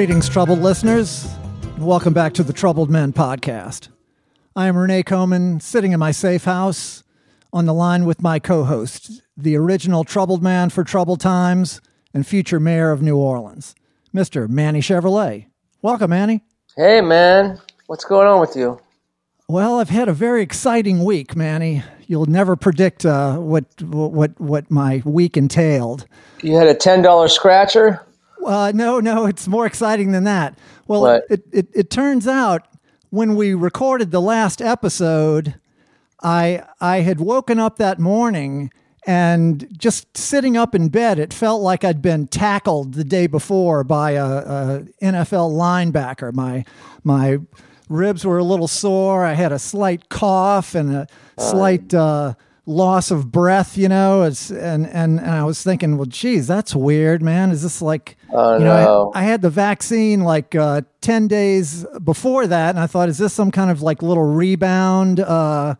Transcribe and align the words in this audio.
Greetings, 0.00 0.30
troubled 0.30 0.60
listeners. 0.60 1.28
Welcome 1.76 2.14
back 2.14 2.32
to 2.32 2.42
the 2.42 2.54
Troubled 2.54 2.88
Men 2.88 3.12
podcast. 3.12 3.88
I 4.56 4.66
am 4.66 4.78
Renee 4.78 5.02
Coman, 5.02 5.60
sitting 5.60 5.92
in 5.92 6.00
my 6.00 6.10
safe 6.10 6.44
house 6.44 7.04
on 7.52 7.66
the 7.66 7.74
line 7.74 8.06
with 8.06 8.22
my 8.22 8.38
co 8.38 8.64
host, 8.64 9.20
the 9.36 9.56
original 9.56 10.04
troubled 10.04 10.42
man 10.42 10.70
for 10.70 10.84
troubled 10.84 11.20
times 11.20 11.82
and 12.14 12.26
future 12.26 12.58
mayor 12.58 12.92
of 12.92 13.02
New 13.02 13.18
Orleans, 13.18 13.74
Mr. 14.14 14.48
Manny 14.48 14.80
Chevrolet. 14.80 15.48
Welcome, 15.82 16.08
Manny. 16.08 16.44
Hey, 16.78 17.02
man. 17.02 17.60
What's 17.86 18.06
going 18.06 18.26
on 18.26 18.40
with 18.40 18.56
you? 18.56 18.80
Well, 19.50 19.80
I've 19.80 19.90
had 19.90 20.08
a 20.08 20.14
very 20.14 20.40
exciting 20.40 21.04
week, 21.04 21.36
Manny. 21.36 21.82
You'll 22.06 22.24
never 22.24 22.56
predict 22.56 23.04
uh, 23.04 23.36
what 23.36 23.66
what 23.82 24.40
what 24.40 24.70
my 24.70 25.02
week 25.04 25.36
entailed. 25.36 26.06
You 26.40 26.56
had 26.56 26.68
a 26.68 26.74
ten 26.74 27.02
dollar 27.02 27.28
scratcher. 27.28 28.00
Uh, 28.44 28.72
no, 28.74 29.00
no, 29.00 29.26
it's 29.26 29.48
more 29.48 29.66
exciting 29.66 30.12
than 30.12 30.24
that. 30.24 30.58
Well, 30.86 31.06
it, 31.06 31.24
it, 31.30 31.44
it, 31.52 31.68
it 31.74 31.90
turns 31.90 32.26
out 32.26 32.66
when 33.10 33.34
we 33.34 33.54
recorded 33.54 34.10
the 34.10 34.20
last 34.20 34.62
episode, 34.62 35.54
I 36.22 36.64
I 36.80 37.00
had 37.00 37.20
woken 37.20 37.58
up 37.58 37.76
that 37.78 37.98
morning 37.98 38.70
and 39.06 39.66
just 39.76 40.16
sitting 40.16 40.56
up 40.56 40.74
in 40.74 40.88
bed, 40.88 41.18
it 41.18 41.32
felt 41.32 41.62
like 41.62 41.84
I'd 41.84 42.02
been 42.02 42.26
tackled 42.26 42.94
the 42.94 43.04
day 43.04 43.26
before 43.26 43.82
by 43.82 44.12
a, 44.12 44.26
a 44.26 44.84
NFL 45.02 45.52
linebacker. 45.52 46.32
My 46.34 46.64
my 47.02 47.38
ribs 47.88 48.24
were 48.24 48.38
a 48.38 48.44
little 48.44 48.68
sore. 48.68 49.24
I 49.24 49.32
had 49.32 49.52
a 49.52 49.58
slight 49.58 50.08
cough 50.08 50.74
and 50.74 50.94
a 50.94 51.06
slight 51.38 51.94
uh, 51.94 52.34
loss 52.70 53.10
of 53.10 53.30
breath, 53.30 53.76
you 53.76 53.88
know. 53.88 54.22
As, 54.22 54.50
and, 54.50 54.86
and, 54.86 55.18
and 55.18 55.30
I 55.30 55.44
was 55.44 55.62
thinking, 55.62 55.96
well, 55.96 56.06
geez, 56.06 56.46
that's 56.46 56.74
weird, 56.74 57.22
man. 57.22 57.50
Is 57.50 57.62
this 57.62 57.82
like, 57.82 58.16
oh, 58.32 58.54
you 58.58 58.64
know, 58.64 58.84
no. 58.84 59.12
I, 59.14 59.20
I, 59.20 59.22
had 59.24 59.42
the 59.42 59.50
vaccine 59.50 60.20
like 60.20 60.54
uh, 60.54 60.82
10 61.00 61.28
days 61.28 61.84
before 62.02 62.46
that. 62.46 62.70
And 62.70 62.78
I 62.78 62.86
thought, 62.86 63.08
is 63.08 63.18
this 63.18 63.32
some 63.32 63.50
kind 63.50 63.70
of 63.70 63.82
like 63.82 64.02
little 64.02 64.24
rebound? 64.24 65.20
Uh, 65.20 65.74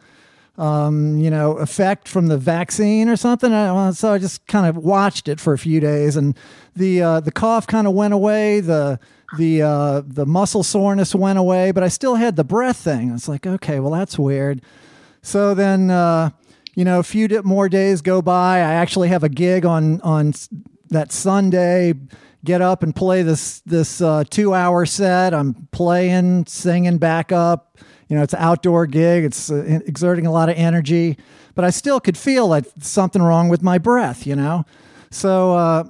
um, 0.59 1.19
you 1.19 1.31
know, 1.31 1.53
effect 1.57 2.07
from 2.07 2.27
the 2.27 2.37
vaccine 2.37 3.09
or 3.09 3.17
something. 3.17 3.51
I, 3.51 3.93
so 3.93 4.13
I 4.13 4.19
just 4.19 4.47
kind 4.47 4.67
of 4.67 4.77
watched 4.77 5.27
it 5.27 5.41
for 5.41 5.55
a 5.55 5.59
few 5.59 5.81
days, 5.81 6.17
and 6.17 6.37
the 6.77 7.01
uh, 7.01 7.21
the 7.21 7.33
cough 7.33 7.67
kind 7.67 7.87
of 7.87 7.95
went 7.95 8.13
away. 8.13 8.61
The 8.61 9.01
the 9.39 9.63
uh, 9.63 10.03
the 10.05 10.27
muscle 10.27 10.63
soreness 10.63 11.15
went 11.15 11.39
away, 11.39 11.71
but 11.71 11.83
I 11.83 11.89
still 11.89 12.17
had 12.17 12.37
the 12.37 12.45
breath 12.45 12.77
thing. 12.77 13.11
It's 13.11 13.27
like, 13.27 13.47
okay, 13.47 13.81
well, 13.81 13.93
that's 13.93 14.19
weird. 14.19 14.61
So 15.23 15.55
then, 15.55 15.91
uh, 15.91 16.31
you 16.75 16.85
know, 16.85 16.99
a 16.99 17.03
few 17.03 17.29
more 17.43 17.69
days 17.69 18.03
go 18.03 18.23
by. 18.23 18.59
I 18.59 18.75
actually 18.75 19.09
have 19.09 19.25
a 19.25 19.29
gig 19.29 19.65
on 19.65 20.01
on 20.03 20.35
that 20.91 21.13
Sunday. 21.13 21.95
Get 22.45 22.63
up 22.63 22.83
and 22.83 22.97
play 22.97 23.23
this 23.23 23.61
this 23.61 24.01
uh, 24.01 24.25
two 24.29 24.55
hour 24.55 24.87
set. 24.87 25.35
I'm 25.35 25.69
playing, 25.73 26.47
singing 26.47 26.99
back 26.99 27.33
up. 27.33 27.79
You 28.09 28.17
know, 28.17 28.23
it's 28.23 28.33
an 28.33 28.41
outdoor 28.41 28.87
gig. 28.87 29.25
It's 29.25 29.51
uh, 29.51 29.81
exerting 29.87 30.27
a 30.27 30.33
lot 30.33 30.49
of 30.49 30.57
energy, 30.57 31.19
but 31.55 31.65
I 31.65 31.71
still 31.71 32.01
could 32.01 32.17
feel 32.17 32.49
like 32.49 32.65
something 32.81 33.23
wrong 33.23 33.49
with 33.49 33.63
my 33.63 33.79
breath. 33.79 34.27
You 34.27 34.37
know, 34.37 34.65
so 35.11 35.55
uh, 35.55 35.85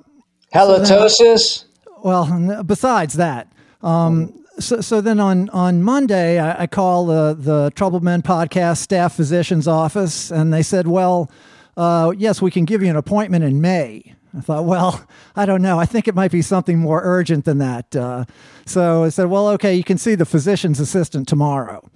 halitosis. 0.52 1.38
So 1.38 1.66
well, 2.02 2.62
besides 2.64 3.14
that, 3.14 3.52
um, 3.82 4.44
so, 4.60 4.80
so 4.80 5.00
then 5.00 5.18
on, 5.18 5.48
on 5.50 5.82
Monday, 5.82 6.38
I, 6.38 6.62
I 6.62 6.66
call 6.66 7.06
the, 7.06 7.34
the 7.38 7.72
Troubled 7.74 8.02
Men 8.02 8.22
podcast 8.22 8.78
staff 8.78 9.14
physician's 9.14 9.66
office, 9.66 10.30
and 10.30 10.52
they 10.52 10.62
said, 10.62 10.86
well, 10.86 11.30
uh, 11.76 12.12
yes, 12.16 12.40
we 12.40 12.50
can 12.50 12.64
give 12.64 12.82
you 12.82 12.90
an 12.90 12.96
appointment 12.96 13.44
in 13.44 13.60
May. 13.60 14.14
I 14.36 14.40
thought, 14.40 14.64
well, 14.64 15.04
I 15.34 15.46
don't 15.46 15.62
know. 15.62 15.78
I 15.78 15.86
think 15.86 16.06
it 16.06 16.14
might 16.14 16.30
be 16.30 16.42
something 16.42 16.78
more 16.78 17.00
urgent 17.02 17.44
than 17.44 17.58
that. 17.58 17.96
Uh, 17.96 18.26
so 18.66 19.04
I 19.04 19.08
said, 19.08 19.26
well, 19.26 19.48
okay, 19.50 19.74
you 19.74 19.84
can 19.84 19.98
see 19.98 20.14
the 20.14 20.26
physician's 20.26 20.78
assistant 20.78 21.26
tomorrow. 21.26 21.90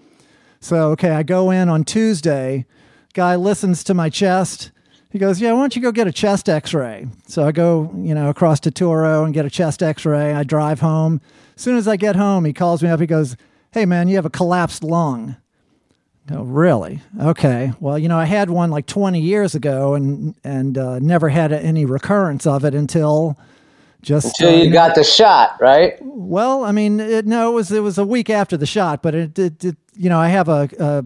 So, 0.60 0.90
okay, 0.92 1.10
I 1.10 1.22
go 1.22 1.50
in 1.50 1.68
on 1.68 1.84
Tuesday. 1.84 2.66
Guy 3.12 3.36
listens 3.36 3.84
to 3.84 3.94
my 3.94 4.08
chest 4.10 4.72
he 5.14 5.20
goes, 5.20 5.40
Yeah, 5.40 5.52
why 5.52 5.60
don't 5.60 5.76
you 5.76 5.80
go 5.80 5.92
get 5.92 6.08
a 6.08 6.12
chest 6.12 6.48
x 6.48 6.74
ray? 6.74 7.06
So 7.28 7.46
I 7.46 7.52
go, 7.52 7.88
you 7.94 8.16
know, 8.16 8.30
across 8.30 8.58
to 8.60 8.72
Touro 8.72 9.24
and 9.24 9.32
get 9.32 9.46
a 9.46 9.50
chest 9.50 9.80
x 9.80 10.04
ray. 10.04 10.34
I 10.34 10.42
drive 10.42 10.80
home. 10.80 11.20
As 11.56 11.62
soon 11.62 11.76
as 11.76 11.86
I 11.86 11.96
get 11.96 12.16
home, 12.16 12.44
he 12.44 12.52
calls 12.52 12.82
me 12.82 12.88
up. 12.88 13.00
He 13.00 13.06
goes, 13.06 13.36
Hey, 13.72 13.86
man, 13.86 14.08
you 14.08 14.16
have 14.16 14.26
a 14.26 14.30
collapsed 14.30 14.84
lung. 14.84 15.36
Oh, 16.30 16.42
really? 16.42 17.02
Okay. 17.20 17.72
Well, 17.80 17.98
you 17.98 18.08
know, 18.08 18.18
I 18.18 18.24
had 18.24 18.48
one 18.48 18.70
like 18.70 18.86
20 18.86 19.20
years 19.20 19.54
ago 19.54 19.94
and 19.94 20.34
and 20.42 20.78
uh, 20.78 20.98
never 20.98 21.28
had 21.28 21.52
any 21.52 21.84
recurrence 21.84 22.46
of 22.46 22.64
it 22.64 22.74
until 22.74 23.38
just 24.00 24.26
until 24.26 24.54
uh, 24.54 24.58
you, 24.58 24.64
you 24.64 24.72
got 24.72 24.88
know, 24.88 24.94
the 25.02 25.04
shot, 25.04 25.56
right? 25.60 25.98
Well, 26.00 26.64
I 26.64 26.72
mean, 26.72 27.00
it, 27.00 27.26
no, 27.26 27.50
it 27.50 27.54
was 27.54 27.72
it 27.72 27.80
was 27.80 27.98
a 27.98 28.06
week 28.06 28.30
after 28.30 28.56
the 28.56 28.66
shot, 28.66 29.02
but 29.02 29.14
it, 29.14 29.38
it, 29.38 29.64
it 29.64 29.76
you 29.94 30.08
know, 30.08 30.18
I 30.18 30.28
have 30.28 30.48
a, 30.48 30.68
a 30.78 31.04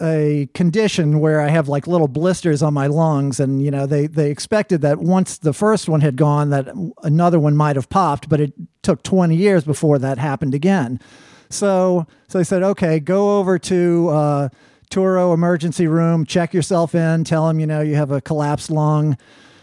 a 0.00 0.48
condition 0.54 1.20
where 1.20 1.40
I 1.40 1.48
have 1.48 1.68
like 1.68 1.86
little 1.86 2.08
blisters 2.08 2.62
on 2.62 2.74
my 2.74 2.86
lungs, 2.86 3.40
and 3.40 3.62
you 3.62 3.70
know 3.70 3.86
they 3.86 4.06
they 4.06 4.30
expected 4.30 4.82
that 4.82 4.98
once 4.98 5.38
the 5.38 5.52
first 5.52 5.88
one 5.88 6.00
had 6.00 6.16
gone, 6.16 6.50
that 6.50 6.68
another 7.02 7.38
one 7.38 7.56
might 7.56 7.76
have 7.76 7.88
popped, 7.88 8.28
but 8.28 8.40
it 8.40 8.52
took 8.82 9.02
20 9.02 9.34
years 9.34 9.64
before 9.64 9.98
that 9.98 10.18
happened 10.18 10.54
again. 10.54 11.00
So 11.48 12.06
so 12.28 12.38
they 12.38 12.44
said, 12.44 12.62
okay, 12.62 13.00
go 13.00 13.38
over 13.38 13.58
to 13.60 14.08
uh, 14.08 14.48
Touro 14.90 15.32
emergency 15.32 15.86
room, 15.86 16.24
check 16.26 16.52
yourself 16.52 16.94
in, 16.94 17.24
tell 17.24 17.48
them 17.48 17.60
you 17.60 17.66
know 17.66 17.80
you 17.80 17.96
have 17.96 18.10
a 18.10 18.20
collapsed 18.20 18.70
lung. 18.70 19.16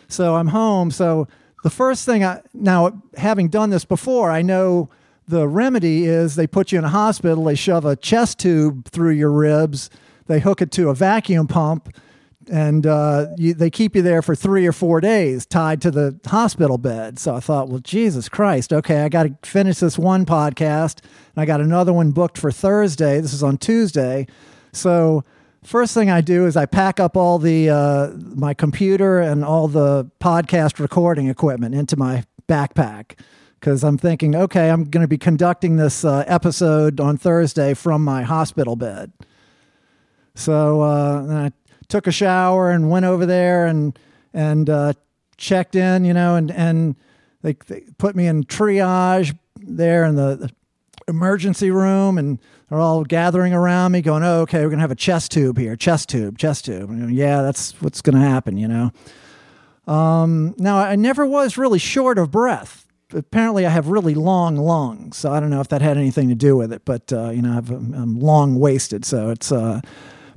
So 0.08 0.36
I'm 0.36 0.48
home. 0.48 0.92
So 0.92 1.28
the 1.64 1.70
first 1.70 2.06
thing 2.06 2.24
I 2.24 2.42
now 2.54 3.02
having 3.18 3.50
done 3.50 3.70
this 3.70 3.86
before, 3.86 4.32
I 4.32 4.42
know 4.42 4.90
the 5.28 5.48
remedy 5.48 6.06
is 6.06 6.36
they 6.36 6.48
put 6.48 6.72
you 6.72 6.80
in 6.80 6.86
a 6.86 6.90
hospital, 6.90 7.44
they 7.44 7.56
shove 7.56 7.86
a 7.86 7.96
chest 7.96 8.40
tube 8.40 8.90
through 8.90 9.12
your 9.12 9.32
ribs 9.32 9.90
they 10.28 10.40
hook 10.40 10.62
it 10.62 10.72
to 10.72 10.90
a 10.90 10.94
vacuum 10.94 11.48
pump 11.48 11.96
and 12.50 12.86
uh, 12.86 13.28
you, 13.38 13.54
they 13.54 13.70
keep 13.70 13.96
you 13.96 14.02
there 14.02 14.22
for 14.22 14.36
three 14.36 14.66
or 14.66 14.74
four 14.74 15.00
days 15.00 15.46
tied 15.46 15.82
to 15.82 15.92
the 15.92 16.20
hospital 16.26 16.78
bed. 16.78 17.20
So 17.20 17.36
I 17.36 17.40
thought, 17.40 17.70
well, 17.70 17.80
Jesus 17.80 18.30
Christ, 18.30 18.74
okay, 18.74 19.04
I 19.04 19.10
got 19.10 19.24
to 19.24 19.50
finish 19.50 19.80
this 19.80 19.98
one 19.98 20.26
podcast, 20.26 21.00
and 21.02 21.42
I 21.42 21.46
got 21.46 21.62
another 21.62 21.94
one 21.94 22.12
booked 22.12 22.38
for 22.38 22.52
Thursday. 22.52 23.22
This 23.22 23.34
is 23.34 23.44
on 23.44 23.58
Tuesday, 23.58 24.28
so 24.72 25.24
first 25.64 25.94
thing 25.94 26.10
I 26.10 26.22
do 26.22 26.46
is 26.46 26.58
I 26.58 26.66
pack 26.66 27.00
up 27.00 27.16
all 27.16 27.40
the 27.40 27.70
uh, 27.70 28.10
my 28.36 28.54
computer 28.54 29.20
and 29.20 29.46
all 29.46 29.68
the 29.68 30.10
podcast 30.20 30.80
recording 30.80 31.28
equipment 31.28 31.76
into 31.76 31.96
my 31.96 32.26
backpack 32.48 33.18
because 33.60 33.84
I'm 33.84 33.98
thinking, 33.98 34.36
okay, 34.36 34.70
I'm 34.70 34.84
going 34.84 35.04
to 35.04 35.08
be 35.08 35.18
conducting 35.18 35.78
this 35.78 36.04
uh, 36.04 36.26
episode 36.28 37.00
on 37.00 37.16
Thursday 37.16 37.74
from 37.74 38.04
my 38.04 38.24
hospital 38.24 38.76
bed. 38.76 39.14
So 40.36 40.82
uh, 40.82 41.26
I 41.30 41.52
took 41.88 42.08
a 42.08 42.12
shower 42.12 42.72
and 42.72 42.90
went 42.90 43.06
over 43.06 43.26
there 43.26 43.68
and 43.68 43.98
and 44.34 44.70
uh, 44.70 44.94
checked 45.38 45.76
in, 45.76 46.06
you 46.06 46.14
know, 46.14 46.36
and 46.36 46.52
and 46.52 46.96
they, 47.42 47.54
they, 47.68 47.82
put 47.98 48.16
me 48.16 48.26
in 48.28 48.46
triage 48.46 49.38
there 49.58 50.06
in 50.06 50.16
the, 50.16 50.36
the, 50.36 50.50
emergency 51.10 51.70
room, 51.70 52.18
and 52.18 52.40
they're 52.70 52.80
all 52.80 53.04
gathering 53.04 53.54
around 53.54 53.92
me, 53.92 54.02
going, 54.02 54.24
"Oh, 54.24 54.42
okay, 54.42 54.64
we're 54.64 54.70
gonna 54.70 54.82
have 54.82 54.92
a 54.92 54.96
chest 54.96 55.32
tube 55.32 55.58
here, 55.58 55.76
chest 55.76 56.08
tube, 56.08 56.38
chest 56.38 56.66
tube." 56.66 56.88
Going, 56.88 57.10
yeah, 57.10 57.42
that's 57.42 57.74
what's 57.82 58.02
gonna 58.02 58.22
happen, 58.22 58.58
you 58.58 58.68
know. 58.68 58.92
Um, 59.86 60.56
now 60.58 60.78
I 60.78 60.96
never 60.96 61.26
was 61.26 61.58
really 61.58 61.80
short 61.80 62.18
of 62.18 62.32
breath. 62.32 62.88
Apparently, 63.14 63.66
I 63.66 63.70
have 63.70 63.90
really 63.90 64.16
long 64.16 64.56
lungs, 64.56 65.18
so 65.18 65.32
I 65.32 65.42
don't 65.42 65.50
know 65.50 65.60
if 65.60 65.68
that 65.68 65.82
had 65.82 65.98
anything 65.98 66.30
to 66.30 66.36
do 66.36 66.56
with 66.56 66.72
it. 66.72 66.84
But 66.86 67.12
uh, 67.12 67.32
you 67.32 67.42
know, 67.42 67.52
i 67.52 67.58
am 67.58 68.20
long 68.20 68.56
waisted, 68.58 69.04
so 69.04 69.30
it's 69.30 69.52
uh, 69.52 69.82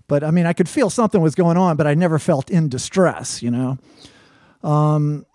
but 0.08 0.22
I 0.22 0.30
mean, 0.30 0.46
I 0.46 0.52
could 0.52 0.68
feel 0.68 0.90
something 0.90 1.20
was 1.20 1.34
going 1.34 1.56
on, 1.56 1.76
but 1.76 1.86
I 1.86 1.94
never 1.94 2.18
felt 2.18 2.50
in 2.50 2.68
distress, 2.68 3.42
you 3.42 3.50
know. 3.50 3.78
Um, 4.62 5.26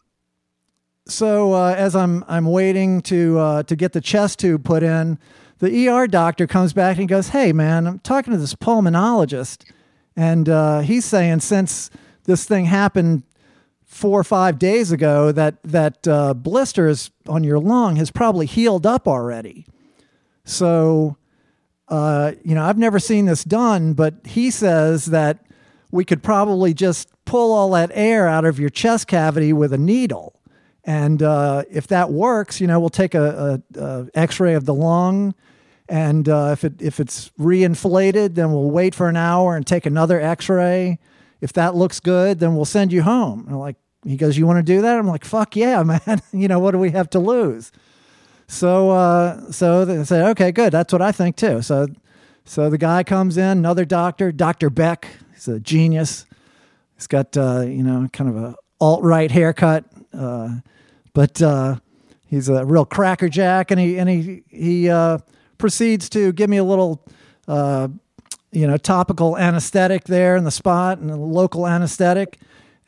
so 1.05 1.53
uh, 1.53 1.73
as 1.77 1.95
I'm 1.95 2.23
I'm 2.27 2.45
waiting 2.45 3.01
to 3.03 3.39
uh, 3.39 3.63
to 3.63 3.75
get 3.75 3.93
the 3.93 4.01
chest 4.01 4.39
tube 4.39 4.63
put 4.63 4.83
in, 4.83 5.19
the 5.59 5.87
ER 5.87 6.07
doctor 6.07 6.47
comes 6.47 6.73
back 6.73 6.97
and 6.97 7.07
goes, 7.07 7.29
"Hey, 7.29 7.51
man, 7.51 7.87
I'm 7.87 7.99
talking 7.99 8.33
to 8.33 8.39
this 8.39 8.55
pulmonologist, 8.55 9.69
and 10.15 10.47
uh, 10.47 10.79
he's 10.79 11.05
saying 11.05 11.41
since 11.41 11.89
this 12.25 12.45
thing 12.45 12.65
happened 12.65 13.23
four 13.83 14.19
or 14.19 14.23
five 14.23 14.57
days 14.57 14.91
ago, 14.91 15.31
that 15.31 15.61
that 15.63 16.07
uh, 16.07 16.33
blisters 16.33 17.11
on 17.27 17.43
your 17.43 17.59
lung 17.59 17.97
has 17.97 18.11
probably 18.11 18.45
healed 18.45 18.85
up 18.85 19.07
already. 19.07 19.65
So 20.45 21.17
uh, 21.91 22.31
you 22.43 22.55
know, 22.55 22.63
I've 22.63 22.77
never 22.77 22.99
seen 22.99 23.25
this 23.25 23.43
done, 23.43 23.93
but 23.93 24.15
he 24.25 24.49
says 24.49 25.07
that 25.07 25.45
we 25.91 26.05
could 26.05 26.23
probably 26.23 26.73
just 26.73 27.09
pull 27.25 27.51
all 27.51 27.69
that 27.71 27.91
air 27.93 28.27
out 28.27 28.45
of 28.45 28.59
your 28.59 28.69
chest 28.69 29.07
cavity 29.07 29.51
with 29.51 29.73
a 29.73 29.77
needle. 29.77 30.39
And 30.85 31.21
uh, 31.21 31.63
if 31.69 31.87
that 31.87 32.09
works, 32.09 32.61
you 32.61 32.65
know, 32.65 32.79
we'll 32.79 32.89
take 32.89 33.13
a, 33.13 33.61
a, 33.75 33.79
a 33.79 34.07
X-ray 34.15 34.53
of 34.53 34.65
the 34.65 34.73
lung, 34.73 35.35
and 35.89 36.27
uh, 36.29 36.49
if 36.53 36.63
it 36.63 36.81
if 36.81 37.01
it's 37.01 37.29
reinflated, 37.37 38.35
then 38.35 38.51
we'll 38.53 38.71
wait 38.71 38.95
for 38.95 39.09
an 39.09 39.17
hour 39.17 39.57
and 39.57 39.67
take 39.67 39.85
another 39.85 40.19
X-ray. 40.19 40.97
If 41.41 41.53
that 41.53 41.75
looks 41.75 41.99
good, 41.99 42.39
then 42.39 42.55
we'll 42.55 42.65
send 42.65 42.93
you 42.93 43.03
home. 43.03 43.45
I'm 43.49 43.59
like, 43.59 43.75
he 44.05 44.15
goes, 44.15 44.37
you 44.37 44.47
want 44.47 44.57
to 44.57 44.63
do 44.63 44.81
that? 44.81 44.97
I'm 44.97 45.07
like, 45.07 45.25
fuck 45.25 45.55
yeah, 45.57 45.83
man. 46.07 46.21
you 46.31 46.47
know, 46.47 46.59
what 46.59 46.71
do 46.71 46.79
we 46.79 46.91
have 46.91 47.09
to 47.11 47.19
lose? 47.19 47.71
So 48.51 48.89
uh, 48.89 49.49
so 49.49 49.85
they 49.85 50.03
said, 50.03 50.29
okay, 50.31 50.51
good. 50.51 50.73
That's 50.73 50.91
what 50.91 51.01
I 51.01 51.13
think 51.13 51.37
too. 51.37 51.61
So 51.61 51.87
so 52.43 52.69
the 52.69 52.77
guy 52.77 53.01
comes 53.01 53.37
in, 53.37 53.59
another 53.59 53.85
doctor, 53.85 54.33
Doctor 54.33 54.69
Beck. 54.69 55.07
He's 55.33 55.47
a 55.47 55.57
genius. 55.57 56.25
He's 56.95 57.07
got 57.07 57.37
uh, 57.37 57.61
you 57.61 57.81
know 57.81 58.09
kind 58.11 58.29
of 58.29 58.35
a 58.35 58.55
alt 58.81 59.03
right 59.03 59.31
haircut, 59.31 59.85
uh, 60.13 60.55
but 61.13 61.41
uh, 61.41 61.77
he's 62.27 62.49
a 62.49 62.65
real 62.65 62.83
crackerjack, 62.83 63.71
and 63.71 63.79
he 63.79 63.97
and 63.97 64.09
he 64.09 64.43
he 64.49 64.89
uh, 64.89 65.19
proceeds 65.57 66.09
to 66.09 66.33
give 66.33 66.49
me 66.49 66.57
a 66.57 66.63
little. 66.65 67.05
Uh, 67.47 67.87
you 68.53 68.67
know, 68.67 68.75
topical 68.75 69.37
anesthetic 69.37 70.03
there 70.03 70.35
in 70.35 70.43
the 70.43 70.51
spot 70.51 70.97
and 70.97 71.09
a 71.09 71.15
local 71.15 71.65
anesthetic 71.65 72.37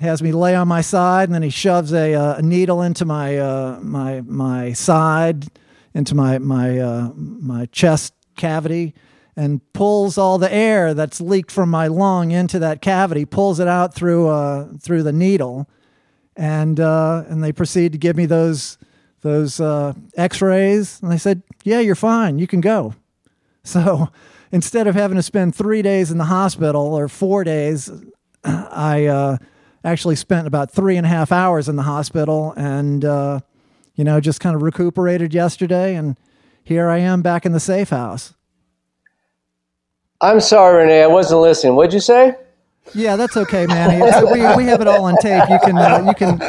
has 0.03 0.21
me 0.21 0.31
lay 0.31 0.55
on 0.55 0.67
my 0.67 0.81
side, 0.81 1.29
and 1.29 1.33
then 1.33 1.41
he 1.41 1.49
shoves 1.49 1.93
a, 1.93 2.13
uh, 2.13 2.35
a 2.37 2.41
needle 2.41 2.81
into 2.81 3.05
my 3.05 3.37
uh, 3.37 3.79
my 3.81 4.21
my 4.21 4.73
side, 4.73 5.47
into 5.93 6.15
my 6.15 6.37
my 6.37 6.79
uh, 6.79 7.11
my 7.15 7.65
chest 7.67 8.13
cavity, 8.35 8.93
and 9.35 9.61
pulls 9.73 10.17
all 10.17 10.37
the 10.37 10.53
air 10.53 10.93
that's 10.93 11.19
leaked 11.19 11.51
from 11.51 11.69
my 11.69 11.87
lung 11.87 12.31
into 12.31 12.59
that 12.59 12.81
cavity, 12.81 13.25
pulls 13.25 13.59
it 13.59 13.67
out 13.67 13.93
through 13.93 14.27
uh, 14.27 14.67
through 14.79 15.03
the 15.03 15.13
needle, 15.13 15.67
and 16.35 16.79
uh, 16.79 17.23
and 17.27 17.43
they 17.43 17.51
proceed 17.51 17.91
to 17.93 17.97
give 17.97 18.15
me 18.15 18.25
those 18.25 18.77
those 19.21 19.59
uh, 19.59 19.93
X-rays, 20.15 21.01
and 21.01 21.11
they 21.11 21.17
said, 21.17 21.41
"Yeah, 21.63 21.79
you're 21.79 21.95
fine. 21.95 22.39
You 22.39 22.47
can 22.47 22.61
go." 22.61 22.93
So 23.65 24.09
instead 24.51 24.87
of 24.87 24.95
having 24.95 25.15
to 25.15 25.23
spend 25.23 25.55
three 25.55 25.81
days 25.81 26.11
in 26.11 26.17
the 26.17 26.25
hospital 26.25 26.93
or 26.93 27.07
four 27.07 27.45
days, 27.45 27.89
I 28.43 29.07
actually 29.83 30.15
spent 30.15 30.47
about 30.47 30.71
three 30.71 30.97
and 30.97 31.05
a 31.05 31.09
half 31.09 31.31
hours 31.31 31.67
in 31.67 31.75
the 31.75 31.83
hospital 31.83 32.53
and, 32.55 33.03
uh, 33.03 33.39
you 33.95 34.03
know, 34.03 34.19
just 34.19 34.39
kind 34.39 34.55
of 34.55 34.61
recuperated 34.61 35.33
yesterday. 35.33 35.95
And 35.95 36.17
here 36.63 36.89
I 36.89 36.99
am 36.99 37.21
back 37.21 37.45
in 37.45 37.51
the 37.51 37.59
safe 37.59 37.89
house. 37.89 38.33
I'm 40.21 40.39
sorry, 40.39 40.83
Renee. 40.83 41.03
I 41.03 41.07
wasn't 41.07 41.41
listening. 41.41 41.75
What'd 41.75 41.93
you 41.93 41.99
say? 41.99 42.35
Yeah, 42.93 43.15
that's 43.15 43.37
okay, 43.37 43.65
man. 43.65 43.99
we, 44.31 44.55
we 44.55 44.69
have 44.69 44.81
it 44.81 44.87
all 44.87 45.05
on 45.05 45.15
tape. 45.17 45.43
You 45.49 45.59
can 45.59 45.77
uh, 45.77 46.03
you 46.05 46.13
can 46.13 46.41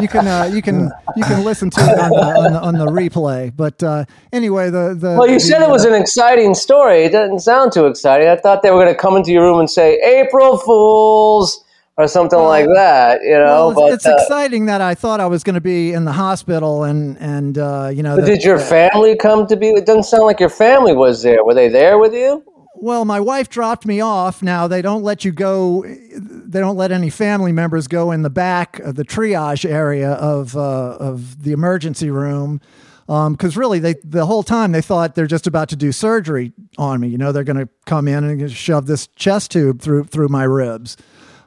you 0.00 0.08
can 0.08 0.26
uh, 0.26 0.50
you 0.52 0.62
can 0.62 0.90
you 1.16 1.24
can 1.24 1.44
listen 1.44 1.70
to 1.70 1.80
it 1.80 1.98
on 1.98 2.10
the, 2.10 2.16
on 2.16 2.52
the, 2.52 2.60
on 2.60 2.74
the 2.74 2.86
replay. 2.86 3.54
But 3.54 3.82
uh, 3.82 4.04
anyway, 4.32 4.70
the 4.70 4.94
the 4.98 5.16
well, 5.18 5.26
you 5.26 5.34
the, 5.34 5.40
said 5.40 5.62
it 5.62 5.70
was 5.70 5.84
an 5.84 5.94
exciting 5.94 6.54
story. 6.54 7.04
It 7.04 7.12
doesn't 7.12 7.40
sound 7.40 7.72
too 7.72 7.86
exciting. 7.86 8.28
I 8.28 8.36
thought 8.36 8.62
they 8.62 8.70
were 8.70 8.82
going 8.82 8.94
to 8.94 9.00
come 9.00 9.16
into 9.16 9.32
your 9.32 9.42
room 9.42 9.60
and 9.60 9.70
say 9.70 9.98
April 10.00 10.58
Fools 10.58 11.64
or 11.98 12.06
something 12.06 12.38
like 12.38 12.66
that. 12.74 13.22
You 13.22 13.32
know, 13.32 13.68
well, 13.68 13.74
but 13.74 13.92
it's, 13.92 14.06
it's 14.06 14.22
exciting 14.22 14.66
that 14.66 14.80
I 14.80 14.94
thought 14.94 15.20
I 15.20 15.26
was 15.26 15.42
going 15.42 15.54
to 15.54 15.60
be 15.60 15.92
in 15.92 16.04
the 16.04 16.12
hospital 16.12 16.84
and 16.84 17.18
and 17.18 17.58
uh, 17.58 17.90
you 17.92 18.02
know. 18.02 18.16
But 18.16 18.24
the, 18.24 18.36
did 18.36 18.44
your 18.44 18.58
family 18.58 19.16
come 19.16 19.46
to 19.48 19.56
be? 19.56 19.68
It 19.70 19.84
doesn't 19.84 20.04
sound 20.04 20.22
like 20.22 20.40
your 20.40 20.48
family 20.48 20.94
was 20.94 21.22
there. 21.22 21.44
Were 21.44 21.54
they 21.54 21.68
there 21.68 21.98
with 21.98 22.14
you? 22.14 22.44
Well, 22.80 23.04
my 23.04 23.18
wife 23.18 23.48
dropped 23.48 23.86
me 23.86 24.00
off. 24.00 24.40
Now 24.40 24.68
they 24.68 24.80
don't 24.80 25.02
let 25.02 25.24
you 25.24 25.32
go. 25.32 25.84
They 25.84 26.60
don't 26.60 26.76
let 26.76 26.92
any 26.92 27.10
family 27.10 27.50
members 27.50 27.88
go 27.88 28.12
in 28.12 28.22
the 28.22 28.30
back 28.30 28.78
of 28.78 28.94
the 28.94 29.04
triage 29.04 29.68
area 29.68 30.12
of 30.12 30.56
uh, 30.56 30.96
of 31.00 31.42
the 31.42 31.50
emergency 31.50 32.10
room 32.10 32.60
because 33.06 33.56
um, 33.56 33.60
really 33.60 33.80
they 33.80 33.96
the 34.04 34.26
whole 34.26 34.44
time 34.44 34.70
they 34.70 34.82
thought 34.82 35.16
they're 35.16 35.26
just 35.26 35.48
about 35.48 35.68
to 35.70 35.76
do 35.76 35.90
surgery 35.90 36.52
on 36.76 37.00
me. 37.00 37.08
You 37.08 37.18
know, 37.18 37.32
they're 37.32 37.42
going 37.42 37.56
to 37.56 37.68
come 37.86 38.06
in 38.06 38.22
and 38.22 38.52
shove 38.52 38.86
this 38.86 39.08
chest 39.08 39.50
tube 39.50 39.80
through 39.80 40.04
through 40.04 40.28
my 40.28 40.44
ribs. 40.44 40.96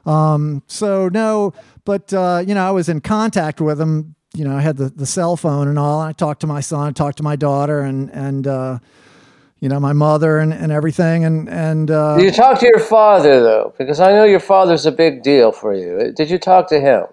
Um, 0.06 0.62
so 0.66 1.08
no, 1.08 1.52
but 1.84 2.12
uh, 2.12 2.42
you 2.46 2.54
know, 2.54 2.66
I 2.66 2.70
was 2.70 2.88
in 2.88 3.00
contact 3.00 3.60
with 3.60 3.80
him. 3.80 4.14
You 4.34 4.44
know, 4.44 4.56
I 4.56 4.60
had 4.60 4.78
the, 4.78 4.88
the 4.88 5.06
cell 5.06 5.36
phone 5.36 5.68
and 5.68 5.78
all. 5.78 6.00
I 6.00 6.12
talked 6.12 6.40
to 6.40 6.46
my 6.46 6.60
son, 6.60 6.88
I 6.88 6.92
talked 6.92 7.18
to 7.18 7.22
my 7.22 7.36
daughter, 7.36 7.80
and 7.80 8.10
and 8.10 8.46
uh, 8.46 8.78
you 9.60 9.68
know 9.68 9.78
my 9.78 9.92
mother 9.92 10.38
and, 10.38 10.52
and 10.52 10.72
everything. 10.72 11.24
And 11.24 11.48
and 11.48 11.90
uh, 11.90 12.16
did 12.16 12.24
you 12.24 12.32
talk 12.32 12.58
to 12.60 12.66
your 12.66 12.80
father 12.80 13.40
though? 13.40 13.74
Because 13.78 14.00
i 14.00 14.10
know 14.12 14.24
your 14.24 14.40
father's 14.40 14.84
a 14.86 14.92
big 14.92 15.22
deal 15.22 15.52
for 15.52 15.72
you. 15.72 16.12
Did 16.12 16.28
you 16.30 16.38
talk 16.38 16.68
to 16.68 16.80
him? 16.80 17.04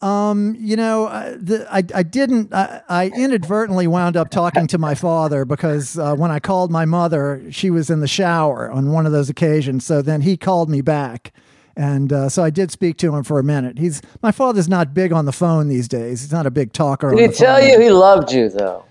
Um 0.00 0.54
you 0.60 0.76
know 0.76 1.08
I, 1.08 1.30
the, 1.30 1.66
I, 1.68 1.82
I 1.92 2.04
didn't 2.04 2.54
I, 2.54 2.82
I 2.88 3.08
inadvertently 3.08 3.88
wound 3.88 4.16
up 4.16 4.30
talking 4.30 4.68
to 4.68 4.78
my 4.78 4.94
father 4.94 5.44
because 5.44 5.98
uh, 5.98 6.14
when 6.14 6.30
i 6.30 6.38
called 6.38 6.70
my 6.70 6.84
mother 6.84 7.42
she 7.50 7.68
was 7.68 7.90
in 7.90 7.98
the 7.98 8.06
shower 8.06 8.70
on 8.70 8.92
one 8.92 9.06
of 9.06 9.12
those 9.12 9.28
occasions. 9.28 9.84
So 9.84 10.00
then 10.00 10.20
he 10.20 10.36
called 10.36 10.70
me 10.70 10.82
back 10.82 11.32
and 11.78 12.12
uh, 12.12 12.28
so 12.28 12.42
I 12.42 12.50
did 12.50 12.72
speak 12.72 12.96
to 12.98 13.14
him 13.14 13.22
for 13.22 13.38
a 13.38 13.44
minute. 13.44 13.78
He's 13.78 14.02
my 14.20 14.32
father's 14.32 14.68
not 14.68 14.92
big 14.92 15.12
on 15.12 15.26
the 15.26 15.32
phone 15.32 15.68
these 15.68 15.86
days. 15.86 16.22
He's 16.22 16.32
not 16.32 16.44
a 16.44 16.50
big 16.50 16.72
talker. 16.72 17.14
Did 17.14 17.30
he 17.30 17.36
tell 17.36 17.60
phone. 17.60 17.70
you 17.70 17.80
he 17.80 17.90
loved 17.90 18.32
you 18.32 18.48
though? 18.48 18.84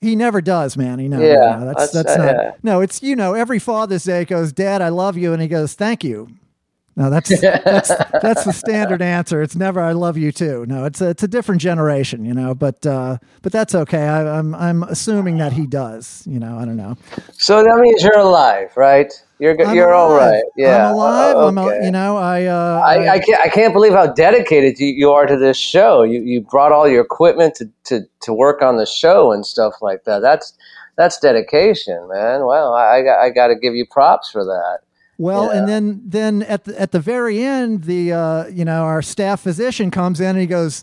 He 0.00 0.16
never 0.16 0.40
does, 0.40 0.78
man. 0.78 0.98
He 0.98 1.08
know. 1.08 1.20
Yeah, 1.20 1.58
no, 1.58 1.66
that's 1.66 1.92
that's, 1.92 2.14
that's 2.14 2.16
not. 2.16 2.34
yeah. 2.34 2.52
No, 2.62 2.80
it's 2.80 3.02
you 3.02 3.14
know 3.14 3.34
every 3.34 3.58
Father's 3.58 4.04
Day 4.04 4.24
goes, 4.24 4.54
Dad, 4.54 4.80
I 4.80 4.88
love 4.88 5.18
you, 5.18 5.34
and 5.34 5.42
he 5.42 5.48
goes, 5.48 5.74
Thank 5.74 6.02
you. 6.02 6.28
No, 6.96 7.10
that's 7.10 7.28
that's 7.40 7.88
that's 8.22 8.44
the 8.44 8.52
standard 8.52 9.02
answer. 9.02 9.42
It's 9.42 9.54
never 9.54 9.80
"I 9.80 9.92
love 9.92 10.16
you 10.16 10.32
too." 10.32 10.64
No, 10.66 10.86
it's 10.86 11.02
a, 11.02 11.10
it's 11.10 11.22
a 11.22 11.28
different 11.28 11.60
generation, 11.60 12.24
you 12.24 12.32
know. 12.32 12.54
But 12.54 12.84
uh, 12.86 13.18
but 13.42 13.52
that's 13.52 13.74
okay. 13.74 14.08
I, 14.08 14.38
I'm 14.38 14.54
I'm 14.54 14.82
assuming 14.84 15.36
that 15.38 15.52
he 15.52 15.66
does. 15.66 16.26
You 16.26 16.40
know, 16.40 16.58
I 16.58 16.64
don't 16.64 16.76
know. 16.76 16.96
So 17.34 17.62
that 17.62 17.78
means 17.78 18.02
you're 18.02 18.18
alive, 18.18 18.74
right? 18.76 19.12
You're 19.40 19.60
I'm 19.66 19.74
you're 19.74 19.92
all 19.94 20.10
alive. 20.12 20.32
right. 20.32 20.42
Yeah, 20.56 20.88
I'm 20.90 20.94
alive. 20.94 21.34
Oh, 21.36 21.48
I'm 21.48 21.58
a, 21.58 21.84
you 21.84 21.90
know 21.90 22.16
I 22.18 22.44
uh, 22.44 22.82
I, 22.86 23.08
I 23.14 23.18
can't 23.18 23.40
I 23.40 23.48
can't 23.48 23.72
believe 23.72 23.92
how 23.94 24.06
dedicated 24.12 24.78
you, 24.78 24.88
you 24.88 25.10
are 25.10 25.26
to 25.26 25.36
this 25.36 25.56
show. 25.56 26.02
You 26.02 26.20
you 26.22 26.42
brought 26.42 26.72
all 26.72 26.86
your 26.86 27.02
equipment 27.02 27.54
to, 27.56 27.70
to, 27.84 28.02
to 28.20 28.32
work 28.34 28.60
on 28.62 28.76
the 28.76 28.86
show 28.86 29.32
and 29.32 29.44
stuff 29.46 29.74
like 29.80 30.04
that. 30.04 30.20
That's 30.20 30.52
that's 30.96 31.18
dedication, 31.18 32.06
man. 32.08 32.44
Well, 32.44 32.74
I 32.74 32.98
I 32.98 33.02
got, 33.02 33.18
I 33.20 33.30
got 33.30 33.46
to 33.48 33.54
give 33.56 33.74
you 33.74 33.86
props 33.90 34.30
for 34.30 34.44
that. 34.44 34.80
Well, 35.16 35.46
Yeah. 35.52 35.58
and 35.60 35.68
then 35.68 36.02
then 36.04 36.42
at 36.42 36.64
the 36.64 36.78
at 36.80 36.92
the 36.92 37.00
very 37.00 37.42
end, 37.42 37.84
the 37.84 38.12
uh, 38.12 38.46
you 38.48 38.64
know 38.66 38.82
our 38.82 39.00
staff 39.02 39.40
physician 39.40 39.90
comes 39.90 40.20
in 40.20 40.28
and 40.30 40.38
he 40.38 40.46
goes, 40.46 40.82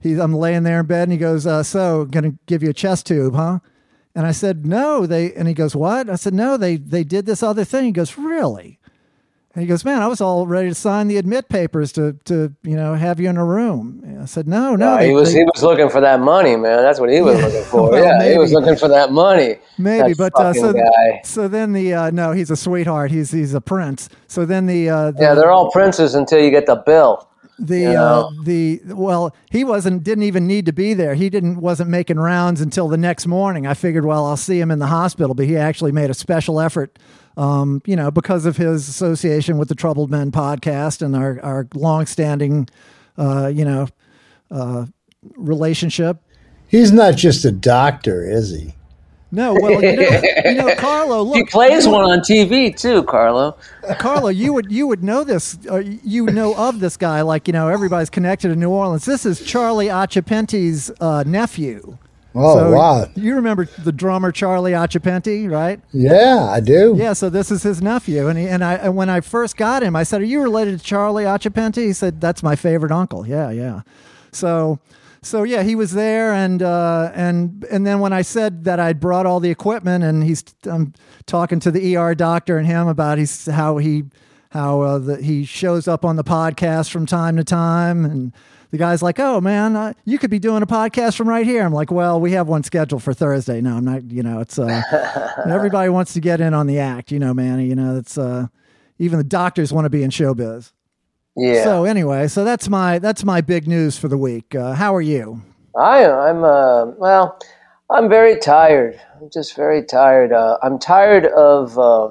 he's 0.00 0.18
I'm 0.18 0.34
laying 0.34 0.64
there 0.64 0.80
in 0.80 0.86
bed 0.86 1.04
and 1.04 1.12
he 1.12 1.18
goes, 1.18 1.46
uh, 1.46 1.62
so 1.62 2.04
gonna 2.06 2.34
give 2.46 2.62
you 2.64 2.70
a 2.70 2.74
chest 2.74 3.06
tube, 3.06 3.34
huh? 3.36 3.60
And 4.14 4.26
I 4.26 4.32
said, 4.32 4.66
no, 4.66 5.06
they 5.06 5.32
and 5.32 5.48
he 5.48 5.54
goes, 5.54 5.74
what? 5.74 6.10
I 6.10 6.16
said, 6.16 6.34
no, 6.34 6.56
they 6.56 6.76
they 6.76 7.04
did 7.04 7.24
this 7.26 7.42
other 7.42 7.64
thing. 7.64 7.84
He 7.86 7.92
goes, 7.92 8.18
really? 8.18 8.78
And 9.54 9.60
he 9.60 9.68
goes, 9.68 9.84
man, 9.84 10.00
I 10.00 10.06
was 10.06 10.22
all 10.22 10.46
ready 10.46 10.70
to 10.70 10.74
sign 10.74 11.08
the 11.08 11.18
admit 11.18 11.48
papers 11.50 11.92
to 11.92 12.14
to 12.24 12.54
you 12.62 12.76
know 12.76 12.94
have 12.94 13.20
you 13.20 13.28
in 13.30 13.36
a 13.36 13.44
room. 13.44 14.00
And 14.04 14.22
I 14.22 14.24
said, 14.26 14.46
no, 14.48 14.76
no, 14.76 14.96
they- 14.98 15.08
he 15.08 15.14
was 15.14 15.32
they- 15.32 15.40
he 15.40 15.44
was 15.44 15.62
looking 15.62 15.88
for 15.90 16.00
that 16.02 16.20
money, 16.20 16.56
man. 16.56 16.82
That's 16.82 17.00
what 17.00 17.10
he 17.10 17.20
was 17.22 17.40
looking 17.40 17.64
for. 17.64 17.90
Well, 17.92 18.02
yeah, 18.02 18.30
he 18.30 18.36
was 18.38 18.52
looking 18.52 18.76
for 18.76 18.88
that 18.88 19.12
money. 19.12 19.56
Maybe, 19.78 20.12
That 20.14 20.32
but 20.34 20.38
uh, 20.40 20.52
so 20.54 20.72
guy. 20.74 21.20
so 21.24 21.48
then 21.48 21.72
the 21.72 21.94
uh, 21.94 22.10
no, 22.10 22.32
he's 22.32 22.50
a 22.50 22.56
sweetheart. 22.56 23.10
He's 23.10 23.30
he's 23.30 23.54
a 23.54 23.60
prince. 23.62 24.08
So 24.26 24.44
then 24.44 24.66
the, 24.66 24.88
uh, 24.90 25.10
the 25.12 25.22
Yeah, 25.22 25.34
they're 25.34 25.50
all 25.50 25.70
princes 25.70 26.14
until 26.14 26.38
you 26.40 26.50
get 26.50 26.66
the 26.66 26.76
bill. 26.76 27.28
The 27.62 27.80
you 27.80 27.88
uh, 27.88 28.30
the 28.42 28.80
well 28.86 29.34
he 29.50 29.64
wasn't 29.64 30.02
didn't 30.02 30.24
even 30.24 30.46
need 30.46 30.66
to 30.66 30.72
be 30.72 30.94
there. 30.94 31.14
He 31.14 31.30
didn't 31.30 31.60
wasn't 31.60 31.90
making 31.90 32.18
rounds 32.18 32.60
until 32.60 32.88
the 32.88 32.96
next 32.96 33.26
morning. 33.26 33.66
I 33.66 33.74
figured 33.74 34.04
well 34.04 34.26
i'll 34.26 34.36
see 34.36 34.60
him 34.60 34.70
in 34.70 34.78
the 34.78 34.86
hospital 34.88 35.34
but 35.34 35.46
he 35.46 35.56
actually 35.56 35.92
made 35.92 36.10
a 36.10 36.14
special 36.14 36.60
effort 36.60 36.98
um, 37.36 37.80
you 37.86 37.96
know 37.96 38.10
because 38.10 38.46
of 38.46 38.56
his 38.56 38.88
association 38.88 39.58
with 39.58 39.68
the 39.68 39.74
troubled 39.74 40.10
men 40.10 40.32
podcast 40.32 41.02
and 41.02 41.14
our 41.14 41.40
our 41.42 41.68
longstanding 41.74 42.68
uh, 43.16 43.46
you 43.46 43.64
know 43.64 43.88
uh, 44.50 44.86
relationship. 45.36 46.18
He's 46.68 46.92
not 46.92 47.16
just 47.16 47.44
a 47.44 47.52
doctor, 47.52 48.28
is 48.28 48.50
he? 48.50 48.74
No 49.32 49.54
well 49.54 49.82
you 49.82 49.96
know, 49.96 50.22
you 50.44 50.54
know 50.54 50.74
carlo 50.78 51.22
look 51.22 51.36
He 51.36 51.44
plays 51.44 51.88
one 51.88 52.04
on 52.04 52.20
TV 52.20 52.76
too, 52.78 53.02
Carlo. 53.04 53.56
Carlo, 53.98 54.28
you 54.28 54.52
would 54.52 54.70
you 54.70 54.86
would 54.86 55.02
know 55.02 55.24
this. 55.24 55.58
Uh, 55.68 55.78
you 55.78 56.26
know 56.26 56.54
of 56.54 56.78
this 56.78 56.96
guy, 56.96 57.22
like 57.22 57.48
you 57.48 57.52
know 57.52 57.68
everybody's 57.68 58.10
connected 58.10 58.48
to 58.48 58.56
New 58.56 58.70
Orleans. 58.70 59.04
This 59.04 59.26
is 59.26 59.44
Charlie 59.44 59.86
Achapenti's 59.86 60.92
uh, 61.00 61.24
nephew. 61.26 61.98
Oh, 62.34 62.56
So, 62.56 62.70
wow. 62.72 63.06
You 63.14 63.34
remember 63.34 63.66
the 63.66 63.92
drummer 63.92 64.32
Charlie 64.32 64.72
Achapenti, 64.72 65.50
right? 65.50 65.80
Yeah, 65.92 66.48
I 66.50 66.60
do. 66.60 66.94
Yeah. 66.96 67.12
So 67.12 67.28
this 67.28 67.50
is 67.50 67.62
his 67.62 67.82
nephew, 67.82 68.28
and 68.28 68.38
he, 68.38 68.46
and 68.46 68.62
I 68.64 68.74
and 68.74 68.96
when 68.96 69.10
I 69.10 69.20
first 69.20 69.56
got 69.56 69.82
him, 69.82 69.96
I 69.96 70.02
said, 70.02 70.20
"Are 70.20 70.24
you 70.24 70.42
related 70.42 70.78
to 70.78 70.84
Charlie 70.84 71.24
Achapenti?" 71.24 71.86
He 71.86 71.92
said, 71.92 72.20
"That's 72.20 72.42
my 72.42 72.54
favorite 72.56 72.92
uncle." 72.92 73.26
Yeah, 73.26 73.50
yeah. 73.50 73.80
So. 74.30 74.78
So 75.24 75.44
yeah, 75.44 75.62
he 75.62 75.76
was 75.76 75.92
there, 75.92 76.32
and 76.32 76.60
uh, 76.62 77.12
and 77.14 77.64
and 77.70 77.86
then 77.86 78.00
when 78.00 78.12
I 78.12 78.22
said 78.22 78.64
that 78.64 78.80
I'd 78.80 78.98
brought 78.98 79.24
all 79.24 79.38
the 79.38 79.50
equipment, 79.50 80.02
and 80.02 80.24
he's 80.24 80.44
I'm 80.64 80.94
talking 81.26 81.60
to 81.60 81.70
the 81.70 81.96
ER 81.96 82.14
doctor 82.16 82.58
and 82.58 82.66
him 82.66 82.88
about 82.88 83.18
he's 83.18 83.46
how 83.46 83.76
he 83.78 84.04
how 84.50 84.80
uh, 84.80 84.98
the, 84.98 85.22
he 85.22 85.44
shows 85.44 85.86
up 85.86 86.04
on 86.04 86.16
the 86.16 86.24
podcast 86.24 86.90
from 86.90 87.06
time 87.06 87.36
to 87.36 87.44
time, 87.44 88.04
and 88.04 88.32
the 88.72 88.78
guy's 88.78 89.00
like, 89.00 89.20
"Oh 89.20 89.40
man, 89.40 89.76
uh, 89.76 89.92
you 90.04 90.18
could 90.18 90.30
be 90.30 90.40
doing 90.40 90.60
a 90.62 90.66
podcast 90.66 91.16
from 91.16 91.28
right 91.28 91.46
here." 91.46 91.64
I'm 91.64 91.72
like, 91.72 91.92
"Well, 91.92 92.20
we 92.20 92.32
have 92.32 92.48
one 92.48 92.64
scheduled 92.64 93.04
for 93.04 93.14
Thursday." 93.14 93.60
No, 93.60 93.76
I'm 93.76 93.84
not. 93.84 94.10
You 94.10 94.24
know, 94.24 94.40
it's 94.40 94.58
uh, 94.58 94.82
everybody 95.48 95.88
wants 95.88 96.14
to 96.14 96.20
get 96.20 96.40
in 96.40 96.52
on 96.52 96.66
the 96.66 96.80
act. 96.80 97.12
You 97.12 97.20
know, 97.20 97.32
man. 97.32 97.60
You 97.60 97.76
know, 97.76 97.96
it's 97.96 98.18
uh, 98.18 98.48
even 98.98 99.18
the 99.18 99.24
doctors 99.24 99.72
want 99.72 99.84
to 99.84 99.90
be 99.90 100.02
in 100.02 100.10
showbiz. 100.10 100.72
Yeah. 101.36 101.64
So 101.64 101.84
anyway, 101.84 102.28
so 102.28 102.44
that's 102.44 102.68
my 102.68 102.98
that's 102.98 103.24
my 103.24 103.40
big 103.40 103.66
news 103.66 103.96
for 103.98 104.08
the 104.08 104.18
week. 104.18 104.54
Uh, 104.54 104.74
how 104.74 104.94
are 104.94 105.00
you? 105.00 105.40
I 105.78 106.04
I'm 106.04 106.44
uh 106.44 106.86
well, 106.98 107.38
I'm 107.90 108.08
very 108.08 108.38
tired. 108.38 109.00
I'm 109.20 109.30
just 109.32 109.56
very 109.56 109.84
tired. 109.84 110.32
Uh, 110.32 110.58
I'm 110.62 110.78
tired 110.78 111.26
of. 111.26 111.78
Uh, 111.78 112.10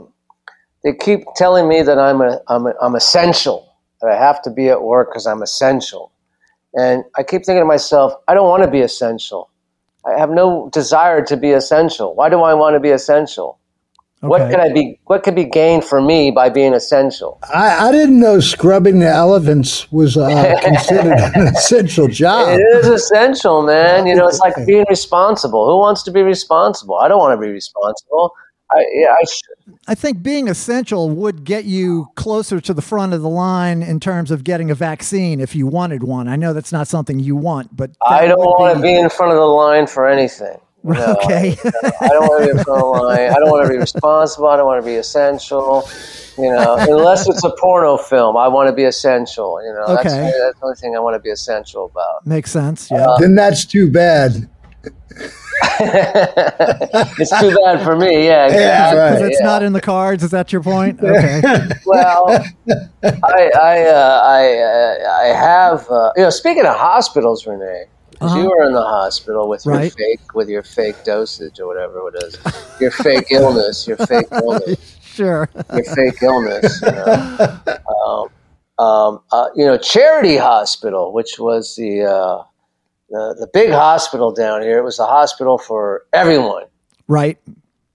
they 0.84 0.94
keep 0.94 1.22
telling 1.36 1.68
me 1.68 1.84
that 1.84 2.00
I'm 2.00 2.22
a, 2.22 2.40
I'm 2.48 2.66
a, 2.66 2.74
I'm 2.82 2.96
essential. 2.96 3.68
That 4.02 4.10
I 4.10 4.16
have 4.16 4.42
to 4.44 4.50
be 4.50 4.70
at 4.70 4.82
work 4.82 5.10
because 5.12 5.28
I'm 5.28 5.44
essential, 5.44 6.12
and 6.74 7.04
I 7.16 7.22
keep 7.22 7.46
thinking 7.46 7.62
to 7.62 7.66
myself, 7.66 8.14
I 8.28 8.34
don't 8.34 8.50
want 8.50 8.64
to 8.64 8.72
be 8.72 8.82
essential. 8.82 9.52
I 10.04 10.18
have 10.18 10.32
no 10.32 10.70
desire 10.74 11.24
to 11.26 11.38
be 11.38 11.52
essential. 11.52 12.16
Why 12.16 12.30
do 12.30 12.42
I 12.42 12.56
want 12.56 12.76
to 12.76 12.80
be 12.80 12.90
essential? 12.90 13.60
What 14.22 14.52
could 14.52 14.60
I 14.60 14.72
be? 14.72 15.00
What 15.06 15.24
could 15.24 15.34
be 15.34 15.46
gained 15.46 15.84
for 15.84 16.00
me 16.00 16.30
by 16.30 16.50
being 16.50 16.74
essential? 16.74 17.40
I, 17.54 17.88
I 17.88 17.92
didn't 17.92 18.20
know 18.20 18.40
scrubbing 18.40 19.00
the 19.00 19.08
elephants 19.08 19.92
was 19.92 20.16
uh, 20.16 20.60
considered 20.64 21.18
an 21.36 21.48
essential 21.48 22.08
job. 22.08 22.60
It 22.60 22.62
is 22.62 22.88
essential, 22.88 23.64
man. 23.64 24.06
You 24.06 24.16
know, 24.16 24.28
it's 24.28 24.40
like 24.40 24.54
being 24.68 24.86
responsible. 24.90 25.66
Who 25.66 25.80
wants 25.80 26.04
to 26.04 26.12
be 26.12 26.22
responsible? 26.22 26.98
I 26.98 27.08
don't 27.08 27.18
want 27.18 27.36
to 27.40 27.44
be 27.44 27.52
responsible. 27.52 28.36
I, 28.72 28.86
yeah, 28.94 29.08
I 29.10 29.24
sh- 29.26 29.74
I 29.88 29.96
think 29.96 30.22
being 30.22 30.48
essential 30.48 31.10
would 31.10 31.44
get 31.44 31.66
you 31.66 32.08
closer 32.16 32.62
to 32.62 32.74
the 32.74 32.82
front 32.82 33.14
of 33.14 33.22
the 33.22 33.30
line 33.30 33.82
in 33.82 34.00
terms 34.00 34.32
of 34.32 34.44
getting 34.44 34.70
a 34.72 34.76
vaccine 34.76 35.42
if 35.42 35.56
you 35.56 35.68
wanted 35.68 36.04
one. 36.04 36.28
I 36.28 36.36
know 36.36 36.54
that's 36.54 36.72
not 36.72 36.88
something 36.88 37.20
you 37.20 37.36
want, 37.36 37.76
but 37.76 37.92
I 38.08 38.28
don't 38.28 38.38
want 38.40 38.76
to 38.76 38.82
be 38.82 38.96
in 38.96 39.10
front 39.10 39.32
of 39.32 39.38
the 39.38 39.46
line 39.46 39.88
for 39.88 40.08
anything. 40.08 40.60
No, 40.84 41.16
Okay. 41.24 41.56
I 42.02 42.08
don't 42.08 42.28
want 42.28 42.44
to 42.44 42.54
be 42.54 42.58
in 42.58 42.64
front 42.64 42.88
line. 42.88 43.30
I 43.32 43.36
don't 43.40 43.50
want 43.52 43.66
to 43.68 43.72
be 43.72 43.78
responsible. 43.78 44.48
I 44.48 44.58
don't 44.58 44.66
want 44.66 44.82
to 44.82 44.86
be 44.86 44.96
essential. 44.96 45.88
You 46.38 46.50
know, 46.52 46.78
unless 46.80 47.28
it's 47.30 47.44
a 47.44 47.52
porno 47.60 47.98
film, 47.98 48.36
I 48.38 48.48
want 48.48 48.68
to 48.70 48.74
be 48.74 48.84
essential. 48.86 49.62
You 49.64 49.74
know, 49.74 49.96
that's, 49.96 50.08
Okay. 50.08 50.32
that's 50.40 50.60
the 50.60 50.66
only 50.66 50.76
thing 50.78 50.96
I 50.96 51.00
want 51.00 51.14
to 51.16 51.20
be 51.20 51.30
essential 51.30 51.86
about. 51.86 52.26
Makes 52.26 52.52
sense. 52.52 52.90
Yeah. 52.90 53.06
Uh, 53.10 53.18
then 53.20 53.36
that's 53.36 53.66
too 53.66 53.92
bad. 53.92 54.50
It's 55.84 57.40
too 57.40 57.56
bad 57.64 57.84
for 57.84 57.96
me. 57.96 58.26
Yeah, 58.26 58.46
exactly. 58.48 59.00
right. 59.00 59.22
It's 59.32 59.40
yeah. 59.40 59.46
not 59.46 59.64
in 59.64 59.74
the 59.74 59.82
cards. 59.82 60.24
Is 60.24 60.32
that 60.32 60.52
your 60.52 60.64
point? 60.64 61.00
Okay. 61.02 61.42
Well, 61.86 62.44
I 63.04 63.52
I 63.60 63.84
uh, 63.86 64.22
I 64.24 64.58
uh, 64.58 65.12
I 65.12 65.26
have 65.36 65.90
uh, 65.90 66.12
you 66.16 66.24
know. 66.24 66.30
Speaking 66.30 66.66
of 66.66 66.76
hospitals, 66.76 67.46
Renee, 67.46 67.86
'cause 68.22 68.32
Uh-huh. 68.32 68.40
you 68.42 68.50
were 68.50 68.64
in 68.68 68.74
the 68.74 68.82
hospital 68.84 69.50
with 69.50 69.66
your 69.66 69.82
fake 69.82 70.34
with 70.36 70.48
your 70.48 70.64
fake 70.64 70.96
dosage 71.04 71.60
or 71.60 71.66
whatever 71.68 72.08
it 72.10 72.24
is, 72.24 72.38
your 72.80 72.92
fake 72.92 73.28
illness, 73.32 73.88
your 73.88 73.98
fake 73.98 74.28
illness, 74.32 74.80
sure. 75.02 75.50
your 75.74 75.84
fake 75.84 76.22
illness. 76.22 76.82
You 76.82 76.92
know, 76.92 77.60
um, 78.78 78.86
um, 78.86 79.20
uh, 79.32 79.48
you 79.56 79.66
know 79.66 79.78
Charity 79.78 80.38
Hospital, 80.38 81.12
which 81.14 81.40
was 81.40 81.76
the, 81.76 82.04
uh, 82.04 82.44
the 83.10 83.36
the 83.40 83.48
big 83.54 83.72
hospital 83.72 84.32
down 84.32 84.62
here. 84.62 84.78
It 84.78 84.84
was 84.84 84.98
the 84.98 85.06
hospital 85.08 85.58
for 85.58 86.04
everyone 86.14 86.66
Right. 87.08 87.38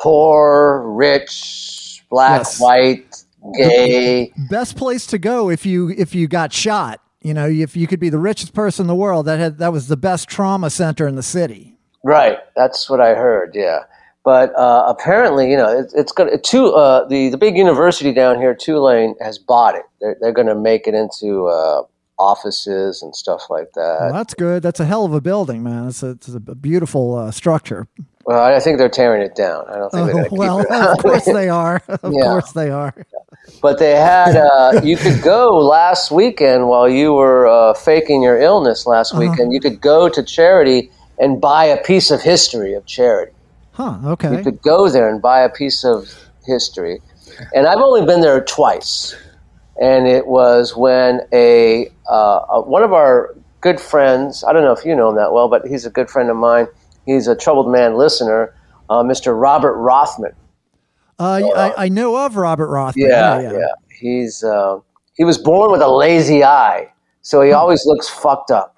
poor, 0.00 0.83
rich, 0.88 2.04
black, 2.11 2.40
Yes. 2.40 2.61
white, 2.61 3.23
gay. 3.56 4.33
Best 4.50 4.76
place 4.76 5.06
to 5.06 5.18
go 5.18 5.50
if 5.50 5.64
you 5.64 5.90
if 5.90 6.14
you 6.14 6.26
got 6.28 6.52
shot. 6.52 7.00
You 7.26 7.35
know, 7.35 7.49
if 7.49 7.76
you 7.76 7.88
could 7.88 7.99
be 7.99 8.09
the 8.09 8.21
richest 8.21 8.54
person 8.54 8.85
in 8.85 8.87
the 8.87 8.95
world, 8.95 9.26
that 9.26 9.40
had 9.40 9.59
that 9.59 9.73
was 9.73 9.88
the 9.88 9.97
best 9.97 10.28
trauma 10.28 10.71
center 10.71 11.09
in 11.09 11.16
the 11.16 11.25
city. 11.25 11.76
Right, 12.04 12.38
that's 12.54 12.88
what 12.88 13.00
I 13.00 13.14
heard. 13.14 13.50
Yeah, 13.52 13.80
but 14.25 14.56
uh, 14.56 14.85
apparently, 14.87 15.50
you 15.50 15.56
know, 15.56 15.76
it, 15.76 15.92
it's 15.97 16.12
going 16.12 16.30
to 16.30 16.38
two. 16.38 16.68
Uh, 16.68 17.04
the 17.09 17.30
the 17.30 17.37
big 17.37 17.56
university 17.56 18.12
down 18.12 18.37
here, 18.38 18.54
Tulane, 18.54 19.16
has 19.21 19.38
bought 19.38 19.75
it. 19.75 19.83
They're 20.00 20.16
they're 20.21 20.33
going 20.33 20.47
to 20.47 20.54
make 20.54 20.87
it 20.87 20.95
into 20.95 21.49
uh, 21.49 21.83
offices 22.16 23.02
and 23.02 23.12
stuff 23.16 23.42
like 23.50 23.73
that. 23.75 23.99
Well, 24.02 24.12
that's 24.12 24.35
good. 24.35 24.62
That's 24.62 24.78
a 24.78 24.85
hell 24.85 25.04
of 25.04 25.12
a 25.12 25.21
building, 25.21 25.64
man. 25.64 25.88
It's 25.88 26.04
a, 26.04 26.11
it's 26.11 26.28
a 26.28 26.38
beautiful 26.38 27.16
uh, 27.16 27.33
structure. 27.33 27.88
Well, 28.26 28.42
I 28.42 28.59
think 28.59 28.78
they're 28.78 28.88
tearing 28.88 29.23
it 29.23 29.37
down. 29.37 29.66
I 29.68 29.76
don't 29.78 29.90
think 29.92 30.06
they're 30.06 30.25
Oh, 30.25 30.28
well, 30.33 30.61
of 30.92 30.99
course 30.99 31.25
they 31.25 31.49
are. 31.49 31.80
Of 31.88 32.12
Yeah. 32.12 32.25
course 32.25 32.52
they 32.52 32.71
are. 32.71 32.92
But 33.62 33.78
they 33.78 33.92
had 33.92 34.37
uh, 34.37 34.80
you 34.83 34.97
could 34.97 35.23
go 35.23 35.56
last 35.59 36.11
weekend 36.11 36.68
while 36.68 36.88
you 36.88 37.12
were 37.14 37.47
uh, 37.47 37.75
faking 37.75 38.23
your 38.23 38.38
illness 38.38 38.85
last 38.87 39.12
Uh-huh. 39.12 39.21
weekend. 39.21 39.52
You 39.52 39.61
could 39.61 39.80
go 39.80 40.09
to 40.09 40.23
charity 40.25 40.90
and 41.18 41.40
buy 41.40 41.64
a 41.66 41.83
piece 41.83 42.11
of 42.11 42.21
history 42.21 42.75
of 42.75 42.85
charity. 42.87 43.33
Huh. 43.73 43.99
Okay. 44.04 44.37
You 44.37 44.42
could 44.42 44.61
go 44.62 44.88
there 44.90 45.09
and 45.09 45.23
buy 45.23 45.40
a 45.40 45.49
piece 45.49 45.85
of 45.85 46.09
history. 46.47 47.00
And 47.54 47.66
I've 47.66 47.78
only 47.78 48.04
been 48.04 48.21
there 48.23 48.42
twice. 48.42 49.14
And 49.80 50.06
it 50.09 50.26
was 50.26 50.75
when 50.75 51.21
a, 51.33 51.88
uh, 52.11 52.37
uh, 52.38 52.62
one 52.62 52.83
of 52.83 52.92
our 52.92 53.35
good 53.61 53.78
friends, 53.80 54.42
I 54.45 54.52
don't 54.52 54.62
know 54.62 54.73
if 54.73 54.85
you 54.85 54.97
know 54.97 55.11
him 55.11 55.16
that 55.16 55.33
well, 55.33 55.49
but 55.49 55.66
he's 55.66 55.85
a 55.87 55.90
good 55.90 56.09
friend 56.11 56.30
of 56.30 56.37
mine. 56.37 56.66
He's 57.07 57.29
a 57.29 57.37
troubled 57.37 57.71
man 57.71 57.97
listener, 57.97 58.55
uh, 58.91 59.03
Mr. 59.03 59.41
Robert 59.41 59.77
Rothman. 59.77 60.35
Uh, 61.19 61.41
I, 61.57 61.85
I 61.85 61.89
know 61.89 62.17
of 62.17 62.37
Robert 62.37 62.69
Rothman. 62.69 63.09
Yeah, 63.09 63.41
yeah. 63.41 63.59
He's, 63.99 64.45
uh, 64.45 64.81
he 65.15 65.25
was 65.25 65.39
born 65.39 65.73
with 65.73 65.81
a 65.81 65.89
lazy 65.89 66.45
eye. 66.45 66.93
So 67.23 67.41
he 67.41 67.53
always 67.53 67.87
looks 67.87 68.09
fucked 68.09 68.51
up. 68.51 68.77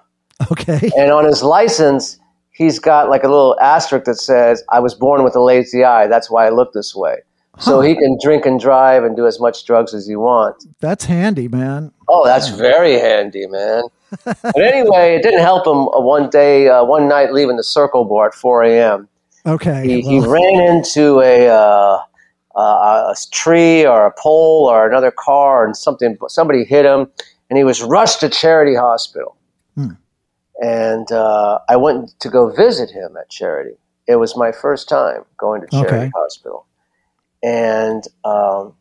Okay. 0.51 0.89
And 0.97 1.11
on 1.11 1.25
his 1.25 1.43
license, 1.43 2.17
he's 2.51 2.79
got 2.79 3.09
like 3.09 3.23
a 3.23 3.27
little 3.27 3.59
asterisk 3.59 4.05
that 4.05 4.15
says, 4.15 4.63
I 4.69 4.79
was 4.79 4.95
born 4.95 5.23
with 5.23 5.35
a 5.35 5.41
lazy 5.41 5.83
eye. 5.83 6.07
That's 6.07 6.29
why 6.31 6.47
I 6.47 6.49
look 6.49 6.73
this 6.73 6.95
way. 6.95 7.17
So 7.59 7.81
he 7.81 7.93
can 7.93 8.17
drink 8.23 8.45
and 8.45 8.57
drive 8.57 9.03
and 9.03 9.17
do 9.17 9.27
as 9.27 9.39
much 9.39 9.65
drugs 9.65 9.93
as 9.93 10.07
he 10.07 10.15
wants. 10.15 10.65
That's 10.79 11.03
handy, 11.03 11.49
man. 11.49 11.91
Oh, 12.07 12.25
that's 12.25 12.47
very 12.47 12.93
handy, 12.93 13.47
man. 13.47 13.83
But 14.25 14.57
anyway, 14.57 15.15
it 15.15 15.23
didn't 15.23 15.41
help 15.41 15.65
him 15.65 15.87
uh, 15.89 16.01
one 16.01 16.29
day, 16.29 16.67
uh, 16.67 16.83
one 16.83 17.07
night 17.07 17.33
leaving 17.33 17.57
the 17.57 17.63
circle 17.63 18.05
bar 18.05 18.27
at 18.27 18.33
4 18.33 18.63
a.m. 18.63 19.07
Okay. 19.45 19.87
He, 19.87 20.01
he 20.01 20.19
ran 20.19 20.61
into 20.61 21.21
a, 21.21 21.47
uh, 21.47 22.01
uh, 22.55 22.59
a 22.59 23.15
tree 23.31 23.85
or 23.85 24.05
a 24.05 24.13
pole 24.17 24.65
or 24.69 24.87
another 24.87 25.11
car 25.11 25.65
and 25.65 25.75
something, 25.75 26.17
somebody 26.27 26.63
hit 26.63 26.85
him 26.85 27.07
and 27.49 27.57
he 27.57 27.63
was 27.63 27.81
rushed 27.81 28.19
to 28.21 28.29
Charity 28.29 28.75
Hospital. 28.75 29.35
Hmm. 29.75 29.91
And 30.61 31.11
uh, 31.11 31.59
I 31.69 31.77
went 31.77 32.19
to 32.19 32.29
go 32.29 32.49
visit 32.49 32.89
him 32.89 33.15
at 33.17 33.29
Charity. 33.29 33.77
It 34.07 34.17
was 34.17 34.35
my 34.35 34.51
first 34.51 34.89
time 34.89 35.23
going 35.37 35.61
to 35.61 35.67
Charity 35.67 35.95
Okay. 35.95 36.11
Hospital. 36.15 36.65
And 37.41 38.03
um, 38.25 38.73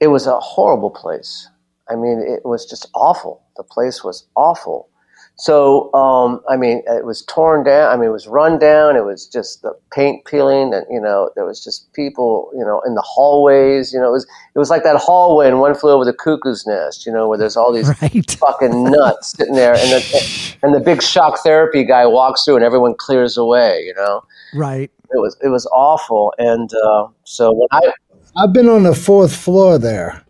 it 0.00 0.08
was 0.08 0.26
a 0.26 0.40
horrible 0.40 0.90
place. 0.90 1.48
I 1.92 1.96
mean, 1.96 2.18
it 2.20 2.44
was 2.46 2.64
just 2.64 2.88
awful. 2.94 3.42
The 3.56 3.62
place 3.62 4.02
was 4.02 4.26
awful. 4.36 4.88
So, 5.36 5.92
um, 5.94 6.40
I 6.48 6.56
mean, 6.56 6.82
it 6.86 7.06
was 7.06 7.22
torn 7.24 7.64
down. 7.64 7.90
I 7.90 7.96
mean, 7.96 8.10
it 8.10 8.12
was 8.12 8.26
run 8.28 8.58
down. 8.58 8.96
It 8.96 9.04
was 9.04 9.26
just 9.26 9.62
the 9.62 9.72
paint 9.90 10.24
peeling, 10.26 10.74
and 10.74 10.84
you 10.90 11.00
know, 11.00 11.30
there 11.34 11.44
was 11.46 11.64
just 11.64 11.90
people, 11.94 12.50
you 12.54 12.64
know, 12.64 12.82
in 12.86 12.94
the 12.94 13.00
hallways. 13.02 13.92
You 13.92 14.00
know, 14.00 14.08
it 14.08 14.12
was 14.12 14.26
it 14.54 14.58
was 14.58 14.68
like 14.68 14.84
that 14.84 14.96
hallway 14.96 15.48
in 15.48 15.58
One 15.58 15.74
Flew 15.74 15.90
Over 15.90 16.04
the 16.04 16.12
Cuckoo's 16.12 16.66
Nest. 16.66 17.06
You 17.06 17.12
know, 17.12 17.28
where 17.28 17.38
there's 17.38 17.56
all 17.56 17.72
these 17.72 17.88
right. 18.02 18.30
fucking 18.30 18.84
nuts 18.84 19.30
sitting 19.36 19.54
there, 19.54 19.72
and 19.72 19.90
the 19.90 20.56
and 20.62 20.74
the 20.74 20.80
big 20.80 21.02
shock 21.02 21.38
therapy 21.42 21.82
guy 21.82 22.06
walks 22.06 22.44
through, 22.44 22.56
and 22.56 22.64
everyone 22.64 22.94
clears 22.94 23.36
away. 23.36 23.82
You 23.86 23.94
know, 23.94 24.22
Right. 24.54 24.90
it 25.10 25.18
was 25.18 25.36
it 25.42 25.48
was 25.48 25.66
awful. 25.72 26.34
And 26.38 26.70
uh, 26.74 27.08
so 27.24 27.52
when 27.52 27.68
I 27.72 27.90
I've 28.36 28.52
been 28.52 28.68
on 28.68 28.82
the 28.82 28.94
fourth 28.94 29.34
floor 29.34 29.78
there. 29.78 30.22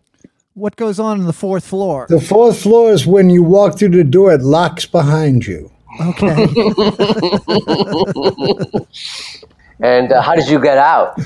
What 0.55 0.75
goes 0.75 0.99
on 0.99 1.19
in 1.19 1.25
the 1.25 1.33
fourth 1.33 1.65
floor? 1.65 2.05
The 2.09 2.21
fourth 2.21 2.61
floor 2.61 2.91
is 2.91 3.07
when 3.07 3.31
you 3.31 3.41
walk 3.41 3.79
through 3.79 3.89
the 3.89 4.03
door, 4.03 4.33
it 4.33 4.41
locks 4.41 4.85
behind 4.85 5.47
you. 5.47 5.71
Okay. 5.99 6.43
and 9.79 10.11
uh, 10.11 10.21
how 10.21 10.35
did 10.35 10.47
you 10.47 10.61
get 10.61 10.77
out? 10.77 11.19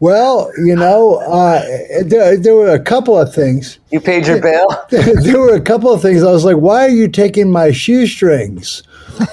Well, 0.00 0.50
you 0.58 0.74
know, 0.74 1.18
uh, 1.18 1.62
there, 2.02 2.36
there 2.36 2.56
were 2.56 2.72
a 2.72 2.82
couple 2.82 3.16
of 3.16 3.32
things. 3.32 3.78
You 3.92 4.00
paid 4.00 4.26
your 4.26 4.40
bail. 4.40 4.66
there 4.90 5.38
were 5.38 5.54
a 5.54 5.60
couple 5.60 5.92
of 5.92 6.02
things. 6.02 6.24
I 6.24 6.32
was 6.32 6.44
like, 6.44 6.56
why 6.56 6.86
are 6.86 6.90
you 6.90 7.06
taking 7.06 7.52
my 7.52 7.70
shoestrings? 7.70 8.82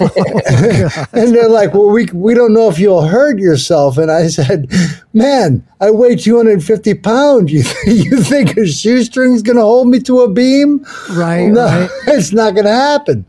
and 1.14 1.34
they're 1.34 1.50
like, 1.50 1.74
well, 1.74 1.90
we, 1.90 2.06
we 2.14 2.34
don't 2.34 2.54
know 2.54 2.70
if 2.70 2.80
you'll 2.80 3.08
hurt 3.08 3.40
yourself. 3.40 3.98
And 3.98 4.12
I 4.12 4.28
said, 4.28 4.72
man, 5.14 5.66
I 5.80 5.92
weigh 5.92 6.16
250 6.16 6.94
pounds. 6.96 7.52
You, 7.52 7.64
you 7.92 8.22
think 8.24 8.58
a 8.58 8.68
shoestring's 8.68 9.42
going 9.42 9.56
to 9.58 9.64
hold 9.64 9.88
me 9.88 10.00
to 10.02 10.22
a 10.22 10.32
beam? 10.32 10.86
right. 11.12 11.48
No, 11.48 11.66
Right. 11.66 11.90
it's 12.08 12.34
not 12.34 12.54
going 12.54 12.66
to 12.66 12.72
happen. 12.72 13.26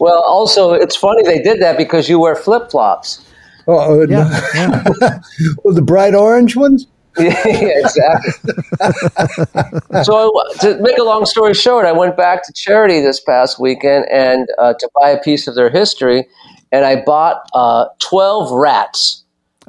Well, 0.00 0.22
also, 0.22 0.72
it's 0.72 0.96
funny 0.96 1.22
they 1.22 1.40
did 1.40 1.60
that 1.60 1.76
because 1.76 2.08
you 2.08 2.18
wear 2.18 2.34
flip 2.34 2.70
flops. 2.70 3.24
Oh, 3.66 4.04
no. 4.04 4.18
Yeah. 4.18 4.82
yeah. 5.00 5.20
well, 5.62 5.74
the 5.74 5.82
bright 5.82 6.14
orange 6.14 6.56
ones? 6.56 6.86
yeah, 7.18 7.34
exactly. 7.44 8.32
so, 10.02 10.30
to 10.60 10.78
make 10.80 10.98
a 10.98 11.02
long 11.04 11.24
story 11.24 11.54
short, 11.54 11.86
I 11.86 11.92
went 11.92 12.16
back 12.16 12.44
to 12.46 12.52
charity 12.52 13.00
this 13.00 13.20
past 13.20 13.60
weekend 13.60 14.06
and 14.10 14.48
uh, 14.58 14.74
to 14.74 14.90
buy 15.00 15.10
a 15.10 15.20
piece 15.22 15.46
of 15.46 15.54
their 15.54 15.70
history, 15.70 16.26
and 16.72 16.84
I 16.84 17.02
bought 17.02 17.42
uh, 17.54 17.86
twelve 18.00 18.50
rats. 18.52 19.24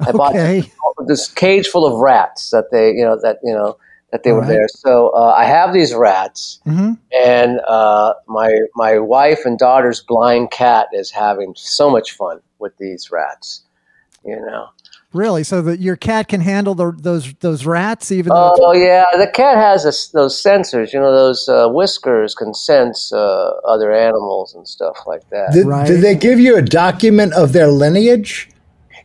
I 0.06 0.12
Okay. 0.12 0.72
bought 0.82 1.06
this 1.06 1.28
cage 1.32 1.68
full 1.68 1.86
of 1.86 2.00
rats 2.00 2.50
that 2.50 2.70
they, 2.70 2.90
you 2.92 3.04
know, 3.04 3.18
that 3.22 3.38
you 3.42 3.52
know 3.52 3.78
that 4.12 4.22
they 4.24 4.30
All 4.30 4.34
were 4.34 4.44
right. 4.44 4.46
there. 4.46 4.68
So 4.68 5.10
uh, 5.10 5.34
I 5.36 5.44
have 5.44 5.72
these 5.72 5.94
rats, 5.94 6.60
hmm 6.64 6.92
and 7.12 7.60
uh, 7.66 8.14
my 8.28 8.50
my 8.74 8.98
wife 8.98 9.44
and 9.44 9.58
daughter's 9.58 10.02
blind 10.02 10.50
cat 10.50 10.88
is 10.92 11.10
having 11.10 11.54
so 11.56 11.90
much 11.90 12.12
fun 12.12 12.40
with 12.58 12.76
these 12.78 13.10
rats. 13.10 13.62
You 14.24 14.36
know. 14.36 14.68
Really? 15.16 15.42
So 15.44 15.62
that 15.62 15.80
your 15.80 15.96
cat 15.96 16.28
can 16.28 16.40
handle 16.40 16.74
the, 16.74 16.92
those 16.92 17.32
those 17.40 17.64
rats, 17.64 18.12
even 18.12 18.32
Oh 18.34 18.54
though 18.58 18.72
yeah, 18.72 19.04
the 19.16 19.26
cat 19.26 19.56
has 19.56 19.84
a 19.84 19.88
s 19.88 20.08
those 20.08 20.40
sensors. 20.40 20.92
You 20.92 21.00
know, 21.00 21.12
those 21.12 21.48
uh, 21.48 21.68
whiskers 21.68 22.34
can 22.34 22.52
sense 22.54 23.12
uh, 23.12 23.52
other 23.66 23.92
animals 23.92 24.54
and 24.54 24.68
stuff 24.68 24.98
like 25.06 25.28
that. 25.30 25.52
Did, 25.52 25.66
Right. 25.66 25.86
did 25.86 26.02
they 26.02 26.14
give 26.14 26.38
you 26.38 26.56
a 26.56 26.62
document 26.62 27.32
of 27.32 27.52
their 27.52 27.68
lineage? 27.68 28.50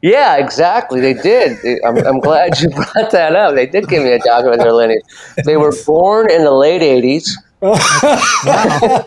Yeah, 0.02 0.38
exactly. 0.38 1.00
They 1.00 1.14
did. 1.14 1.58
I'm, 1.86 1.98
I'm 1.98 2.20
glad 2.20 2.60
you 2.60 2.70
brought 2.76 3.12
that 3.12 3.36
up. 3.36 3.54
They 3.56 3.68
did 3.68 3.88
give 3.88 4.04
me 4.04 4.12
a 4.12 4.20
document 4.20 4.60
of 4.60 4.66
their 4.66 4.74
lineage. 4.74 5.04
They 5.46 5.58
were 5.58 5.74
born 5.86 6.30
in 6.32 6.44
the 6.44 6.52
late 6.52 6.82
'80s. 6.82 7.30
wow, 7.62 9.06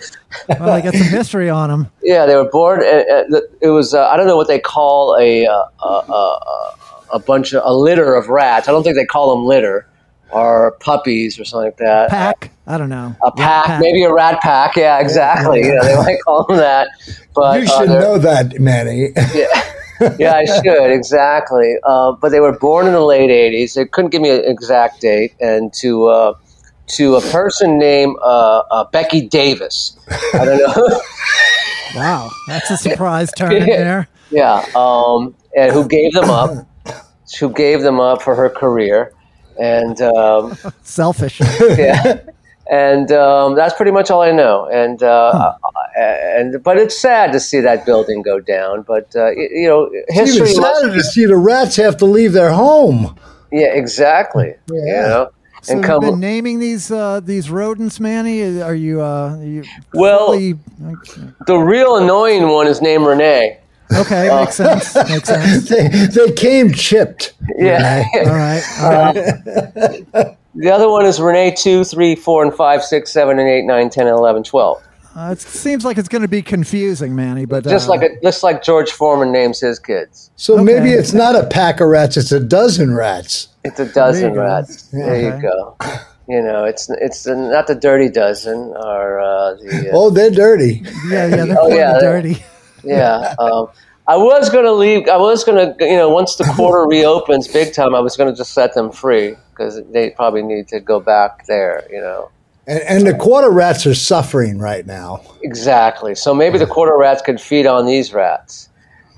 well, 0.49 0.71
I 0.71 0.81
got 0.81 0.95
some 0.95 1.09
history 1.09 1.51
on 1.51 1.71
them. 1.71 1.91
Yeah, 2.05 2.25
they 2.25 2.37
were 2.37 2.49
born. 2.49 2.83
Uh, 2.85 2.87
uh, 3.37 3.41
it 3.61 3.71
was 3.71 3.95
uh, 3.95 4.07
I 4.07 4.17
don't 4.17 4.29
know 4.29 4.37
what 4.37 4.47
they 4.47 4.61
call 4.61 5.17
a 5.19 5.45
uh, 5.47 5.65
a, 5.83 6.71
a, 7.13 7.17
a 7.17 7.19
bunch 7.19 7.53
of 7.53 7.63
a 7.65 7.73
litter 7.75 8.15
of 8.15 8.29
rats. 8.29 8.69
I 8.69 8.73
don't 8.73 8.83
think 8.83 8.97
they 8.97 9.05
call 9.05 9.35
them 9.37 9.45
litter 9.47 9.87
or 10.31 10.73
puppies 10.81 11.39
or 11.39 11.45
something 11.45 11.67
like 11.67 11.77
that. 11.79 12.11
Pack? 12.11 12.51
I 12.67 12.79
don't 12.79 12.89
know. 12.89 13.15
A 13.23 13.31
pack, 13.31 13.81
maybe 13.81 14.03
a 14.05 14.13
rat 14.13 14.41
pack. 14.41 14.75
Yeah, 14.77 14.99
exactly. 14.99 15.61
You 15.61 15.75
know, 15.75 15.85
they 15.85 15.97
might 15.97 16.17
call 16.25 16.45
them 16.47 16.57
that. 16.57 16.89
But 17.35 17.63
You 17.63 17.69
uh, 17.69 17.79
should 17.79 17.89
they're- 17.91 18.01
know 18.01 18.19
that, 18.19 18.59
Manny. 18.59 19.11
Yeah, 19.35 20.17
yeah, 20.19 20.35
I 20.35 20.45
should 20.45 20.91
exactly. 20.91 21.77
Uh, 21.85 22.13
but 22.13 22.31
they 22.31 22.41
were 22.41 22.59
born 22.59 22.87
in 22.87 22.93
the 22.95 23.01
late 23.05 23.31
'80s. 23.31 23.75
They 23.75 23.85
couldn't 23.85 24.11
give 24.11 24.23
me 24.23 24.31
an 24.31 24.45
exact 24.45 25.01
date, 25.03 25.35
and 25.41 25.73
to 25.75 26.07
uh, 26.07 26.35
to 26.89 27.15
a 27.17 27.21
person 27.21 27.79
named 27.79 28.17
uh, 28.23 28.59
uh, 28.71 28.85
Becky 28.91 29.29
Davis. 29.29 29.97
I 30.35 30.45
don't 30.45 30.59
know. 30.59 31.01
Wow, 31.97 32.29
that's 32.49 32.69
a 32.73 32.77
surprise 32.77 33.31
turn 33.37 33.53
in 33.57 33.67
there. 33.67 34.09
yeah, 34.31 34.67
um, 34.75 35.33
and 35.57 35.71
who 35.73 35.87
gave 35.87 36.13
them 36.13 36.29
up? 36.29 36.67
Who 37.39 37.51
gave 37.51 37.83
them 37.83 38.01
up 38.01 38.23
for 38.23 38.35
her 38.35 38.49
career? 38.51 39.13
And 39.61 40.01
um, 40.03 40.57
Selfish. 40.83 41.41
yeah, 41.61 42.21
and 42.71 43.11
um, 43.13 43.55
that's 43.55 43.75
pretty 43.75 43.93
much 43.93 44.11
all 44.11 44.23
I 44.23 44.33
know. 44.33 44.67
And 44.67 45.03
uh, 45.03 45.53
and 45.97 46.63
but 46.63 46.77
it's 46.79 46.99
sad 46.99 47.33
to 47.33 47.41
see 47.41 47.61
that 47.61 47.87
building 47.87 48.23
go 48.23 48.41
down. 48.41 48.83
But 48.83 49.15
uh, 49.15 49.31
you 49.31 49.69
know, 49.69 49.87
Even 49.89 50.05
history. 50.09 50.41
must- 50.57 50.81
sadder 50.81 50.95
to 50.95 51.03
see 51.05 51.25
the 51.27 51.37
rats 51.37 51.77
have 51.77 51.97
to 51.99 52.05
leave 52.07 52.33
their 52.33 52.51
home. 52.53 53.17
yeah, 53.53 53.73
exactly. 53.73 54.55
You 54.71 54.83
Yeah. 54.85 55.01
know, 55.09 55.31
So 55.63 55.73
and 55.75 55.81
you've 55.83 55.87
come. 55.87 56.01
been 56.01 56.21
naming 56.21 56.59
these 56.59 56.91
uh, 56.91 57.21
these 57.21 57.49
rodents, 57.49 58.01
Manny. 58.01 58.61
Are 58.61 58.75
you? 58.75 59.03
Uh, 59.03 59.37
are 59.39 59.45
you 59.45 59.63
Well- 59.93 60.27
fully- 60.33 60.59
The 61.47 61.57
real 61.57 61.97
annoying 61.97 62.49
one 62.49 62.67
is 62.67 62.83
named 62.83 63.07
Renee. 63.07 63.59
Okay, 64.01 64.29
uh, 64.29 64.41
makes 64.41 64.57
sense. 64.57 64.95
Makes 64.95 65.29
sense. 65.29 65.69
They, 65.69 65.89
they 65.89 66.33
came 66.33 66.73
chipped. 66.73 67.35
Yeah. 67.57 68.05
All 68.17 68.25
right. 68.27 68.63
All 68.81 68.91
right. 68.91 69.15
The 70.57 70.71
other 70.71 70.89
one 70.89 71.05
is 71.05 71.21
Renee 71.21 71.55
2, 71.57 71.85
3, 71.85 72.15
4, 72.15 72.45
and 72.45 72.55
5, 72.55 72.83
6, 72.85 73.13
7, 73.13 73.39
and 73.39 73.49
8, 73.49 73.63
9, 73.65 73.91
10, 73.91 74.07
and 74.07 74.17
11, 74.17 74.45
12. 74.45 74.83
Uh, 75.17 75.31
it 75.33 75.41
seems 75.41 75.85
like 75.85 75.97
it's 75.99 76.09
going 76.09 76.23
to 76.23 76.29
be 76.29 76.43
confusing, 76.43 77.15
Manny. 77.15 77.45
But 77.45 77.65
Just 77.65 77.89
uh, 77.89 77.93
like 77.93 78.03
a, 78.03 78.21
just 78.23 78.43
like 78.43 78.63
George 78.63 78.91
Foreman 78.91 79.31
names 79.33 79.61
his 79.61 79.79
kids. 79.79 80.31
So 80.37 80.55
Okay. 80.55 80.65
maybe 80.65 80.91
it's 80.91 81.13
not 81.13 81.37
a 81.37 81.47
pack 81.47 81.81
of 81.81 81.89
rats, 81.89 82.17
it's 82.17 82.33
a 82.33 82.41
dozen 82.41 82.95
rats. 82.95 83.49
It's 83.65 83.79
a 83.81 83.87
dozen 83.93 84.35
go. 84.35 84.43
rats. 84.43 84.83
There 84.93 85.21
you 85.37 85.41
go. 85.43 85.77
You 86.29 86.41
know, 86.43 86.65
it's 86.65 86.89
it's 86.91 87.27
not 87.27 87.67
the 87.67 87.75
dirty 87.75 88.09
dozen 88.09 88.59
or 88.77 89.21
uh, 89.21 89.55
the 89.55 89.91
uh, 89.91 89.97
Oh, 89.97 90.11
they're 90.11 90.31
dirty. 90.31 90.83
yeah, 91.09 91.27
yeah, 91.27 91.45
they're 91.45 91.59
Oh, 91.59 91.67
plenty 91.67 91.77
yeah, 91.77 91.99
they're- 92.01 92.23
dirty. 92.23 92.43
Yeah. 92.85 93.35
Um, 93.39 93.69
I 94.07 94.17
was 94.17 94.51
gonna 94.51 94.73
leave. 94.73 95.09
I 95.09 95.17
was 95.17 95.45
gonna, 95.45 95.75
you 95.81 95.97
know, 95.97 96.11
once 96.11 96.37
the 96.37 96.45
quarter 96.45 96.87
reopens 96.89 97.49
big 97.49 97.73
time, 97.75 97.95
I 97.95 98.01
was 98.01 98.17
gonna 98.17 98.35
just 98.35 98.53
set 98.53 98.75
them 98.75 98.93
free 98.93 99.35
because 99.51 99.81
they 99.93 100.11
probably 100.11 100.43
need 100.43 100.69
to 100.69 100.81
go 100.81 101.01
back 101.01 101.47
there. 101.47 101.87
You 101.91 102.01
know. 102.01 102.31
And, 102.67 102.81
and 102.83 103.07
the 103.07 103.15
quarter 103.15 103.51
rats 103.51 103.87
are 103.87 103.95
suffering 103.95 104.59
right 104.59 104.87
now. 104.87 105.21
Exactly. 105.43 106.15
So 106.15 106.33
maybe 106.35 106.57
the 106.59 106.67
quarter 106.67 106.97
rats 106.97 107.21
could 107.23 107.41
feed 107.41 107.67
on 107.67 107.85
these 107.87 108.13
rats. 108.15 108.69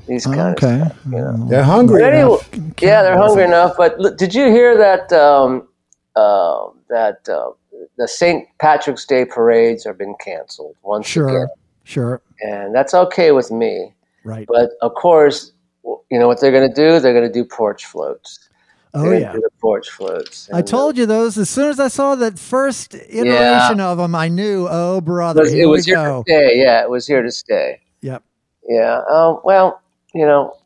These 0.09 0.24
kind 0.26 0.57
Okay. 0.57 0.81
of 0.81 0.87
stuff, 0.88 0.98
you 1.07 1.11
know. 1.18 1.46
They're 1.48 1.62
hungry. 1.64 2.05
Anyway, 2.05 2.38
enough. 2.52 2.81
yeah, 2.81 3.02
they're 3.02 3.18
hungry 3.18 3.42
enough. 3.44 3.74
But 3.76 3.98
look, 3.98 4.16
did 4.18 4.35
you 4.35 4.46
hear 4.50 4.76
that 4.79 5.12
um, 5.12 5.66
uh, 6.14 6.66
that 6.88 7.29
uh, 7.29 7.50
the 7.98 8.07
St. 8.07 8.46
Patrick's 8.61 9.05
Day 9.05 9.24
parades 9.24 9.85
are 9.87 9.94
been 9.94 10.14
canceled 10.24 10.76
once 10.85 11.07
Sure. 11.09 11.29
again, 11.29 11.48
Sure. 11.87 12.20
and 12.40 12.75
that's 12.75 12.94
okay 12.94 13.31
with 13.31 13.51
me. 13.53 13.94
Right. 14.25 14.46
But 14.49 14.70
of 14.83 14.92
course, 14.94 15.53
you 16.11 16.18
know 16.18 16.27
what 16.27 16.40
they're 16.40 16.51
going 16.51 16.68
to 16.68 16.75
do? 16.75 16.99
They're 16.99 17.14
going 17.14 17.27
to 17.27 17.33
do 17.33 17.44
porch 17.44 17.87
floats. 17.87 18.49
Oh 18.92 19.12
yeah. 19.12 19.33
the 19.33 19.51
porch 19.61 19.88
floats. 19.90 20.49
I 20.53 20.59
uh, 20.61 20.62
told 20.62 20.99
you 20.99 21.07
those 21.07 21.38
as 21.38 21.49
soon 21.49 21.68
as 21.70 21.79
I 21.79 21.88
saw 21.88 22.14
that 22.16 22.38
first 22.38 22.94
iteration 22.94 23.79
of 23.79 23.99
them. 23.99 24.14
I 24.14 24.29
knew, 24.29 24.66
oh 24.68 24.99
it 24.99 25.05
brother, 25.05 25.42
was, 25.42 25.53
here 25.53 25.64
it 25.64 25.66
was 25.66 25.87
we 25.87 25.92
here 25.92 26.05
go. 26.05 26.22
to 26.22 26.31
stay. 26.31 26.59
Yeah, 26.61 26.83
it 26.83 26.90
was 26.90 27.07
here 27.07 27.22
to 27.22 27.31
stay. 27.31 27.81
Yep. 28.01 28.22
Yeah. 28.68 29.03
Um, 29.09 29.40
well, 29.44 29.81
you 30.14 30.27
know, 30.27 30.57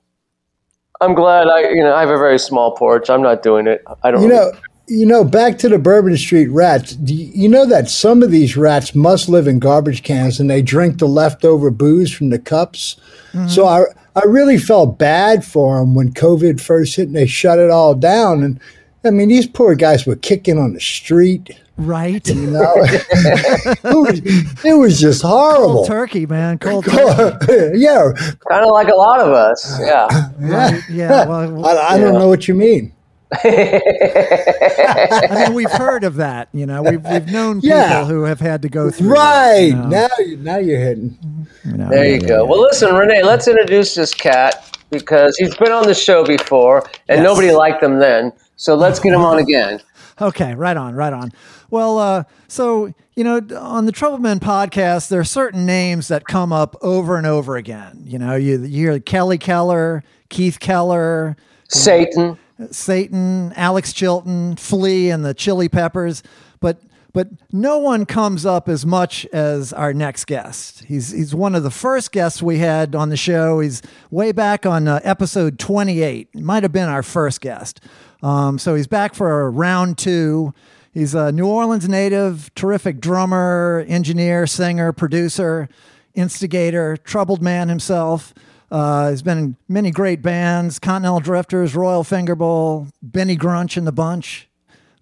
I'm 1.03 1.15
glad 1.15 1.49
I, 1.49 1.71
you 1.71 1.83
know, 1.83 1.95
I 1.95 2.01
have 2.01 2.11
a 2.11 2.19
very 2.19 2.39
small 2.39 2.77
porch. 2.77 3.11
I'm 3.11 3.21
not 3.23 3.43
doing 3.43 3.67
it. 3.67 3.83
I 4.03 4.11
don't. 4.11 4.23
You 4.23 4.29
really- 4.29 4.53
know, 4.53 4.59
you 4.91 5.07
know, 5.07 5.23
back 5.23 5.57
to 5.59 5.69
the 5.69 5.79
Bourbon 5.79 6.17
Street 6.17 6.49
rats. 6.49 6.99
You, 7.05 7.31
you 7.33 7.49
know 7.49 7.65
that 7.65 7.89
some 7.89 8.25
of 8.25 8.33
these 8.33 8.57
rats 8.57 8.93
must 8.95 9.29
live 9.29 9.47
in 9.47 9.61
garbage 9.61 10.03
cans 10.03 10.41
and 10.41 10.51
they 10.51 10.63
drink 10.63 10.99
the 10.99 11.07
leftover 11.07 11.71
booze 11.71 12.13
from 12.13 12.31
the 12.31 12.41
cups. 12.41 12.97
Mm-hmm. 13.33 13.47
So 13.47 13.67
I, 13.67 13.85
I 14.17 14.25
really 14.27 14.59
felt 14.59 14.99
bad 14.99 15.45
for 15.45 15.79
them 15.79 15.95
when 15.95 16.13
COVID 16.13 16.61
first 16.61 16.97
hit 16.97 17.07
and 17.07 17.17
they 17.17 17.27
shut 17.27 17.61
it 17.61 17.71
all 17.71 17.95
down. 17.95 18.43
And 18.43 18.61
I 19.05 19.11
mean, 19.11 19.29
these 19.29 19.47
poor 19.47 19.77
guys 19.77 20.07
were 20.07 20.17
kicking 20.17 20.59
on 20.59 20.75
the 20.75 20.81
street. 20.81 21.51
Right. 21.77 22.27
You 22.27 22.51
know, 22.51 22.75
it, 22.79 23.85
was, 23.85 24.65
it 24.65 24.75
was 24.75 25.01
just 25.01 25.23
horrible. 25.23 25.75
Cold 25.77 25.87
turkey, 25.87 26.27
man. 26.27 26.59
Cold 26.61 26.85
turkey. 26.85 27.71
yeah, 27.79 28.11
kind 28.51 28.65
of 28.65 28.71
like 28.73 28.89
a 28.89 28.97
lot 28.97 29.21
of 29.21 29.29
us. 29.33 29.79
Yeah. 29.81 30.09
Right. 30.39 30.83
Yeah. 30.91 31.27
Well, 31.27 31.65
I, 31.65 31.95
I 31.95 31.99
don't 31.99 32.15
know 32.15 32.29
what 32.29 32.49
you 32.49 32.55
mean. 32.55 32.93
I 33.33 35.29
mean, 35.47 35.55
we've 35.55 35.71
heard 35.73 36.05
of 36.05 36.17
that. 36.17 36.49
You 36.53 36.67
know, 36.67 36.83
we've 36.83 37.05
we've 37.05 37.27
known 37.31 37.61
people 37.61 37.77
Yeah. 37.79 38.05
who 38.05 38.25
have 38.25 38.41
had 38.41 38.63
to 38.63 38.69
go 38.69 38.91
through. 38.91 39.11
Right 39.13 39.73
That, 39.73 39.73
you 39.73 39.77
know, 39.77 39.89
now, 39.89 40.09
you- 40.19 40.37
now 40.39 40.57
you're 40.59 40.81
hitting. 40.81 41.17
you 41.65 41.73
know. 41.77 41.89
There 41.89 42.05
you 42.07 42.21
go. 42.21 42.45
Well, 42.45 42.61
listen, 42.61 42.95
Renee, 42.95 43.23
let's 43.23 43.47
introduce 43.49 43.95
this 43.95 44.13
cat 44.15 44.77
because 44.91 45.37
he's 45.37 45.55
been 45.57 45.73
on 45.73 45.85
the 45.87 45.95
show 45.95 46.25
before 46.25 46.81
and 47.09 47.19
Yes. 47.19 47.25
nobody 47.25 47.53
liked 47.53 47.83
him 47.83 47.99
then. 47.99 48.33
So 48.57 48.75
let's 48.75 48.99
get 48.99 49.13
him 49.13 49.21
on 49.23 49.39
again. 49.45 49.81
Okay, 50.21 50.55
right 50.55 50.77
on, 50.77 50.95
right 50.95 51.13
on. 51.13 51.33
Well, 51.71 51.99
uh, 51.99 52.25
so 52.49 52.93
you 53.15 53.25
know, 53.25 53.41
on 53.59 53.87
the 53.87 53.93
Trouble 53.93 54.19
Men 54.19 54.41
podcast, 54.41 55.09
there 55.09 55.21
are 55.21 55.25
certain 55.25 55.67
names 55.67 56.09
that 56.09 56.25
come 56.25 56.53
up 56.53 56.75
over 56.81 57.17
and 57.17 57.27
over 57.27 57.57
again. 57.57 58.03
You 58.07 58.19
know, 58.19 58.35
you, 58.35 58.63
you 58.63 58.91
hear 58.91 58.99
Kelly 59.01 59.37
Keller, 59.37 60.03
Keith 60.31 60.59
Keller, 60.59 61.37
Satan. 61.69 62.39
Satan, 62.71 63.53
Alex 63.57 63.93
Chilton, 63.93 64.57
Flea, 64.57 65.11
and 65.11 65.25
the 65.25 65.35
Chili 65.35 65.69
Peppers, 65.69 66.23
but 66.61 66.81
but 67.13 67.29
no 67.51 67.79
one 67.79 68.07
comes 68.07 68.47
up 68.47 68.69
as 68.69 68.87
much 68.87 69.27
as 69.27 69.73
our 69.73 69.93
next 69.93 70.27
guest. 70.27 70.85
He's 70.85 71.11
he's 71.11 71.35
one 71.35 71.55
of 71.55 71.63
the 71.63 71.71
first 71.71 72.13
guests 72.13 72.43
we 72.43 72.59
had 72.59 72.95
on 72.95 73.09
the 73.09 73.17
show. 73.17 73.61
He's 73.61 73.83
way 74.11 74.33
back 74.33 74.65
on 74.65 74.87
uh, 74.87 75.01
episode 75.03 75.59
28. 75.59 76.29
It 76.33 76.41
might 76.41 76.63
have 76.63 76.73
been 76.73 76.89
our 76.89 77.03
first 77.03 77.41
guest. 77.41 77.81
Um, 78.23 78.59
so 78.59 78.75
he's 78.75 78.87
back 78.87 79.15
for 79.15 79.51
round 79.51 79.99
two. 79.99 80.55
He's 80.93 81.15
a 81.15 81.33
New 81.33 81.47
Orleans 81.47 81.89
native, 81.89 82.53
terrific 82.55 83.01
drummer, 83.01 83.85
engineer, 83.89 84.47
singer, 84.47 84.93
producer, 84.93 85.69
instigator, 86.15 86.97
troubled 86.97 87.43
man 87.43 87.69
himself. 87.69 88.35
Uh, 88.71 89.11
he's 89.11 89.23
been 89.23 89.39
in 89.39 89.57
many 89.69 89.91
great 89.91 90.23
bands 90.23 90.79
Continental 90.79 91.21
Drifters, 91.21 91.75
Royal 91.75 92.05
Fingerbowl, 92.05 92.91
Benny 93.03 93.37
Grunch 93.37 93.77
and 93.77 93.87
the 93.87 93.93
Bunch, 93.93 94.49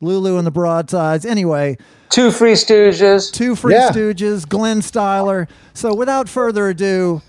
Lulu 0.00 0.38
and 0.38 0.46
the 0.46 0.50
Broadsides. 0.50 1.26
Anyway, 1.26 1.76
Two 2.08 2.30
Free 2.30 2.52
Stooges. 2.54 3.30
two 3.30 3.54
Free 3.54 3.74
Yeah. 3.74 3.90
Stooges, 3.90 4.48
Glenn 4.48 4.80
Styler. 4.80 5.48
So 5.74 5.94
without 5.94 6.28
further 6.28 6.68
ado, 6.68 7.20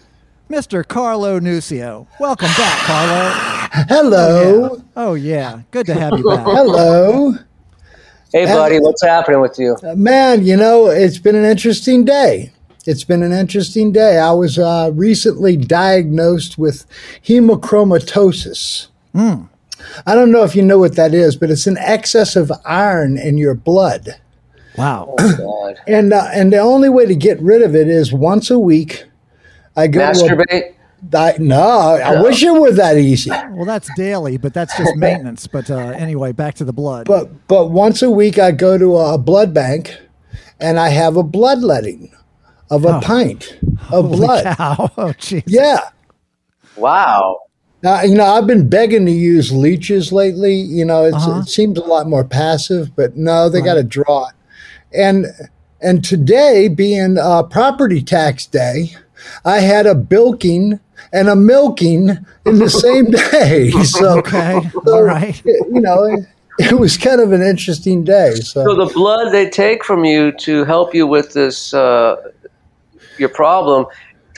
Mr. 0.49 0.87
Carlo 0.87 1.39
Nuccio. 1.39 2.07
Welcome 2.19 2.47
back, 2.57 2.79
Carlo. 2.85 3.85
Hello, 3.87 4.81
Oh, 4.95 5.13
yeah. 5.13 5.61
Good 5.71 5.85
to 5.87 5.93
have 5.93 6.17
you 6.17 6.23
back. 6.23 6.43
hello. 6.45 7.33
Hey, 8.31 8.45
buddy, 8.45 8.79
what's 8.79 9.03
happening 9.03 9.41
with 9.41 9.57
you? 9.59 9.75
Man, 9.95 10.43
you 10.45 10.55
know, 10.55 10.87
it's 10.87 11.17
been 11.17 11.35
an 11.35 11.45
interesting 11.45 12.05
day. 12.05 12.51
It's 12.89 13.03
been 13.03 13.21
an 13.21 13.31
interesting 13.31 13.91
day. 13.91 14.17
I 14.17 14.31
was 14.31 14.57
uh, 14.57 14.89
recently 14.95 15.55
diagnosed 15.55 16.57
with 16.57 16.87
hemochromatosis. 17.23 18.87
I 20.07 20.15
don't 20.15 20.31
know 20.31 20.43
if 20.43 20.55
you 20.55 20.63
know 20.63 20.79
what 20.79 20.95
that 20.95 21.13
is, 21.13 21.35
but 21.35 21.51
it's 21.51 21.67
an 21.67 21.77
excess 21.77 22.35
of 22.35 22.51
iron 22.65 23.15
in 23.19 23.37
your 23.37 23.53
blood. 23.53 24.19
Wow. 24.75 25.13
God. 25.17 25.75
And 25.87 26.11
uh, 26.13 26.29
and 26.33 26.51
the 26.51 26.57
only 26.57 26.89
way 26.89 27.05
to 27.05 27.15
get 27.15 27.39
rid 27.41 27.61
of 27.61 27.75
it 27.75 27.87
is 27.87 28.11
once 28.11 28.49
a 28.49 28.57
week. 28.57 29.05
I 29.75 29.85
go 29.85 29.99
to 29.99 30.25
a, 30.25 30.27
Masturbate? 30.27 30.73
I, 31.13 31.35
no, 31.37 31.61
I 31.61 32.19
wish 32.23 32.41
it 32.41 32.51
were 32.51 32.71
that 32.71 32.97
easy. 32.97 33.29
Well, 33.29 33.65
that's 33.65 33.89
daily, 33.95 34.37
but 34.37 34.55
that's 34.55 34.75
just 34.75 34.95
maintenance. 34.97 35.45
But 35.45 35.69
uh, 35.69 35.77
anyway, 35.77 36.31
back 36.31 36.55
to 36.55 36.65
the 36.65 36.73
blood. 36.73 37.05
But 37.05 37.47
but 37.47 37.67
once 37.67 38.01
a 38.01 38.09
week, 38.09 38.39
I 38.39 38.49
go 38.49 38.79
to 38.79 38.97
a 38.97 39.17
blood 39.19 39.53
bank, 39.53 39.95
and 40.59 40.79
I 40.79 40.89
have 40.89 41.17
a 41.17 41.23
bloodletting 41.23 42.11
of 42.69 42.85
a 42.85 42.99
pint 43.01 43.57
of 43.91 44.05
Holy 44.05 44.17
blood. 44.17 44.57
cow! 44.57 44.91
Oh, 44.97 45.13
jeez. 45.13 45.43
Yeah. 45.47 45.79
Wow. 46.75 47.39
Now, 47.81 48.01
you 48.03 48.15
know, 48.15 48.25
I've 48.25 48.45
been 48.47 48.67
begging 48.69 49.05
to 49.05 49.11
use 49.11 49.51
leeches 49.51 50.11
lately. 50.11 50.55
You 50.55 50.85
know, 50.85 51.05
it's, 51.05 51.15
Uh-huh. 51.15 51.39
it 51.41 51.47
seems 51.47 51.77
a 51.77 51.83
lot 51.83 52.07
more 52.07 52.23
passive, 52.25 52.95
but 52.95 53.15
no, 53.15 53.47
they 53.49 53.61
got 53.61 53.75
to 53.75 53.83
draw 53.83 54.27
it. 54.27 54.35
And 54.93 55.27
and 55.81 56.03
today 56.03 56.67
being 56.67 57.17
uh, 57.17 57.43
property 57.43 58.01
tax 58.01 58.45
day, 58.45 58.95
I 59.45 59.59
had 59.59 59.85
a 59.85 59.95
bilking 59.95 60.79
and 61.13 61.29
a 61.29 61.35
milking 61.37 62.09
in 62.45 62.57
the 62.59 62.69
same 62.85 63.05
day. 63.11 63.71
So, 63.83 64.17
Okay. 64.19 64.59
so, 64.85 64.93
All 64.93 65.03
right. 65.03 65.41
you 65.45 65.79
know, 65.79 66.03
it, 66.03 66.19
it 66.59 66.73
was 66.77 66.97
kind 66.97 67.21
of 67.21 67.31
an 67.31 67.41
interesting 67.41 68.03
day. 68.03 68.35
So 68.35 68.65
So, 68.65 68.75
the 68.85 68.91
blood 68.93 69.31
they 69.31 69.49
take 69.49 69.85
from 69.85 70.03
you 70.03 70.33
to 70.33 70.65
help 70.65 70.93
you 70.93 71.07
with 71.07 71.31
this 71.31 71.73
uh, 71.73 72.17
your 73.19 73.29
problem, 73.29 73.85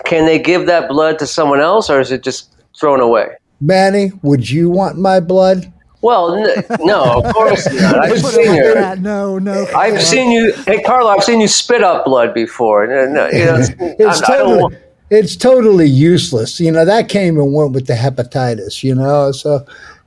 can 0.05 0.25
they 0.25 0.39
give 0.39 0.65
that 0.67 0.89
blood 0.89 1.19
to 1.19 1.27
someone 1.27 1.59
else, 1.59 1.89
or 1.89 1.99
is 1.99 2.11
it 2.11 2.23
just 2.23 2.53
thrown 2.79 2.99
away? 2.99 3.27
Manny, 3.59 4.11
would 4.23 4.49
you 4.49 4.69
want 4.69 4.97
my 4.97 5.19
blood? 5.19 5.71
Well, 6.01 6.33
n- 6.35 6.65
no, 6.79 7.21
of 7.21 7.31
course 7.33 7.71
not. 7.79 7.99
I've 8.05 8.19
seen 8.19 8.47
like 8.47 8.57
your, 8.57 8.73
that. 8.73 8.99
No, 9.01 9.37
no. 9.37 9.67
I've 9.75 10.01
seen 10.01 10.31
you. 10.31 10.51
Hey, 10.65 10.81
Carlo, 10.81 11.11
I've 11.11 11.23
seen 11.23 11.39
you 11.39 11.47
spit 11.47 11.83
up 11.83 12.05
blood 12.05 12.33
before. 12.33 12.87
No, 12.87 13.05
no, 13.05 13.29
you 13.29 13.45
know, 13.45 13.55
It's 13.79 14.21
I- 14.23 14.33
I 14.33 14.37
totally, 14.37 14.61
want- 14.63 14.75
it's 15.11 15.35
totally 15.35 15.87
useless. 15.87 16.59
You 16.59 16.71
know 16.71 16.85
that 16.85 17.07
came 17.07 17.37
and 17.37 17.53
went 17.53 17.73
with 17.73 17.85
the 17.85 17.93
hepatitis. 17.93 18.81
You 18.83 18.95
know, 18.95 19.31
so 19.31 19.63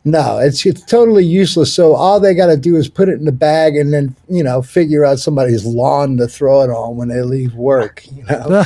no, 0.07 0.39
it's 0.39 0.67
it's 0.67 0.83
totally 0.83 1.25
useless. 1.25 1.73
So 1.73 1.95
all 1.95 2.21
they 2.21 2.35
got 2.35 2.49
to 2.49 2.59
do 2.59 2.77
is 2.77 2.91
put 2.91 3.09
it 3.09 3.15
in 3.15 3.25
the 3.25 3.33
bag 3.33 3.75
and 3.75 3.91
then 3.91 4.15
you 4.29 4.45
know 4.45 4.61
figure 4.61 5.03
out 5.03 5.19
somebody's 5.19 5.65
lawn 5.65 6.19
to 6.19 6.29
throw 6.29 6.61
it 6.61 6.69
on 6.69 6.97
when 6.97 7.09
they 7.09 7.23
leave 7.23 7.55
work. 7.55 8.05
You 8.13 8.23
know, 8.25 8.47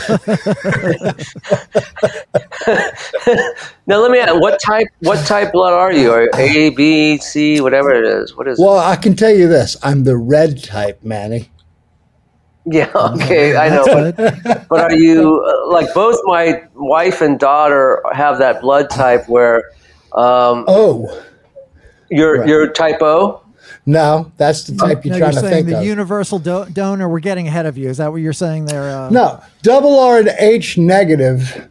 now 3.86 3.98
let 4.00 4.10
me 4.10 4.18
ask, 4.18 4.34
what 4.34 4.58
type? 4.60 4.88
What 4.98 5.24
type 5.26 5.52
blood 5.52 5.74
are 5.74 5.92
you? 5.92 6.10
Are 6.10 6.24
you 6.24 6.30
A, 6.34 6.70
B, 6.70 7.18
C, 7.18 7.60
whatever 7.60 7.92
it 7.92 8.04
is? 8.04 8.36
What 8.36 8.48
is 8.48 8.58
well, 8.58 8.78
I 8.78 8.96
can 8.96 9.14
tell 9.14 9.30
you 9.32 9.46
this: 9.46 9.76
I'm 9.80 10.02
the 10.02 10.16
red 10.16 10.64
type, 10.64 11.04
Manny. 11.04 11.50
Yeah, 12.66 12.90
okay, 12.96 13.56
I 13.56 13.68
know. 13.68 13.84
But, 13.86 14.16
but 14.68 14.80
are 14.80 14.96
you 14.96 15.40
uh, 15.40 15.70
like 15.72 15.94
both 15.94 16.18
my 16.24 16.64
wife 16.74 17.20
and 17.20 17.38
daughter 17.38 18.02
have 18.12 18.38
that 18.38 18.60
blood 18.60 18.90
type 18.90 19.28
where 19.28 19.70
um, 20.14 20.64
Oh 20.66 21.26
you're 22.10 22.38
Right. 22.40 22.48
you're 22.48 22.68
type 22.72 23.02
O? 23.02 23.40
no, 23.86 24.30
that's 24.36 24.64
the 24.64 24.76
type 24.76 25.04
you're 25.04 25.12
No, 25.14 25.18
trying 25.18 25.32
you're 25.32 25.42
to 25.42 25.48
saying 25.48 25.64
think 25.64 25.68
the 25.76 25.78
of. 25.80 25.84
universal 25.84 26.38
do- 26.38 26.66
donor. 26.72 27.08
We're 27.08 27.20
getting 27.20 27.46
ahead 27.48 27.66
of 27.66 27.76
you. 27.78 27.88
Is 27.88 27.96
that 27.98 28.10
what 28.12 28.20
you're 28.20 28.32
saying 28.32 28.66
there? 28.66 28.82
Uh, 28.90 29.10
no, 29.10 29.40
double 29.62 29.98
R 29.98 30.18
and 30.18 30.28
H 30.38 30.76
negative, 30.78 31.68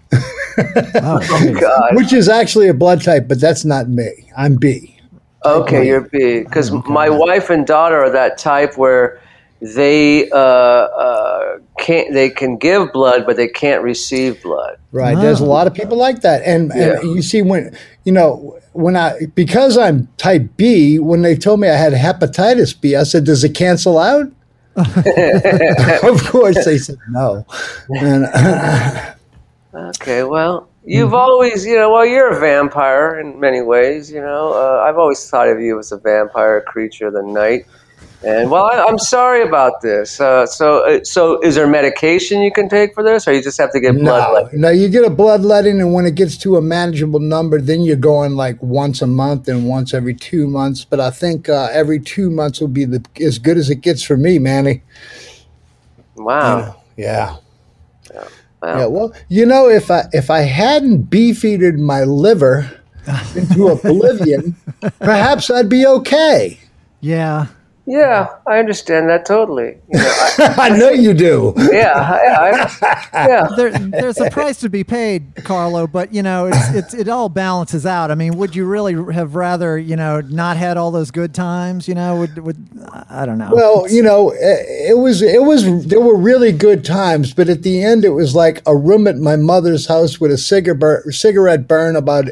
Oh, 0.95 1.19
geez. 1.41 1.59
God. 1.59 1.95
which 1.95 2.13
is 2.13 2.27
actually 2.29 2.67
a 2.67 2.73
blood 2.73 3.03
type, 3.03 3.27
but 3.27 3.39
that's 3.39 3.65
not 3.65 3.87
me. 3.89 4.09
I'm 4.35 4.55
B. 4.55 4.93
Okay, 5.45 5.85
you're 5.87 6.01
B. 6.01 6.41
Because 6.41 6.71
my 6.71 7.09
wife 7.09 7.49
and 7.49 7.65
daughter 7.65 7.97
are 8.03 8.09
that 8.09 8.37
type 8.37 8.77
where 8.77 9.21
they 9.61 10.29
uh, 10.29 10.35
uh, 10.35 11.57
can't 11.79 12.13
they 12.13 12.29
can 12.29 12.57
give 12.57 12.91
blood, 12.93 13.25
but 13.25 13.37
they 13.37 13.47
can't 13.47 13.81
receive 13.83 14.41
blood. 14.43 14.77
Right. 14.91 15.15
There's 15.15 15.39
a 15.39 15.45
lot 15.45 15.67
of 15.67 15.73
people 15.73 15.97
like 15.97 16.21
that. 16.21 16.43
And, 16.43 16.71
Yeah. 16.75 16.99
and 16.99 17.15
you 17.15 17.21
see 17.21 17.41
when 17.41 17.75
you 18.03 18.11
know, 18.11 18.59
when 18.73 18.95
I 18.95 19.25
because 19.35 19.77
I'm 19.77 20.07
type 20.17 20.49
B, 20.57 20.99
when 20.99 21.21
they 21.23 21.35
told 21.35 21.59
me 21.59 21.69
I 21.69 21.75
had 21.75 21.93
hepatitis 21.93 22.79
B, 22.79 22.95
I 22.95 23.03
said, 23.03 23.23
Does 23.25 23.43
it 23.43 23.55
cancel 23.55 23.97
out? 23.97 24.31
of 24.77 26.23
course 26.25 26.63
they 26.65 26.77
said 26.77 26.97
no. 27.09 27.45
And 27.89 28.25
Okay, 29.73 30.23
well, 30.23 30.67
you've 30.85 31.13
always, 31.13 31.65
you 31.65 31.75
know, 31.75 31.91
well, 31.91 32.05
you're 32.05 32.35
a 32.35 32.39
vampire 32.39 33.19
in 33.19 33.39
many 33.39 33.61
ways, 33.61 34.11
you 34.11 34.19
know. 34.19 34.53
Uh, 34.53 34.83
I've 34.87 34.97
always 34.97 35.29
thought 35.29 35.49
of 35.49 35.59
you 35.59 35.77
as 35.77 35.91
a 35.91 35.97
vampire 35.97 36.61
creature 36.61 37.07
of 37.07 37.13
the 37.13 37.21
night. 37.21 37.65
And, 38.23 38.49
well, 38.49 38.65
I, 38.65 38.83
I'm 38.83 38.97
sorry 38.97 39.43
about 39.43 39.81
this. 39.81 40.19
Uh, 40.19 40.47
so, 40.47 40.85
uh, 40.87 41.03
so 41.03 41.39
is 41.41 41.53
there 41.55 41.67
medication 41.67 42.41
you 42.41 42.51
can 42.51 42.67
take 42.67 42.95
for 42.95 43.03
this, 43.03 43.27
or 43.27 43.33
you 43.33 43.43
just 43.43 43.59
have 43.59 43.71
to 43.73 43.79
get 43.79 43.93
blood? 43.93 44.27
no, 44.27 44.41
Like, 44.41 44.53
no, 44.53 44.69
you 44.69 44.89
get 44.89 45.05
a 45.05 45.09
bloodletting, 45.09 45.79
and 45.79 45.93
when 45.93 46.07
it 46.07 46.15
gets 46.15 46.35
to 46.39 46.55
a 46.55 46.61
manageable 46.61 47.19
number, 47.19 47.61
then 47.61 47.81
you're 47.81 47.95
going 47.95 48.35
like 48.35 48.61
once 48.61 49.03
a 49.03 49.07
month 49.07 49.47
and 49.47 49.67
once 49.67 49.93
every 49.93 50.15
two 50.15 50.47
months. 50.47 50.83
But 50.83 50.99
I 50.99 51.11
think 51.11 51.47
uh, 51.47 51.69
every 51.71 51.99
two 51.99 52.31
months 52.31 52.59
will 52.59 52.69
be 52.69 52.85
the 52.85 53.05
as 53.21 53.37
good 53.37 53.57
as 53.57 53.69
it 53.69 53.81
gets 53.81 54.01
for 54.01 54.17
me, 54.17 54.39
Manny. 54.39 54.81
wow. 56.15 56.81
Yeah. 56.95 57.37
Wow. 58.61 58.79
Yeah, 58.79 58.85
well, 58.87 59.13
you 59.29 59.45
know, 59.45 59.69
if 59.69 59.91
I 59.91 60.05
if 60.11 60.31
I 60.31 60.39
hadn't 60.39 61.03
beefeated 61.11 61.77
my 61.77 62.03
liver 62.03 62.81
into 63.35 63.67
oblivion, 63.67 64.55
perhaps 64.99 65.51
I'd 65.51 65.69
be 65.69 65.85
okay. 65.85 66.59
Yeah. 66.99 67.47
Yeah, 67.89 68.35
I 68.45 68.59
understand 68.59 69.09
that 69.09 69.25
totally. 69.25 69.77
You 69.87 69.99
know, 69.99 70.13
I, 70.39 70.55
I 70.57 70.77
know 70.77 70.89
you 70.89 71.13
do. 71.13 71.53
yeah, 71.57 71.71
yeah, 71.71 72.69
I, 73.13 73.27
yeah. 73.29 73.47
There, 73.55 73.71
there's 73.71 74.19
a 74.19 74.29
price 74.29 74.59
to 74.59 74.69
be 74.69 74.83
paid, 74.83 75.33
Carlo, 75.45 75.87
but 75.87 76.13
you 76.13 76.21
know, 76.21 76.47
it's, 76.47 76.69
it's 76.73 76.93
it 76.93 77.07
all 77.07 77.29
balances 77.29 77.85
out. 77.85 78.11
I 78.11 78.15
mean, 78.15 78.37
would 78.37 78.57
you 78.57 78.65
really 78.65 78.93
have 79.13 79.35
rather, 79.35 79.77
you 79.77 79.95
know, 79.95 80.19
not 80.19 80.57
had 80.57 80.75
all 80.75 80.91
those 80.91 81.11
good 81.11 81.33
times? 81.33 81.87
You 81.87 81.95
know, 81.95 82.17
would 82.17 82.37
would 82.39 82.57
I 83.09 83.25
don't 83.25 83.37
know. 83.37 83.51
Well, 83.53 83.89
you 83.89 84.03
know, 84.03 84.31
it 84.31 84.89
it 84.89 84.97
was 84.97 85.21
it 85.21 85.43
was 85.43 85.87
there 85.87 86.01
were 86.01 86.17
really 86.17 86.51
good 86.51 86.83
times, 86.83 87.33
but 87.33 87.47
at 87.47 87.63
the 87.63 87.81
end, 87.81 88.03
it 88.03 88.09
was 88.09 88.35
like 88.35 88.61
a 88.65 88.75
room 88.75 89.07
at 89.07 89.15
my 89.15 89.37
mother's 89.37 89.87
house 89.87 90.19
with 90.19 90.31
a 90.31 90.37
cigarette 90.37 91.03
cigarette 91.13 91.69
burn 91.69 91.95
about 91.95 92.25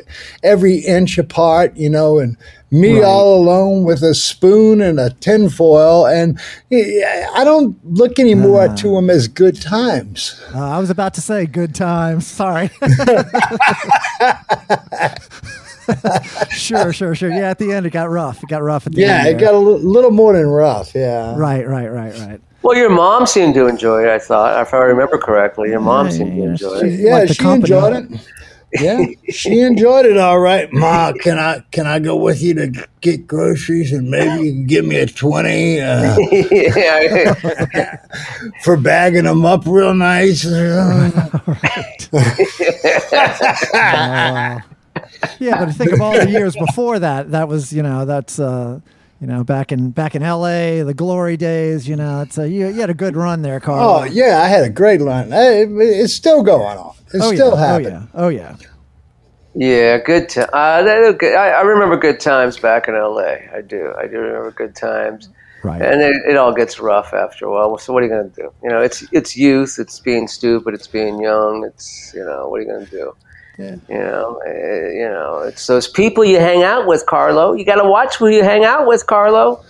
every 0.44 0.80
inch 0.80 1.18
apart. 1.18 1.78
You 1.78 1.90
know, 1.90 2.20
and 2.20 2.36
me 2.72 3.02
all 3.02 3.36
alone 3.42 3.84
with 3.84 4.02
a 4.04 4.14
spoon 4.16 4.82
and 4.82 5.00
a 5.00 5.12
tinfoil, 5.12 6.06
and 6.08 6.40
I 6.72 7.44
don't 7.44 7.78
look 7.86 8.20
anymore 8.20 8.68
to 8.68 8.88
them 8.96 9.10
as 9.10 9.28
good 9.28 9.62
times. 9.62 10.42
Uh, 10.54 10.70
I 10.72 10.80
was 10.80 10.90
about 10.90 11.14
to 11.16 11.22
say 11.22 11.46
good 11.46 11.74
times. 11.76 12.28
Sorry. 12.28 12.70
sure, 16.50 16.92
sure, 16.94 17.16
sure. 17.16 17.30
Yeah, 17.30 17.50
at 17.50 17.60
the 17.60 17.72
end 17.72 17.86
it 17.86 17.92
got 17.92 18.10
rough. 18.10 18.44
It 18.44 18.50
got 18.50 18.62
rough 18.64 18.88
at 18.88 18.94
the 18.94 19.02
Yeah, 19.02 19.20
end. 19.26 19.28
it 19.38 19.40
got 19.40 19.54
a 19.54 19.58
little 19.60 20.12
more 20.12 20.34
than 20.34 20.48
rough. 20.48 20.94
Yeah. 20.96 21.36
right, 21.38 21.68
right, 21.68 21.88
right, 21.92 22.18
right. 22.20 22.42
Well, 22.62 22.76
your 22.78 22.90
mom 22.90 23.28
seemed 23.28 23.54
to 23.56 23.68
enjoy 23.68 24.04
it. 24.06 24.10
I 24.10 24.18
thought, 24.20 24.60
if 24.66 24.74
I 24.74 24.78
remember 24.78 25.18
correctly, 25.20 25.70
your 25.70 25.82
mom 25.82 26.10
seemed 26.10 26.32
to 26.32 26.38
Yeah, 26.38 26.44
enjoy 26.50 26.80
she- 26.82 26.88
it. 26.88 27.00
Yeah, 27.02 27.14
Like 27.14 27.28
she 27.30 27.36
company. 27.36 27.76
enjoyed 27.76 28.12
it. 28.12 28.28
Yeah, 28.80 29.06
she 29.30 29.60
enjoyed 29.62 30.06
it 30.06 30.18
all 30.18 30.40
right. 30.40 30.72
Ma, 30.72 31.12
can 31.14 31.38
I 31.40 31.64
can 31.72 31.88
I 31.88 32.00
go 32.00 32.16
with 32.16 32.42
you 32.42 32.54
to 32.56 32.88
get 33.02 33.28
groceries 33.28 33.92
and 33.92 34.10
maybe 34.10 34.46
you 34.46 34.52
can 34.54 34.66
give 34.68 34.86
me 34.86 34.98
a 34.98 35.06
twenty 35.06 35.82
uh, 35.82 36.16
for 38.64 38.78
bagging 38.78 39.26
them 39.26 39.46
up 39.46 39.66
real 39.66 39.94
nice? 39.94 40.46
Uh, 40.46 41.30
yeah, 45.40 45.66
but 45.66 45.74
think 45.74 45.92
of 45.92 46.02
all 46.02 46.18
the 46.18 46.30
years 46.30 46.56
before 46.56 47.00
that. 47.00 47.32
That 47.32 47.48
was, 47.48 47.74
you 47.74 47.84
know, 47.84 48.06
that's, 48.06 48.40
uh, 48.40 48.80
you 49.22 49.28
know, 49.28 49.44
back 49.44 49.72
in 49.72 49.92
back 49.92 50.16
in 50.16 50.24
L.A. 50.24 50.84
the 50.84 50.94
glory 50.94 51.38
days. 51.38 51.88
You 51.88 51.96
know, 51.96 52.22
it's 52.22 52.38
a, 52.38 52.50
you, 52.50 52.68
you 52.68 52.82
had 52.82 52.90
a 52.90 52.94
good 52.96 53.16
run 53.16 53.42
there, 53.42 53.60
Carl. 53.60 54.02
oh 54.02 54.04
yeah, 54.04 54.42
I 54.42 54.48
had 54.48 54.66
a 54.66 54.70
great 54.70 55.02
run. 55.02 55.32
Hey, 55.32 55.64
it's 55.64 56.14
still 56.14 56.44
going 56.44 56.78
on. 56.78 56.95
It's 57.14 57.24
oh, 57.24 57.34
still 57.34 57.52
yeah. 57.52 57.68
happening. 57.68 58.10
Oh 58.14 58.30
yeah, 58.30 58.56
oh 58.56 58.64
yeah. 59.56 59.68
yeah, 59.68 59.98
good. 60.00 60.30
T- 60.30 60.42
uh, 60.42 60.84
they 60.84 61.00
were 61.00 61.14
good. 61.14 61.36
I, 61.36 61.50
I 61.50 61.62
remember 61.62 61.98
good 61.98 62.20
times 62.20 62.58
back 62.58 62.88
in 62.88 62.96
L.A. 62.96 63.50
I 63.54 63.62
do. 63.62 63.94
I 63.98 64.08
do 64.08 64.20
remember 64.20 64.52
good 64.52 64.76
times. 64.76 65.30
Right. 65.64 65.82
And 65.82 66.00
it, 66.02 66.16
it 66.30 66.38
all 66.38 66.54
gets 66.54 66.80
rough 66.80 67.12
after 67.14 67.46
a 67.46 67.52
while. 67.52 67.78
So 67.80 67.92
what 67.92 68.04
are 68.04 68.06
you 68.06 68.12
going 68.12 68.30
to 68.30 68.36
do? 68.36 68.54
You 68.62 68.70
know, 68.70 68.82
it's 68.82 69.04
it's 69.12 69.36
youth. 69.36 69.78
It's 69.80 70.00
being 70.00 70.28
stupid. 70.28 70.76
It's 70.76 70.88
being 70.88 71.20
young. 71.20 71.66
It's 71.66 72.14
you 72.14 72.24
know, 72.24 72.50
what 72.50 72.60
are 72.60 72.64
you 72.64 72.70
going 72.70 72.86
to 72.86 72.92
do? 72.92 73.16
Yeah. 73.58 73.76
You 73.90 73.98
know, 73.98 74.42
eh, 74.46 74.92
you 74.94 75.08
know, 75.10 75.40
it's 75.40 75.66
those 75.66 75.88
people 75.88 76.26
you 76.26 76.40
hang 76.40 76.64
out 76.64 76.88
with, 76.88 77.06
Carlo. 77.06 77.54
You 77.54 77.66
got 77.66 77.82
to 77.82 77.90
watch 77.90 78.18
who 78.18 78.28
you 78.28 78.44
hang 78.44 78.66
out 78.66 78.86
with, 78.86 79.08
Carlo. 79.08 79.64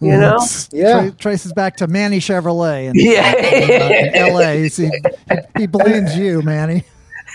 You 0.00 0.16
know. 0.16 0.38
Yeah. 0.72 1.02
Tra- 1.02 1.10
traces 1.12 1.52
back 1.52 1.76
to 1.76 1.86
Manny 1.86 2.18
Chevrolet 2.18 2.86
in, 2.86 2.92
Yeah. 2.96 3.34
Uh, 3.36 3.46
in 3.46 4.08
uh, 4.14 4.28
L.A. 4.38 4.68
He, 4.68 4.86
he, 4.86 4.90
he 5.58 5.66
blames 5.66 6.16
you, 6.16 6.42
Manny. 6.42 6.84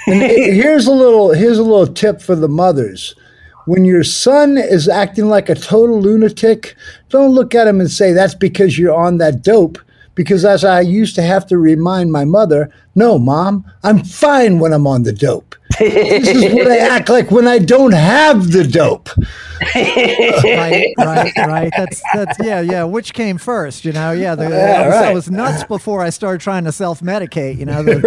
And 0.07 0.21
here's 0.21 0.85
a 0.87 0.91
little 0.91 1.31
here's 1.33 1.57
a 1.57 1.63
little 1.63 1.87
tip 1.87 2.21
for 2.21 2.35
the 2.35 2.47
mothers. 2.47 3.15
When 3.65 3.85
your 3.85 4.03
son 4.03 4.57
is 4.57 4.87
acting 4.87 5.25
like 5.29 5.49
a 5.49 5.55
total 5.55 5.99
lunatic, 5.99 6.75
don't 7.09 7.31
look 7.31 7.55
at 7.55 7.67
him 7.67 7.79
and 7.79 7.89
say 7.89 8.13
that's 8.13 8.35
because 8.35 8.77
you're 8.77 8.93
on 8.93 9.17
that 9.17 9.41
dope. 9.41 9.79
Because 10.13 10.45
as 10.45 10.63
I 10.63 10.81
used 10.81 11.15
to 11.15 11.23
have 11.23 11.45
to 11.47 11.57
remind 11.57 12.11
my 12.11 12.23
mother, 12.23 12.71
no, 12.93 13.17
mom, 13.19 13.65
I'm 13.83 14.03
fine 14.03 14.59
when 14.59 14.71
I'm 14.71 14.87
on 14.87 15.03
the 15.03 15.11
dope. 15.11 15.55
This 15.79 16.27
is 16.29 16.53
what 16.53 16.71
I 16.71 16.77
act 16.77 17.09
like 17.09 17.31
when 17.31 17.47
I 17.47 17.59
don't 17.59 17.93
have 17.93 18.51
the 18.51 18.63
dope. 18.63 19.09
right, 19.75 20.93
right, 20.97 21.31
right. 21.37 21.71
That's 21.75 22.01
that's 22.13 22.37
yeah, 22.43 22.61
yeah. 22.61 22.83
Which 22.83 23.13
came 23.13 23.37
first? 23.37 23.85
You 23.85 23.93
know, 23.93 24.11
yeah. 24.11 24.35
The, 24.35 24.49
Yeah, 24.49 24.81
I, 24.81 24.87
was, 24.87 24.95
I 24.95 25.13
was 25.13 25.31
nuts 25.31 25.63
before 25.63 26.01
I 26.01 26.09
started 26.09 26.41
trying 26.41 26.65
to 26.65 26.71
self 26.71 26.99
medicate. 27.01 27.57
You 27.57 27.65
know, 27.65 27.83
the, 27.83 28.01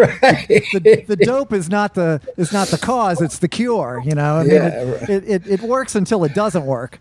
the, 0.73 1.05
the 1.07 1.17
dope 1.17 1.53
is 1.53 1.69
not 1.71 1.95
the 1.95 2.21
is 2.37 2.53
not 2.53 2.69
the 2.69 2.79
cause; 2.79 3.21
it's 3.23 3.39
the 3.39 3.49
cure. 3.49 4.03
You 4.05 4.15
know, 4.15 4.37
I 4.37 4.43
mean, 4.43 4.53
Yeah, 4.53 4.69
it, 4.69 5.01
right. 5.01 5.11
it, 5.11 5.25
it 5.29 5.47
it 5.47 5.61
works 5.63 5.95
until 5.95 6.25
it 6.25 6.35
doesn't 6.35 6.67
work. 6.67 7.01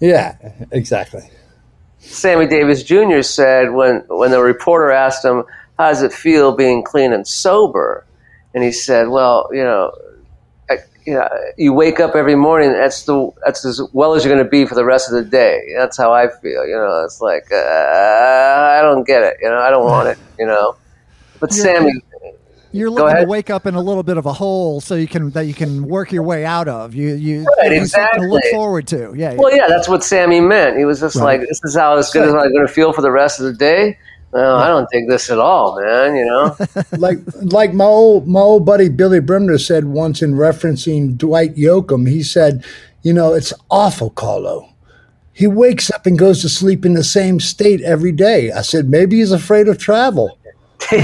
Yeah, 0.00 0.36
exactly. 0.70 1.28
Sammy 1.98 2.46
Davis 2.46 2.82
Jr. 2.82 3.22
said 3.22 3.72
when 3.72 4.04
when 4.08 4.30
the 4.30 4.40
reporter 4.40 4.90
asked 4.90 5.24
him, 5.24 5.44
"How 5.78 5.88
does 5.90 6.02
it 6.02 6.12
feel 6.12 6.52
being 6.52 6.82
clean 6.82 7.12
and 7.12 7.26
sober?" 7.26 8.04
And 8.54 8.62
he 8.64 8.72
said, 8.72 9.08
"Well, 9.08 9.48
you 9.52 9.62
know." 9.64 9.92
I, 10.70 10.78
you 11.04 11.14
know, 11.14 11.28
you 11.56 11.72
wake 11.72 11.98
up 11.98 12.14
every 12.14 12.36
morning. 12.36 12.72
That's 12.72 13.02
the 13.02 13.30
that's 13.44 13.64
as 13.64 13.80
well 13.92 14.14
as 14.14 14.24
you're 14.24 14.32
going 14.32 14.44
to 14.44 14.48
be 14.48 14.66
for 14.66 14.76
the 14.76 14.84
rest 14.84 15.10
of 15.10 15.16
the 15.16 15.28
day. 15.28 15.74
That's 15.76 15.96
how 15.96 16.12
I 16.12 16.28
feel. 16.28 16.64
You 16.64 16.76
know, 16.76 17.02
it's 17.04 17.20
like 17.20 17.46
uh, 17.50 17.56
I 17.56 18.80
don't 18.82 19.04
get 19.04 19.24
it. 19.24 19.36
You 19.42 19.48
know, 19.48 19.58
I 19.58 19.70
don't 19.70 19.84
want 19.84 20.08
it. 20.08 20.18
You 20.38 20.46
know, 20.46 20.76
but 21.40 21.50
Yeah. 21.52 21.62
Sammy, 21.62 21.92
You're 22.70 22.88
looking 22.90 23.16
to 23.16 23.26
wake 23.26 23.50
up 23.50 23.66
in 23.66 23.74
a 23.74 23.80
little 23.80 24.04
bit 24.04 24.16
of 24.16 24.26
a 24.26 24.32
hole 24.32 24.80
so 24.80 24.94
you 24.94 25.08
can 25.08 25.30
that 25.30 25.46
you 25.46 25.54
can 25.54 25.88
work 25.88 26.12
your 26.12 26.22
way 26.22 26.44
out 26.44 26.68
of. 26.68 26.94
You 26.94 27.14
you 27.14 27.44
Right, 27.60 27.84
to 27.84 28.20
look 28.20 28.44
forward 28.52 28.86
to. 28.88 29.12
Yeah, 29.16 29.34
Well, 29.34 29.52
yeah, 29.54 29.66
that's 29.66 29.88
what 29.88 30.04
Sammy 30.04 30.40
meant. 30.40 30.76
He 30.78 30.84
was 30.84 31.00
just 31.00 31.16
Right. 31.16 31.40
like, 31.40 31.48
"This 31.48 31.60
is 31.64 31.74
how 31.74 31.96
as 31.96 32.10
good 32.12 32.28
as 32.28 32.32
I'm 32.32 32.52
going 32.52 32.66
to 32.66 32.72
feel 32.72 32.92
for 32.92 33.02
the 33.02 33.10
rest 33.10 33.40
of 33.40 33.46
the 33.46 33.54
day." 33.54 33.98
Well, 34.32 34.58
I 34.58 34.68
don't 34.68 34.86
think 34.90 35.08
this 35.08 35.28
at 35.30 35.38
all, 35.38 35.80
man. 35.80 36.14
You 36.14 36.24
know, 36.24 36.56
like 36.98 37.18
like 37.34 37.74
my 37.74 37.84
old 37.84 38.28
my 38.28 38.40
old 38.40 38.64
buddy 38.64 38.88
Billy 38.88 39.20
Brimner 39.20 39.58
said 39.58 39.86
once 39.86 40.22
in 40.22 40.34
referencing 40.34 41.16
Dwight 41.16 41.56
Yoakam, 41.56 42.08
he 42.08 42.22
said, 42.22 42.64
you 43.02 43.12
know, 43.12 43.34
it's 43.34 43.52
awful, 43.70 44.10
Carlo. 44.10 44.68
He 45.32 45.46
wakes 45.46 45.90
up 45.90 46.06
and 46.06 46.18
goes 46.18 46.42
to 46.42 46.48
sleep 46.48 46.84
in 46.84 46.94
the 46.94 47.04
same 47.04 47.40
state 47.40 47.80
every 47.80 48.12
day. 48.12 48.52
I 48.52 48.62
said, 48.62 48.88
maybe 48.90 49.18
he's 49.18 49.32
afraid 49.32 49.68
of 49.68 49.78
travel. 49.78 50.38
yeah, 50.92 50.98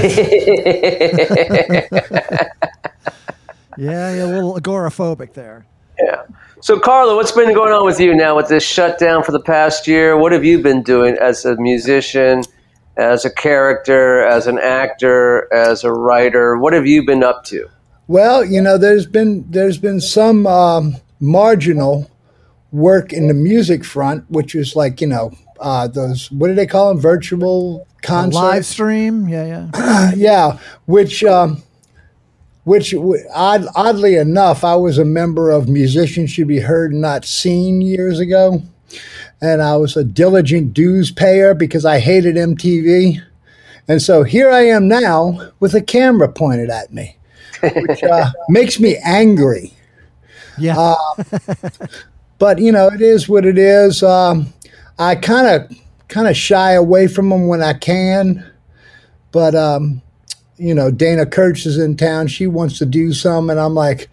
yeah, 3.77 4.25
a 4.25 4.27
little 4.27 4.55
agoraphobic 4.55 5.33
there. 5.33 5.65
yeah. 5.99 6.23
So, 6.61 6.79
Carlo, 6.79 7.15
what's 7.15 7.31
been 7.31 7.53
going 7.53 7.71
on 7.71 7.85
with 7.85 7.99
you 7.99 8.15
now 8.15 8.35
with 8.35 8.47
this 8.47 8.63
shutdown 8.63 9.23
for 9.23 9.31
the 9.31 9.39
past 9.39 9.87
year? 9.87 10.17
What 10.17 10.31
have 10.31 10.43
you 10.43 10.59
been 10.59 10.81
doing 10.83 11.15
as 11.19 11.45
a 11.45 11.55
musician, 11.57 12.43
as 12.97 13.23
a 13.25 13.29
character, 13.29 14.23
as 14.23 14.47
an 14.47 14.59
actor, 14.59 15.51
as 15.53 15.83
a 15.83 15.91
writer? 15.91 16.57
What 16.57 16.73
have 16.73 16.87
you 16.87 17.05
been 17.05 17.23
up 17.23 17.43
to? 17.45 17.69
Well, 18.07 18.43
you 18.43 18.61
know, 18.61 18.77
there's 18.77 19.05
been 19.05 19.45
there's 19.49 19.77
been 19.77 19.99
some 19.99 20.47
um, 20.47 20.95
marginal 21.19 22.09
work 22.71 23.13
in 23.13 23.27
the 23.27 23.33
music 23.33 23.83
front, 23.83 24.29
which 24.29 24.55
is 24.55 24.75
like 24.75 25.01
you 25.01 25.07
know 25.07 25.31
uh, 25.59 25.87
those 25.87 26.31
what 26.31 26.47
do 26.47 26.55
they 26.55 26.67
call 26.67 26.89
them 26.89 26.99
virtual 27.01 27.87
concerts? 28.01 28.35
Live 28.35 28.65
stream, 28.65 29.27
yeah, 29.27 29.69
yeah. 29.75 30.11
yeah, 30.15 30.59
which 30.85 31.23
um, 31.23 31.61
which 32.63 32.93
odd, 33.33 33.65
oddly 33.75 34.15
enough, 34.15 34.63
I 34.63 34.75
was 34.75 34.97
a 34.97 35.05
member 35.05 35.49
of 35.49 35.69
Musicians 35.69 36.31
Should 36.31 36.47
Be 36.47 36.59
Heard 36.59 36.93
Not 36.93 37.25
Seen 37.25 37.81
years 37.81 38.19
ago, 38.19 38.61
and 39.41 39.61
I 39.61 39.77
was 39.77 39.95
a 39.95 40.03
diligent 40.03 40.73
dues 40.73 41.11
payer 41.11 41.53
because 41.53 41.85
I 41.85 41.99
hated 41.99 42.35
MTV, 42.35 43.21
and 43.87 44.01
so 44.01 44.23
here 44.23 44.49
I 44.49 44.61
am 44.61 44.87
now 44.87 45.51
with 45.59 45.73
a 45.73 45.81
camera 45.81 46.29
pointed 46.29 46.69
at 46.69 46.93
me, 46.93 47.17
which 47.61 48.03
uh, 48.03 48.31
makes 48.49 48.79
me 48.79 48.97
angry. 49.03 49.73
Yeah. 50.57 50.77
Uh, 50.77 50.95
But 52.39 52.59
you 52.59 52.71
know, 52.71 52.87
it 52.87 53.01
is 53.01 53.27
what 53.27 53.45
it 53.45 53.57
is. 53.57 54.03
Um, 54.03 54.53
I 54.99 55.15
kind 55.15 55.47
of 55.47 55.77
kind 56.07 56.27
of 56.27 56.37
shy 56.37 56.73
away 56.73 57.07
from 57.07 57.29
them 57.29 57.47
when 57.47 57.61
I 57.61 57.73
can, 57.73 58.45
but 59.31 59.55
um, 59.55 60.01
you 60.57 60.73
know, 60.73 60.91
Dana 60.91 61.25
Kurtz 61.25 61.65
is 61.65 61.77
in 61.77 61.97
town. 61.97 62.27
She 62.27 62.47
wants 62.47 62.77
to 62.79 62.85
do 62.85 63.13
some, 63.13 63.49
and 63.49 63.59
I'm 63.59 63.73
like, 63.73 64.09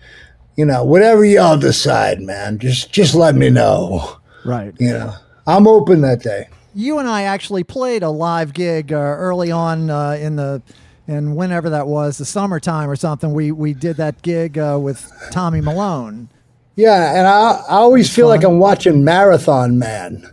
you 0.57 0.65
know, 0.65 0.85
whatever 0.85 1.25
y'all 1.25 1.59
decide, 1.59 2.21
man, 2.23 2.59
just 2.59 2.93
just 2.93 3.15
let 3.15 3.35
me 3.35 3.51
know. 3.51 4.17
Right. 4.45 4.75
You 4.79 4.91
know, 4.91 5.15
I'm 5.47 5.67
open 5.67 6.01
that 6.03 6.23
day. 6.23 6.49
You 6.75 6.99
and 6.99 7.09
I 7.09 7.23
actually 7.23 7.65
played 7.65 8.03
a 8.03 8.11
live 8.11 8.53
gig 8.53 8.93
uh, 8.93 8.97
early 8.97 9.51
on 9.51 9.91
uh, 9.91 10.13
in 10.13 10.37
the 10.37 10.63
in 11.07 11.35
whenever 11.35 11.71
that 11.71 11.87
was, 11.87 12.19
the 12.19 12.25
summertime 12.25 12.91
or 12.91 12.97
something. 12.97 13.33
We 13.33 13.53
we 13.53 13.75
did 13.75 13.97
that 13.97 14.23
gig 14.23 14.59
uh, 14.59 14.79
with 14.81 15.11
Tommy 15.31 15.61
Malone. 15.61 16.29
Yeah, 16.77 17.17
and 17.17 17.27
I 17.27 17.63
I 17.69 17.77
always 17.77 18.13
feel 18.13 18.29
like. 18.29 18.43
I'm 18.43 18.59
watching 18.59 19.05
Marathon 19.05 19.79
Man. 19.79 20.29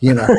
You 0.00 0.14
know, 0.14 0.26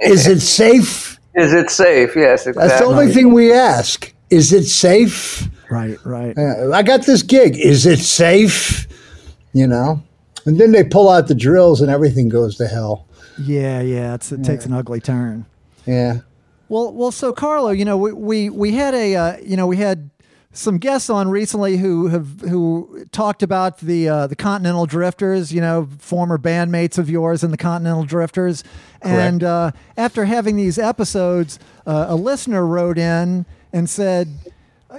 is 0.00 0.26
it 0.26 0.40
safe? 0.40 1.18
Is 1.34 1.52
it 1.52 1.70
safe? 1.70 2.16
Yes, 2.16 2.46
exactly. 2.46 2.68
That's 2.68 2.80
the 2.80 2.86
only 2.86 3.12
thing 3.12 3.32
we 3.32 3.52
ask. 3.52 4.12
Is 4.30 4.52
it 4.52 4.64
safe? 4.64 5.48
Right, 5.70 5.98
right. 6.04 6.36
I 6.36 6.82
got 6.82 7.06
this 7.06 7.22
gig. 7.22 7.56
Is 7.56 7.86
it 7.86 8.00
safe? 8.00 8.88
You 9.52 9.66
know? 9.66 10.02
And 10.48 10.58
then 10.58 10.72
they 10.72 10.82
pull 10.82 11.10
out 11.10 11.28
the 11.28 11.34
drills 11.34 11.82
and 11.82 11.90
everything 11.90 12.30
goes 12.30 12.56
to 12.56 12.66
hell. 12.66 13.06
Yeah, 13.38 13.82
yeah. 13.82 14.14
It's, 14.14 14.32
it 14.32 14.42
takes 14.42 14.64
an 14.64 14.72
ugly 14.72 14.98
turn. 14.98 15.44
Yeah. 15.84 16.20
Well, 16.70 16.90
well. 16.94 17.12
So 17.12 17.34
Carlo, 17.34 17.68
you 17.68 17.84
know, 17.84 17.98
we 17.98 18.12
we, 18.12 18.48
we 18.50 18.72
had 18.72 18.94
a 18.94 19.14
uh, 19.14 19.36
you 19.42 19.58
know 19.58 19.66
we 19.66 19.76
had 19.76 20.08
some 20.52 20.78
guests 20.78 21.10
on 21.10 21.28
recently 21.28 21.76
who 21.76 22.08
have 22.08 22.40
who 22.40 23.04
talked 23.12 23.42
about 23.42 23.78
the 23.80 24.08
uh, 24.08 24.26
the 24.26 24.36
Continental 24.36 24.86
Drifters, 24.86 25.52
you 25.52 25.60
know, 25.60 25.86
former 25.98 26.38
bandmates 26.38 26.96
of 26.96 27.10
yours 27.10 27.44
in 27.44 27.50
the 27.50 27.58
Continental 27.58 28.04
Drifters, 28.04 28.64
Correct. 29.02 29.04
and 29.04 29.44
uh, 29.44 29.72
after 29.98 30.24
having 30.24 30.56
these 30.56 30.78
episodes, 30.78 31.58
uh, 31.86 32.06
a 32.08 32.16
listener 32.16 32.66
wrote 32.66 32.96
in 32.96 33.44
and 33.70 33.88
said. 33.90 34.28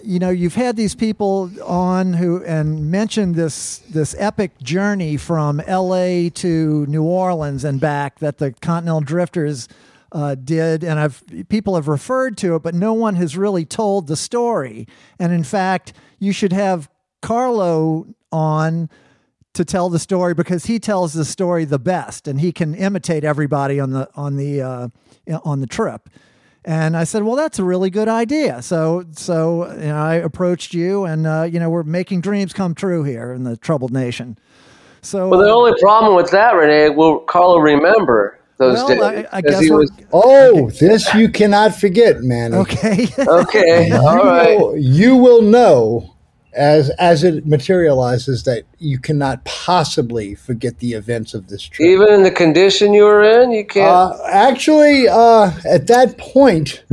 You 0.03 0.19
know, 0.19 0.29
you've 0.29 0.55
had 0.55 0.75
these 0.75 0.93
people 0.93 1.49
on 1.65 2.13
who 2.13 2.43
and 2.43 2.91
mentioned 2.91 3.33
this 3.33 3.79
this 3.89 4.15
epic 4.19 4.59
journey 4.61 5.17
from 5.17 5.59
L.A. 5.61 6.29
to 6.29 6.85
New 6.85 7.03
Orleans 7.03 7.63
and 7.63 7.79
back 7.79 8.19
that 8.19 8.37
the 8.37 8.51
Continental 8.51 9.01
Drifters 9.01 9.67
uh, 10.11 10.35
did, 10.35 10.83
and 10.83 10.99
I've 10.99 11.23
people 11.49 11.73
have 11.73 11.87
referred 11.87 12.37
to 12.37 12.55
it, 12.55 12.61
but 12.61 12.75
no 12.75 12.93
one 12.93 13.15
has 13.15 13.35
really 13.35 13.65
told 13.65 14.05
the 14.05 14.15
story. 14.15 14.87
And 15.17 15.33
in 15.33 15.43
fact, 15.43 15.93
you 16.19 16.33
should 16.33 16.53
have 16.53 16.87
Carlo 17.23 18.07
on 18.31 18.91
to 19.53 19.65
tell 19.65 19.89
the 19.89 19.99
story 19.99 20.35
because 20.35 20.67
he 20.67 20.79
tells 20.79 21.13
the 21.13 21.25
story 21.25 21.65
the 21.65 21.79
best, 21.79 22.27
and 22.27 22.39
he 22.39 22.51
can 22.51 22.75
imitate 22.75 23.23
everybody 23.23 23.79
on 23.79 23.89
the 23.91 24.07
on 24.15 24.35
the 24.35 24.61
uh, 24.61 24.87
on 25.43 25.61
the 25.61 25.67
trip. 25.67 26.09
And 26.69 26.95
I 26.95 27.03
said, 27.03 27.23
"Well, 27.23 27.35
that's 27.35 27.57
a 27.57 27.63
really 27.63 27.89
good 27.89 28.07
idea." 28.07 28.61
So, 28.61 29.03
so 29.13 29.71
you 29.73 29.87
know, 29.87 29.95
I 29.97 30.15
approached 30.15 30.71
you, 30.75 31.03
and 31.05 31.25
uh, 31.25 31.47
you 31.51 31.59
know, 31.59 31.67
we're 31.71 31.81
making 31.81 32.21
dreams 32.21 32.53
come 32.53 32.75
true 32.75 33.01
here 33.03 33.33
in 33.33 33.43
the 33.43 33.57
troubled 33.57 33.91
nation. 33.91 34.37
So, 35.01 35.29
Well, 35.29 35.39
the 35.39 35.49
uh, 35.49 35.55
only 35.55 35.73
problem 35.81 36.15
with 36.15 36.29
that, 36.29 36.51
Renee, 36.53 36.89
will 36.89 37.21
Carlo 37.21 37.57
remember 37.57 38.37
those 38.57 38.75
Well, 38.77 38.87
days? 38.87 39.01
I- 39.01 39.37
I 39.37 39.41
'Cause 39.41 39.51
guess 39.53 39.59
he 39.61 39.71
we're- 39.71 39.79
was 39.81 39.91
Oh, 40.13 40.69
this 40.79 41.11
you 41.15 41.29
cannot 41.29 41.73
forget, 41.73 42.21
man. 42.21 42.53
okay, 42.53 43.07
okay. 43.17 43.91
All 43.91 44.13
you, 44.15 44.59
will, 44.59 44.77
you 44.77 45.15
will 45.15 45.41
know 45.41 46.13
as 46.53 46.89
as 46.91 47.23
it 47.23 47.45
materializes 47.45 48.43
that 48.43 48.63
you 48.79 48.99
cannot 48.99 49.43
possibly 49.45 50.35
forget 50.35 50.79
the 50.79 50.93
events 50.93 51.33
of 51.33 51.47
this 51.47 51.63
trip. 51.63 51.87
Even 51.87 52.09
in 52.09 52.23
the 52.23 52.31
condition 52.31 52.93
you 52.93 53.03
were 53.03 53.23
in, 53.23 53.51
you 53.51 53.65
can't. 53.65 53.87
Uh, 53.87 54.17
actually, 54.27 55.07
uh, 55.07 55.51
at 55.65 55.87
that 55.87 56.17
point, 56.17 56.83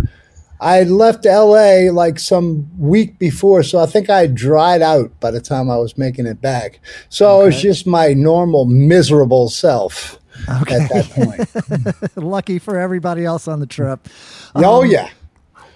I 0.61 0.85
left 0.85 1.25
LA 1.25 1.91
like 1.91 2.19
some 2.19 2.69
week 2.79 3.19
before, 3.19 3.63
so 3.63 3.79
I 3.79 3.87
think 3.87 4.11
I 4.11 4.27
dried 4.27 4.83
out 4.83 5.19
by 5.21 5.31
the 5.31 5.41
time 5.41 5.71
I 5.71 5.77
was 5.77 5.97
making 5.97 6.27
it 6.27 6.41
back. 6.41 6.81
So 7.09 7.41
I 7.41 7.45
was 7.45 7.61
just 7.61 7.87
my 7.87 8.13
normal 8.13 8.65
miserable 8.65 9.49
self 9.49 10.19
at 10.49 10.89
that 10.91 11.11
point. 11.11 12.17
lucky 12.17 12.59
for 12.59 12.79
everybody 12.79 13.25
else 13.25 13.49
on 13.49 13.61
the 13.61 13.67
trip. 13.67 14.09
oh 14.55 14.83
yeah. 14.83 15.11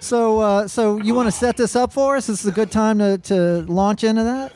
So, 0.01 0.39
uh, 0.39 0.67
so 0.67 0.97
you 0.97 1.13
want 1.13 1.27
to 1.27 1.31
set 1.31 1.55
this 1.55 1.75
up 1.75 1.93
for 1.93 2.17
us? 2.17 2.27
This 2.27 2.41
is 2.41 2.47
a 2.47 2.51
good 2.51 2.71
time 2.71 2.97
to, 2.99 3.17
to 3.19 3.61
launch 3.71 4.03
into 4.03 4.23
that, 4.23 4.51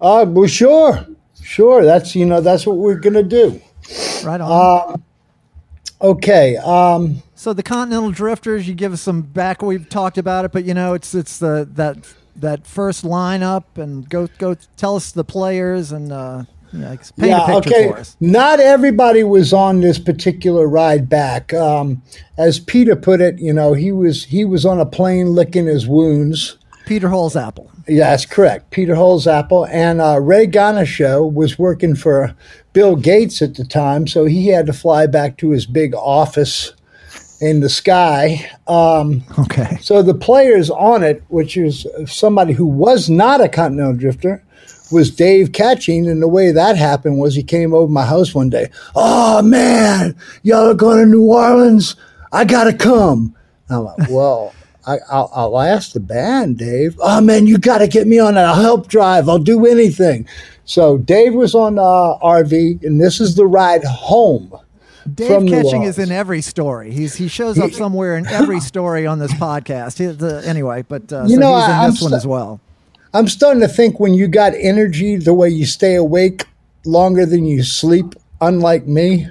Uh, 0.00 0.24
well, 0.26 0.48
sure, 0.48 1.06
sure. 1.42 1.84
That's 1.84 2.16
you 2.16 2.24
know 2.24 2.40
that's 2.40 2.66
what 2.66 2.78
we're 2.78 2.98
gonna 2.98 3.22
do. 3.22 3.60
right 4.24 4.40
on. 4.40 4.50
Uh, 4.50 4.96
Okay. 6.02 6.56
Um, 6.56 7.22
so 7.34 7.52
the 7.52 7.62
Continental 7.62 8.10
Drifters, 8.10 8.66
you 8.66 8.72
give 8.72 8.94
us 8.94 9.02
some 9.02 9.20
back. 9.20 9.60
We've 9.60 9.86
talked 9.86 10.16
about 10.16 10.46
it, 10.46 10.50
but 10.52 10.64
you 10.64 10.72
know, 10.72 10.94
it's 10.94 11.14
it's 11.14 11.36
the 11.38 11.68
that 11.74 11.98
that 12.36 12.66
first 12.66 13.04
lineup, 13.04 13.64
and 13.76 14.08
go 14.08 14.26
go 14.38 14.56
tell 14.78 14.96
us 14.96 15.12
the 15.12 15.24
players 15.24 15.92
and 15.92 16.10
uh, 16.10 16.44
yeah, 17.16 17.50
a 17.50 17.56
okay. 17.56 17.92
Not 18.20 18.60
everybody 18.60 19.24
was 19.24 19.52
on 19.52 19.80
this 19.80 19.98
particular 19.98 20.68
ride 20.68 21.08
back. 21.08 21.52
Um, 21.52 22.02
as 22.38 22.60
Peter 22.60 22.94
put 22.96 23.20
it, 23.20 23.38
you 23.38 23.52
know, 23.52 23.72
he 23.74 23.92
was 23.92 24.24
he 24.24 24.44
was 24.44 24.64
on 24.64 24.80
a 24.80 24.86
plane 24.86 25.34
licking 25.34 25.66
his 25.66 25.86
wounds. 25.88 26.58
Peter 26.86 27.08
Holsapple. 27.08 27.68
Yeah, 27.88 28.10
that's 28.10 28.26
correct. 28.26 28.70
Peter 28.70 28.94
Holsapple 28.94 29.68
and 29.70 30.00
uh, 30.00 30.20
Ray 30.20 30.46
Ganucheau 30.46 31.32
was 31.32 31.58
working 31.58 31.94
for 31.96 32.34
Bill 32.72 32.94
Gates 32.96 33.42
at 33.42 33.54
the 33.56 33.64
time, 33.64 34.06
so 34.06 34.24
he 34.26 34.48
had 34.48 34.66
to 34.66 34.72
fly 34.72 35.06
back 35.06 35.36
to 35.38 35.50
his 35.50 35.66
big 35.66 35.94
office 35.94 36.72
in 37.40 37.60
the 37.60 37.68
sky. 37.68 38.48
Um, 38.66 39.22
Okay. 39.38 39.78
so 39.80 40.02
the 40.02 40.14
players 40.14 40.68
on 40.70 41.02
it, 41.02 41.22
which 41.28 41.56
is 41.56 41.86
somebody 42.06 42.52
who 42.52 42.66
was 42.66 43.08
not 43.08 43.40
a 43.40 43.48
continental 43.48 43.94
drifter, 43.94 44.42
was 44.90 45.10
Dave 45.10 45.52
Catching. 45.52 46.08
And 46.08 46.20
the 46.22 46.28
way 46.28 46.52
that 46.52 46.76
happened 46.76 47.18
was 47.18 47.34
he 47.34 47.42
came 47.42 47.72
over 47.74 47.90
my 47.90 48.04
house 48.04 48.34
one 48.34 48.50
day. 48.50 48.70
Oh 48.94 49.42
man, 49.42 50.16
y'all 50.42 50.68
are 50.70 50.74
going 50.74 50.98
to 50.98 51.06
New 51.10 51.24
Orleans. 51.24 51.96
I 52.32 52.44
gotta 52.44 52.72
come. 52.72 53.34
And 53.68 53.78
I'm 53.78 53.84
like, 53.84 54.10
well. 54.10 54.52
I, 54.86 54.96
I'll, 55.10 55.30
I'll 55.34 55.60
ask 55.60 55.92
the 55.92 56.00
band, 56.00 56.56
Dave. 56.56 56.98
Oh 57.00 57.20
man, 57.20 57.46
you 57.46 57.58
got 57.58 57.78
to 57.78 57.86
get 57.86 58.06
me 58.06 58.18
on 58.18 58.34
that. 58.34 58.46
I'll 58.46 58.54
help 58.62 58.88
drive. 58.88 59.28
I'll 59.28 59.38
do 59.38 59.66
anything. 59.66 60.26
So 60.64 60.96
Dave 60.96 61.34
was 61.34 61.54
on 61.54 61.78
uh, 61.78 61.82
RV, 62.22 62.82
and 62.82 62.98
this 62.98 63.20
is 63.20 63.34
the 63.36 63.46
ride 63.46 63.84
home. 63.84 64.52
Dave 65.14 65.46
Catching 65.48 65.82
is 65.82 65.98
in 65.98 66.10
every 66.10 66.40
story. 66.40 66.92
He's 66.92 67.14
he 67.14 67.28
shows 67.28 67.58
up 67.58 67.72
somewhere 67.72 68.16
in 68.16 68.26
every 68.26 68.58
story 68.60 69.06
on 69.06 69.18
this 69.18 69.32
podcast. 69.34 69.98
He, 69.98 70.06
the, 70.06 70.42
anyway, 70.46 70.82
but 70.88 71.12
uh, 71.12 71.24
You 71.24 71.34
so 71.34 71.40
know, 71.40 71.56
he's 71.56 71.64
in 71.66 71.70
I- 71.72 71.84
I'm 71.84 71.90
this 71.90 72.00
one 72.02 72.08
sta- 72.10 72.16
as 72.16 72.26
well. 72.26 72.60
I'm 73.12 73.26
starting 73.26 73.60
to 73.60 73.68
think 73.68 73.98
when 73.98 74.14
you 74.14 74.28
got 74.28 74.52
energy, 74.54 75.16
the 75.16 75.34
way 75.34 75.48
you 75.48 75.66
stay 75.66 75.96
awake 75.96 76.46
longer 76.84 77.26
than 77.26 77.44
you 77.44 77.64
sleep, 77.64 78.14
unlike 78.40 78.86
me, 78.86 79.26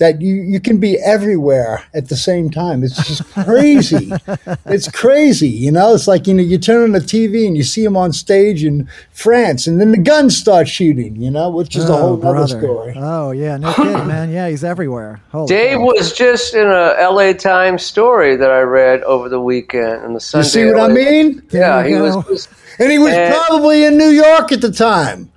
that 0.00 0.20
you, 0.20 0.34
you 0.34 0.58
can 0.60 0.78
be 0.78 0.98
everywhere 0.98 1.84
at 1.94 2.08
the 2.08 2.16
same 2.16 2.50
time. 2.50 2.82
It's 2.82 2.96
just 3.06 3.22
crazy. 3.32 4.10
it's 4.66 4.90
crazy. 4.90 5.48
You 5.48 5.70
know, 5.70 5.94
it's 5.94 6.08
like, 6.08 6.26
you 6.26 6.32
know, 6.34 6.42
you 6.42 6.56
turn 6.58 6.82
on 6.82 6.92
the 6.92 7.00
TV 7.00 7.46
and 7.46 7.54
you 7.56 7.62
see 7.62 7.84
him 7.84 7.96
on 7.98 8.12
stage 8.12 8.64
in 8.64 8.88
France 9.12 9.66
and 9.66 9.78
then 9.80 9.92
the 9.92 9.98
guns 9.98 10.36
start 10.36 10.66
shooting, 10.68 11.16
you 11.16 11.30
know, 11.30 11.50
which 11.50 11.76
is 11.76 11.88
a 11.88 11.96
whole 11.96 12.14
other 12.14 12.32
brother. 12.32 12.58
story. 12.58 12.94
Oh 12.96 13.30
yeah, 13.30 13.58
no 13.58 13.72
kidding, 13.74 14.06
man. 14.06 14.30
Yeah, 14.30 14.48
he's 14.48 14.64
everywhere. 14.64 15.20
Holy 15.32 15.46
Dave 15.46 15.76
cow. 15.78 15.84
was 15.84 16.12
just 16.12 16.54
in 16.54 16.66
a 16.66 16.96
LA 17.10 17.34
Times 17.34 17.84
story 17.84 18.36
that 18.36 18.50
I 18.50 18.60
read 18.60 19.02
over 19.02 19.28
the 19.28 19.40
weekend 19.40 20.02
in 20.04 20.14
the 20.14 20.20
Sunday. 20.20 20.46
You 20.46 20.50
see 20.50 20.64
what 20.64 20.80
I 20.80 20.86
LA 20.86 20.94
mean? 20.94 21.42
Yeah, 21.50 21.84
he 21.84 21.92
you 21.92 22.02
was. 22.02 22.48
And 22.78 22.90
he 22.90 22.98
was 22.98 23.12
And- 23.12 23.34
probably 23.34 23.84
in 23.84 23.98
New 23.98 24.08
York 24.08 24.50
at 24.50 24.62
the 24.62 24.72
time. 24.72 25.30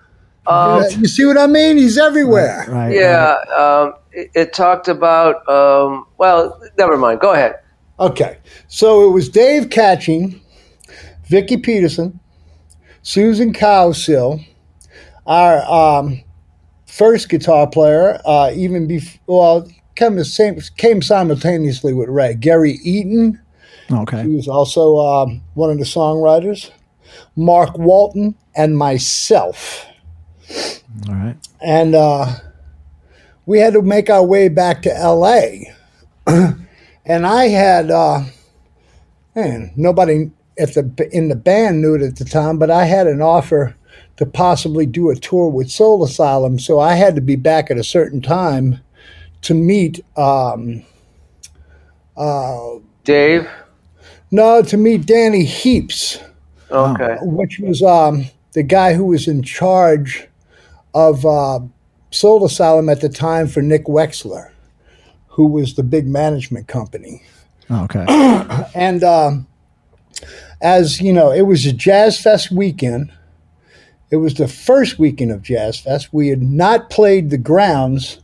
Um, 0.47 0.83
you 0.99 1.07
see 1.07 1.25
what 1.25 1.37
I 1.37 1.47
mean? 1.47 1.77
He's 1.77 1.97
everywhere. 1.97 2.65
Right, 2.67 2.87
right. 2.87 2.95
yeah, 2.95 3.35
um, 3.57 3.93
it, 4.13 4.31
it 4.33 4.53
talked 4.53 4.87
about. 4.87 5.47
Um, 5.49 6.05
well, 6.17 6.59
never 6.77 6.97
mind. 6.97 7.19
Go 7.19 7.33
ahead. 7.33 7.55
Okay, 7.99 8.37
so 8.67 9.07
it 9.07 9.11
was 9.11 9.29
Dave 9.29 9.69
Catching, 9.69 10.41
Vicki 11.27 11.57
Peterson, 11.57 12.19
Susan 13.03 13.53
Cowsill, 13.53 14.43
our 15.27 15.61
um, 15.71 16.21
first 16.87 17.29
guitar 17.29 17.67
player, 17.69 18.19
uh, 18.25 18.51
even 18.55 18.87
before, 18.87 19.19
well, 19.27 19.67
came, 19.95 20.15
the 20.15 20.25
same, 20.25 20.59
came 20.77 21.01
simultaneously 21.03 21.93
with 21.93 22.09
Ray. 22.09 22.33
Gary 22.33 22.79
Eaton, 22.83 23.39
Okay. 23.91 24.23
he 24.23 24.35
was 24.35 24.47
also 24.47 24.97
um, 24.97 25.41
one 25.53 25.69
of 25.69 25.77
the 25.77 25.85
songwriters, 25.85 26.71
Mark 27.35 27.77
Walton, 27.77 28.33
and 28.55 28.75
myself. 28.75 29.85
All 31.07 31.13
right. 31.15 31.35
and 31.61 31.93
uh, 31.93 32.25
we 33.45 33.59
had 33.59 33.73
to 33.73 33.81
make 33.81 34.09
our 34.09 34.25
way 34.25 34.47
back 34.47 34.81
to 34.83 34.95
L.A. 34.95 35.73
and 36.27 37.27
I 37.27 37.45
had, 37.47 37.91
uh, 37.91 38.23
man, 39.35 39.71
nobody 39.75 40.31
at 40.57 40.73
the 40.75 41.09
in 41.11 41.29
the 41.29 41.35
band 41.35 41.81
knew 41.81 41.95
it 41.95 42.01
at 42.01 42.17
the 42.17 42.25
time, 42.25 42.57
but 42.57 42.69
I 42.69 42.85
had 42.85 43.07
an 43.07 43.21
offer 43.21 43.75
to 44.17 44.25
possibly 44.25 44.85
do 44.85 45.09
a 45.09 45.15
tour 45.15 45.49
with 45.49 45.71
Soul 45.71 46.03
Asylum, 46.03 46.59
so 46.59 46.79
I 46.79 46.93
had 46.93 47.15
to 47.15 47.21
be 47.21 47.35
back 47.35 47.71
at 47.71 47.77
a 47.77 47.83
certain 47.83 48.21
time 48.21 48.79
to 49.41 49.53
meet. 49.53 50.03
Um, 50.15 50.83
Dave. 53.03 53.49
no, 54.29 54.61
to 54.61 54.77
meet 54.77 55.05
Danny 55.05 55.45
Heaps. 55.45 56.19
Okay. 56.71 57.17
which 57.21 57.59
was 57.59 57.83
um, 57.83 58.25
the 58.53 58.63
guy 58.63 58.93
who 58.93 59.05
was 59.05 59.27
in 59.27 59.43
charge 59.43 60.27
of 60.95 61.23
Soul 62.13 62.45
Asylum 62.45 62.89
at 62.89 63.01
the 63.01 63.09
time 63.09 63.47
for 63.47 63.61
Nick 63.61 63.85
Wexler, 63.85 64.51
who 65.27 65.47
was 65.47 65.73
the 65.73 65.83
big 65.83 66.07
management 66.07 66.67
company. 66.67 67.23
Oh, 67.69 67.83
okay. 67.85 68.05
And 68.75 69.03
um, 69.03 69.47
as 70.61 71.01
you 71.01 71.11
know, 71.11 71.31
it 71.31 71.43
was 71.43 71.65
a 71.65 71.73
Jazz 71.73 72.21
Fest 72.21 72.51
weekend. 72.51 73.11
It 74.11 74.17
was 74.17 74.35
the 74.35 74.47
first 74.47 74.99
weekend 74.99 75.31
of 75.31 75.41
Jazz 75.41 75.79
Fest. 75.79 76.13
We 76.13 76.27
had 76.27 76.43
not 76.43 76.89
played 76.89 77.29
the 77.29 77.37
grounds, 77.37 78.19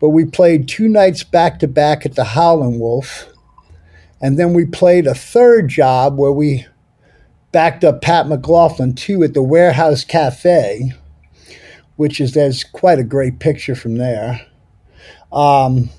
but 0.00 0.10
we 0.10 0.24
played 0.24 0.68
two 0.68 0.88
nights 0.88 1.22
back 1.22 1.60
to 1.60 1.68
back 1.68 2.04
at 2.04 2.16
the 2.16 2.24
Howlin' 2.24 2.80
Wolf. 2.80 3.32
And 4.20 4.38
then 4.38 4.52
we 4.52 4.64
played 4.64 5.06
a 5.06 5.14
third 5.14 5.68
job 5.68 6.18
where 6.18 6.32
we 6.32 6.66
backed 7.52 7.84
up 7.84 8.02
Pat 8.02 8.26
McLaughlin 8.26 8.94
too 8.94 9.22
at 9.22 9.34
the 9.34 9.42
Warehouse 9.42 10.04
Cafe, 10.04 10.92
which 11.98 12.20
is 12.20 12.32
there's 12.32 12.62
quite 12.62 12.98
a 13.00 13.04
great 13.04 13.40
picture 13.40 13.74
from 13.74 13.96
there. 13.98 14.40
Um, 15.32 15.90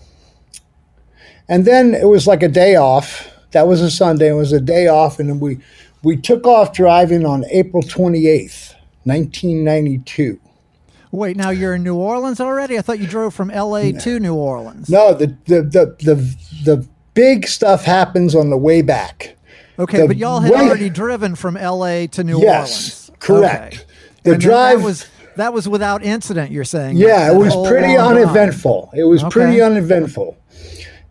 and 1.47 1.65
then 1.65 1.93
it 1.93 2.05
was 2.07 2.25
like 2.25 2.41
a 2.41 2.47
day 2.47 2.75
off. 2.75 3.27
That 3.51 3.67
was 3.67 3.81
a 3.81 3.91
Sunday. 3.91 4.29
It 4.29 4.33
was 4.33 4.53
a 4.53 4.61
day 4.61 4.87
off, 4.87 5.19
and 5.19 5.29
then 5.29 5.39
we 5.39 5.59
we 6.03 6.15
took 6.15 6.45
off 6.47 6.71
driving 6.73 7.25
on 7.25 7.43
April 7.51 7.83
twenty 7.83 8.27
eighth, 8.27 8.73
nineteen 9.05 9.63
ninety 9.63 9.97
two. 9.99 10.39
Wait, 11.11 11.35
now 11.35 11.49
you're 11.49 11.73
in 11.75 11.83
New 11.83 11.95
Orleans 11.95 12.39
already? 12.39 12.77
I 12.77 12.81
thought 12.81 12.99
you 12.99 13.07
drove 13.07 13.33
from 13.33 13.49
L.A. 13.49 13.91
to 13.93 14.19
New 14.19 14.35
Orleans. 14.35 14.89
No, 14.89 15.13
the 15.13 15.27
the 15.47 15.61
the 15.63 15.95
the 16.03 16.35
the 16.63 16.87
big 17.15 17.47
stuff 17.47 17.83
happens 17.83 18.35
on 18.35 18.51
the 18.51 18.57
way 18.57 18.81
back. 18.83 19.35
Okay, 19.79 20.01
The 20.01 20.07
but 20.07 20.17
y'all 20.17 20.39
had 20.41 20.51
way- 20.51 20.59
already 20.67 20.89
driven 20.89 21.35
from 21.35 21.57
L.A. 21.57 22.05
to 22.07 22.23
New 22.23 22.39
Yes, 22.41 23.09
Orleans. 23.09 23.11
correct. 23.19 23.73
Okay. 23.75 23.83
The 24.23 24.31
And 24.33 24.41
drive- 24.41 24.83
was 24.83 25.07
that 25.39 25.53
was 25.53 25.67
without 25.67 26.03
incident. 26.03 26.51
You're 26.51 26.63
saying? 26.63 26.97
Yeah, 26.97 27.31
it 27.31 27.35
was 27.35 27.55
pretty 27.67 27.95
uneventful. 27.97 28.91
It 28.93 29.05
was 29.05 29.23
pretty 29.23 29.61
uneventful. 29.61 30.37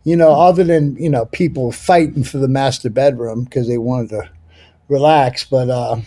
You 0.04 0.16
know, 0.16 0.30
other 0.30 0.64
than 0.64 0.96
you 0.96 1.10
know 1.10 1.26
people 1.26 1.72
fighting 1.72 2.24
for 2.24 2.38
the 2.38 2.48
master 2.48 2.88
bedroom 2.90 3.44
because 3.44 3.68
they 3.68 3.78
wanted 3.78 4.10
to 4.10 4.30
relax, 4.88 5.44
but. 5.44 5.68
uh 5.68 6.00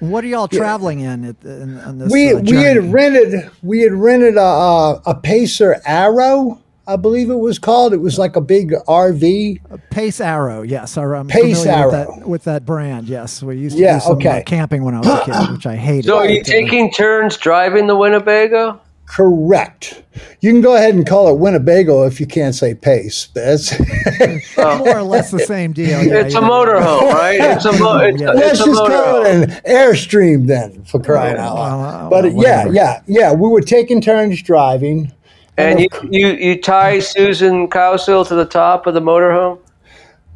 What 0.00 0.24
are 0.24 0.28
y'all 0.28 0.48
traveling 0.48 1.00
in 1.00 1.24
at 1.24 1.44
in, 1.44 1.78
on 1.78 1.98
this? 1.98 2.10
we 2.10 2.32
uh, 2.32 2.40
we 2.40 2.56
had 2.56 2.92
rented 2.92 3.50
we 3.62 3.80
had 3.82 3.92
rented 3.92 4.36
a, 4.36 4.40
a 4.40 5.02
a 5.06 5.14
Pacer 5.14 5.80
Arrow, 5.84 6.60
I 6.90 6.96
believe 6.96 7.30
it 7.30 7.38
was 7.38 7.58
called. 7.58 7.92
It 7.92 8.00
was 8.00 8.18
like 8.18 8.34
a 8.36 8.40
big 8.40 8.72
RV. 8.88 9.60
Pace 9.90 10.20
Arrow. 10.20 10.62
Yes, 10.62 10.96
I- 10.98 11.04
I'm 11.04 11.28
Pace 11.28 11.62
familiar 11.62 11.86
with 11.86 11.94
Arrow. 11.94 12.16
that 12.18 12.28
with 12.28 12.44
that 12.44 12.66
brand. 12.66 13.08
Yes, 13.08 13.42
we 13.42 13.56
used 13.56 13.76
to 13.76 13.82
Yeah, 13.82 13.98
do 13.98 14.04
some 14.04 14.16
okay. 14.16 14.40
uh, 14.40 14.42
camping 14.42 14.82
when 14.84 14.94
I 14.94 14.98
was 14.98 15.06
a 15.08 15.24
kid, 15.24 15.52
which 15.52 15.66
I 15.66 15.76
hated. 15.76 16.06
So 16.06 16.18
are 16.18 16.28
you 16.28 16.40
But, 16.40 16.46
taking 16.46 16.90
turns 16.90 17.36
driving 17.36 17.86
the 17.86 17.96
Winnebago? 17.96 18.80
Correct. 19.06 20.02
You 20.40 20.52
can 20.52 20.60
go 20.60 20.76
ahead 20.76 20.94
and 20.94 21.04
call 21.06 21.28
it 21.28 21.38
Winnebago 21.38 22.04
if 22.06 22.20
you 22.20 22.26
can't 22.26 22.54
say 22.54 22.74
Pace. 22.74 23.28
That's 23.34 23.76
more 24.56 24.98
or 24.98 25.02
less 25.02 25.30
the 25.32 25.40
same 25.40 25.72
deal. 25.72 26.02
Yeah, 26.04 26.20
It's 26.20 26.34
a 26.36 26.38
yeah. 26.40 26.48
motorhome, 26.48 27.12
right? 27.12 27.40
It's 27.40 27.64
a 27.64 27.72
mo- 27.72 27.98
it's, 27.98 28.20
Yeah. 28.20 28.30
it's 28.30 28.40
let's 28.40 28.60
a 28.60 28.64
just 28.66 28.78
call 28.78 29.24
it 29.26 29.34
an 29.34 29.50
Airstream 29.68 30.46
then, 30.46 30.84
for 30.84 31.00
crying 31.00 31.36
out 31.38 31.54
well, 31.56 31.78
loud. 31.78 32.10
But 32.10 32.24
well, 32.32 32.32
yeah, 32.44 32.56
whatever. 32.66 32.72
yeah, 32.74 33.02
yeah. 33.06 33.32
We 33.32 33.48
were 33.48 33.60
taking 33.62 34.00
turns 34.00 34.40
driving. 34.42 35.12
And 35.60 35.80
you, 35.80 35.88
you 36.10 36.28
you 36.28 36.60
tie 36.60 37.00
Susan 37.00 37.68
Cowsill 37.68 38.26
to 38.28 38.34
the 38.34 38.44
top 38.44 38.86
of 38.86 38.94
the 38.94 39.00
motorhome. 39.00 39.58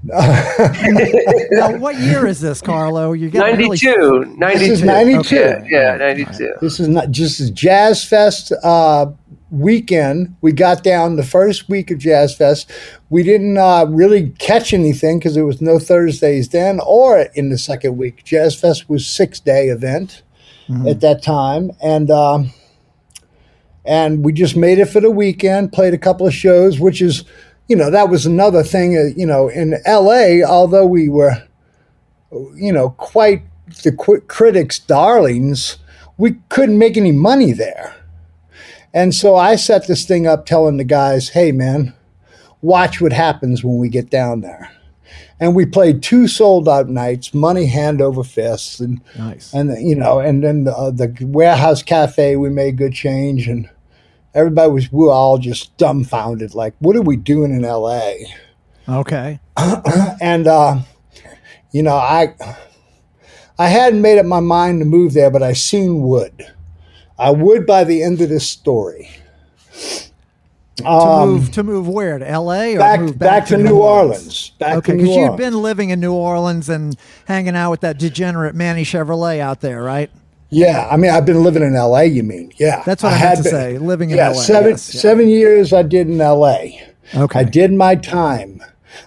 Now, 1.51 1.77
what 1.79 1.99
year 1.99 2.27
is 2.27 2.41
this, 2.41 2.61
Carlo? 2.61 3.12
You 3.12 3.31
got 3.31 3.57
92, 3.59 4.35
92. 4.37 4.59
This 4.59 4.70
is 4.79 4.83
92. 4.83 5.35
Yeah, 5.35 5.64
yeah, 5.66 5.97
92. 5.97 6.55
This 6.61 6.79
is 6.79 6.89
not 6.89 7.11
just 7.11 7.41
a 7.41 7.51
Jazz 7.51 8.05
Fest 8.05 8.53
uh, 8.62 9.07
weekend. 9.51 10.37
We 10.43 10.53
got 10.53 10.83
down 10.83 11.16
the 11.16 11.22
first 11.22 11.70
week 11.70 11.91
of 11.91 11.99
Jazz 11.99 12.37
Fest. 12.37 12.70
We 13.09 13.22
didn't 13.22 13.57
uh, 13.57 13.87
really 13.89 14.31
catch 14.39 14.75
anything 14.75 15.18
because 15.18 15.35
there 15.35 15.47
was 15.47 15.62
no 15.62 15.79
Thursdays 15.79 16.51
then 16.51 16.81
or 16.85 17.20
in 17.35 17.49
the 17.49 17.59
second 17.59 17.97
week. 17.97 18.25
Jazz 18.25 18.55
Fest 18.55 18.91
was 18.91 19.07
six 19.07 19.41
day 19.41 19.68
event 19.68 20.22
at 20.87 21.01
that 21.01 21.22
time, 21.22 21.70
and 21.83 22.11
um, 22.11 22.51
and 23.85 24.24
we 24.24 24.32
just 24.32 24.57
made 24.57 24.78
it 24.78 24.87
for 24.87 25.01
the 25.01 25.11
weekend. 25.11 25.72
Played 25.72 25.95
a 25.95 25.99
couple 25.99 26.26
of 26.26 26.35
shows, 26.35 26.80
which 26.80 27.01
is, 27.03 27.24
you 27.68 27.76
know, 27.76 27.91
that 27.91 28.09
was 28.09 28.26
another 28.26 28.62
thing. 28.62 28.97
Uh, 28.97 29.14
you 29.16 29.26
know, 29.26 29.49
in 29.49 29.74
L.A., 29.85 30.43
although 30.43 30.87
we 30.87 31.09
were, 31.09 31.37
you 32.55 32.72
know, 32.72 32.91
quite 32.91 33.43
the 33.82 33.93
qu- 33.93 34.20
critics' 34.22 34.78
darlings, 34.78 35.78
we 36.18 36.37
couldn't 36.49 36.78
make 36.78 36.97
any 36.97 37.12
money 37.12 37.53
there. 37.53 37.95
And 38.93 39.14
so 39.14 39.35
I 39.37 39.57
set 39.57 39.87
this 39.87 40.05
thing 40.05 40.26
up 40.26 40.47
telling 40.47 40.76
the 40.76 40.85
guys, 40.85 41.30
hey, 41.30 41.51
man, 41.51 41.95
watch 42.62 43.01
what 43.01 43.12
happens 43.12 43.64
when 43.64 43.78
we 43.78 43.89
get 43.89 44.09
down 44.11 44.41
there. 44.43 44.70
and 45.41 45.55
we 45.57 45.66
played 45.66 46.01
two 46.03 46.28
sold 46.28 46.68
out 46.68 46.89
nights, 46.89 47.35
money 47.35 47.66
hand 47.66 48.01
over 48.01 48.22
fist, 48.22 48.80
and 48.80 49.01
Nice. 49.18 49.53
and 49.53 49.76
you 49.87 49.97
know, 49.97 50.20
and 50.20 50.45
then 50.45 50.68
uh, 50.68 50.91
the 50.93 51.12
warehouse 51.22 51.82
cafe 51.82 52.37
we 52.37 52.49
made 52.51 52.76
good 52.78 52.93
change, 52.93 53.49
and 53.49 53.68
everybody 54.35 54.70
was 54.70 54.93
we 54.93 55.05
were 55.07 55.12
all 55.12 55.39
just 55.39 55.76
dumbfounded, 55.76 56.55
like, 56.55 56.74
what 56.78 56.97
are 56.97 57.03
we 57.03 57.16
doing 57.16 57.55
in 57.55 57.64
L.A. 57.64 58.26
Okay. 58.89 59.41
and 60.20 60.47
uh, 60.47 60.78
you 61.72 61.82
know, 61.82 61.95
I 61.97 62.35
I 63.59 63.68
hadn't 63.68 64.03
made 64.03 64.18
up 64.18 64.26
my 64.26 64.41
mind 64.41 64.80
to 64.80 64.85
move 64.85 65.14
there, 65.14 65.30
but 65.30 65.43
I 65.43 65.53
soon 65.53 66.03
would. 66.03 66.47
I 67.18 67.30
would 67.30 67.66
by 67.66 67.85
the 67.85 68.03
end 68.03 68.20
of 68.20 68.28
this 68.28 68.49
story. 68.49 69.09
To 70.76 70.87
Um, 70.89 71.28
move 71.30 71.53
to 71.53 71.62
move 71.62 71.89
where 71.89 72.18
to 72.18 72.28
L.A. 72.28 72.74
or 72.74 72.78
back 72.80 73.01
move 73.01 73.18
back, 73.18 73.47
to, 73.47 73.57
New 73.57 73.76
Orleans. 73.78 74.51
Back 74.59 74.78
Okay, 74.78 74.91
to 74.93 74.97
New 74.99 75.05
because 75.05 75.16
you'd 75.16 75.37
been 75.37 75.62
living 75.62 75.91
in 75.91 76.01
New 76.01 76.12
Orleans 76.12 76.68
and 76.68 76.97
hanging 77.26 77.55
out 77.55 77.70
with 77.70 77.80
that 77.82 77.97
degenerate 77.97 78.57
Manny 78.57 78.82
Chevrolet 78.82 79.39
out 79.39 79.61
there, 79.61 79.82
right? 79.82 80.11
Yeah, 80.55 80.89
I 80.91 80.97
mean, 80.97 81.11
I've 81.11 81.27
been 81.27 81.43
living 81.43 81.63
in 81.63 81.75
L.A. 81.75 82.05
You 82.07 82.23
mean? 82.23 82.53
Yeah, 82.57 82.83
That's 82.85 83.03
what 83.03 83.13
I, 83.13 83.17
had 83.17 83.37
to 83.39 83.43
been- 83.43 83.51
say. 83.53 83.79
Living 83.79 84.11
in 84.11 84.17
yeah, 84.17 84.29
LA. 84.29 84.35
seven 84.35 84.71
yes, 84.73 84.95
yeah. 84.95 85.01
seven 85.01 85.29
years 85.29 85.73
I 85.73 85.83
did 85.83 86.09
in 86.09 86.21
L.A. 86.21 86.81
Okay. 87.15 87.41
I 87.41 87.45
did 87.45 87.73
my 87.73 87.97
time. 87.97 88.63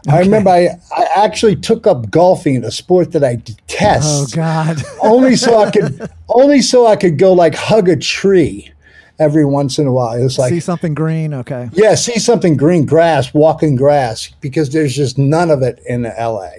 I 0.10 0.20
remember 0.20 0.50
I, 0.50 0.68
I 0.96 1.08
actually 1.16 1.56
took 1.56 1.88
up 1.88 2.10
golfing, 2.10 2.64
a 2.66 2.72
sport 2.72 3.14
that 3.14 3.24
I 3.24 3.36
detest. 3.36 4.06
Oh 4.08 4.28
God. 4.36 4.82
only 5.02 5.36
so 5.38 5.58
I 5.60 5.72
could 5.72 6.10
only 6.30 6.62
so 6.62 6.86
I 6.86 6.96
could 6.98 7.18
go 7.18 7.32
like 7.34 7.56
hug 7.56 7.88
a 7.88 7.96
tree 7.96 8.70
every 9.18 9.46
once 9.46 9.80
in 9.80 9.88
a 9.88 9.92
while. 9.92 10.18
It 10.20 10.24
was 10.24 10.38
like 10.38 10.50
See 10.52 10.60
something 10.60 10.94
green? 10.94 11.34
Okay. 11.34 11.70
yeah, 11.74 11.96
see 11.96 12.20
something 12.20 12.58
green 12.58 12.86
grass, 12.86 13.34
walking 13.34 13.76
grass, 13.78 14.30
because 14.42 14.70
there's 14.72 14.94
just 14.96 15.18
none 15.18 15.50
of 15.50 15.62
it 15.64 15.80
in 15.88 16.04
LA. 16.04 16.50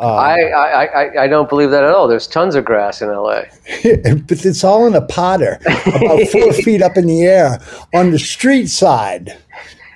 I, 0.00 0.40
I, 0.50 0.84
I, 0.84 1.22
I 1.24 1.28
don't 1.28 1.48
believe 1.48 1.70
that 1.70 1.84
at 1.84 1.90
all. 1.94 2.06
There's 2.08 2.26
tons 2.26 2.54
of 2.54 2.64
grass 2.64 3.02
in 3.02 3.08
LA. 3.08 3.42
but 3.82 4.44
it's 4.44 4.64
all 4.64 4.86
in 4.86 4.94
a 4.94 5.00
potter, 5.02 5.58
about 5.66 6.28
four 6.28 6.52
feet 6.64 6.82
up 6.82 6.96
in 6.96 7.06
the 7.06 7.22
air 7.22 7.58
on 7.94 8.10
the 8.10 8.18
street 8.18 8.66
side. 8.68 9.36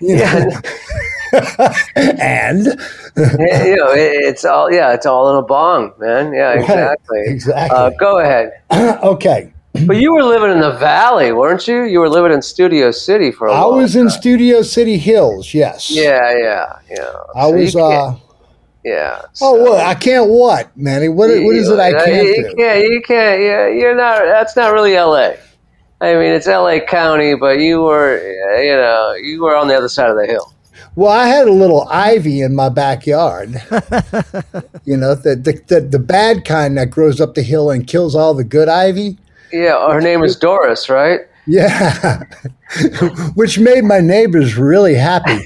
You 0.00 0.16
know? 0.16 0.50
and 1.96 2.66
you 2.66 3.76
know, 3.76 3.90
it, 3.92 4.12
it's 4.24 4.44
all 4.44 4.72
yeah, 4.72 4.92
it's 4.94 5.06
all 5.06 5.30
in 5.32 5.36
a 5.42 5.46
bong, 5.46 5.92
man. 5.98 6.32
Yeah, 6.32 6.52
exactly. 6.52 7.20
exactly. 7.26 7.76
Uh, 7.76 7.90
go 7.98 8.18
ahead. 8.18 8.52
okay, 9.02 9.52
But 9.86 9.96
you 9.96 10.12
were 10.12 10.22
living 10.22 10.52
in 10.52 10.60
the 10.60 10.70
valley, 10.72 11.32
weren't 11.32 11.66
you? 11.66 11.82
You 11.82 11.98
were 12.00 12.08
living 12.08 12.32
in 12.32 12.40
Studio 12.42 12.90
City 12.92 13.30
for 13.32 13.48
a 13.48 13.52
I 13.52 13.64
was 13.66 13.96
in. 13.96 14.08
Studio 14.08 14.62
City 14.62 14.96
Hills. 14.98 15.52
Yes. 15.52 15.90
Yeah, 15.90 16.32
yeah, 16.38 16.78
yeah. 16.88 17.12
I 17.34 17.50
So 17.50 17.56
was. 17.56 17.76
uh 17.76 18.14
yeah. 18.88 19.22
Oh, 19.40 19.56
so- 19.56 19.62
what? 19.62 19.80
I 19.84 19.94
can't 19.94 20.28
what, 20.28 20.76
Manny? 20.76 21.08
What, 21.08 21.28
what 21.30 21.56
is 21.56 21.68
it 21.68 21.78
I 21.78 21.92
can't 21.92 22.26
you, 22.26 22.34
do? 22.48 22.54
can't. 22.56 22.84
You 22.84 23.02
can't. 23.02 23.40
Yeah, 23.40 23.68
you're 23.68 23.94
not. 23.96 24.22
That's 24.24 24.56
not 24.56 24.72
really 24.72 24.96
L.A. 24.96 25.38
I 26.00 26.14
mean, 26.14 26.32
it's 26.32 26.46
L.A. 26.46 26.80
County, 26.80 27.34
but 27.34 27.58
you 27.58 27.82
were, 27.82 28.18
you 28.62 28.76
know, 28.76 29.14
you 29.14 29.42
were 29.42 29.56
on 29.56 29.66
the 29.68 29.76
other 29.76 29.88
side 29.88 30.10
of 30.10 30.16
the 30.16 30.26
hill. 30.26 30.52
Well, 30.94 31.12
I 31.12 31.26
had 31.26 31.46
a 31.46 31.52
little 31.52 31.86
ivy 31.88 32.40
in 32.40 32.54
my 32.54 32.68
backyard. 32.68 33.50
you 34.84 34.96
know, 34.96 35.14
the, 35.14 35.36
the 35.36 35.60
the 35.68 35.80
the 35.80 35.98
bad 35.98 36.44
kind 36.44 36.76
that 36.78 36.90
grows 36.90 37.20
up 37.20 37.34
the 37.34 37.42
hill 37.42 37.70
and 37.70 37.86
kills 37.86 38.14
all 38.16 38.34
the 38.34 38.44
good 38.44 38.68
ivy. 38.68 39.16
Yeah, 39.52 39.92
her 39.92 40.00
name 40.00 40.22
is 40.24 40.36
Doris, 40.36 40.88
right? 40.88 41.20
Yeah, 41.48 42.22
which 43.34 43.58
made 43.58 43.82
my 43.84 44.00
neighbors 44.00 44.58
really 44.58 44.94
happy. 44.94 45.38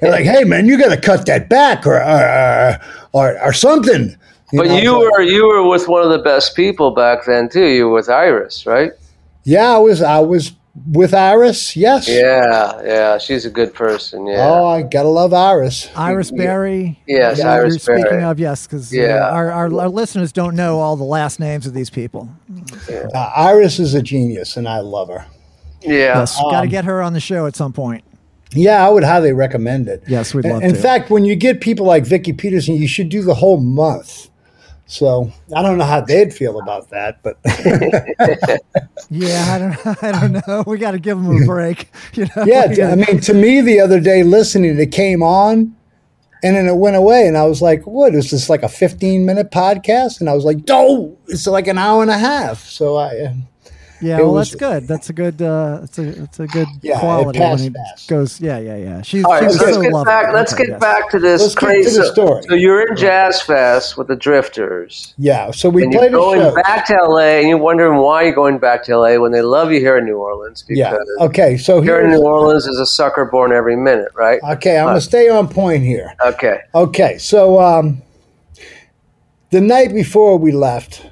They're 0.00 0.10
like, 0.10 0.24
"Hey, 0.24 0.44
man, 0.44 0.66
you 0.66 0.78
got 0.78 0.94
to 0.94 1.00
cut 1.00 1.26
that 1.26 1.48
back, 1.48 1.86
or 1.86 2.00
or 2.00 2.80
or, 3.12 3.42
or 3.42 3.52
something." 3.52 4.16
But 4.52 4.68
know, 4.68 4.76
you 4.76 4.96
were 4.96 5.22
you 5.22 5.48
were 5.48 5.68
with 5.68 5.88
one 5.88 6.04
of 6.04 6.10
the 6.10 6.20
best 6.20 6.54
people 6.54 6.92
back 6.92 7.24
then 7.24 7.48
too. 7.48 7.66
You 7.66 7.88
were 7.88 7.94
with 7.94 8.08
Iris, 8.08 8.64
right? 8.64 8.92
Yeah, 9.42 9.74
I 9.74 9.78
was. 9.78 10.02
I 10.02 10.20
was 10.20 10.52
with 10.90 11.14
Iris. 11.14 11.76
Yes. 11.76 12.08
Yeah, 12.08 12.82
yeah. 12.84 13.18
She's 13.18 13.44
a 13.46 13.50
good 13.50 13.72
person. 13.74 14.26
Yeah. 14.26 14.48
Oh, 14.48 14.66
I 14.66 14.82
gotta 14.82 15.08
love 15.08 15.32
Iris. 15.32 15.88
Iris 15.96 16.30
Berry. 16.30 16.98
Yes, 17.06 17.38
Yeah, 17.38 17.52
Iris 17.52 17.86
you're 17.86 17.98
Speaking 17.98 18.22
of, 18.24 18.38
yes, 18.40 18.66
because 18.66 18.92
Yeah. 18.92 19.28
our, 19.30 19.50
our, 19.52 19.72
our 19.80 19.88
listeners 19.88 20.32
don't 20.32 20.56
know 20.56 20.80
all 20.80 20.96
the 20.96 21.04
last 21.04 21.38
names 21.38 21.66
of 21.66 21.74
these 21.74 21.90
people. 21.90 22.28
Uh, 23.14 23.18
Iris 23.36 23.78
is 23.78 23.94
a 23.94 24.02
genius, 24.02 24.56
and 24.56 24.68
I 24.68 24.78
love 24.80 25.08
her. 25.08 25.26
yeah. 25.80 26.18
Yes, 26.18 26.36
got 26.36 26.54
Um, 26.54 26.62
to 26.64 26.68
get 26.68 26.84
her 26.86 27.02
on 27.02 27.12
the 27.12 27.20
show 27.20 27.46
at 27.46 27.54
some 27.54 27.72
point. 27.72 28.02
Yeah, 28.52 28.86
I 28.86 28.88
would 28.90 29.02
highly 29.04 29.32
recommend 29.32 29.88
it. 29.88 30.02
Yes, 30.06 30.32
we'd 30.34 30.44
love 30.44 30.62
In 30.62 30.70
to. 30.70 30.76
In 30.76 30.80
fact, 30.82 31.10
when 31.10 31.24
you 31.24 31.34
get 31.36 31.60
people 31.60 31.86
like 31.86 32.04
Vicki 32.04 32.32
Peterson, 32.32 32.74
you 32.76 32.86
should 32.86 33.08
do 33.08 33.22
the 33.22 33.34
whole 33.34 33.58
month. 33.60 34.28
So 34.86 35.32
I 35.54 35.62
don't 35.62 35.78
know 35.78 35.84
how 35.84 36.02
they'd 36.02 36.32
feel 36.32 36.60
about 36.60 36.90
that, 36.90 37.22
but 37.22 37.38
Yeah, 39.10 39.44
I 39.48 39.58
don't, 39.58 40.02
I 40.02 40.12
don't 40.20 40.46
know. 40.46 40.64
We 40.66 40.78
got 40.78 40.92
to 40.92 40.98
give 40.98 41.22
them 41.22 41.42
a 41.42 41.46
break. 41.46 41.90
You 42.14 42.26
know. 42.36 42.44
yeah, 42.44 42.90
I 42.90 42.94
mean, 42.94 43.20
to 43.20 43.34
me, 43.34 43.60
the 43.60 43.80
other 43.80 44.00
day 44.00 44.22
listening, 44.22 44.78
it 44.78 44.92
came 44.92 45.22
on, 45.22 45.74
and 46.42 46.56
then 46.56 46.66
it 46.68 46.76
went 46.76 46.96
away, 46.96 47.26
and 47.26 47.36
I 47.36 47.44
was 47.44 47.62
like, 47.62 47.86
"What 47.86 48.14
is 48.14 48.30
this? 48.30 48.50
Like 48.50 48.62
a 48.62 48.68
fifteen 48.68 49.24
minute 49.24 49.50
podcast?" 49.50 50.20
And 50.20 50.28
I 50.28 50.34
was 50.34 50.44
like, 50.44 50.66
"No, 50.68 51.16
it's 51.28 51.46
like 51.46 51.66
an 51.66 51.78
hour 51.78 52.02
and 52.02 52.10
a 52.10 52.18
half." 52.18 52.64
So 52.66 52.96
I, 52.96 53.16
uh, 53.16 53.32
yeah. 54.04 54.18
it 54.18 54.22
Well, 54.22 54.32
was- 54.34 54.50
that's 54.50 54.60
good. 54.60 54.86
That's 54.88 55.10
a 55.10 55.12
good. 55.12 55.40
Uh, 55.42 55.80
it's 55.84 55.98
a 55.98 56.22
it's 56.24 56.40
a 56.40 56.46
good 56.46 56.68
Yeah, 56.82 57.00
quality 57.00 57.38
passed 57.38 57.62
when 57.64 57.72
it 57.72 57.76
fast. 57.76 58.08
goes. 58.08 58.40
Yeah, 58.40 58.58
yeah, 58.58 58.76
yeah. 58.76 59.02
She's 59.02 59.24
All 59.24 59.32
right, 59.32 59.40
she 59.40 59.46
was 59.46 59.58
so 59.58 59.64
let's 59.64 59.76
so 59.76 59.82
get 59.82 59.92
lovely. 59.92 60.04
back. 60.10 60.32
Let's 60.34 60.52
Okay, 60.52 60.64
get 60.64 60.70
yes. 60.72 60.80
back 60.80 61.10
to 61.10 61.18
this 61.18 61.40
Let's 61.42 61.54
get 61.54 61.60
to 61.60 61.66
crazy. 61.66 62.02
story. 62.04 62.42
So 62.48 62.54
you're 62.54 62.88
in 62.88 62.96
Jazz 62.96 63.40
Fest 63.42 63.96
with 63.96 64.08
the 64.08 64.16
Drifters, 64.16 65.14
yeah. 65.18 65.50
So 65.50 65.68
we 65.70 65.82
and 65.84 65.92
you're 65.92 66.02
played 66.02 66.12
a 66.12 66.16
going 66.16 66.40
show. 66.40 66.54
back 66.54 66.86
to 66.86 66.94
LA, 67.02 67.40
and 67.40 67.48
you're 67.48 67.58
wondering 67.58 67.98
why 67.98 68.22
you're 68.24 68.34
going 68.34 68.58
back 68.58 68.84
to 68.84 68.96
LA 68.96 69.18
when 69.18 69.32
they 69.32 69.42
love 69.42 69.72
you 69.72 69.80
here 69.80 69.96
in 69.98 70.04
New 70.04 70.18
Orleans 70.18 70.62
because 70.62 70.78
yeah. 70.78 70.96
Okay. 71.20 71.56
So 71.56 71.80
here 71.80 72.00
in 72.00 72.10
New 72.10 72.22
Orleans 72.22 72.66
is 72.66 72.78
a 72.78 72.86
sucker 72.86 73.24
born 73.24 73.52
every 73.52 73.76
minute, 73.76 74.12
right? 74.14 74.40
okay, 74.52 74.78
I'm 74.78 74.86
gonna 74.86 75.00
stay 75.00 75.28
on 75.28 75.48
point 75.48 75.82
here. 75.82 76.12
Okay. 76.24 76.58
Okay, 76.74 77.18
so 77.18 77.60
um, 77.60 78.02
the 79.50 79.60
night 79.60 79.92
before 79.94 80.36
we 80.36 80.52
left, 80.52 81.06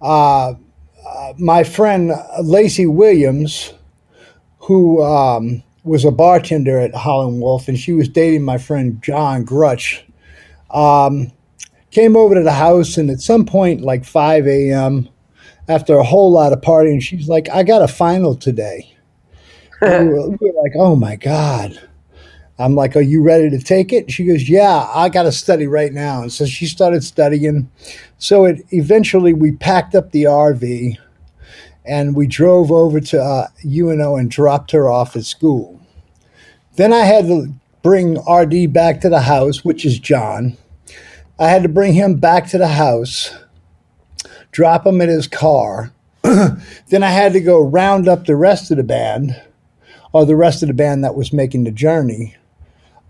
uh, 0.00 0.50
uh, 0.50 0.54
my 1.38 1.64
friend 1.64 2.12
Lacey 2.42 2.86
Williams, 2.86 3.72
who 4.58 5.02
um, 5.02 5.62
was 5.82 6.04
a 6.04 6.10
bartender 6.10 6.78
at 6.78 6.94
Howlin' 6.94 7.40
Wolf, 7.40 7.68
and 7.68 7.78
she 7.78 7.92
was 7.92 8.08
dating 8.08 8.42
my 8.42 8.58
friend 8.58 9.02
John 9.02 9.44
Grutch, 9.44 10.02
um, 10.70 11.30
came 11.90 12.16
over 12.16 12.34
to 12.34 12.42
the 12.42 12.52
house, 12.52 12.96
and 12.96 13.10
at 13.10 13.20
some 13.20 13.44
point, 13.44 13.82
like 13.82 14.04
5 14.04 14.46
a.m., 14.46 15.08
after 15.68 15.96
a 15.96 16.04
whole 16.04 16.30
lot 16.30 16.52
of 16.52 16.60
partying, 16.60 17.00
she's 17.00 17.28
like, 17.28 17.48
I 17.48 17.62
got 17.62 17.82
a 17.82 17.88
final 17.88 18.34
today. 18.34 18.90
We, 19.80 19.88
were, 19.88 20.30
we 20.30 20.36
were 20.40 20.62
like, 20.62 20.72
oh 20.76 20.96
my 20.96 21.16
God. 21.16 21.80
I'm 22.58 22.74
like, 22.74 22.94
Are 22.96 23.02
you 23.02 23.22
ready 23.22 23.50
to 23.50 23.58
take 23.58 23.92
it? 23.92 24.10
She 24.10 24.24
goes, 24.24 24.48
Yeah, 24.48 24.88
I 24.94 25.08
got 25.08 25.24
to 25.24 25.32
study 25.32 25.66
right 25.66 25.92
now. 25.92 26.22
And 26.22 26.32
so 26.32 26.46
she 26.46 26.66
started 26.66 27.02
studying. 27.02 27.70
So 28.18 28.44
it 28.44 28.64
eventually 28.70 29.34
we 29.34 29.52
packed 29.52 29.94
up 29.94 30.12
the 30.12 30.24
RV 30.24 30.96
and 31.84 32.16
we 32.16 32.26
drove 32.26 32.72
over 32.72 33.00
to 33.00 33.22
uh, 33.22 33.48
UNO 33.64 34.16
and 34.16 34.30
dropped 34.30 34.70
her 34.70 34.88
off 34.88 35.16
at 35.16 35.24
school. 35.24 35.80
Then 36.76 36.92
I 36.92 37.04
had 37.04 37.26
to 37.26 37.52
bring 37.82 38.18
RD 38.28 38.72
back 38.72 39.00
to 39.02 39.08
the 39.08 39.20
house, 39.20 39.64
which 39.64 39.84
is 39.84 39.98
John. 39.98 40.56
I 41.38 41.48
had 41.48 41.62
to 41.62 41.68
bring 41.68 41.92
him 41.92 42.16
back 42.16 42.48
to 42.48 42.58
the 42.58 42.68
house, 42.68 43.34
drop 44.50 44.86
him 44.86 45.00
in 45.00 45.08
his 45.08 45.28
car. 45.28 45.92
then 46.22 47.02
I 47.02 47.10
had 47.10 47.32
to 47.34 47.40
go 47.40 47.60
round 47.60 48.08
up 48.08 48.24
the 48.24 48.36
rest 48.36 48.70
of 48.70 48.78
the 48.78 48.82
band, 48.82 49.40
or 50.12 50.24
the 50.24 50.36
rest 50.36 50.62
of 50.62 50.68
the 50.68 50.74
band 50.74 51.04
that 51.04 51.14
was 51.14 51.32
making 51.32 51.64
the 51.64 51.70
journey 51.70 52.36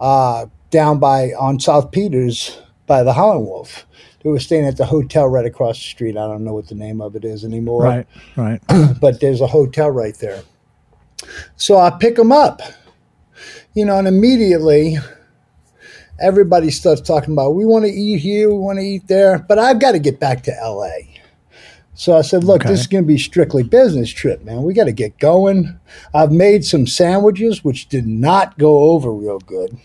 uh, 0.00 0.46
down 0.70 0.98
by 0.98 1.32
on 1.34 1.60
South 1.60 1.92
Peters 1.92 2.58
by 2.86 3.02
the 3.02 3.12
Howlin' 3.12 3.46
Wolf. 3.46 3.86
They 4.24 4.30
were 4.30 4.40
staying 4.40 4.64
at 4.64 4.78
the 4.78 4.86
hotel 4.86 5.28
right 5.28 5.44
across 5.44 5.76
the 5.76 5.84
street. 5.84 6.16
I 6.16 6.26
don't 6.26 6.44
know 6.44 6.54
what 6.54 6.68
the 6.68 6.74
name 6.74 7.02
of 7.02 7.14
it 7.14 7.26
is 7.26 7.44
anymore, 7.44 7.82
Right, 7.82 8.06
right. 8.36 8.60
but 9.00 9.20
there's 9.20 9.42
a 9.42 9.46
hotel 9.46 9.90
right 9.90 10.16
there. 10.16 10.42
So 11.56 11.76
I 11.76 11.90
pick 11.90 12.16
them 12.16 12.32
up, 12.32 12.62
you 13.74 13.84
know, 13.84 13.98
and 13.98 14.08
immediately 14.08 14.96
everybody 16.18 16.70
starts 16.70 17.02
talking 17.02 17.34
about 17.34 17.50
we 17.50 17.66
want 17.66 17.84
to 17.84 17.90
eat 17.90 18.18
here, 18.18 18.48
we 18.48 18.58
want 18.58 18.78
to 18.78 18.84
eat 18.84 19.06
there, 19.08 19.38
but 19.38 19.58
I've 19.58 19.78
got 19.78 19.92
to 19.92 19.98
get 19.98 20.18
back 20.18 20.42
to 20.44 20.52
LA. 20.52 21.13
So 21.96 22.16
I 22.16 22.22
said, 22.22 22.42
look, 22.42 22.62
Okay. 22.62 22.70
this 22.70 22.80
is 22.80 22.86
going 22.88 23.04
to 23.04 23.08
be 23.08 23.18
strictly 23.18 23.62
business 23.62 24.10
trip, 24.10 24.44
man. 24.44 24.64
We 24.64 24.74
got 24.74 24.84
to 24.84 24.92
get 24.92 25.16
going. 25.18 25.78
I've 26.12 26.32
made 26.32 26.64
some 26.64 26.88
sandwiches, 26.88 27.62
which 27.62 27.88
did 27.88 28.04
not 28.06 28.58
go 28.58 28.90
over 28.90 29.12
real 29.12 29.38
good. 29.38 29.78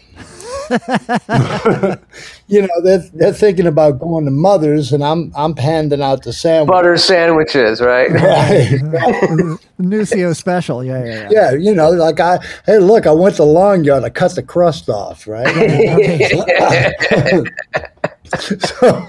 you 2.47 2.61
know, 2.63 2.81
they're, 2.83 3.03
they're 3.13 3.33
thinking 3.33 3.67
about 3.67 3.99
going 3.99 4.25
to 4.25 4.31
Mother's, 4.31 4.91
and 4.91 5.03
I'm 5.03 5.31
I'm 5.35 5.55
handing 5.55 6.01
out 6.01 6.23
the 6.23 6.33
sandwich. 6.33 6.69
Butter 6.69 6.97
sandwiches, 6.97 7.81
right? 7.81 8.09
Right. 8.11 8.69
Nuccio 9.79 10.35
special. 10.35 10.83
Yeah, 10.83 11.03
yeah, 11.03 11.13
yeah. 11.13 11.27
Yeah, 11.31 11.51
you 11.53 11.73
know, 11.73 11.89
like 11.91 12.19
I, 12.19 12.39
hey, 12.65 12.79
look, 12.79 13.07
I 13.07 13.11
went 13.11 13.35
to 13.37 13.43
Long 13.43 13.83
Yard, 13.83 14.03
I 14.03 14.09
cut 14.09 14.35
the 14.35 14.43
crust 14.43 14.89
off, 14.89 15.27
right? 15.27 15.47
so, 18.39 19.07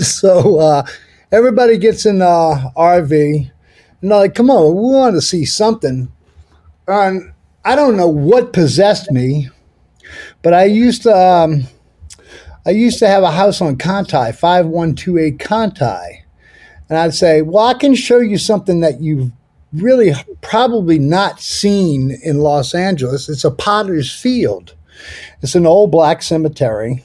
so 0.00 0.58
uh, 0.58 0.86
everybody 1.32 1.78
gets 1.78 2.06
in 2.06 2.18
the 2.20 2.72
RV, 2.76 3.50
and 4.00 4.10
they're 4.10 4.18
like, 4.18 4.34
come 4.34 4.50
on, 4.50 4.74
we 4.74 4.94
want 4.94 5.14
to 5.16 5.20
see 5.20 5.44
something. 5.44 6.12
And 6.86 7.32
I 7.64 7.74
don't 7.74 7.96
know 7.96 8.08
what 8.08 8.52
possessed 8.52 9.10
me, 9.10 9.48
but 10.42 10.54
I 10.54 10.64
used 10.64 11.02
to, 11.02 11.16
um, 11.16 11.64
I 12.64 12.70
used 12.70 12.98
to 13.00 13.08
have 13.08 13.22
a 13.22 13.30
house 13.30 13.60
on 13.60 13.76
Conti, 13.76 14.32
5128 14.32 15.38
Conti. 15.38 16.24
And 16.88 16.98
I'd 16.98 17.14
say, 17.14 17.42
well, 17.42 17.66
I 17.66 17.74
can 17.74 17.94
show 17.94 18.18
you 18.18 18.38
something 18.38 18.80
that 18.80 19.00
you've 19.00 19.32
really 19.72 20.12
probably 20.40 20.98
not 20.98 21.40
seen 21.40 22.16
in 22.22 22.38
Los 22.38 22.74
Angeles. 22.74 23.28
It's 23.28 23.44
a 23.44 23.50
potter's 23.50 24.14
field. 24.14 24.74
It's 25.42 25.54
an 25.54 25.66
old 25.66 25.90
black 25.90 26.22
cemetery 26.22 27.04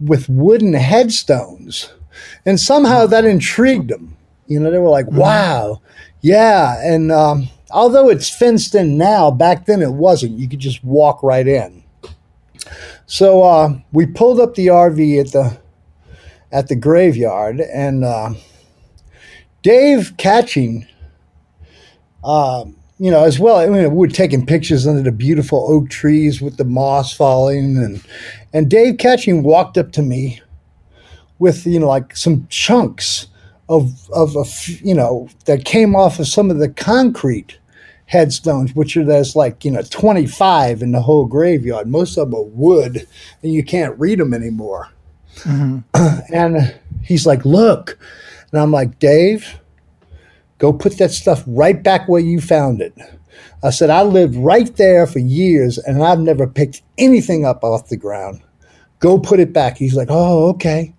with 0.00 0.28
wooden 0.28 0.74
headstones. 0.74 1.92
And 2.46 2.58
somehow 2.58 3.06
that 3.06 3.24
intrigued 3.24 3.90
them. 3.90 4.16
You 4.46 4.60
know, 4.60 4.70
they 4.70 4.78
were 4.78 4.88
like, 4.88 5.10
wow, 5.10 5.80
yeah. 6.20 6.80
And 6.84 7.10
um, 7.10 7.48
although 7.70 8.08
it's 8.08 8.28
fenced 8.28 8.74
in 8.74 8.98
now, 8.98 9.30
back 9.30 9.66
then 9.66 9.82
it 9.82 9.92
wasn't. 9.92 10.38
You 10.38 10.48
could 10.48 10.58
just 10.58 10.84
walk 10.84 11.22
right 11.22 11.46
in. 11.46 11.82
So 13.06 13.42
uh, 13.42 13.78
we 13.92 14.06
pulled 14.06 14.40
up 14.40 14.54
the 14.54 14.68
RV 14.68 15.20
at 15.20 15.32
the 15.32 15.58
at 16.52 16.68
the 16.68 16.76
graveyard, 16.76 17.60
and 17.60 18.04
uh, 18.04 18.34
Dave 19.62 20.14
Catching, 20.18 20.86
uh, 22.22 22.66
you 22.98 23.10
know, 23.10 23.24
as 23.24 23.38
well. 23.38 23.56
I 23.56 23.66
mean, 23.68 23.90
we 23.90 23.96
were 23.96 24.08
taking 24.08 24.44
pictures 24.44 24.86
under 24.86 25.02
the 25.02 25.12
beautiful 25.12 25.66
oak 25.66 25.88
trees 25.88 26.42
with 26.42 26.58
the 26.58 26.64
moss 26.64 27.14
falling, 27.14 27.78
and 27.78 28.04
and 28.52 28.70
Dave 28.70 28.98
Catching 28.98 29.42
walked 29.42 29.78
up 29.78 29.92
to 29.92 30.02
me 30.02 30.41
with 31.42 31.66
you 31.66 31.80
know 31.80 31.88
like 31.88 32.16
some 32.16 32.46
chunks 32.48 33.26
of 33.68 34.08
of 34.12 34.36
a 34.36 34.40
f- 34.40 34.80
you 34.80 34.94
know 34.94 35.28
that 35.46 35.64
came 35.64 35.96
off 35.96 36.20
of 36.20 36.28
some 36.28 36.50
of 36.50 36.58
the 36.58 36.68
concrete 36.68 37.58
headstones, 38.06 38.74
which 38.76 38.96
are 38.96 39.04
there's 39.04 39.34
like 39.34 39.64
you 39.64 39.70
know 39.70 39.82
25 39.82 40.82
in 40.82 40.92
the 40.92 41.02
whole 41.02 41.26
graveyard. 41.26 41.88
Most 41.88 42.16
of 42.16 42.30
them 42.30 42.38
are 42.38 42.44
wood, 42.44 43.08
and 43.42 43.52
you 43.52 43.64
can't 43.64 43.98
read 43.98 44.20
them 44.20 44.32
anymore. 44.32 44.90
Mm-hmm. 45.40 45.78
and 46.32 46.74
he's 47.02 47.26
like, 47.26 47.44
"Look," 47.44 47.98
and 48.52 48.60
I'm 48.60 48.70
like, 48.70 49.00
"Dave, 49.00 49.60
go 50.58 50.72
put 50.72 50.96
that 50.98 51.10
stuff 51.10 51.42
right 51.46 51.82
back 51.82 52.08
where 52.08 52.20
you 52.20 52.40
found 52.40 52.80
it." 52.80 52.94
I 53.64 53.70
said, 53.70 53.90
"I 53.90 54.02
lived 54.02 54.36
right 54.36 54.74
there 54.76 55.08
for 55.08 55.18
years, 55.18 55.78
and 55.78 56.04
I've 56.04 56.20
never 56.20 56.46
picked 56.46 56.82
anything 56.98 57.44
up 57.44 57.64
off 57.64 57.88
the 57.88 57.96
ground. 57.96 58.42
Go 59.00 59.18
put 59.18 59.40
it 59.40 59.52
back." 59.52 59.76
He's 59.76 59.96
like, 59.96 60.08
"Oh, 60.08 60.50
okay." 60.50 60.94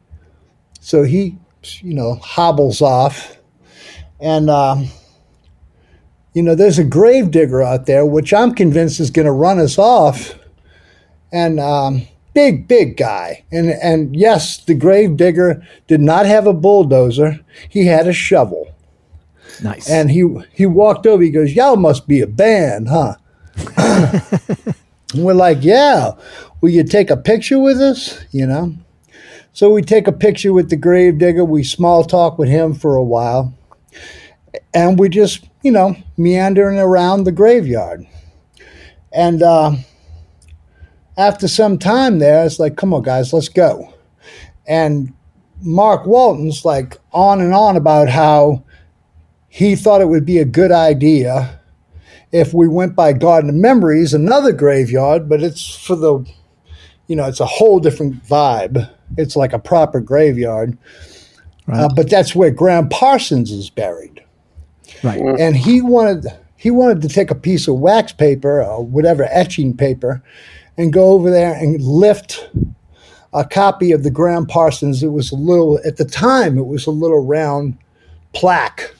So 0.84 1.04
he, 1.04 1.38
you 1.82 1.94
know, 1.94 2.16
hobbles 2.16 2.82
off, 2.82 3.38
and. 4.20 4.50
Um, 4.50 4.90
you 6.34 6.42
know, 6.42 6.56
there's 6.56 6.80
a 6.80 6.84
grave 6.84 7.30
digger 7.30 7.62
out 7.62 7.86
there, 7.86 8.06
which 8.06 8.34
I'm 8.34 8.56
convinced 8.56 9.00
is 9.00 9.12
going 9.12 9.28
to 9.28 9.32
run 9.32 9.60
us 9.60 9.78
off. 9.78 10.34
And 11.32 11.60
um, 11.60 12.08
big, 12.34 12.68
big 12.68 12.98
guy. 12.98 13.44
And 13.52 13.70
and 13.70 14.16
yes, 14.16 14.58
the 14.58 14.74
grave 14.74 15.18
digger 15.18 15.66
did 15.88 16.02
not 16.02 16.26
have 16.26 16.48
a 16.48 16.54
bulldozer; 16.54 17.40
he 17.70 17.86
had 17.86 18.08
a 18.08 18.14
shovel. 18.14 18.74
Nice. 19.64 19.90
And 19.90 20.12
he 20.12 20.28
he 20.54 20.66
walked 20.66 21.06
over. 21.08 21.24
He 21.24 21.30
goes, 21.30 21.54
"Y'all 21.54 21.76
must 21.76 22.08
be 22.08 22.22
a 22.22 22.28
band, 22.28 22.88
huh?" 22.90 23.16
and 25.14 25.24
we're 25.24 25.34
like, 25.34 25.60
"Yeah." 25.62 26.14
Will 26.62 26.70
you 26.70 26.86
take 26.86 27.10
a 27.10 27.18
picture 27.18 27.60
with 27.60 27.82
us? 27.82 28.24
You 28.32 28.48
know. 28.48 28.74
So 29.54 29.70
we 29.70 29.84
take 29.84 30.08
a 30.08 30.12
picture 30.12 30.52
with 30.52 30.70
the 30.70 30.76
grave 30.76 31.20
digger. 31.20 31.46
We 31.46 31.64
small 31.64 32.04
talk 32.04 32.40
with 32.40 32.50
him 32.50 32.74
for 32.74 32.96
a 32.96 33.04
while, 33.04 33.54
and 34.74 35.00
we 35.00 35.10
just 35.10 35.48
you 35.62 35.72
know 35.72 35.96
meandering 36.18 36.80
around 36.80 37.24
the 37.24 37.32
graveyard. 37.32 38.06
And 39.12 39.44
uh, 39.44 39.76
after 41.18 41.48
some 41.48 41.78
time 41.78 42.18
there, 42.18 42.44
it's 42.46 42.60
like, 42.60 42.78
come 42.78 42.94
on, 42.96 43.04
guys, 43.04 43.32
let's 43.32 43.48
go. 43.48 43.94
And 44.66 45.14
Mark 45.62 46.08
Walton's 46.08 46.66
like 46.66 46.98
on 47.12 47.40
and 47.40 47.54
on 47.54 47.78
about 47.78 48.10
how 48.10 48.64
he 49.50 49.76
thought 49.76 50.02
it 50.02 50.10
would 50.10 50.26
be 50.26 50.40
a 50.40 50.46
good 50.46 50.72
idea 50.72 51.60
if 52.32 52.56
we 52.56 52.68
went 52.68 52.96
by 52.96 53.14
Garden 53.14 53.52
of 53.52 53.56
Memories, 53.56 54.16
another 54.16 54.52
graveyard, 54.52 55.30
but 55.30 55.44
it's 55.44 55.76
for 55.76 55.96
the, 55.96 56.26
you 57.06 57.16
know, 57.16 57.28
it's 57.28 57.40
a 57.40 57.46
whole 57.46 57.80
different 57.80 58.26
vibe. 58.26 58.90
It's 59.18 59.36
like 59.36 59.54
a 59.54 59.60
proper 59.60 60.00
graveyard. 60.00 60.78
Uh, 61.72 61.88
but 61.96 62.10
that's 62.10 62.36
where 62.36 62.52
Gram 62.52 62.90
Parsons 62.90 63.50
is 63.50 63.70
buried 63.70 64.24
right. 65.04 65.20
and 65.40 65.56
he 65.56 65.82
wanted 65.82 66.26
he 66.58 66.72
wanted 66.72 67.02
to 67.02 67.10
take 67.10 67.30
a 67.30 67.36
piece 67.36 67.68
of 67.68 67.76
wax 67.76 68.12
paper 68.12 68.64
or 68.64 68.86
whatever 68.86 69.28
etching 69.32 69.76
paper 69.76 70.24
and 70.78 70.94
go 70.94 71.12
over 71.12 71.30
there 71.30 71.54
and 71.54 71.82
lift 71.82 72.50
a 73.34 73.44
copy 73.44 73.92
of 73.92 74.04
the 74.04 74.12
Gram 74.12 74.46
Parsons. 74.46 75.04
It 75.04 75.12
was 75.12 75.32
a 75.32 75.36
little 75.36 75.80
at 75.86 75.98
the 75.98 76.06
time 76.06 76.58
it 76.58 76.66
was 76.66 76.86
a 76.86 76.92
little 76.92 77.26
round 77.26 77.78
plaque 78.34 78.96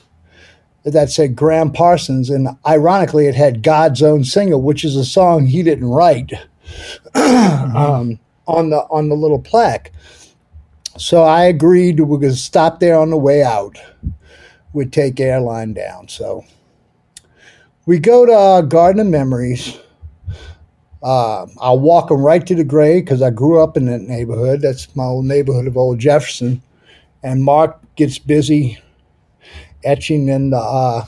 that 0.84 1.10
said 1.10 1.34
Gram 1.34 1.72
Parsons, 1.72 2.28
and 2.28 2.48
ironically, 2.66 3.26
it 3.26 3.34
had 3.34 3.62
God's 3.62 4.02
Own 4.02 4.22
Singer, 4.22 4.58
which 4.58 4.84
is 4.84 4.96
a 4.96 5.04
song 5.04 5.46
he 5.46 5.62
didn't 5.62 5.88
write, 5.88 6.34
um, 7.14 8.20
on 8.46 8.70
the 8.70 8.78
on 8.90 9.08
the 9.08 9.16
little 9.16 9.40
plaque. 9.40 9.92
So 10.96 11.22
I 11.24 11.44
agreed 11.44 11.98
we 12.00 12.18
could 12.20 12.36
stop 12.36 12.80
there 12.80 12.98
on 12.98 13.10
the 13.10 13.16
way 13.16 13.42
out 13.42 13.78
would 14.74 14.92
take 14.92 15.20
airline 15.20 15.72
down. 15.72 16.08
So 16.08 16.44
we 17.86 17.98
go 17.98 18.26
to 18.26 18.32
uh, 18.32 18.60
Garden 18.62 19.00
of 19.00 19.06
Memories. 19.06 19.78
Uh, 21.02 21.46
I'll 21.60 21.78
walk 21.78 22.08
them 22.08 22.22
right 22.22 22.44
to 22.46 22.54
the 22.54 22.64
grave 22.64 23.04
because 23.04 23.22
I 23.22 23.30
grew 23.30 23.62
up 23.62 23.76
in 23.76 23.86
that 23.86 24.02
neighborhood. 24.02 24.62
That's 24.62 24.94
my 24.96 25.04
old 25.04 25.26
neighborhood 25.26 25.66
of 25.66 25.76
Old 25.76 25.98
Jefferson. 25.98 26.62
And 27.22 27.42
Mark 27.42 27.78
gets 27.96 28.18
busy 28.18 28.78
etching 29.84 30.28
in 30.28 30.50
the, 30.50 30.58
uh, 30.58 31.04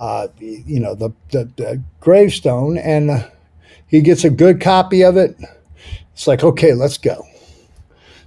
uh, 0.00 0.28
you 0.38 0.80
know, 0.80 0.94
the, 0.94 1.10
the, 1.30 1.50
the 1.56 1.82
gravestone, 2.00 2.78
and 2.78 3.10
uh, 3.10 3.28
he 3.86 4.00
gets 4.00 4.24
a 4.24 4.30
good 4.30 4.60
copy 4.60 5.02
of 5.02 5.16
it. 5.16 5.36
It's 6.18 6.26
like, 6.26 6.42
okay, 6.42 6.74
let's 6.74 6.98
go. 6.98 7.24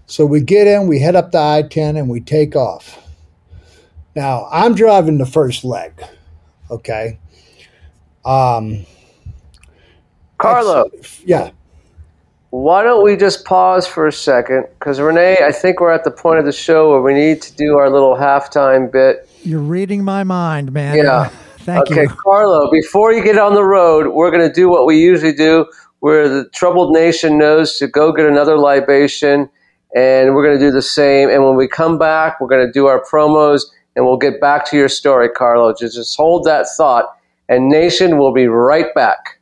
So 0.05 0.25
we 0.25 0.39
get 0.39 0.65
in, 0.65 0.87
we 0.87 0.99
head 0.99 1.17
up 1.17 1.33
the 1.33 1.39
I 1.39 1.63
10, 1.63 1.97
and 1.97 2.07
we 2.07 2.21
take 2.21 2.55
off. 2.55 2.97
Now 4.15 4.47
I'm 4.49 4.75
driving 4.75 5.17
the 5.17 5.25
first 5.25 5.65
leg. 5.65 6.01
Okay. 6.69 7.19
Um, 8.23 8.85
Carlo, 10.37 10.89
yeah. 11.25 11.51
why 12.51 12.81
don't 12.81 13.03
we 13.03 13.17
just 13.17 13.43
pause 13.43 13.85
for 13.85 14.07
a 14.07 14.13
second? 14.13 14.67
Because 14.79 15.01
Renee, 15.01 15.39
I 15.43 15.51
think 15.51 15.81
we're 15.81 15.91
at 15.91 16.05
the 16.05 16.11
point 16.11 16.39
of 16.39 16.45
the 16.45 16.53
show 16.53 16.91
where 16.91 17.01
we 17.01 17.13
need 17.13 17.41
to 17.41 17.53
do 17.57 17.77
our 17.77 17.89
little 17.89 18.15
halftime 18.15 18.89
bit. 18.89 19.27
You're 19.43 19.59
reading 19.59 20.05
my 20.05 20.23
mind, 20.23 20.71
man. 20.71 20.95
Yeah. 20.95 21.29
Thank 21.61 21.91
okay, 21.91 22.03
you. 22.03 22.07
Carlo, 22.07 22.71
before 22.71 23.11
you 23.11 23.21
get 23.21 23.37
on 23.37 23.53
the 23.53 23.63
road, 23.63 24.07
we're 24.07 24.31
going 24.31 24.47
to 24.47 24.53
do 24.53 24.67
what 24.69 24.87
we 24.87 24.99
usually 24.99 25.33
do, 25.33 25.65
where 26.01 26.27
the 26.27 26.49
troubled 26.49 26.93
nation 26.93 27.37
knows 27.37 27.77
to 27.77 27.87
go 27.87 28.11
get 28.11 28.25
another 28.25 28.57
libation, 28.57 29.49
and 29.95 30.35
we're 30.35 30.43
going 30.43 30.59
to 30.59 30.63
do 30.63 30.71
the 30.71 30.81
same. 30.81 31.29
And 31.29 31.45
when 31.45 31.55
we 31.55 31.67
come 31.67 31.97
back, 31.97 32.41
we're 32.41 32.47
going 32.47 32.65
to 32.65 32.71
do 32.71 32.87
our 32.87 33.03
promos, 33.03 33.61
and 33.95 34.05
we'll 34.05 34.17
get 34.17 34.41
back 34.41 34.69
to 34.71 34.77
your 34.77 34.89
story, 34.89 35.29
Carlo. 35.29 35.73
Just, 35.73 35.95
just 35.95 36.17
hold 36.17 36.43
that 36.45 36.65
thought, 36.75 37.05
and 37.47 37.69
Nation 37.69 38.17
will 38.17 38.33
be 38.33 38.47
right 38.47 38.93
back. 38.95 39.39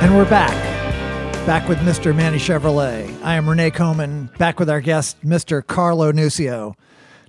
And 0.00 0.16
we're 0.16 0.30
back. 0.30 0.52
Back 1.44 1.68
with 1.68 1.78
Mr. 1.78 2.14
Manny 2.14 2.38
Chevrolet. 2.38 3.20
I 3.22 3.34
am 3.34 3.48
Renee 3.48 3.72
Coman, 3.72 4.30
back 4.38 4.60
with 4.60 4.70
our 4.70 4.80
guest, 4.80 5.20
Mr. 5.22 5.66
Carlo 5.66 6.12
Nuccio. 6.12 6.74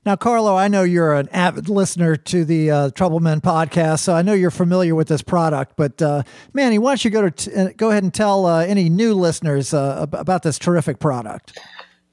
Now, 0.06 0.16
Carlo, 0.16 0.56
I 0.56 0.68
know 0.68 0.84
you're 0.84 1.16
an 1.16 1.30
avid 1.30 1.68
listener 1.68 2.16
to 2.16 2.46
the 2.46 2.70
uh, 2.70 2.90
Trouble 2.92 3.22
Men 3.22 3.42
podcast, 3.42 4.02
so 4.02 4.14
I 4.14 4.22
know 4.22 4.34
you're 4.34 4.52
familiar 4.52 4.94
with 4.94 5.08
this 5.08 5.24
product. 5.24 5.74
But 5.78 6.00
uh, 6.02 6.22
Manny, 6.54 6.78
why 6.78 6.92
don't 6.92 7.04
you 7.04 7.12
go 7.12 7.28
to 7.28 7.32
t- 7.32 7.54
uh, 7.56 7.70
go 7.76 7.90
ahead 7.90 8.04
and 8.04 8.14
tell 8.14 8.46
uh, 8.46 8.64
any 8.64 8.88
new 8.88 9.16
listeners 9.16 9.74
uh, 9.74 10.04
ab- 10.04 10.14
about 10.14 10.44
this 10.44 10.60
terrific 10.60 11.00
product? 11.00 11.58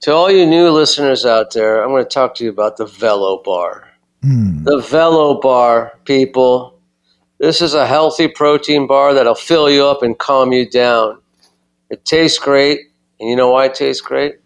To 0.01 0.13
all 0.13 0.31
you 0.31 0.47
new 0.47 0.71
listeners 0.71 1.27
out 1.27 1.53
there, 1.53 1.83
I'm 1.83 1.91
going 1.91 2.03
to 2.03 2.09
talk 2.09 2.35
to 2.37 2.45
you 2.45 2.51
about 2.51 2.79
the 2.79 2.87
Velo 2.87 3.43
Bar. 3.43 3.89
The 4.23 4.79
Velo 4.79 5.39
Bar, 5.39 5.93
people. 6.07 6.76
This 7.39 7.61
is 7.61 7.75
a 7.75 7.87
healthy 7.87 8.29
protein 8.29 8.87
bar 8.87 9.13
that'll 9.13 9.35
fill 9.35 9.69
you 9.69 9.85
up 9.85 10.03
and 10.03 10.19
calm 10.19 10.53
you 10.53 10.69
down. 10.69 11.21
It 11.91 12.05
tastes 12.07 12.39
great, 12.39 12.81
and 13.21 13.29
you 13.29 13.37
know 13.37 13.51
why 13.51 13.67
it 13.67 13.75
tastes 13.75 14.01
great? 14.01 14.37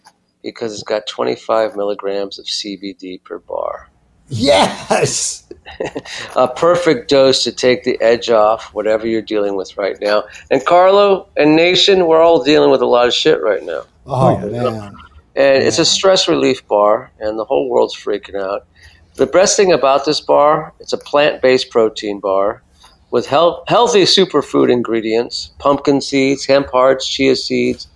Because 0.42 0.72
it's 0.74 0.82
got 0.82 1.06
25 1.06 1.76
milligrams 1.76 2.38
of 2.38 2.46
CBD 2.46 3.22
per 3.22 3.38
bar. 3.38 3.88
Yes. 4.28 5.48
A 6.36 6.48
perfect 6.48 7.08
dose 7.08 7.44
to 7.44 7.52
take 7.52 7.84
the 7.84 8.00
edge 8.00 8.28
off 8.28 8.74
whatever 8.74 9.06
you're 9.06 9.22
dealing 9.22 9.54
with 9.54 9.76
right 9.76 9.96
now. 10.00 10.24
And 10.50 10.64
Carlo 10.64 11.28
and 11.36 11.54
Nation, 11.54 12.06
we're 12.06 12.20
all 12.20 12.42
dealing 12.42 12.70
with 12.70 12.80
a 12.82 12.86
lot 12.86 13.06
of 13.06 13.14
shit 13.14 13.40
right 13.40 13.62
now. 13.62 13.82
Oh, 14.06 14.36
oh 14.36 14.48
yeah. 14.48 14.62
man. 14.62 14.96
And 15.36 15.62
it's 15.62 15.78
a 15.78 15.84
stress 15.84 16.26
relief 16.26 16.66
bar, 16.66 17.12
and 17.20 17.38
the 17.38 17.44
whole 17.44 17.68
world's 17.68 17.94
freaking 17.94 18.34
out. 18.34 18.66
The 19.14 19.26
best 19.26 19.56
thing 19.56 19.72
about 19.72 20.04
this 20.04 20.20
bar, 20.20 20.74
it's 20.80 20.92
a 20.92 20.98
plant 20.98 21.40
based 21.40 21.70
protein 21.70 22.18
bar 22.18 22.62
with 23.10 23.26
health, 23.26 23.64
healthy 23.68 24.02
superfood 24.02 24.70
ingredients 24.70 25.50
pumpkin 25.58 26.00
seeds, 26.00 26.44
hemp 26.44 26.68
hearts, 26.70 27.06
chia 27.08 27.36
seeds. 27.36 27.88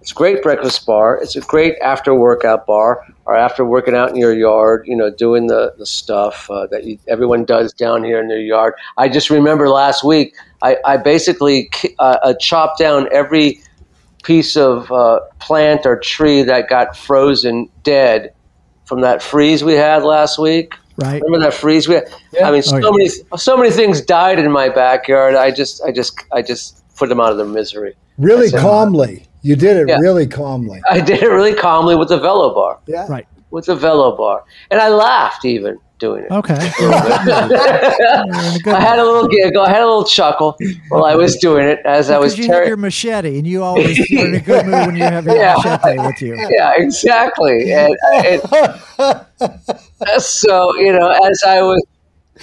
It's 0.00 0.12
a 0.12 0.14
great 0.14 0.42
breakfast 0.42 0.86
bar. 0.86 1.18
It's 1.18 1.36
a 1.36 1.40
great 1.42 1.74
after 1.82 2.14
workout 2.14 2.66
bar, 2.66 3.06
or 3.26 3.36
after 3.36 3.66
working 3.66 3.94
out 3.94 4.08
in 4.10 4.16
your 4.16 4.32
yard, 4.32 4.84
you 4.86 4.96
know, 4.96 5.10
doing 5.10 5.48
the, 5.48 5.74
the 5.76 5.84
stuff 5.84 6.50
uh, 6.50 6.66
that 6.68 6.84
you, 6.84 6.98
everyone 7.06 7.44
does 7.44 7.72
down 7.74 8.02
here 8.02 8.18
in 8.18 8.28
their 8.28 8.40
yard. 8.40 8.74
I 8.96 9.10
just 9.10 9.28
remember 9.28 9.68
last 9.68 10.02
week, 10.02 10.34
I, 10.62 10.78
I 10.86 10.96
basically 10.96 11.70
uh, 11.98 12.16
uh, 12.22 12.34
chopped 12.40 12.78
down 12.78 13.08
every 13.12 13.60
piece 14.22 14.56
of 14.56 14.90
uh, 14.90 15.20
plant 15.38 15.84
or 15.84 15.98
tree 15.98 16.42
that 16.44 16.68
got 16.68 16.96
frozen 16.96 17.68
dead 17.82 18.32
from 18.86 19.02
that 19.02 19.22
freeze 19.22 19.62
we 19.62 19.74
had 19.74 20.02
last 20.02 20.38
week. 20.38 20.74
Right? 21.00 21.22
Remember 21.22 21.44
that 21.46 21.54
freeze 21.54 21.88
we 21.88 21.94
had? 21.94 22.08
I 22.42 22.50
mean, 22.50 22.58
oh, 22.58 22.60
so 22.60 22.76
Oh, 22.76 22.78
yeah. 22.80 22.90
many 22.90 23.08
so 23.36 23.56
many 23.56 23.70
things 23.70 24.00
died 24.00 24.38
in 24.38 24.50
my 24.52 24.68
backyard. 24.68 25.34
I 25.34 25.50
just 25.50 25.82
I 25.82 25.92
just 25.92 26.18
I 26.32 26.42
just 26.42 26.82
put 26.96 27.08
them 27.08 27.20
out 27.20 27.30
of 27.32 27.38
their 27.38 27.46
misery. 27.46 27.94
Really 28.18 28.48
That's 28.50 28.62
it. 28.62 28.66
calmly. 28.66 29.26
You 29.42 29.56
did 29.56 29.76
it 29.78 29.88
Yeah. 29.88 29.98
really 30.00 30.26
calmly. 30.26 30.82
I 30.90 31.00
did 31.00 31.22
it 31.22 31.28
really 31.28 31.54
calmly 31.54 31.96
with 31.96 32.08
the 32.08 32.18
Velo 32.18 32.54
bar. 32.54 32.78
Yeah. 32.86 33.06
Right. 33.08 33.26
With 33.50 33.64
the 33.66 33.74
Velo 33.76 34.16
bar, 34.16 34.44
and 34.70 34.80
I 34.80 34.88
laughed 34.90 35.44
even 35.44 35.78
doing 36.00 36.24
it. 36.24 36.30
Okay. 36.32 36.72
You're 36.80 36.90
in 36.92 36.98
a 37.02 38.58
good 38.64 38.74
I 38.74 38.80
had 38.80 38.98
a 38.98 39.04
little 39.04 39.28
giggle. 39.28 39.62
I 39.62 39.68
had 39.70 39.82
a 39.82 39.86
little 39.86 40.04
chuckle 40.04 40.56
while 40.88 41.04
I 41.04 41.14
was 41.14 41.36
doing 41.36 41.66
it 41.68 41.78
as 41.84 42.10
I 42.10 42.18
was 42.18 42.32
Because 42.32 42.46
you 42.46 42.52
tearing. 42.52 42.68
your 42.68 42.76
machete, 42.76 43.38
and 43.38 43.46
you 43.46 43.62
always 43.68 43.96
you're 44.10 44.26
in 44.28 44.34
a 44.34 44.40
good 44.40 44.64
mood 44.66 44.86
when 44.86 44.96
you 44.96 45.04
have 45.04 45.24
your 45.26 45.36
Yeah. 45.36 45.54
machete 45.62 45.98
with 45.98 46.20
you. 46.22 46.48
yeah, 46.58 46.72
exactly. 46.76 47.72
And, 47.72 47.94
and 48.98 50.22
so 50.22 50.74
you 50.78 50.92
know, 50.92 51.08
as 51.10 51.42
I 51.46 51.62
was 51.62 51.82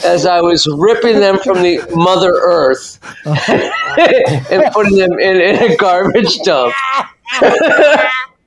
as 0.06 0.26
I 0.28 0.42
was 0.42 0.68
ripping 0.78 1.20
them 1.20 1.40
from 1.40 1.64
the 1.64 1.80
Mother 1.96 2.32
Earth 2.32 3.00
and 3.26 4.72
putting 4.72 4.96
them 4.98 5.14
in, 5.14 5.38
in 5.42 5.72
a 5.72 5.76
garbage 5.78 6.38
dump, 6.44 6.74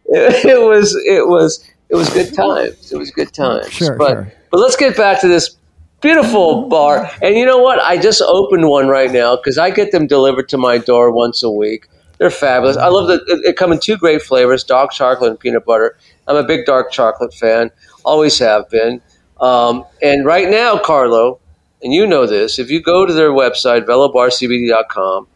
it 0.06 0.60
was 0.64 0.94
it 1.06 1.26
was 1.26 1.64
it 1.90 1.96
was 1.96 2.08
good 2.10 2.32
times. 2.32 2.92
It 2.92 2.96
was 2.96 3.10
good 3.10 3.32
times. 3.32 3.70
Sure, 3.70 3.96
but 3.96 4.10
sure. 4.10 4.32
but 4.50 4.60
let's 4.60 4.76
get 4.76 4.96
back 4.96 5.20
to 5.22 5.28
this 5.28 5.56
beautiful 6.00 6.68
bar. 6.68 7.10
And 7.22 7.36
you 7.36 7.44
know 7.44 7.58
what? 7.58 7.80
I 7.80 7.98
just 7.98 8.22
opened 8.22 8.68
one 8.68 8.88
right 8.88 9.10
now 9.10 9.36
because 9.36 9.58
I 9.58 9.70
get 9.70 9.92
them 9.92 10.06
delivered 10.06 10.48
to 10.50 10.58
my 10.58 10.78
door 10.78 11.10
once 11.10 11.42
a 11.42 11.50
week. 11.50 11.88
They're 12.18 12.30
fabulous. 12.30 12.76
I 12.76 12.88
love 12.88 13.08
that 13.08 13.22
it, 13.44 13.56
come 13.56 13.72
in 13.72 13.80
two 13.80 13.96
great 13.96 14.22
flavors: 14.22 14.62
dark 14.62 14.92
chocolate 14.92 15.30
and 15.30 15.40
peanut 15.40 15.64
butter. 15.64 15.96
I'm 16.26 16.36
a 16.36 16.44
big 16.44 16.66
dark 16.66 16.92
chocolate 16.92 17.34
fan. 17.34 17.70
Always 18.04 18.38
have 18.38 18.68
been. 18.68 19.00
Um, 19.40 19.86
and 20.02 20.26
right 20.26 20.48
now, 20.50 20.78
Carlo, 20.78 21.40
and 21.82 21.94
you 21.94 22.06
know 22.06 22.26
this, 22.26 22.58
if 22.58 22.70
you 22.70 22.82
go 22.82 23.06
to 23.06 23.12
their 23.12 23.30
website, 23.30 23.86
velobarcbd.com, 23.86 25.26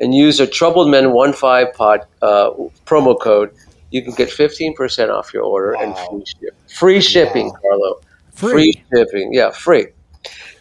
and 0.00 0.14
use 0.14 0.38
a 0.38 0.46
Troubled 0.46 0.90
Men 0.90 1.12
15 1.12 1.72
pod 1.74 2.00
uh, 2.20 2.50
promo 2.84 3.18
code, 3.18 3.50
you 3.90 4.02
can 4.02 4.12
get 4.14 4.28
15% 4.28 5.10
off 5.10 5.32
your 5.32 5.42
order 5.44 5.72
and 5.74 5.96
free, 5.96 6.24
ship. 6.26 6.56
free 6.68 7.00
shipping, 7.00 7.50
Carlo. 7.62 8.00
Free. 8.34 8.82
shipping. 8.94 9.32
Yeah, 9.32 9.50
free. 9.50 9.86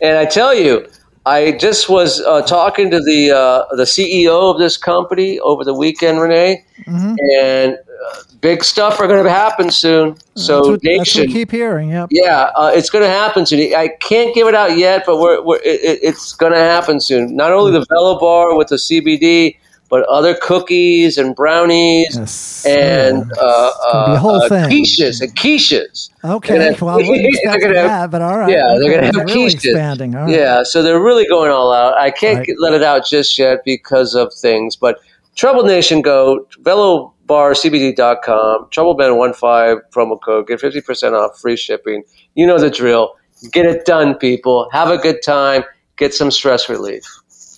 And 0.02 0.18
I 0.18 0.26
tell 0.26 0.54
you, 0.54 0.88
I 1.26 1.52
just 1.54 1.90
was 1.90 2.22
uh, 2.22 2.42
talking 2.44 2.90
to 2.92 3.00
the 3.02 3.32
uh, 3.32 3.76
the 3.76 3.84
CEO 3.84 4.52
of 4.54 4.60
this 4.60 4.78
company 4.78 5.40
over 5.40 5.64
the 5.66 5.74
weekend, 5.74 6.22
Renee, 6.22 6.64
Mhm. 6.88 7.16
and 7.42 7.74
uh, 7.74 8.16
big 8.40 8.64
stuff 8.64 9.00
are 9.02 9.08
going 9.08 9.24
to 9.24 9.30
happen 9.30 9.70
soon. 9.70 10.16
So, 10.36 10.56
that's, 10.58 10.68
what, 10.70 10.80
that's 10.84 11.16
what 11.18 11.28
we 11.28 11.34
keep 11.34 11.52
hearing. 11.52 11.90
Yep. 11.90 12.10
yeah, 12.12 12.52
uh, 12.56 12.72
it's 12.74 12.90
going 12.90 13.04
to 13.04 13.10
happen 13.10 13.46
soon. 13.46 13.74
I 13.76 13.90
can't 14.00 14.34
give 14.34 14.48
it 14.48 14.56
out 14.56 14.78
yet, 14.78 15.04
but 15.06 15.18
we're, 15.20 15.42
we're, 15.44 15.58
it, 15.58 15.82
it- 15.84 16.00
it's 16.04 16.34
going 16.34 16.54
to 16.54 16.60
happen 16.60 17.02
soon. 17.02 17.36
Not 17.36 17.52
only 17.52 17.74
the 17.74 17.86
Velo 17.90 18.18
Bar 18.20 18.56
with 18.56 18.70
the 18.70 18.76
CBD, 18.78 19.58
but 19.90 20.04
other 20.10 20.36
cookies 20.42 21.18
and 21.18 21.34
brownies 21.36 22.16
Yes. 22.18 22.66
and 22.68 23.32
uh, 23.40 23.72
It's 23.72 23.94
gonna 23.94 24.50
be 24.50 24.56
a 24.56 24.60
uh, 24.60 24.66
uh, 24.66 24.70
quiches 24.70 25.22
and 25.22 25.34
quiches. 25.36 26.10
Okay. 26.26 26.58
They're 26.62 26.74
gonna- 26.74 26.86
well, 26.86 26.98
they're 26.98 27.60
gonna 27.60 27.80
have- 27.80 27.90
that, 27.90 28.12
but 28.12 28.22
all 28.22 28.38
right. 28.38 28.50
Yeah, 28.52 28.76
they're 28.80 28.92
going 28.92 29.12
to 29.12 29.20
have 29.20 29.26
really 29.28 29.46
quiches. 29.48 29.54
expanding. 29.56 30.16
All 30.16 30.24
right. 30.26 30.34
Yeah, 30.36 30.64
so 30.64 30.82
they're 30.84 31.00
really 31.02 31.26
going 31.28 31.52
all 31.52 31.72
out. 31.74 31.94
I 31.96 32.12
can't 32.12 32.40
Right. 32.40 32.48
get- 32.48 32.60
let 32.60 32.74
it 32.74 32.84
out 32.84 33.06
just 33.06 33.38
yet 33.40 33.60
because 33.64 34.14
of 34.16 34.34
things. 34.34 34.76
But 34.76 35.00
Trouble 35.36 35.64
Nation, 35.64 36.02
go 36.02 36.46
velobarcbd.com, 36.64 38.68
TroubleBand15 38.72 39.80
promo 39.94 40.20
code, 40.22 40.48
get 40.48 40.60
50% 40.60 41.14
off, 41.14 41.40
free 41.40 41.56
shipping. 41.58 42.04
You 42.36 42.48
know 42.48 42.58
the 42.58 42.70
drill. 42.70 43.14
Get 43.52 43.66
it 43.66 43.86
done, 43.86 44.16
people. 44.16 44.70
Have 44.72 44.90
a 44.90 44.98
good 44.98 45.22
time. 45.22 45.64
Get 45.98 46.14
some 46.14 46.32
stress 46.32 46.70
relief. 46.70 47.04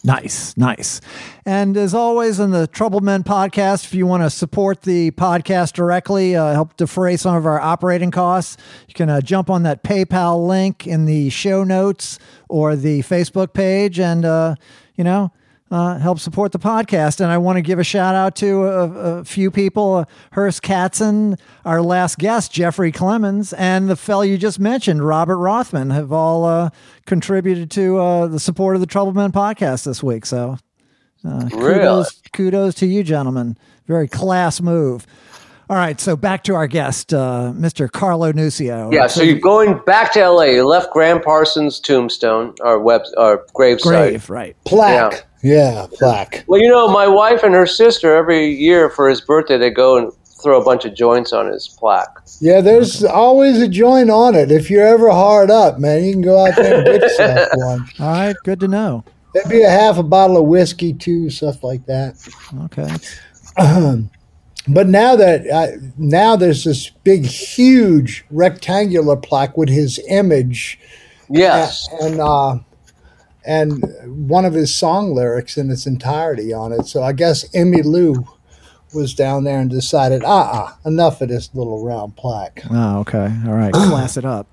Nice, 0.03 0.55
nice. 0.55 1.01
And 1.45 1.75
as 1.75 1.93
always, 1.93 2.39
in 2.39 2.51
the 2.51 2.67
Trouble 2.67 3.01
Men 3.01 3.23
podcast, 3.23 3.83
if 3.83 3.93
you 3.93 4.05
want 4.07 4.23
to 4.23 4.29
support 4.29 4.83
the 4.83 5.11
podcast 5.11 5.73
directly, 5.73 6.37
uh, 6.37 6.53
help 6.53 6.77
defray 6.77 7.17
some 7.17 7.35
of 7.35 7.45
our 7.45 7.59
operating 7.59 8.09
costs, 8.09 8.55
you 8.87 8.93
can 8.93 9.09
uh, 9.09 9.19
jump 9.19 9.49
on 9.49 9.63
that 9.63 9.83
PayPal 9.83 10.47
link 10.47 10.87
in 10.87 11.03
the 11.03 11.29
show 11.29 11.65
notes 11.65 12.17
or 12.47 12.77
the 12.77 13.01
Facebook 13.01 13.51
page 13.51 13.99
and, 13.99 14.23
uh, 14.23 14.55
you 14.95 15.03
know, 15.03 15.33
uh, 15.71 15.97
help 15.99 16.19
support 16.19 16.51
the 16.51 16.59
podcast. 16.59 17.19
And 17.21 17.31
I 17.31 17.37
want 17.37 17.57
to 17.57 17.61
give 17.61 17.77
a 17.79 17.83
shout 17.83 18.15
out 18.15 18.35
to 18.37 18.63
a, 18.63 18.89
a 19.19 19.23
few 19.23 19.51
people 19.51 19.93
uh, 19.95 20.05
Hearst 20.31 20.63
Katzen, 20.63 21.39
our 21.65 21.81
last 21.81 22.17
guest, 22.17 22.51
Jeffrey 22.51 22.91
Clemens, 22.91 23.53
and 23.53 23.89
the 23.89 23.95
fellow 23.95 24.23
you 24.23 24.37
just 24.37 24.59
mentioned, 24.59 25.05
Robert 25.05 25.37
Rothman, 25.37 25.91
have 25.91 26.11
all 26.11 26.45
uh, 26.45 26.69
contributed 27.05 27.69
to 27.71 27.97
uh, 27.99 28.27
the 28.27 28.39
support 28.39 28.75
of 28.75 28.81
the 28.81 28.87
Trouble 28.87 29.13
Men 29.13 29.31
podcast 29.31 29.85
this 29.85 30.01
week. 30.01 30.25
So 30.25 30.57
uh, 31.25 31.49
Really? 31.53 31.79
kudos, 31.79 32.21
kudos 32.33 32.75
to 32.75 32.87
you, 32.87 33.03
gentlemen. 33.03 33.57
Very 33.87 34.07
class 34.07 34.61
move. 34.61 35.05
All 35.69 35.75
right, 35.75 35.99
so 36.01 36.15
back 36.15 36.43
to 36.45 36.55
our 36.55 36.65
guest, 36.65 37.13
uh, 37.13 37.53
Mr. 37.55 37.91
Carlo 37.91 38.31
Nuccio. 38.31 38.91
Yeah, 38.91 39.05
so 39.05 39.21
you're 39.21 39.37
going 39.37 39.79
back 39.85 40.11
to 40.13 40.27
LA. 40.27 40.45
You 40.45 40.65
left 40.65 40.91
Gram 40.91 41.21
Parsons' 41.21 41.79
tombstone, 41.79 42.55
or 42.61 42.79
web, 42.79 43.03
or 43.17 43.45
gravesite. 43.53 43.83
grave, 43.83 44.29
right? 44.31 44.55
Plaque. 44.65 45.27
Yeah, 45.41 45.87
plaque. 45.93 46.43
Well, 46.47 46.59
you 46.61 46.67
know, 46.67 46.87
my 46.89 47.07
wife 47.07 47.43
and 47.43 47.53
her 47.53 47.65
sister 47.65 48.15
every 48.15 48.47
year 48.49 48.89
for 48.89 49.07
his 49.09 49.21
birthday 49.21 49.57
they 49.57 49.69
go 49.69 49.97
and 49.97 50.11
throw 50.41 50.61
a 50.61 50.63
bunch 50.63 50.85
of 50.85 50.93
joints 50.95 51.33
on 51.33 51.47
his 51.51 51.67
plaque. 51.67 52.17
Yeah, 52.41 52.61
there's 52.61 53.03
always 53.03 53.61
a 53.61 53.67
joint 53.67 54.09
on 54.09 54.35
it. 54.35 54.51
If 54.51 54.69
you're 54.69 54.85
ever 54.87 55.09
hard 55.09 55.51
up, 55.51 55.79
man, 55.79 56.03
you 56.03 56.13
can 56.13 56.21
go 56.21 56.45
out 56.45 56.55
there 56.55 56.77
and 56.77 56.85
get 56.85 57.01
yourself 57.01 57.49
one. 57.55 57.89
All 57.99 58.07
right, 58.11 58.35
good 58.43 58.59
to 58.61 58.67
know. 58.67 59.03
There'd 59.33 59.49
be 59.49 59.61
a 59.63 59.69
half 59.69 59.97
a 59.97 60.03
bottle 60.03 60.37
of 60.37 60.45
whiskey 60.45 60.93
too, 60.93 61.29
stuff 61.29 61.63
like 61.63 61.85
that. 61.85 62.15
Okay. 62.65 62.89
But 64.67 64.87
now 64.87 65.15
that 65.15 65.47
uh, 65.49 65.67
now 65.97 66.35
there's 66.35 66.63
this 66.63 66.89
big, 67.03 67.25
huge 67.25 68.23
rectangular 68.29 69.15
plaque 69.15 69.57
with 69.57 69.69
his 69.69 69.99
image 70.09 70.77
Yes. 71.27 71.87
and 72.01 72.19
uh, 72.19 72.59
and 73.45 73.83
one 74.27 74.45
of 74.45 74.53
his 74.53 74.73
song 74.73 75.13
lyrics 75.13 75.57
in 75.57 75.69
its 75.71 75.85
entirety 75.85 76.53
on 76.53 76.71
it. 76.71 76.85
So 76.85 77.01
I 77.03 77.13
guess 77.13 77.47
Emmylou 77.49 78.27
was 78.93 79.13
down 79.13 79.43
there 79.43 79.59
and 79.59 79.69
decided, 79.69 80.23
ah, 80.25 80.77
uh 80.83 80.89
enough 80.89 81.21
of 81.21 81.29
this 81.29 81.49
little 81.53 81.83
round 81.83 82.15
plaque. 82.15 82.63
Oh, 82.71 82.99
okay. 82.99 83.33
All 83.45 83.53
right, 83.53 83.73
class 83.73 84.17
it 84.17 84.25
up. 84.25 84.47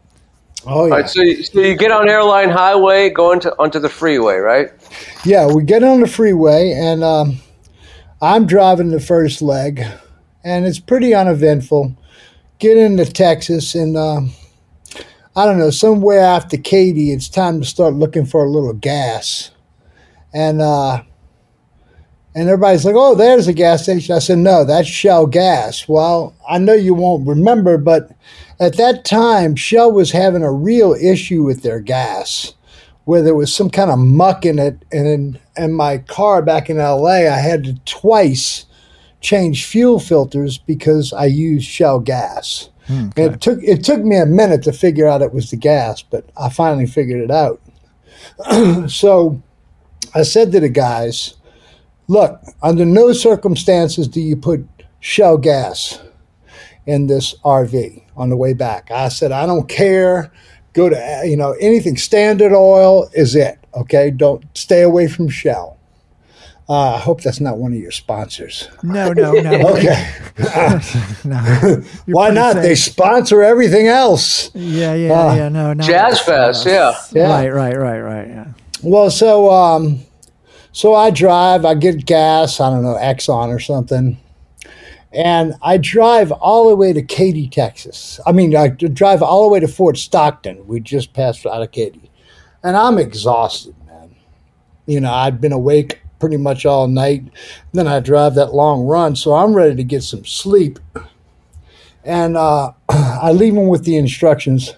Oh 0.67 0.87
yeah, 0.87 0.95
right, 0.95 1.09
so 1.09 1.23
you, 1.23 1.43
so 1.45 1.61
you 1.61 1.77
get 1.77 1.93
on 1.93 2.09
Airline 2.09 2.51
Highway, 2.51 3.11
going 3.11 3.41
to 3.41 3.55
onto 3.59 3.79
the 3.79 3.89
freeway, 3.89 4.37
right? 4.37 4.71
yeah. 5.25 5.47
We 5.47 5.63
get 5.63 5.85
on 5.85 6.01
the 6.01 6.09
freeway 6.09 6.73
and 6.73 7.05
um, 7.05 7.39
I'm 8.21 8.47
driving 8.47 8.91
the 8.91 9.01
first 9.01 9.43
leg, 9.43 9.85
and 10.45 10.65
it's 10.67 10.81
pretty 10.81 11.15
uneventful. 11.15 11.97
Get 12.59 12.77
into 12.79 13.05
Texas, 13.05 13.75
and 13.75 13.97
um 13.97 14.33
I 15.37 15.45
don't 15.45 15.59
know, 15.59 15.69
somewhere 15.69 16.21
after 16.21 16.57
Katy, 16.57 17.13
it's 17.13 17.29
time 17.29 17.61
to 17.61 17.67
start 17.67 17.93
looking 17.93 18.25
for 18.25 18.43
a 18.43 18.49
little 18.51 18.73
gas. 18.73 19.51
And 20.33 20.63
uh, 20.63 21.03
and 22.35 22.49
everybody's 22.49 22.87
like, 22.87 22.95
"Oh, 22.97 23.15
there's 23.15 23.47
a 23.47 23.53
gas 23.53 23.83
station." 23.83 24.15
I 24.15 24.19
said, 24.19 24.39
"No, 24.39 24.65
that's 24.65 24.89
Shell 24.89 25.27
gas." 25.27 25.87
Well, 25.87 26.35
I 26.49 26.57
know 26.57 26.73
you 26.73 26.95
won't 26.95 27.29
remember, 27.29 27.77
but 27.77 28.13
at 28.61 28.79
that 28.79 29.05
time, 29.05 29.57
Shell 29.57 29.93
was 29.93 30.13
having 30.13 30.43
a 30.43 30.53
real 30.53 30.95
issue 30.95 31.43
with 31.43 31.63
their 31.63 31.81
gas, 31.81 32.55
where 33.05 33.21
there 33.23 33.35
was 33.35 33.55
some 33.55 33.69
kind 33.69 33.91
of 33.91 33.99
muck 33.99 34.47
in 34.47 34.59
it, 34.59 34.85
and 34.91 35.07
in, 35.07 35.39
in 35.57 35.73
my 35.75 35.99
car 35.99 36.41
back 36.41 36.71
in 36.71 36.79
LA, 36.79 37.29
I 37.29 37.39
had 37.39 37.65
to 37.65 37.75
twice 37.85 38.65
change 39.21 39.67
fuel 39.67 40.01
filters 40.01 40.57
because 40.57 41.13
I 41.13 41.27
used 41.27 41.67
Shell 41.67 42.01
gas. 42.01 42.71
Hmm, 42.87 43.09
it 43.17 43.41
took 43.41 43.59
it 43.63 43.85
took 43.85 44.03
me 44.03 44.17
a 44.17 44.27
minute 44.27 44.63
to 44.65 44.73
figure 44.73 45.09
out 45.09 45.23
it 45.23 45.33
was 45.33 45.51
the 45.51 45.57
gas, 45.57 46.03
but 46.03 46.29
I 46.37 46.49
finally 46.51 46.87
figured 46.87 47.21
it 47.21 47.31
out. 47.31 47.61
so 48.91 49.43
I 50.15 50.23
said 50.23 50.53
to 50.53 50.61
the 50.61 50.69
guys, 50.69 51.35
"Look, 52.07 52.41
under 52.63 52.85
no 52.85 53.13
circumstances 53.13 54.07
do 54.07 54.21
you 54.21 54.37
put 54.37 54.67
Shell 55.01 55.39
gas 55.39 56.01
in 56.87 57.09
this 57.09 57.35
RV 57.45 58.03
on 58.17 58.29
the 58.29 58.37
way 58.37 58.53
back." 58.53 58.91
I 58.91 59.09
said, 59.09 59.33
"I 59.33 59.47
don't 59.47 59.69
care. 59.69 60.31
Go 60.73 60.89
to 60.89 61.23
you 61.25 61.37
know 61.37 61.53
anything 61.61 61.97
Standard 61.97 62.53
Oil 62.53 63.09
is 63.15 63.35
it. 63.35 63.59
Okay, 63.75 64.11
don't 64.11 64.45
stay 64.57 64.83
away 64.83 65.09
from 65.09 65.29
Shell." 65.29 65.76
Uh, 66.69 66.95
I 66.95 66.99
hope 66.99 67.21
that's 67.23 67.41
not 67.41 67.59
one 67.59 67.73
of 67.73 67.79
your 67.79 67.93
sponsors. 67.93 68.69
No, 68.83 69.13
no, 69.13 69.33
no. 69.33 69.53
Okay, 69.77 70.15
no. 71.25 71.39
Why 72.07 72.27
pretty 72.29 72.35
not? 72.35 72.57
They 72.57 72.75
sponsor 72.75 73.43
everything 73.43 73.87
else. 73.87 74.51
Yeah, 74.55 74.95
yeah, 74.95 75.13
Uh, 75.13 75.35
yeah. 75.37 75.49
No, 75.49 75.73
no. 75.75 75.85
Jazz 75.85 76.21
Fest, 76.21 76.67
yeah. 76.67 76.95
Yeah. 77.13 77.29
Right, 77.33 77.53
right, 77.53 77.77
right, 77.79 78.01
right. 78.01 78.29
Yeah. 78.29 78.47
Well, 78.83 79.11
so 79.11 79.49
um, 79.53 80.01
so 80.73 80.95
I 80.95 81.11
drive. 81.11 81.65
I 81.65 81.75
get 81.75 82.05
gas. 82.05 82.59
I 82.59 82.69
don't 82.71 82.83
know 82.83 82.97
Exxon 82.97 83.49
or 83.55 83.61
something, 83.61 84.19
and 85.13 85.55
I 85.63 85.77
drive 85.77 86.33
all 86.33 86.69
the 86.69 86.75
way 86.75 86.93
to 86.93 87.01
Katy, 87.03 87.49
Texas. 87.49 88.19
I 88.27 88.33
mean, 88.33 88.57
I 88.57 88.69
drive 88.69 89.23
all 89.23 89.45
the 89.45 89.53
way 89.53 89.61
to 89.61 89.69
Fort 89.69 89.99
Stockton. 89.99 90.67
We 90.67 90.81
just 90.81 91.13
passed 91.13 91.47
out 91.47 91.63
of 91.63 91.71
Katy, 91.71 92.11
and 92.65 92.77
I'm 92.77 92.99
exhausted, 92.99 93.75
man. 93.87 94.17
You 94.87 95.01
know, 95.01 95.13
I'd 95.13 95.41
been 95.41 95.53
awake 95.53 96.01
pretty 96.19 96.37
much 96.37 96.67
all 96.67 96.89
night. 96.89 97.25
Then 97.73 97.87
I 97.87 98.01
drive 98.01 98.35
that 98.35 98.55
long 98.55 98.87
run, 98.87 99.17
so 99.17 99.35
I'm 99.35 99.55
ready 99.55 99.75
to 99.77 99.85
get 99.85 100.03
some 100.03 100.25
sleep. 100.25 100.79
And 102.05 102.37
uh, 102.37 102.73
I 102.89 103.33
leave 103.33 103.55
them 103.55 103.69
with 103.69 103.85
the 103.85 103.97
instructions. 103.97 104.75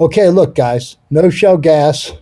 Okay, 0.00 0.28
look, 0.28 0.54
guys, 0.54 0.96
no 1.10 1.30
shell 1.30 1.56
gas. 1.56 2.12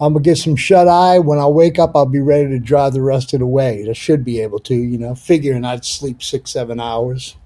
I'm 0.00 0.14
gonna 0.14 0.22
get 0.22 0.38
some 0.38 0.56
shut 0.56 0.88
eye. 0.88 1.18
When 1.18 1.38
I 1.38 1.46
wake 1.46 1.78
up, 1.78 1.94
I'll 1.94 2.06
be 2.06 2.20
ready 2.20 2.48
to 2.48 2.58
drive 2.58 2.94
the 2.94 3.02
rest 3.02 3.34
of 3.34 3.40
the 3.40 3.46
way. 3.46 3.86
I 3.88 3.92
should 3.92 4.24
be 4.24 4.40
able 4.40 4.58
to, 4.60 4.74
you 4.74 4.96
know, 4.96 5.14
figuring 5.14 5.64
I'd 5.64 5.84
sleep 5.84 6.22
six, 6.22 6.52
seven 6.52 6.80
hours. 6.80 7.36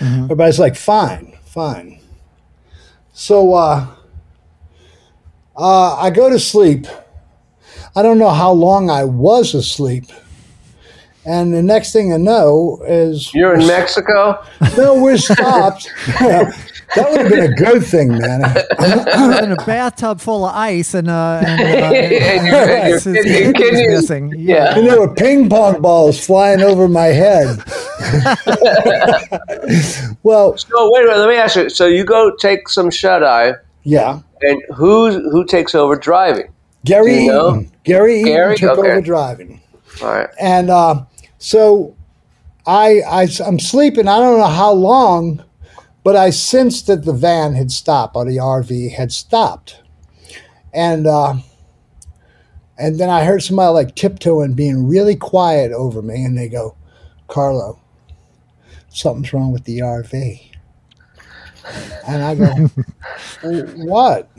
Everybody's 0.00 0.58
like, 0.58 0.76
fine, 0.76 1.36
fine. 1.44 2.00
So 3.12 3.54
uh, 3.54 3.86
uh, 5.56 5.96
I 5.96 6.10
go 6.10 6.30
to 6.30 6.38
sleep. 6.38 6.86
I 7.96 8.02
don't 8.02 8.18
know 8.18 8.30
how 8.30 8.52
long 8.52 8.90
I 8.90 9.04
was 9.04 9.54
asleep. 9.54 10.04
And 11.24 11.52
the 11.52 11.62
next 11.62 11.92
thing 11.92 12.12
I 12.12 12.18
know 12.18 12.80
is 12.86 13.34
You're 13.34 13.54
in 13.58 13.66
Mexico. 13.66 14.44
no, 14.76 15.02
we're 15.02 15.16
stopped. 15.16 15.90
that 16.20 17.10
would 17.10 17.20
have 17.22 17.28
been 17.30 17.52
a 17.52 17.56
good 17.56 17.84
thing, 17.84 18.16
man. 18.16 18.42
in 19.42 19.50
a 19.50 19.56
bathtub 19.66 20.20
full 20.20 20.44
of 20.44 20.54
ice 20.54 20.94
and 20.94 21.10
uh, 21.10 21.42
and, 21.44 21.60
uh, 21.60 21.64
And 21.96 22.46
your- 22.46 22.56
and 22.60 22.88
your 22.88 22.94
his 22.94 23.04
kidney- 23.04 23.22
kidney's 23.24 23.52
kidneys- 23.54 23.88
missing. 24.02 24.34
Yeah. 24.36 24.76
And 24.78 24.86
there 24.86 25.00
were 25.00 25.12
ping 25.12 25.48
pong 25.48 25.80
balls 25.82 26.24
flying 26.24 26.60
over 26.60 26.86
my 26.86 27.06
head. 27.06 27.58
well, 30.22 30.56
So 30.56 30.90
wait 30.92 31.02
a 31.02 31.06
minute. 31.08 31.18
Let 31.18 31.28
me 31.28 31.36
ask 31.36 31.56
you. 31.56 31.68
So 31.70 31.86
you 31.86 32.04
go 32.04 32.34
take 32.36 32.68
some 32.68 32.90
shut 32.90 33.24
eye, 33.24 33.54
yeah. 33.82 34.20
and 34.42 34.62
who 34.76 35.28
who 35.30 35.44
takes 35.44 35.74
over 35.74 35.96
driving? 35.96 36.52
Gary 36.86 37.24
you 37.24 37.32
know? 37.32 37.50
Eaton. 37.50 37.72
Gary 37.84 38.20
Eaton 38.20 38.32
Gary? 38.32 38.56
took 38.56 38.78
Okay. 38.78 38.90
over 38.90 39.00
driving. 39.00 39.60
All 40.02 40.08
right. 40.08 40.28
And 40.40 40.70
uh, 40.70 41.04
so 41.38 41.94
I, 42.66 43.00
I, 43.06 43.28
I'm 43.46 43.58
sleeping. 43.58 44.08
I 44.08 44.18
don't 44.18 44.38
know 44.38 44.46
how 44.46 44.72
long, 44.72 45.44
but 46.04 46.16
I 46.16 46.30
sensed 46.30 46.86
that 46.86 47.04
the 47.04 47.12
van 47.12 47.54
had 47.54 47.70
stopped, 47.70 48.16
or 48.16 48.24
the 48.24 48.36
RV 48.38 48.92
had 48.92 49.12
stopped. 49.12 49.82
And 50.72 51.06
uh, 51.06 51.34
and 52.78 52.98
then 53.00 53.08
I 53.08 53.24
heard 53.24 53.42
somebody 53.42 53.72
like 53.72 53.94
tiptoeing, 53.94 54.54
being 54.54 54.86
really 54.86 55.16
quiet 55.16 55.72
over 55.72 56.02
me, 56.02 56.22
and 56.24 56.36
they 56.36 56.48
go, 56.48 56.76
"Carlo, 57.28 57.80
something's 58.88 59.32
wrong 59.32 59.52
with 59.52 59.64
the 59.64 59.78
RV." 59.78 60.50
And 62.06 62.22
I 62.22 62.34
go, 62.34 62.70
"Well, 63.42 63.66
"What?" 63.86 64.30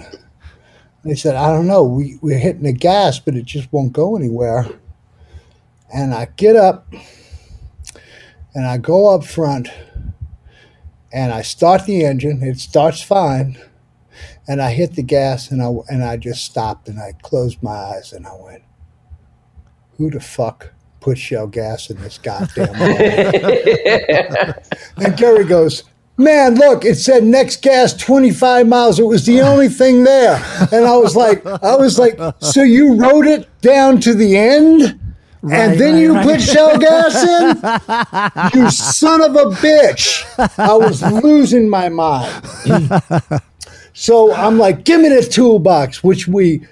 They 1.08 1.16
said, 1.16 1.36
"I 1.36 1.52
don't 1.52 1.68
know. 1.68 1.84
We 1.84 2.18
we're 2.22 2.38
hitting 2.38 2.64
the 2.64 2.74
gas, 2.74 3.18
but 3.18 3.36
it 3.36 3.46
just 3.46 3.72
won't 3.72 3.94
go 3.94 4.18
anywhere." 4.18 4.68
And 5.94 6.14
I 6.14 6.28
get 6.36 6.58
up, 6.58 6.86
and 8.54 8.66
I 8.66 8.78
go 8.78 9.16
up 9.16 9.24
front, 9.24 9.70
and 11.14 11.32
I 11.32 11.44
start 11.44 11.86
the 11.86 12.04
engine. 12.04 12.44
It 12.44 12.60
starts 12.60 13.02
fine, 13.02 13.58
and 14.50 14.62
I 14.62 14.72
hit 14.72 14.96
the 14.96 15.04
gas, 15.04 15.50
and 15.50 15.62
I 15.62 15.72
and 15.90 16.04
I 16.04 16.18
just 16.18 16.44
stopped, 16.44 16.90
and 16.90 17.00
I 17.00 17.14
closed 17.22 17.64
my 17.64 17.72
eyes, 17.72 18.12
and 18.12 18.28
I 18.28 18.36
went, 18.36 18.64
"Who 19.98 20.12
the 20.12 20.20
fuck 20.20 20.74
put 21.00 21.18
shell 21.18 21.48
gas 21.48 21.90
in 21.90 22.02
this 22.02 22.18
goddamn?" 22.18 22.74
car?" 22.76 24.62
and 24.98 25.16
Gary 25.16 25.46
goes. 25.46 25.84
Man, 26.20 26.56
look, 26.56 26.84
it 26.84 26.96
said 26.96 27.24
next 27.24 27.62
gas 27.62 27.94
25 27.94 28.68
miles. 28.68 29.00
It 29.00 29.04
was 29.04 29.26
the 29.26 29.42
only 29.42 29.70
thing 29.70 30.04
there. 30.04 30.44
And 30.72 30.86
I 30.86 30.98
was 30.98 31.16
like, 31.16 31.46
I 31.46 31.76
was 31.76 32.00
like, 32.00 32.20
so 32.40 32.64
you 32.64 32.96
wrote 32.96 33.28
it 33.28 33.48
down 33.62 34.02
to 34.02 34.16
the 34.16 34.36
end? 34.36 35.00
Right, 35.44 35.60
and 35.60 35.80
then 35.80 35.94
right, 35.94 36.02
you 36.02 36.16
right. 36.16 36.26
put 36.26 36.42
shell 36.42 36.78
gas 36.80 37.24
in? 37.24 38.60
you 38.60 38.70
son 38.72 39.22
of 39.22 39.36
a 39.36 39.46
bitch. 39.58 40.26
I 40.58 40.74
was 40.74 41.04
losing 41.24 41.70
my 41.70 41.90
mind. 41.90 42.44
so 43.94 44.34
I'm 44.34 44.58
like, 44.58 44.84
give 44.84 45.00
me 45.00 45.10
the 45.10 45.22
toolbox, 45.22 46.04
which 46.04 46.28
we 46.28 46.66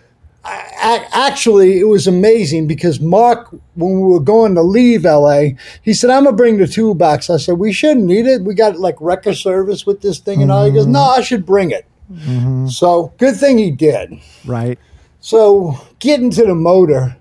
actually, 0.45 1.79
it 1.79 1.87
was 1.87 2.07
amazing 2.07 2.67
because 2.67 2.99
Mark, 2.99 3.49
when 3.73 3.95
we 3.95 4.01
were 4.01 4.19
going 4.19 4.55
to 4.55 4.61
leave 4.61 5.03
LA, 5.03 5.49
he 5.81 5.93
said, 5.93 6.09
I'm 6.09 6.23
going 6.23 6.35
to 6.35 6.37
bring 6.37 6.57
the 6.57 6.67
toolbox. 6.67 7.29
I 7.29 7.37
said, 7.37 7.57
we 7.57 7.73
shouldn't 7.73 8.05
need 8.05 8.25
it. 8.25 8.43
We 8.43 8.53
got 8.53 8.79
like 8.79 8.95
wrecker 8.99 9.33
service 9.33 9.85
with 9.85 10.01
this 10.01 10.19
thing 10.19 10.41
and 10.41 10.51
all. 10.51 10.65
He 10.65 10.71
goes, 10.71 10.83
mm-hmm. 10.83 10.93
no, 10.93 11.01
I 11.01 11.21
should 11.21 11.45
bring 11.45 11.71
it. 11.71 11.85
Mm-hmm. 12.11 12.67
So 12.67 13.13
good 13.17 13.35
thing 13.35 13.57
he 13.57 13.71
did. 13.71 14.19
Right. 14.45 14.77
So 15.19 15.79
getting 15.99 16.29
to 16.31 16.45
the 16.45 16.55
motor 16.55 17.17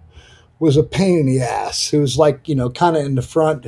was 0.59 0.77
a 0.77 0.83
pain 0.83 1.21
in 1.21 1.27
the 1.27 1.41
ass. 1.41 1.93
It 1.93 1.99
was 1.99 2.19
like, 2.19 2.49
you 2.49 2.55
know, 2.55 2.71
kind 2.71 2.97
of 2.97 3.05
in 3.05 3.15
the 3.15 3.23
front. 3.23 3.67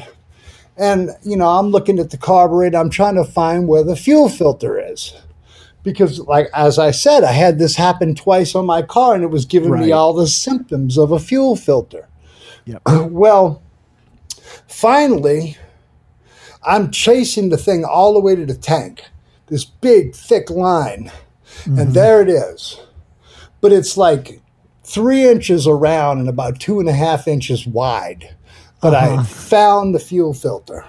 And, 0.76 1.10
you 1.22 1.36
know, 1.36 1.48
I'm 1.48 1.68
looking 1.68 1.98
at 1.98 2.10
the 2.10 2.18
carburetor. 2.18 2.76
I'm 2.76 2.90
trying 2.90 3.14
to 3.14 3.24
find 3.24 3.66
where 3.66 3.82
the 3.82 3.96
fuel 3.96 4.28
filter 4.28 4.78
is. 4.78 5.14
Because, 5.86 6.18
like, 6.18 6.48
as 6.52 6.80
I 6.80 6.90
said, 6.90 7.22
I 7.22 7.30
had 7.30 7.60
this 7.60 7.76
happen 7.76 8.16
twice 8.16 8.56
on 8.56 8.66
my 8.66 8.82
car 8.82 9.14
and 9.14 9.22
it 9.22 9.30
was 9.30 9.44
giving 9.44 9.70
me 9.70 9.92
all 9.92 10.12
the 10.12 10.26
symptoms 10.26 10.98
of 10.98 11.12
a 11.12 11.20
fuel 11.20 11.54
filter. 11.54 12.08
Yep. 12.64 12.82
Well, 13.12 13.62
finally, 14.66 15.56
I'm 16.64 16.90
chasing 16.90 17.50
the 17.50 17.56
thing 17.56 17.84
all 17.84 18.14
the 18.14 18.20
way 18.20 18.34
to 18.34 18.44
the 18.44 18.56
tank, 18.56 19.04
this 19.46 19.64
big, 19.64 20.16
thick 20.16 20.50
line. 20.50 21.12
And 21.64 21.78
mm-hmm. 21.78 21.92
there 21.92 22.20
it 22.20 22.28
is. 22.30 22.80
But 23.60 23.72
it's 23.72 23.96
like 23.96 24.40
three 24.82 25.22
inches 25.22 25.68
around 25.68 26.18
and 26.18 26.28
about 26.28 26.58
two 26.58 26.80
and 26.80 26.88
a 26.88 26.92
half 26.94 27.28
inches 27.28 27.64
wide. 27.64 28.34
But 28.82 28.96
I 28.96 29.06
had 29.06 29.28
found 29.28 29.94
the 29.94 30.00
fuel 30.00 30.34
filter. 30.34 30.84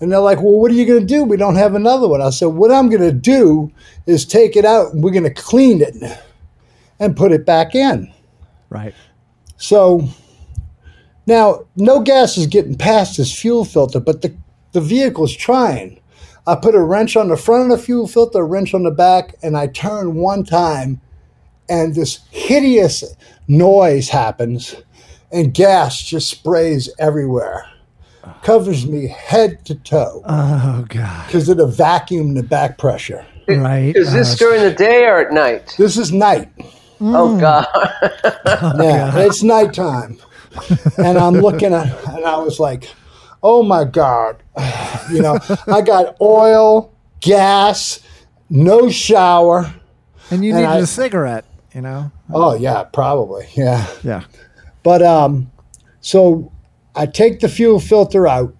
And 0.00 0.12
they're 0.12 0.20
like, 0.20 0.38
well, 0.38 0.52
what 0.52 0.70
are 0.70 0.74
you 0.74 0.86
going 0.86 1.00
to 1.00 1.06
do? 1.06 1.24
We 1.24 1.36
don't 1.36 1.56
have 1.56 1.74
another 1.74 2.08
one. 2.08 2.22
I 2.22 2.30
said, 2.30 2.46
what 2.46 2.70
I'm 2.70 2.88
going 2.88 3.02
to 3.02 3.12
do 3.12 3.72
is 4.06 4.24
take 4.24 4.56
it 4.56 4.64
out 4.64 4.92
and 4.92 5.02
we're 5.02 5.10
going 5.10 5.24
to 5.24 5.30
clean 5.30 5.80
it 5.82 5.96
and 7.00 7.16
put 7.16 7.32
it 7.32 7.44
back 7.44 7.74
in. 7.74 8.12
Right. 8.70 8.94
So 9.56 10.08
now 11.26 11.66
no 11.76 12.00
gas 12.00 12.36
is 12.36 12.46
getting 12.46 12.76
past 12.76 13.16
this 13.16 13.36
fuel 13.36 13.64
filter, 13.64 13.98
but 13.98 14.22
the, 14.22 14.36
the 14.72 14.80
vehicle's 14.80 15.34
trying. 15.34 16.00
I 16.46 16.54
put 16.54 16.74
a 16.74 16.82
wrench 16.82 17.16
on 17.16 17.28
the 17.28 17.36
front 17.36 17.70
of 17.70 17.76
the 17.76 17.84
fuel 17.84 18.06
filter, 18.06 18.38
a 18.38 18.44
wrench 18.44 18.72
on 18.72 18.84
the 18.84 18.90
back, 18.90 19.34
and 19.42 19.56
I 19.56 19.66
turn 19.66 20.14
one 20.14 20.44
time, 20.44 21.00
and 21.68 21.94
this 21.94 22.20
hideous 22.30 23.04
noise 23.48 24.08
happens, 24.08 24.74
and 25.30 25.52
gas 25.52 26.02
just 26.02 26.30
sprays 26.30 26.88
everywhere. 26.98 27.66
Covers 28.42 28.86
me 28.86 29.08
head 29.08 29.64
to 29.66 29.74
toe 29.74 30.22
Oh 30.26 30.84
God. 30.88 31.26
because 31.26 31.48
of 31.48 31.56
the 31.56 31.66
vacuum, 31.66 32.28
and 32.28 32.36
the 32.36 32.42
back 32.42 32.78
pressure. 32.78 33.24
Right. 33.48 33.94
Is 33.96 34.12
this 34.12 34.34
Uh, 34.34 34.36
during 34.36 34.62
the 34.62 34.72
day 34.74 35.06
or 35.06 35.18
at 35.20 35.32
night? 35.32 35.74
This 35.78 35.96
is 35.96 36.12
night. 36.12 36.50
Oh 37.00 37.38
God! 37.38 37.66
Yeah, 38.82 39.18
it's 39.18 39.42
nighttime. 39.42 40.18
and 40.98 41.16
I'm 41.18 41.34
looking 41.34 41.72
at, 41.72 41.86
and 42.08 42.24
I 42.24 42.38
was 42.38 42.58
like, 42.58 42.92
oh 43.42 43.62
my 43.62 43.84
God. 43.84 44.42
You 45.10 45.22
know, 45.22 45.38
I 45.66 45.80
got 45.80 46.16
oil, 46.20 46.92
gas, 47.20 48.00
no 48.50 48.90
shower. 48.90 49.72
and 50.30 50.44
you 50.44 50.50
and 50.52 50.60
needed 50.60 50.66
I- 50.66 50.78
a 50.80 50.86
cigarette, 50.86 51.46
you 51.74 51.80
know? 51.80 52.10
Oh, 52.30 52.54
yeah, 52.54 52.82
probably. 52.82 53.46
Yeah. 53.54 53.86
Yeah. 54.02 54.24
But 54.82 55.00
um, 55.00 55.50
so 56.02 56.52
I 56.98 57.06
take 57.06 57.38
the 57.38 57.48
fuel 57.48 57.78
filter 57.78 58.26
out, 58.26 58.54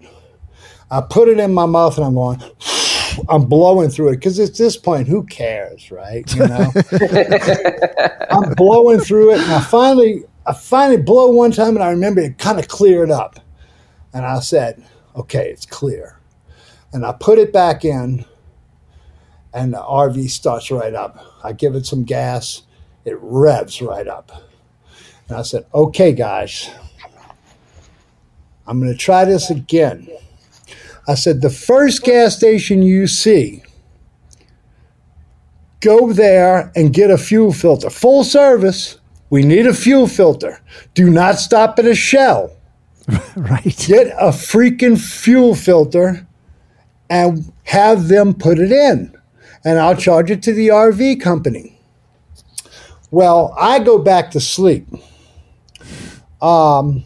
I 0.89 1.01
put 1.01 1.27
it 1.27 1.39
in 1.39 1.53
my 1.53 1.65
mouth, 1.65 1.97
and 1.97 2.05
I'm 2.05 2.15
going, 2.15 2.41
I'm 3.29 3.45
blowing 3.45 3.89
through 3.89 4.09
it. 4.09 4.15
Because 4.15 4.39
at 4.39 4.55
this 4.55 4.77
point, 4.77 5.09
who 5.09 5.25
cares, 5.25 5.91
right? 5.91 6.23
You 6.33 6.47
know, 6.47 6.71
I'm 8.31 8.53
blowing 8.55 9.01
through 9.01 9.33
it, 9.33 9.41
and 9.41 9.51
I 9.51 9.59
finally, 9.59 10.23
I 10.47 10.53
finally 10.53 11.01
blow 11.01 11.27
one 11.27 11.51
time, 11.51 11.75
and 11.75 11.83
I 11.83 11.89
remember 11.89 12.21
it 12.21 12.37
kind 12.37 12.59
of 12.59 12.69
cleared 12.69 13.11
up, 13.11 13.41
and 14.13 14.25
I 14.25 14.39
said, 14.39 14.83
"Okay, 15.17 15.49
it's 15.49 15.65
clear," 15.65 16.17
and 16.93 17.05
I 17.05 17.11
put 17.11 17.39
it 17.39 17.51
back 17.51 17.83
in, 17.83 18.23
and 19.53 19.73
the 19.73 19.81
RV 19.81 20.29
starts 20.29 20.71
right 20.71 20.95
up. 20.95 21.25
I 21.43 21.51
give 21.51 21.75
it 21.75 21.85
some 21.85 22.05
gas, 22.05 22.63
it 23.03 23.17
revs 23.19 23.81
right 23.81 24.07
up. 24.07 24.31
And 25.27 25.37
I 25.37 25.41
said, 25.43 25.65
okay, 25.73 26.13
guys, 26.13 26.69
I'm 28.69 28.79
going 28.79 28.91
to 28.91 28.97
try 28.97 29.25
this 29.25 29.49
again. 29.49 30.07
I 31.07 31.15
said, 31.15 31.41
the 31.41 31.49
first 31.49 32.03
gas 32.03 32.35
station 32.35 32.83
you 32.83 33.07
see, 33.07 33.63
go 35.79 36.13
there 36.13 36.71
and 36.75 36.93
get 36.93 37.09
a 37.09 37.17
fuel 37.17 37.51
filter. 37.51 37.89
Full 37.89 38.23
service. 38.23 38.99
We 39.31 39.41
need 39.41 39.65
a 39.65 39.73
fuel 39.73 40.05
filter. 40.05 40.61
Do 40.93 41.09
not 41.09 41.39
stop 41.39 41.79
at 41.79 41.85
a 41.85 41.95
shell. 41.95 42.55
Right. 43.35 43.75
Get 43.87 44.07
a 44.19 44.29
freaking 44.29 44.99
fuel 44.99 45.55
filter 45.55 46.27
and 47.09 47.51
have 47.63 48.07
them 48.07 48.35
put 48.35 48.59
it 48.59 48.71
in. 48.71 49.17
And 49.65 49.79
I'll 49.79 49.95
charge 49.95 50.29
it 50.29 50.43
to 50.43 50.53
the 50.53 50.67
RV 50.67 51.19
company. 51.19 51.79
Well, 53.09 53.55
I 53.57 53.79
go 53.79 53.97
back 53.97 54.29
to 54.31 54.39
sleep. 54.39 54.87
Um, 56.39 57.03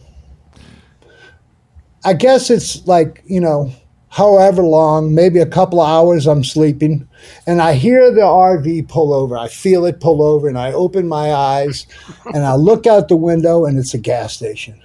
I 2.04 2.12
guess 2.12 2.50
it's 2.50 2.86
like, 2.86 3.22
you 3.26 3.40
know, 3.40 3.72
however 4.08 4.62
long, 4.62 5.14
maybe 5.14 5.40
a 5.40 5.46
couple 5.46 5.80
of 5.80 5.88
hours 5.88 6.26
I'm 6.26 6.44
sleeping, 6.44 7.08
and 7.46 7.60
I 7.60 7.74
hear 7.74 8.12
the 8.12 8.20
RV 8.20 8.88
pull 8.88 9.12
over. 9.12 9.36
I 9.36 9.48
feel 9.48 9.86
it 9.86 10.00
pull 10.00 10.22
over, 10.22 10.46
and 10.46 10.58
I 10.58 10.72
open 10.72 11.08
my 11.08 11.32
eyes 11.32 11.86
and 12.26 12.44
I 12.44 12.54
look 12.54 12.86
out 12.86 13.08
the 13.08 13.16
window, 13.16 13.64
and 13.64 13.78
it's 13.78 13.94
a 13.94 13.98
gas 13.98 14.34
station, 14.34 14.80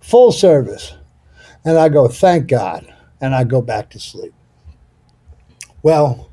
full 0.00 0.32
service. 0.32 0.94
And 1.64 1.78
I 1.78 1.88
go, 1.88 2.08
thank 2.08 2.46
God. 2.48 2.86
And 3.20 3.34
I 3.34 3.44
go 3.44 3.60
back 3.60 3.90
to 3.90 3.98
sleep. 3.98 4.32
Well, 5.82 6.30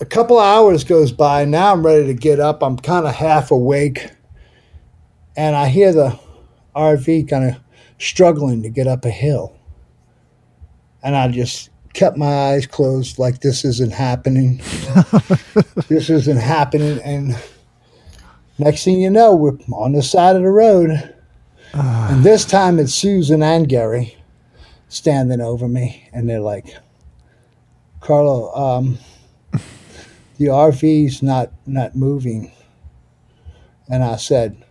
a 0.00 0.04
couple 0.04 0.38
hours 0.38 0.84
goes 0.84 1.12
by. 1.12 1.44
Now 1.44 1.72
I'm 1.72 1.84
ready 1.84 2.06
to 2.06 2.14
get 2.14 2.40
up. 2.40 2.62
I'm 2.62 2.76
kind 2.76 3.06
of 3.06 3.14
half 3.14 3.50
awake. 3.50 4.10
And 5.36 5.56
I 5.56 5.68
hear 5.68 5.92
the 5.92 6.18
RV 6.78 7.28
kind 7.28 7.50
of 7.50 7.56
struggling 7.98 8.62
to 8.62 8.70
get 8.70 8.86
up 8.86 9.04
a 9.04 9.10
hill. 9.10 9.58
And 11.02 11.16
I 11.16 11.28
just 11.28 11.70
kept 11.92 12.16
my 12.16 12.52
eyes 12.52 12.66
closed 12.66 13.18
like 13.18 13.40
this 13.40 13.64
isn't 13.64 13.92
happening. 13.92 14.58
this 15.88 16.08
isn't 16.08 16.38
happening. 16.38 17.00
And 17.02 17.36
next 18.58 18.84
thing 18.84 19.00
you 19.00 19.10
know, 19.10 19.34
we're 19.34 19.58
on 19.72 19.92
the 19.92 20.02
side 20.02 20.36
of 20.36 20.42
the 20.42 20.50
road. 20.50 21.14
and 21.74 22.22
this 22.22 22.44
time 22.44 22.78
it's 22.78 22.94
Susan 22.94 23.42
and 23.42 23.68
Gary 23.68 24.16
standing 24.88 25.40
over 25.40 25.66
me. 25.66 26.08
And 26.12 26.28
they're 26.28 26.40
like, 26.40 26.66
Carlo, 28.00 28.54
um, 28.54 28.98
the 30.38 30.46
RV's 30.46 31.22
not, 31.22 31.52
not 31.66 31.96
moving. 31.96 32.52
And 33.90 34.04
I 34.04 34.16
said, 34.16 34.64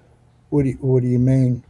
what 0.50 0.64
do 0.64 0.70
you, 0.70 0.78
what 0.80 1.02
do 1.02 1.10
you 1.10 1.20
mean? 1.20 1.64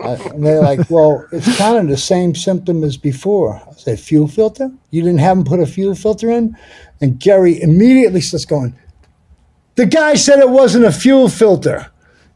And 0.00 0.44
they're 0.44 0.60
like, 0.60 0.90
well, 0.90 1.26
it's 1.32 1.56
kind 1.58 1.78
of 1.78 1.88
the 1.88 1.96
same 1.96 2.34
symptom 2.34 2.82
as 2.84 2.96
before. 2.96 3.54
I 3.68 3.72
said, 3.74 4.00
fuel 4.00 4.28
filter? 4.28 4.70
You 4.90 5.02
didn't 5.02 5.18
have 5.18 5.36
them 5.36 5.44
put 5.44 5.60
a 5.60 5.66
fuel 5.66 5.94
filter 5.94 6.30
in? 6.30 6.56
And 7.00 7.18
Gary 7.18 7.60
immediately 7.60 8.20
starts 8.20 8.44
going, 8.44 8.74
the 9.76 9.86
guy 9.86 10.14
said 10.14 10.38
it 10.38 10.50
wasn't 10.50 10.84
a 10.84 10.92
fuel 10.92 11.28
filter. 11.28 11.90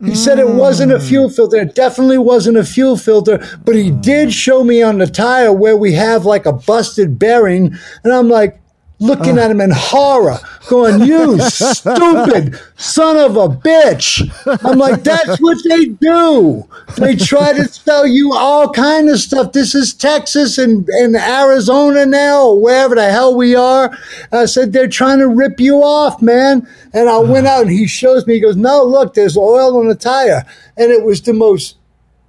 He 0.04 0.14
said 0.14 0.38
it 0.38 0.48
wasn't 0.48 0.92
a 0.92 1.00
fuel 1.00 1.30
filter. 1.30 1.56
It 1.56 1.74
definitely 1.74 2.18
wasn't 2.18 2.58
a 2.58 2.64
fuel 2.64 2.96
filter, 2.96 3.42
but 3.64 3.74
he 3.74 3.90
did 3.90 4.34
show 4.34 4.62
me 4.62 4.82
on 4.82 4.98
the 4.98 5.06
tire 5.06 5.52
where 5.52 5.76
we 5.76 5.92
have 5.92 6.26
like 6.26 6.44
a 6.44 6.52
busted 6.52 7.18
bearing. 7.18 7.74
And 8.02 8.12
I'm 8.12 8.28
like, 8.28 8.60
looking 8.98 9.38
at 9.38 9.50
him 9.50 9.60
in 9.60 9.70
horror, 9.72 10.38
going, 10.68 11.02
You 11.02 11.38
stupid 11.40 12.58
son 12.76 13.16
of 13.16 13.36
a 13.36 13.48
bitch. 13.48 14.22
I'm 14.64 14.78
like, 14.78 15.02
That's 15.02 15.40
what 15.40 15.58
they 15.68 15.86
do. 15.86 16.68
They 16.96 17.16
try 17.16 17.52
to 17.52 17.64
sell 17.68 18.06
you 18.06 18.34
all 18.34 18.72
kind 18.72 19.08
of 19.08 19.18
stuff. 19.18 19.52
This 19.52 19.74
is 19.74 19.94
Texas 19.94 20.58
and, 20.58 20.88
and 20.88 21.16
Arizona 21.16 22.06
now, 22.06 22.48
or 22.48 22.60
wherever 22.62 22.94
the 22.94 23.10
hell 23.10 23.34
we 23.34 23.54
are. 23.54 23.96
I 24.32 24.46
said, 24.46 24.72
They're 24.72 24.88
trying 24.88 25.18
to 25.18 25.28
rip 25.28 25.60
you 25.60 25.76
off, 25.82 26.22
man. 26.22 26.68
And 26.92 27.08
I 27.08 27.18
went 27.18 27.46
out 27.46 27.62
and 27.62 27.70
he 27.70 27.86
shows 27.86 28.26
me, 28.26 28.34
he 28.34 28.40
goes, 28.40 28.56
No, 28.56 28.84
look, 28.84 29.14
there's 29.14 29.36
oil 29.36 29.78
on 29.78 29.88
the 29.88 29.94
tire. 29.94 30.44
And 30.76 30.90
it 30.90 31.04
was 31.04 31.22
the 31.22 31.32
most 31.32 31.76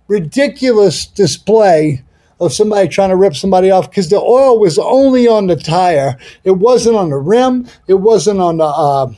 ridiculous 0.07 1.05
display 1.05 2.04
of 2.39 2.53
somebody 2.53 2.88
trying 2.88 3.09
to 3.09 3.15
rip 3.15 3.36
somebody 3.36 3.71
off 3.71 3.89
because 3.89 4.09
the 4.09 4.19
oil 4.19 4.59
was 4.59 4.77
only 4.77 5.27
on 5.27 5.47
the 5.47 5.55
tire. 5.55 6.17
It 6.43 6.51
wasn't 6.51 6.97
on 6.97 7.09
the 7.09 7.17
rim. 7.17 7.67
It 7.88 7.95
wasn't 7.95 8.39
on 8.39 8.57
the 8.57 8.65
uh, 8.65 9.13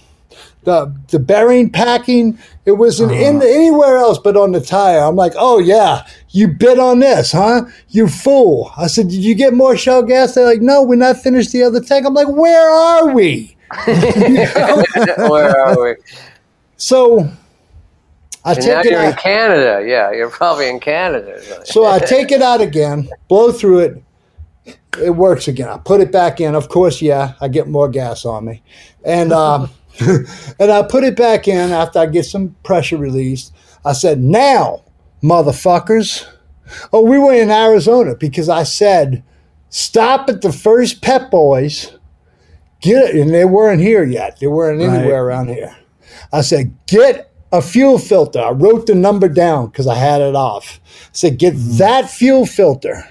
the 0.63 0.93
the 1.09 1.19
bearing 1.19 1.69
packing. 1.69 2.37
It 2.65 2.73
wasn't 2.73 3.13
in 3.13 3.41
anywhere 3.41 3.97
else 3.97 4.19
but 4.19 4.37
on 4.37 4.51
the 4.51 4.61
tire. 4.61 4.99
I'm 4.99 5.15
like, 5.15 5.33
oh 5.37 5.59
yeah, 5.59 6.05
you 6.29 6.49
bid 6.49 6.77
on 6.77 6.99
this, 6.99 7.31
huh? 7.31 7.65
You 7.89 8.07
fool! 8.07 8.71
I 8.77 8.87
said, 8.87 9.07
did 9.07 9.23
you 9.23 9.33
get 9.33 9.53
more 9.53 9.77
shell 9.77 10.03
gas? 10.03 10.35
They're 10.35 10.45
like, 10.45 10.61
no, 10.61 10.83
we're 10.83 10.95
not 10.95 11.17
finished 11.17 11.51
the 11.51 11.63
other 11.63 11.81
tank. 11.81 12.05
I'm 12.05 12.13
like, 12.13 12.29
where 12.29 12.69
are 12.69 13.13
we? 13.13 13.55
Where 13.85 15.59
are 15.59 15.83
we? 15.83 15.95
So 16.77 17.29
I 18.47 18.53
And 18.53 18.59
now 18.65 18.75
take 18.81 18.85
it 18.85 18.91
you're 18.91 19.03
in. 19.03 19.13
Canada. 19.13 19.85
Yeah, 19.85 20.11
you're 20.13 20.29
probably 20.29 20.69
in 20.69 20.79
Canada. 20.79 21.41
So 21.65 21.85
I 21.85 21.99
take 21.99 22.31
it 22.31 22.41
out 22.41 22.61
again, 22.61 23.09
blow 23.27 23.51
through 23.51 23.79
it. 23.79 24.03
It 25.01 25.09
works 25.11 25.47
again. 25.49 25.67
I 25.67 25.77
put 25.77 25.99
it 26.01 26.11
back 26.11 26.39
in. 26.39 26.55
Of 26.55 26.69
course, 26.69 27.01
yeah, 27.01 27.33
I 27.41 27.49
get 27.49 27.67
more 27.67 27.89
gas 27.89 28.25
on 28.25 28.45
me, 28.45 28.63
and 29.05 29.31
um, 29.33 29.69
and 29.99 30.71
I 30.71 30.81
put 30.83 31.03
it 31.03 31.15
back 31.17 31.47
in 31.47 31.71
after 31.71 31.99
I 31.99 32.05
get 32.05 32.25
some 32.25 32.55
pressure 32.63 32.97
released. 32.97 33.53
I 33.85 33.91
said, 33.93 34.21
"Now, 34.21 34.83
motherfuckers." 35.21 36.25
Oh, 36.91 37.01
we 37.01 37.17
were 37.19 37.33
in 37.33 37.51
Arizona 37.51 38.15
because 38.15 38.49
I 38.49 38.63
said, 38.63 39.23
"Stop 39.69 40.29
at 40.29 40.41
the 40.41 40.51
first 40.53 41.01
Pep 41.01 41.29
Boys." 41.31 41.91
Get 42.79 43.09
it, 43.09 43.21
and 43.21 43.33
they 43.33 43.45
weren't 43.45 43.81
here 43.81 44.03
yet. 44.03 44.39
They 44.39 44.47
weren't 44.47 44.79
Right. 44.79 44.99
anywhere 44.99 45.25
around 45.25 45.49
here. 45.49 45.75
I 46.31 46.41
said, 46.41 46.73
"Get 46.87 47.29
a 47.51 47.61
fuel 47.61 47.97
filter." 47.97 48.39
I 48.39 48.51
wrote 48.51 48.87
the 48.87 48.95
number 48.95 49.29
down 49.29 49.67
because 49.67 49.87
I 49.87 49.95
had 49.95 50.21
it 50.21 50.35
off. 50.35 50.79
I 50.85 51.09
said, 51.11 51.37
"Get 51.37 51.53
hmm. 51.53 51.77
that 51.77 52.09
fuel 52.09 52.45
filter." 52.45 53.03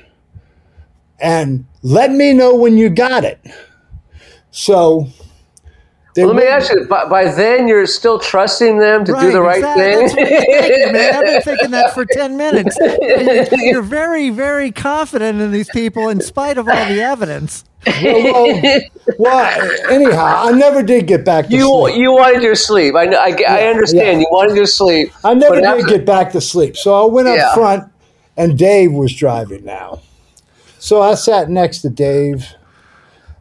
and 1.20 1.64
let 1.82 2.10
me 2.12 2.32
know 2.32 2.54
when 2.54 2.76
you 2.76 2.88
got 2.88 3.24
it. 3.24 3.40
So, 4.50 5.08
Well, 6.16 6.28
let 6.28 6.36
me 6.36 6.44
ask 6.44 6.72
you. 6.72 6.86
By, 6.86 7.08
by 7.08 7.24
then, 7.30 7.68
you're 7.68 7.86
still 7.86 8.18
trusting 8.18 8.78
them 8.78 9.04
to 9.04 9.12
do 9.20 9.32
the 9.32 9.42
right 9.42 9.58
exactly. 9.58 10.08
Thing. 10.08 10.28
thinking, 10.28 10.92
man. 10.92 11.14
I've 11.14 11.24
been 11.24 11.42
thinking 11.42 11.70
that 11.72 11.94
for 11.94 12.04
10 12.04 12.36
minutes. 12.36 12.76
You're, 12.80 13.60
you're 13.60 13.82
very, 13.82 14.30
very 14.30 14.72
confident 14.72 15.40
in 15.40 15.52
these 15.52 15.68
people 15.70 16.08
in 16.08 16.20
spite 16.20 16.58
of 16.58 16.68
all 16.68 16.88
the 16.88 17.02
evidence. 17.02 17.64
Well, 18.02 18.80
well, 19.18 19.70
anyhow, 19.90 20.34
I 20.46 20.52
never 20.52 20.82
did 20.82 21.06
get 21.06 21.24
back 21.24 21.46
to 21.46 21.52
You 21.52 21.62
sleep. 21.66 21.96
you 21.96 22.12
wanted 22.12 22.42
your 22.42 22.54
sleep. 22.54 22.94
I 22.94 23.04
know- 23.06 23.18
I, 23.18 23.36
I 23.48 23.62
understand. 23.68 24.20
yeah. 24.20 24.26
You 24.26 24.26
wanted 24.30 24.56
your 24.56 24.66
sleep. 24.66 25.12
I 25.24 25.34
never 25.34 25.56
did 25.56 25.64
after- 25.64 25.86
get 25.86 26.04
back 26.06 26.32
to 26.32 26.40
sleep. 26.40 26.76
So 26.76 26.94
I 27.08 27.10
went 27.10 27.28
up 27.28 27.36
Yeah. 27.36 27.54
front, 27.54 27.84
and 28.36 28.58
Dave 28.58 28.92
was 28.92 29.14
driving 29.14 29.64
now. 29.64 30.00
So 30.78 31.00
I 31.02 31.14
sat 31.14 31.48
next 31.50 31.82
to 31.82 31.88
Dave, 31.90 32.46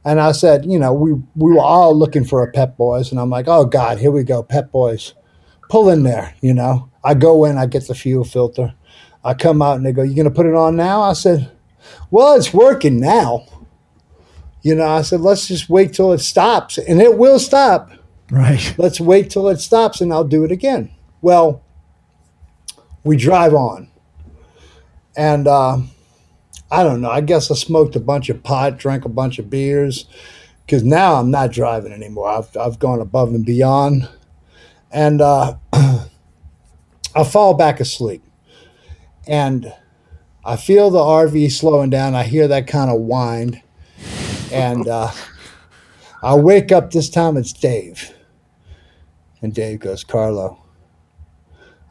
and 0.04 0.20
I 0.22 0.32
said, 0.32 0.66
you 0.66 0.80
know, 0.80 0.94
we 0.94 1.14
we 1.36 1.54
were 1.54 1.60
all 1.62 1.96
looking 1.96 2.24
for 2.24 2.44
a 2.44 2.52
Pep 2.52 2.78
Boys, 2.78 3.12
and 3.12 3.20
I'm 3.20 3.30
like, 3.30 3.48
oh 3.48 3.66
God, 3.66 3.98
here 4.00 4.12
we 4.12 4.24
go, 4.24 4.42
Pep 4.44 4.72
Boys, 4.72 5.14
pull 5.70 5.90
in 5.90 6.04
there. 6.04 6.34
You 6.42 6.54
know, 6.54 6.90
I 7.04 7.14
go 7.14 7.46
in, 7.46 7.58
I 7.58 7.66
get 7.66 7.88
the 7.88 7.96
fuel 7.96 8.24
filter, 8.24 8.74
I 9.24 9.34
come 9.34 9.62
out 9.62 9.78
and 9.78 9.86
they 9.86 9.92
go, 9.92 10.02
"You 10.04 10.16
gonna 10.16 10.32
put 10.32 10.46
it 10.46 10.56
on 10.56 10.76
now?" 10.76 11.02
I 11.02 11.14
said, 11.14 11.52
"Well, 12.12 12.36
it's 12.36 12.54
working 12.54 13.00
now." 13.00 13.46
You 14.66 14.74
know, 14.74 14.88
I 14.88 15.04
said, 15.04 15.22
"Let's 15.22 15.48
just 15.48 15.70
wait 15.70 15.94
till 15.94 16.12
it 16.12 16.20
stops, 16.20 16.78
and 16.78 17.02
it 17.02 17.18
will 17.18 17.40
stop." 17.40 17.92
Right. 18.32 18.74
let's 18.78 19.00
wait 19.00 19.30
till 19.30 19.48
it 19.50 19.60
stops 19.60 20.02
and 20.02 20.12
I'll 20.12 20.24
do 20.24 20.44
it 20.44 20.52
again. 20.52 20.92
Well, 21.22 21.62
we 23.04 23.18
drive 23.18 23.54
on. 23.54 23.90
And 25.16 25.48
uh, 25.48 25.82
I 26.72 26.84
don't 26.84 27.02
know, 27.02 27.10
I 27.10 27.22
guess 27.22 27.52
I 27.52 27.56
smoked 27.56 27.96
a 27.96 28.00
bunch 28.00 28.30
of 28.30 28.44
pot, 28.44 28.78
drank 28.78 29.06
a 29.06 29.10
bunch 29.10 29.40
of 29.40 29.50
beers, 29.50 30.06
because 30.66 30.84
now 30.84 31.16
I'm 31.16 31.32
not 31.32 31.52
driving 31.52 31.94
anymore. 31.94 32.30
I've, 32.30 32.58
I've 32.58 32.80
gone 32.80 33.00
above 33.00 33.30
and 33.30 33.46
beyond. 33.46 34.10
And 34.92 35.22
uh, 35.22 35.56
I 35.74 37.24
fall 37.24 37.54
back 37.54 37.80
asleep. 37.80 38.24
And 39.28 39.72
I 40.44 40.58
feel 40.58 40.90
the 40.90 41.00
RV 41.00 41.52
slowing 41.52 41.92
down. 41.92 42.16
I 42.16 42.24
hear 42.24 42.48
that 42.48 42.68
kind 42.68 42.92
of 42.92 43.02
wind. 43.02 43.62
And 44.56 44.88
uh, 44.88 45.12
I 46.24 46.34
wake 46.36 46.72
up 46.72 46.92
this 46.92 47.10
time, 47.10 47.36
it's 47.36 47.52
Dave. 47.52 48.14
And 49.42 49.54
Dave 49.54 49.82
goes, 49.82 50.06
Carlo. 50.06 50.64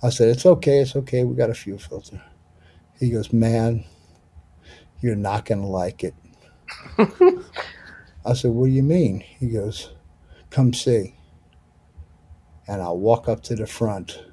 I 0.03 0.09
said, 0.09 0.31
It's 0.31 0.47
okay, 0.47 0.79
it's 0.79 0.97
okay. 0.97 1.25
We 1.25 1.37
got 1.37 1.51
a 1.51 1.55
fuel 1.55 1.79
filter. 1.79 2.23
He 2.99 3.11
goes, 3.11 3.35
Man, 3.35 3.85
you're 5.03 5.15
not 5.15 5.45
going 5.45 5.61
to 5.61 5.67
like 5.67 6.05
it. 6.05 6.15
I 8.25 8.33
said, 8.33 8.53
What 8.53 8.67
do 8.67 8.73
you 8.73 8.83
mean? 8.83 9.21
He 9.21 9.49
goes, 9.49 9.91
Come 10.49 10.73
see. 10.73 11.15
And 12.67 12.81
I 12.81 12.89
walk 12.89 13.29
up 13.29 13.43
to 13.43 13.55
the 13.55 13.67
front, 13.67 14.25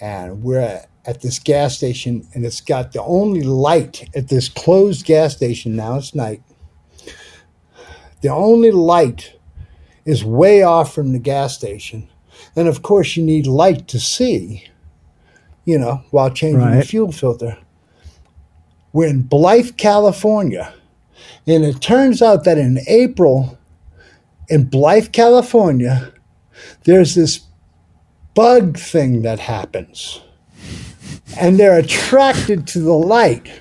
and 0.00 0.42
we're 0.42 0.58
at, 0.58 0.90
at 1.04 1.20
this 1.20 1.38
gas 1.38 1.76
station, 1.76 2.26
and 2.34 2.44
it's 2.44 2.60
got 2.60 2.90
the 2.90 3.02
only 3.04 3.44
light 3.44 4.10
at 4.16 4.26
this 4.26 4.48
closed 4.48 5.06
gas 5.06 5.36
station. 5.36 5.76
Now 5.76 5.98
it's 5.98 6.12
night. 6.12 6.42
The 8.24 8.32
only 8.32 8.70
light 8.70 9.34
is 10.06 10.24
way 10.24 10.62
off 10.62 10.94
from 10.94 11.12
the 11.12 11.18
gas 11.18 11.54
station. 11.54 12.08
And 12.56 12.68
of 12.68 12.80
course, 12.80 13.18
you 13.18 13.22
need 13.22 13.46
light 13.46 13.86
to 13.88 14.00
see, 14.00 14.64
you 15.66 15.78
know, 15.78 16.02
while 16.10 16.30
changing 16.30 16.70
the 16.70 16.84
fuel 16.84 17.12
filter. 17.12 17.58
We're 18.94 19.10
in 19.10 19.24
Blythe, 19.24 19.76
California. 19.76 20.72
And 21.46 21.66
it 21.66 21.82
turns 21.82 22.22
out 22.22 22.44
that 22.44 22.56
in 22.56 22.78
April, 22.86 23.58
in 24.48 24.70
Blythe, 24.70 25.12
California, 25.12 26.10
there's 26.84 27.14
this 27.14 27.42
bug 28.32 28.78
thing 28.78 29.20
that 29.20 29.38
happens. 29.38 30.22
And 31.38 31.60
they're 31.60 31.78
attracted 31.78 32.66
to 32.68 32.78
the 32.78 32.94
light. 32.94 33.52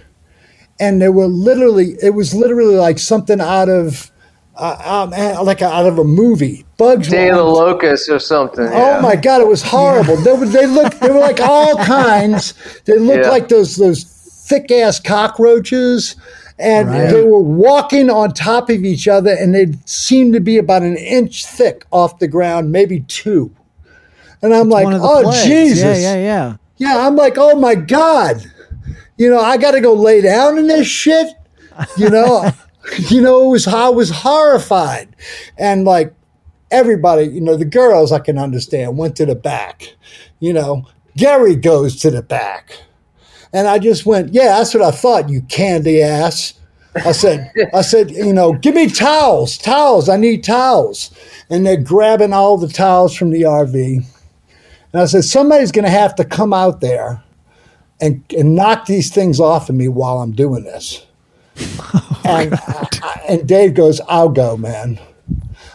And 0.80 1.02
they 1.02 1.10
were 1.10 1.28
literally, 1.28 1.98
it 2.02 2.14
was 2.14 2.34
literally 2.34 2.76
like 2.76 2.98
something 2.98 3.42
out 3.42 3.68
of, 3.68 4.10
uh, 4.56 5.08
um, 5.12 5.46
like 5.46 5.62
out 5.62 5.86
of 5.86 5.98
a 6.00 6.04
movie. 6.04 6.66
Bugs 6.78 7.08
Day 7.08 7.30
of 7.30 7.38
the 7.38 7.44
on 7.44 7.54
Locust 7.54 8.10
or 8.10 8.20
something. 8.20 8.68
Oh 8.72 9.02
my 9.02 9.16
god, 9.16 9.42
it 9.42 9.48
was 9.48 9.62
horrible. 9.64 10.16
They 10.18 10.34
were 10.34 10.46
they 10.46 10.66
looked 10.68 11.00
they 11.00 11.10
were 11.10 11.20
like 11.20 11.40
all 11.40 11.76
kinds. 11.86 12.54
They 12.86 12.98
looked 13.00 13.24
Yeah. 13.26 13.30
like 13.32 13.48
those 13.50 13.76
those 13.78 14.04
thick 14.48 14.72
ass 14.72 15.00
cockroaches. 15.00 16.16
And 16.60 16.88
Right. 16.90 17.10
they 17.10 17.24
were 17.24 17.40
walking 17.42 18.12
on 18.12 18.32
top 18.34 18.70
of 18.70 18.86
each 18.86 19.08
other 19.08 19.32
and 19.32 19.56
they 19.56 19.74
seemed 19.86 20.34
to 20.34 20.40
be 20.40 20.58
about 20.60 20.84
an 20.84 20.96
inch 20.98 21.46
thick 21.48 21.84
off 21.92 22.20
the 22.20 22.28
ground, 22.28 22.72
maybe 22.72 23.00
two. 23.02 23.52
And 24.42 24.54
I'm 24.54 24.70
like, 24.70 24.86
One 24.86 24.94
of 24.94 25.02
the 25.02 25.08
oh 25.08 25.22
plagues. 25.24 25.44
Jesus. 25.46 26.00
Yeah, 26.02 26.16
yeah, 26.16 26.16
yeah. 26.16 26.56
Yeah, 26.78 27.08
I'm 27.08 27.16
like, 27.16 27.36
oh 27.38 27.56
my 27.60 27.74
God. 27.76 28.44
You 29.18 29.30
know, 29.32 29.40
I 29.40 29.58
gotta 29.58 29.82
go 29.82 29.94
lay 29.94 30.22
down 30.22 30.58
in 30.60 30.68
this 30.68 30.86
shit. 30.88 31.28
You 31.98 32.10
know, 32.12 32.52
you 33.10 33.22
know, 33.22 33.46
it 33.46 33.50
was 33.50 33.68
I 33.68 33.90
was 33.90 34.10
horrified. 34.10 35.16
And 35.58 35.86
like 35.86 36.14
everybody, 36.72 37.26
you 37.26 37.42
know, 37.42 37.56
the 37.56 37.66
girls 37.66 38.12
I 38.12 38.20
can 38.20 38.38
understand 38.38 38.98
went 38.98 39.16
to 39.18 39.26
the 39.26 39.36
back. 39.36 39.96
You 40.40 40.54
know, 40.54 40.86
Gary 41.16 41.56
goes 41.56 41.98
to 42.02 42.12
the 42.12 42.22
back. 42.22 42.78
And 43.54 43.68
I 43.68 43.80
just 43.80 44.06
went, 44.06 44.34
Yeah, 44.34 44.58
that's 44.58 44.74
what 44.74 44.84
I 44.84 44.92
thought, 44.92 45.30
you 45.30 45.42
candy 45.44 46.02
ass. 46.02 46.56
I 46.96 47.12
said, 47.12 47.52
I 47.74 47.82
said, 47.82 48.12
you 48.12 48.34
know, 48.34 48.54
give 48.54 48.76
me 48.76 48.88
towels, 48.88 49.58
towels. 49.58 50.10
I 50.10 50.18
need 50.18 50.44
towels. 50.44 51.10
And 51.50 51.66
they're 51.66 51.82
grabbing 51.82 52.34
all 52.34 52.58
the 52.58 52.68
towels 52.68 53.16
from 53.16 53.32
the 53.32 53.42
RV. 53.42 54.06
And 54.94 55.02
I 55.02 55.06
said, 55.06 55.24
somebody's 55.24 55.72
going 55.72 55.86
to 55.86 55.92
have 55.92 56.14
to 56.16 56.26
come 56.26 56.54
out 56.54 56.82
there 56.82 57.24
and, 58.00 58.24
and 58.38 58.56
knock 58.56 58.86
these 58.86 59.12
things 59.12 59.40
off 59.40 59.70
of 59.70 59.76
me 59.76 59.88
while 59.88 60.20
I'm 60.20 60.34
doing 60.34 60.66
this. 60.66 61.06
Oh 61.96 62.22
and, 62.26 62.54
uh, 62.54 62.58
I- 62.60 62.98
uh, 63.04 63.16
and 63.30 63.48
Dave 63.48 63.74
goes, 63.74 64.00
I'll 64.08 64.30
go, 64.30 64.56
man. 64.58 64.98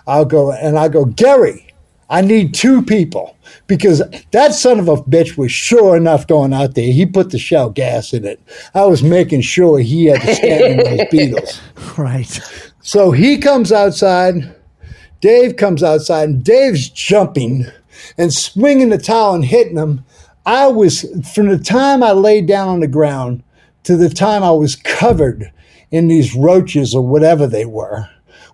I'll 0.07 0.25
go. 0.25 0.51
And 0.53 0.79
I 0.79 0.89
go, 0.89 1.05
Gary, 1.05 1.67
I 2.09 2.23
need 2.23 2.55
two 2.55 2.81
people 2.83 3.37
because 3.67 4.03
that 4.33 4.55
son 4.55 4.79
of 4.81 4.89
a 4.89 4.97
bitch 4.97 5.37
was 5.37 5.53
sure 5.53 5.95
enough 5.97 6.27
going 6.27 6.55
out 6.55 6.75
there. 6.75 6.91
He 6.91 7.05
put 7.05 7.31
the 7.31 7.39
shell 7.39 7.69
gas 7.69 8.15
in 8.15 8.25
it. 8.25 8.41
I 8.75 8.87
was 8.87 9.03
making 9.03 9.43
sure 9.43 9.79
he 9.79 10.07
had 10.07 10.23
to 10.23 10.35
stand 10.35 10.81
in 10.81 10.97
those 10.97 11.07
beetles. 11.11 11.61
Right. 11.99 12.41
So 12.81 13.11
he 13.11 13.37
comes 13.39 13.71
outside. 13.73 14.55
Dave 15.21 15.57
comes 15.57 15.83
outside, 15.83 16.29
and 16.29 16.45
Dave's 16.45 16.89
jumping 16.89 17.67
and 18.17 18.33
swinging 18.33 18.89
the 18.91 18.99
towel 18.99 19.35
and 19.35 19.45
hitting 19.45 19.77
him. 19.77 20.05
I 20.47 20.69
was, 20.69 21.03
from 21.35 21.49
the 21.49 21.59
time 21.59 22.03
I 22.05 22.13
laid 22.13 22.47
down 22.47 22.69
on 22.69 22.81
the 22.81 22.87
ground 22.89 23.43
to 23.83 23.97
the 23.97 24.09
time 24.09 24.43
I 24.45 24.53
was 24.53 24.77
covered 24.77 25.51
in 25.91 26.09
these 26.09 26.35
roaches 26.35 26.95
or 26.95 27.07
whatever 27.07 27.47
they 27.47 27.65
were, 27.65 28.09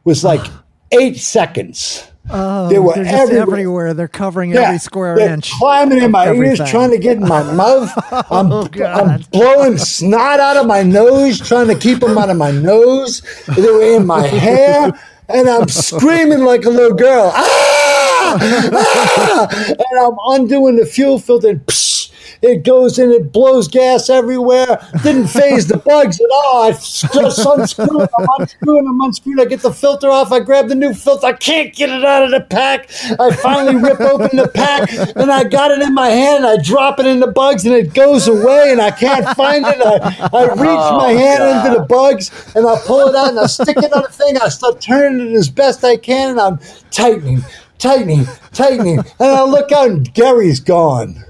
was 0.05 0.23
like 0.25 0.45
eight 0.93 1.17
seconds. 1.19 2.07
Oh, 2.31 2.69
They 2.71 2.79
were 2.79 2.97
everywhere. 2.97 3.43
everywhere. 3.43 3.95
They're 3.95 4.09
covering 4.09 4.55
every 4.55 4.79
square 4.79 5.15
they're 5.15 5.35
inch. 5.35 5.51
climbing 5.53 6.03
in 6.03 6.11
my 6.11 6.29
ears, 6.29 6.37
everything. 6.59 6.67
trying 6.69 6.91
to 6.93 6.99
get 6.99 7.19
in 7.19 7.29
my 7.29 7.43
mouth. 7.55 7.91
I'm, 8.31 8.51
Oh, 8.51 8.67
I'm 8.83 9.21
blowing 9.31 9.77
snot 9.77 10.41
out 10.41 10.57
of 10.57 10.67
my 10.67 10.83
nose, 10.83 11.39
trying 11.39 11.67
to 11.69 11.75
keep 11.79 12.01
them 12.01 12.17
out 12.17 12.31
of 12.31 12.39
my 12.39 12.51
nose. 12.51 13.21
They 13.55 13.61
were 13.71 13.97
in 13.97 14.07
my 14.07 14.27
hair, 14.27 14.91
and 15.29 15.49
I'm 15.51 15.69
screaming 15.69 16.45
like 16.45 16.65
a 16.65 16.71
little 16.71 16.97
girl. 16.97 17.31
Ah! 17.35 18.39
Ah! 18.73 19.49
And 19.69 19.99
I'm 20.01 20.17
undoing 20.41 20.77
the 20.77 20.87
fuel 20.87 21.19
filter. 21.19 21.51
And 21.51 21.67
psh, 21.67 22.11
it 22.45 22.63
goes 22.63 22.99
in, 22.99 23.11
it 23.11 23.33
blows 23.33 23.69
gas 23.69 24.11
everywhere. 24.11 24.79
Didn't 25.03 25.29
faze 25.29 25.67
the 25.67 25.79
bugs 25.79 26.21
at 26.21 26.31
all. 26.31 26.65
I 26.65 26.73
just 26.73 27.47
unscrewed, 27.47 28.09
I'm 28.19 28.27
unscrewing, 28.39 28.87
I'm 28.87 29.01
unscrewing. 29.01 29.41
I 29.41 29.47
get 29.47 29.61
the 29.61 29.73
filter 29.73 30.11
off. 30.11 30.31
I 30.31 30.41
grab 30.41 30.69
the 30.69 30.75
new 30.75 30.93
filter. 30.93 31.27
I 31.27 31.33
can't 31.33 31.75
get 31.75 31.89
it 31.89 32.05
out 32.05 32.25
of 32.25 32.31
the 32.31 32.43
pack. 32.43 32.91
I 33.19 33.35
finally 33.37 33.77
rip 33.77 34.01
open 34.01 34.37
the 34.37 34.49
pack 34.49 34.93
and 35.17 35.33
I 35.33 35.45
got 35.45 35.71
it 35.71 35.81
in 35.81 35.95
my 35.95 36.09
hand. 36.09 36.47
I 36.47 36.59
drop 36.63 37.01
it 37.01 37.07
in 37.07 37.21
the 37.21 37.29
bugs 37.29 37.65
and 37.65 37.75
it 37.75 37.95
goes 37.95 38.29
away 38.29 38.71
and 38.71 38.81
I 38.81 38.91
can't 38.91 39.27
find 39.37 39.65
it. 39.67 39.81
I, 39.81 40.29
I 40.33 40.45
reach 40.45 40.61
my 40.61 41.13
oh, 41.13 41.17
hand 41.17 41.67
into 41.67 41.81
the 41.81 41.87
bugs 41.87 42.31
and 42.55 42.67
I 42.67 42.79
pull 42.85 43.09
it 43.09 43.15
out 43.15 43.31
and 43.31 43.39
I 43.39 43.47
stick 43.47 43.79
it 43.79 43.93
on 43.93 44.03
the 44.03 44.09
thing. 44.09 44.37
I 44.37 44.49
start 44.49 44.83
turning 44.83 45.33
it 45.33 45.35
as 45.35 45.49
best 45.49 45.83
I 45.83 45.97
can 45.97 46.33
and 46.33 46.41
I'm 46.41 46.59
tightening, 46.91 47.43
tightening, 47.79 48.27
tightening. 48.53 48.99
And 48.99 49.31
I 49.31 49.45
look 49.45 49.73
out 49.73 49.89
and 49.89 50.13
Gary's 50.13 50.61
gone. 50.61 51.25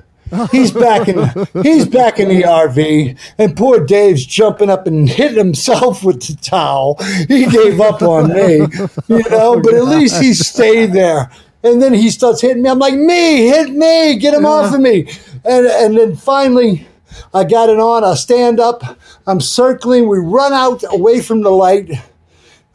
He's 0.51 0.70
back 0.70 1.09
in 1.09 1.18
he's 1.62 1.87
back 1.87 2.18
in 2.18 2.28
the 2.28 2.43
RV, 2.43 3.18
and 3.39 3.57
poor 3.57 3.85
Dave's 3.85 4.24
jumping 4.24 4.70
up 4.70 4.87
and 4.87 5.09
hitting 5.09 5.39
himself 5.39 6.05
with 6.05 6.26
the 6.26 6.37
towel. 6.41 6.97
He 7.28 7.47
gave 7.47 7.80
up 7.80 8.03
on 8.03 8.32
me, 8.32 8.66
you 9.09 9.28
know, 9.30 9.61
but 9.61 9.74
at 9.74 9.85
least 9.85 10.20
he 10.20 10.35
stayed 10.35 10.93
there. 10.93 11.30
And 11.62 11.80
then 11.80 11.95
he 11.95 12.11
starts 12.11 12.43
hitting 12.43 12.62
me. 12.62 12.68
I'm 12.68 12.78
like, 12.78 12.95
me, 12.95 13.47
hit 13.47 13.70
me, 13.70 14.16
get 14.18 14.35
him 14.35 14.45
off 14.45 14.74
of 14.74 14.80
me. 14.80 15.09
And 15.45 15.66
and 15.66 15.97
then 15.97 16.16
finally 16.16 16.87
I 17.32 17.45
got 17.45 17.68
it 17.68 17.78
on. 17.78 18.05
I 18.05 18.14
stand 18.14 18.61
up, 18.61 18.99
I'm 19.26 19.41
circling, 19.41 20.09
we 20.09 20.18
run 20.18 20.53
out 20.53 20.82
away 20.93 21.20
from 21.20 21.43
the 21.43 21.51
light. 21.51 21.91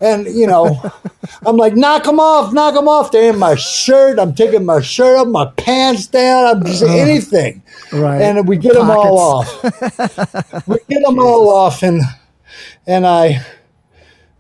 And 0.02 0.28
you 0.28 0.48
know, 0.48 0.82
I'm 1.46 1.58
like, 1.58 1.76
knock 1.76 2.04
them 2.04 2.20
off, 2.20 2.54
knock 2.54 2.74
them 2.74 2.88
off. 2.88 3.12
They're 3.12 3.34
in 3.34 3.40
my 3.40 3.56
shirt. 3.56 4.20
I'm 4.20 4.34
taking 4.34 4.66
my 4.66 4.82
shirt 4.82 5.18
up, 5.18 5.28
my 5.28 5.46
pants 5.58 6.08
down. 6.08 6.46
I'm 6.46 6.66
just 6.66 6.84
anything. 6.84 7.62
Right. 7.92 8.22
And 8.22 8.48
we 8.48 8.58
get 8.58 8.74
them 8.74 8.90
all 8.90 9.18
off. 9.18 9.64
we 10.68 10.78
get 10.88 11.04
them 11.04 11.20
all 11.20 11.50
off, 11.50 11.84
and 11.84 12.02
and 12.88 13.06
I 13.06 13.46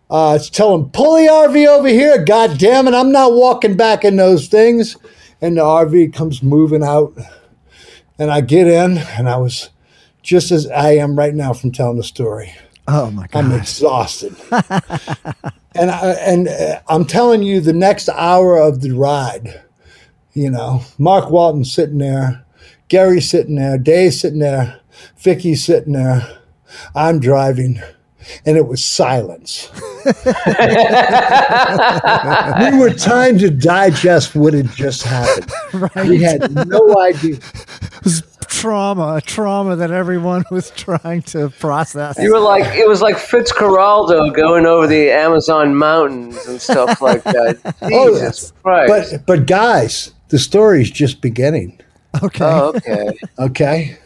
uh, 0.09 0.39
tell 0.39 0.77
them 0.77 0.89
pull 0.91 1.15
the 1.15 1.27
RV 1.27 1.67
over 1.67 1.87
here. 1.87 2.23
God 2.23 2.57
damn 2.57 2.87
it, 2.87 2.93
I'm 2.93 3.11
not 3.11 3.33
walking 3.33 3.75
back 3.75 4.03
in 4.03 4.15
those 4.15 4.47
things. 4.47 4.97
And 5.41 5.55
the 5.55 5.61
RV 5.61 6.13
comes 6.13 6.43
moving 6.43 6.83
out, 6.83 7.17
and 8.17 8.29
I 8.29 8.41
get 8.41 8.67
in, 8.67 8.97
and 8.97 9.29
I 9.29 9.37
was 9.37 9.69
just 10.21 10.51
as 10.51 10.67
I 10.67 10.91
am 10.91 11.17
right 11.17 11.33
now 11.33 11.53
from 11.53 11.71
telling 11.71 11.95
the 11.95 12.03
story. 12.03 12.53
Oh 12.91 13.11
my 13.11 13.27
god, 13.27 13.45
I'm 13.45 13.51
exhausted. 13.51 14.35
and 15.75 15.91
I, 15.91 16.15
and 16.25 16.47
uh, 16.47 16.81
I'm 16.87 17.05
telling 17.05 17.43
you, 17.43 17.61
the 17.61 17.71
next 17.71 18.09
hour 18.09 18.57
of 18.57 18.81
the 18.81 18.91
ride, 18.91 19.61
you 20.33 20.49
know, 20.49 20.81
Mark 20.97 21.29
Walton 21.29 21.65
sitting 21.65 21.99
there, 21.99 22.43
Gary 22.87 23.21
sitting 23.21 23.55
there, 23.55 23.77
Dave 23.77 24.15
sitting 24.15 24.39
there. 24.39 24.79
Vicki's 25.19 25.63
sitting 25.63 25.93
there. 25.93 26.39
I'm 26.95 27.19
driving, 27.19 27.79
and 28.43 28.57
it 28.57 28.65
was 28.67 28.83
silence. 28.83 29.69
we 30.05 30.11
were 32.77 32.93
trying 32.97 33.37
to 33.37 33.51
digest 33.51 34.35
what 34.35 34.53
had 34.53 34.71
just 34.71 35.03
happened. 35.03 35.51
Right. 35.71 36.07
We 36.07 36.23
had 36.23 36.67
no 36.67 36.95
idea. 36.99 37.35
It 37.35 38.03
was 38.03 38.23
trauma, 38.59 39.15
a 39.15 39.21
trauma 39.21 39.75
that 39.75 39.91
everyone 39.91 40.43
was 40.51 40.71
trying 40.71 41.21
to 41.23 41.49
process. 41.59 42.17
You 42.19 42.33
were 42.33 42.39
like 42.39 42.75
it 42.75 42.87
was 42.87 43.01
like 43.01 43.15
Fitzcarraldo 43.15 44.35
going 44.35 44.65
over 44.65 44.87
the 44.87 45.11
Amazon 45.11 45.75
mountains 45.75 46.45
and 46.47 46.61
stuff 46.61 47.01
like 47.01 47.23
that. 47.23 47.59
Oh, 47.81 48.13
Jesus 48.13 48.51
Christ! 48.61 49.13
But 49.13 49.25
but 49.25 49.47
guys, 49.47 50.13
the 50.29 50.39
story's 50.39 50.91
just 50.91 51.21
beginning. 51.21 51.79
okay. 52.23 52.45
oh, 52.45 52.73
okay. 52.75 53.17
Okay. 53.37 53.97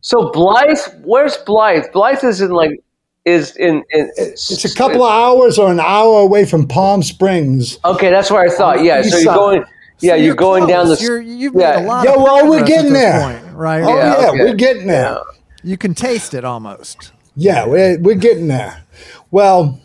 So 0.00 0.30
Blythe, 0.32 0.78
where's 1.04 1.36
Blythe? 1.38 1.92
Blythe 1.92 2.24
is 2.24 2.40
in 2.40 2.50
like 2.50 2.82
is 3.24 3.56
in, 3.56 3.84
in 3.90 4.10
It's 4.16 4.64
a 4.64 4.74
couple 4.74 5.02
of 5.04 5.12
hours 5.12 5.58
or 5.58 5.70
an 5.70 5.80
hour 5.80 6.20
away 6.20 6.44
from 6.44 6.66
Palm 6.66 7.02
Springs. 7.02 7.78
Okay, 7.84 8.10
that's 8.10 8.30
where 8.30 8.42
I 8.42 8.48
thought. 8.48 8.82
Yeah, 8.82 9.02
so 9.02 9.16
you're 9.16 9.24
side. 9.24 9.34
going. 9.34 9.64
Yeah, 10.02 10.16
So 10.16 10.16
you're, 10.16 10.34
going 10.36 10.66
down 10.66 10.88
the. 10.88 10.96
close. 10.96 11.02
You're, 11.08 11.20
you've 11.22 11.54
yeah. 11.54 11.76
made 11.76 11.84
a 11.84 11.88
lot 11.88 12.04
Yeah, 12.04 12.14
of 12.14 12.22
well, 12.22 12.46
we're 12.48 12.58
progress 12.58 12.68
getting 12.68 12.92
at 12.92 12.94
this 12.94 13.02
there. 13.02 13.40
point, 13.42 13.56
right? 13.56 13.82
Oh 13.82 13.96
Yeah, 13.96 14.20
yeah, 14.20 14.30
okay. 14.30 14.44
we're 14.44 14.54
getting 14.54 14.86
there. 14.88 15.18
You 15.62 15.76
can 15.78 15.94
taste 15.94 16.34
it 16.34 16.44
almost. 16.44 17.12
Yeah, 17.36 17.66
we're, 17.66 17.98
we're 18.00 18.16
getting 18.16 18.48
there. 18.48 18.84
Well, 19.30 19.80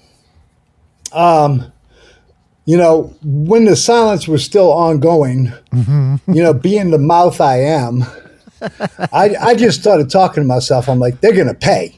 um, 1.14 1.72
you 2.66 2.78
know, 2.78 3.16
when 3.24 3.66
the 3.66 3.76
silence 3.76 4.28
was 4.28 4.44
still 4.44 4.72
ongoing, 4.74 5.54
you 6.28 6.44
know, 6.44 6.54
being 6.54 6.92
the 6.92 6.98
mouth 7.00 7.40
I 7.42 7.62
am, 7.62 8.04
I, 9.14 9.36
I 9.40 9.56
just 9.56 9.80
started 9.80 10.10
talking 10.10 10.44
to 10.44 10.48
myself. 10.48 10.90
I'm 10.90 11.00
like, 11.00 11.22
they're 11.22 11.34
going 11.36 11.48
to 11.48 11.54
pay. 11.54 11.97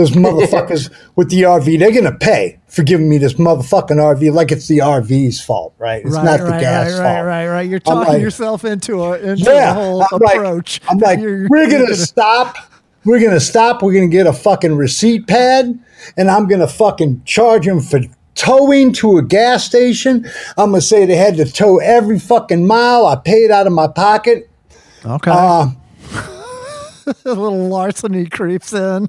Those 0.00 0.12
motherfuckers 0.12 0.90
with 1.16 1.28
the 1.28 1.42
RV, 1.42 1.78
they're 1.78 1.90
going 1.92 2.04
to 2.04 2.16
pay 2.16 2.58
for 2.68 2.82
giving 2.82 3.06
me 3.06 3.18
this 3.18 3.34
motherfucking 3.34 3.96
RV 3.98 4.32
like 4.32 4.50
it's 4.50 4.66
the 4.66 4.78
RV's 4.78 5.42
fault, 5.42 5.74
right? 5.76 6.02
It's 6.02 6.16
right, 6.16 6.24
not 6.24 6.40
the 6.40 6.58
gas 6.58 6.92
right, 6.92 6.96
fault. 6.96 7.04
right, 7.04 7.22
right, 7.22 7.48
right. 7.48 7.68
You're 7.68 7.80
talking 7.80 8.14
like- 8.14 8.22
yourself 8.22 8.64
into 8.64 9.02
a 9.02 9.18
into 9.18 9.42
Yeah, 9.44 9.74
the 9.74 9.74
whole 9.74 10.02
I'm 10.10 10.18
like- 10.20 10.36
approach. 10.36 10.80
I'm 10.88 10.96
like, 10.98 11.18
You're- 11.20 11.48
we're 11.50 11.70
gonna, 11.70 11.94
stop. 11.94 12.56
We're 13.04 13.20
gonna 13.20 13.40
stop. 13.40 13.82
We're 13.82 13.92
gonna 13.92 14.08
get 14.08 14.26
a 14.26 14.32
fucking 14.32 14.74
receipt 14.74 15.26
pad, 15.26 15.78
and 16.16 16.30
I'm 16.30 16.46
gonna 16.48 16.66
fucking 16.68 17.22
charge 17.26 17.66
them 17.66 17.80
for 17.80 18.00
towing 18.34 18.92
to 18.94 19.18
a 19.18 19.22
gas 19.22 19.64
station. 19.64 20.24
I'm 20.56 20.70
gonna 20.70 20.80
say 20.80 21.04
they 21.04 21.16
had 21.16 21.36
to 21.36 21.44
tow 21.44 21.76
every 21.78 22.18
fucking 22.18 22.66
mile. 22.66 23.04
I 23.06 23.16
paid 23.16 23.50
out 23.50 23.66
of 23.66 23.74
my 23.74 23.86
pocket. 23.86 24.48
Okay. 25.04 25.30
Uh, 25.30 25.70
a 27.06 27.14
little 27.24 27.68
larceny 27.68 28.26
creeps 28.26 28.72
in. 28.72 29.08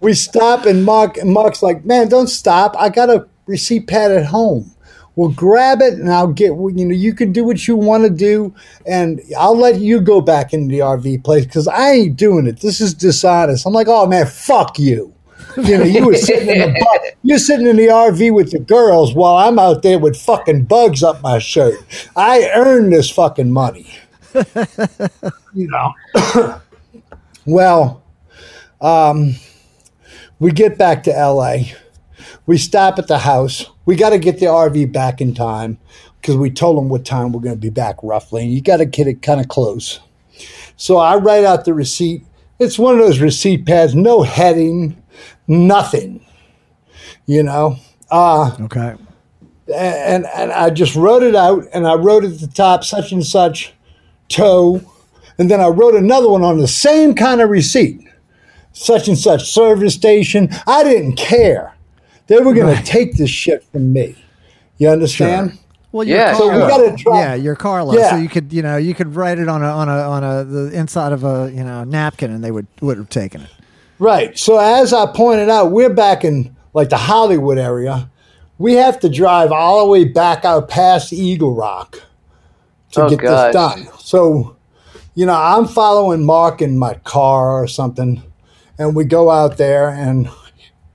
We 0.00 0.14
stop, 0.14 0.66
and 0.66 0.84
Mark 0.84 1.16
and 1.16 1.32
Mark's 1.32 1.62
like, 1.62 1.84
"Man, 1.84 2.08
don't 2.08 2.28
stop. 2.28 2.74
I 2.78 2.88
got 2.88 3.10
a 3.10 3.26
receipt 3.46 3.86
pad 3.86 4.10
at 4.10 4.26
home." 4.26 4.72
Well, 5.14 5.30
grab 5.30 5.82
it, 5.82 5.94
and 5.94 6.10
I'll 6.10 6.32
get. 6.32 6.52
You 6.52 6.84
know, 6.86 6.94
you 6.94 7.14
can 7.14 7.32
do 7.32 7.44
what 7.44 7.68
you 7.68 7.76
want 7.76 8.04
to 8.04 8.10
do, 8.10 8.54
and 8.86 9.20
I'll 9.38 9.56
let 9.56 9.80
you 9.80 10.00
go 10.00 10.20
back 10.20 10.52
into 10.52 10.68
the 10.68 10.80
RV 10.80 11.22
place 11.24 11.44
because 11.44 11.68
I 11.68 11.92
ain't 11.92 12.16
doing 12.16 12.46
it. 12.46 12.60
This 12.60 12.80
is 12.80 12.94
dishonest. 12.94 13.66
I'm 13.66 13.72
like, 13.72 13.88
oh 13.88 14.06
man, 14.06 14.26
fuck 14.26 14.78
you. 14.78 15.12
You 15.56 15.78
know, 15.78 15.84
you 15.84 16.06
were 16.06 16.14
sitting 16.14 16.48
in 16.48 16.58
the 16.72 17.12
you're 17.22 17.38
sitting 17.38 17.66
in 17.66 17.76
the 17.76 17.88
RV 17.88 18.34
with 18.34 18.50
the 18.50 18.58
girls 18.58 19.14
while 19.14 19.36
I'm 19.36 19.58
out 19.58 19.82
there 19.82 19.98
with 19.98 20.16
fucking 20.16 20.64
bugs 20.64 21.02
up 21.02 21.20
my 21.22 21.38
shirt. 21.38 21.74
I 22.16 22.50
earned 22.54 22.92
this 22.92 23.10
fucking 23.10 23.50
money. 23.50 23.94
you 25.54 25.68
know. 25.68 25.94
well, 27.46 28.01
um, 28.82 29.36
we 30.38 30.50
get 30.52 30.76
back 30.76 31.04
to 31.04 31.10
LA. 31.10 31.58
We 32.46 32.58
stop 32.58 32.98
at 32.98 33.06
the 33.08 33.18
house. 33.18 33.66
We 33.86 33.96
got 33.96 34.10
to 34.10 34.18
get 34.18 34.38
the 34.38 34.46
RV 34.46 34.92
back 34.92 35.20
in 35.20 35.34
time 35.34 35.78
because 36.20 36.36
we 36.36 36.50
told 36.50 36.76
them 36.76 36.88
what 36.88 37.04
time 37.04 37.32
we're 37.32 37.40
going 37.40 37.54
to 37.54 37.60
be 37.60 37.70
back 37.70 37.96
roughly. 38.02 38.42
And 38.42 38.52
you 38.52 38.60
got 38.60 38.78
to 38.78 38.84
get 38.84 39.06
it 39.06 39.22
kind 39.22 39.40
of 39.40 39.48
close. 39.48 40.00
So 40.76 40.96
I 40.98 41.16
write 41.16 41.44
out 41.44 41.64
the 41.64 41.74
receipt. 41.74 42.24
It's 42.58 42.78
one 42.78 42.94
of 42.94 43.00
those 43.00 43.20
receipt 43.20 43.66
pads, 43.66 43.94
no 43.94 44.22
heading, 44.22 45.00
nothing. 45.46 46.24
You 47.26 47.42
know, 47.44 47.76
uh, 48.10 48.56
Okay. 48.60 48.94
and 49.74 50.26
and 50.26 50.52
I 50.52 50.70
just 50.70 50.96
wrote 50.96 51.22
it 51.22 51.36
out, 51.36 51.64
and 51.72 51.86
I 51.86 51.94
wrote 51.94 52.24
at 52.24 52.40
the 52.40 52.48
top 52.48 52.82
such 52.84 53.12
and 53.12 53.24
such 53.24 53.72
tow, 54.28 54.80
and 55.38 55.48
then 55.50 55.60
I 55.60 55.68
wrote 55.68 55.94
another 55.94 56.28
one 56.28 56.42
on 56.42 56.58
the 56.58 56.66
same 56.68 57.14
kind 57.14 57.40
of 57.40 57.48
receipt, 57.48 58.00
such 58.72 59.08
and 59.08 59.18
such 59.18 59.50
service 59.50 59.94
station. 59.94 60.48
I 60.66 60.82
didn't 60.84 61.16
care. 61.16 61.74
They 62.26 62.38
were 62.38 62.54
going 62.54 62.74
to 62.76 62.82
take 62.82 63.16
this 63.16 63.30
shit 63.30 63.64
from 63.64 63.92
me. 63.92 64.16
You 64.78 64.88
understand? 64.88 65.58
Well, 65.92 66.06
Yeah, 66.06 66.30
you're 66.30 66.38
so 66.38 66.46
we 66.52 66.58
gotta 66.58 66.96
try- 66.96 67.18
Yeah, 67.20 67.34
you're 67.34 67.54
Carlo. 67.56 67.92
So 67.94 68.16
you 68.16 68.28
could, 68.28 68.50
you 68.52 68.62
know, 68.62 68.78
you 68.78 68.94
could 68.94 69.14
write 69.14 69.38
it 69.38 69.46
on 69.48 69.62
a 69.62 69.66
on 69.68 69.88
a 69.90 69.92
on 69.92 70.24
a 70.24 70.42
the 70.44 70.70
inside 70.72 71.12
of 71.12 71.22
a 71.22 71.50
you 71.54 71.62
know 71.62 71.84
napkin, 71.84 72.30
and 72.30 72.42
they 72.42 72.50
would 72.50 72.66
would 72.80 72.96
have 72.96 73.10
taken 73.10 73.42
it. 73.42 73.50
Right. 73.98 74.36
So 74.38 74.58
as 74.58 74.94
I 74.94 75.04
pointed 75.12 75.50
out, 75.50 75.70
we're 75.70 75.92
back 75.92 76.24
in 76.24 76.56
like 76.72 76.88
the 76.88 76.96
Hollywood 76.96 77.58
area. 77.58 78.08
We 78.56 78.72
have 78.74 79.00
to 79.00 79.10
drive 79.10 79.52
all 79.52 79.84
the 79.84 79.90
way 79.92 80.04
back 80.04 80.46
out 80.46 80.68
past 80.70 81.12
Eagle 81.12 81.54
Rock 81.54 82.00
to 82.92 83.02
Oh, 83.04 83.08
get 83.10 83.18
gosh. 83.20 83.52
this 83.52 83.54
done. 83.54 83.88
So, 83.98 84.56
you 85.14 85.26
know, 85.26 85.34
I'm 85.34 85.66
following 85.66 86.24
Mark 86.24 86.62
in 86.62 86.78
my 86.78 86.94
car 87.04 87.62
or 87.62 87.66
something, 87.68 88.22
and 88.78 88.94
we 88.94 89.04
go 89.04 89.30
out 89.30 89.56
there 89.56 89.88
and 89.88 90.28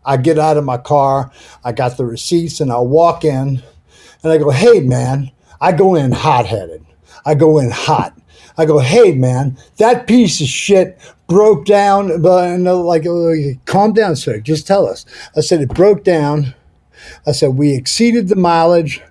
I 0.06 0.18
get 0.18 0.40
out 0.40 0.58
of 0.58 0.64
my 0.64 0.78
car. 0.78 1.32
I 1.64 1.74
got 1.74 1.98
the 1.98 2.06
receipts 2.06 2.62
and 2.62 2.72
I 2.72 2.80
walk 2.80 3.26
in 3.26 3.62
and 4.24 4.32
I 4.32 4.38
go, 4.38 4.52
hey, 4.52 4.80
man, 4.80 5.32
I 5.60 5.74
go 5.74 5.95
in 5.95 6.12
hot 6.12 6.45
headed. 6.45 6.86
I 7.26 7.36
go 7.36 7.60
in 7.60 7.72
hot. 7.72 8.18
I 8.58 8.66
go, 8.66 8.80
hey, 8.80 9.14
man, 9.14 9.58
that 9.78 10.08
piece 10.08 10.41
of 10.41 10.48
shit 10.48 10.99
broke 11.28 11.66
down. 11.66 12.22
But 12.22 12.49
and 12.49 12.64
like, 12.66 13.06
calm 13.66 13.94
down, 13.94 14.16
sir. 14.16 14.40
Just 14.40 14.66
tell 14.66 14.88
us. 14.88 15.06
I 15.36 15.41
said, 15.41 15.62
it 15.62 15.70
broke 15.70 16.04
down. 16.04 16.56
I 17.28 17.34
said, 17.34 17.49
we 17.49 17.76
exceeded 17.76 18.30
the 18.30 18.36
mileage. 18.36 19.02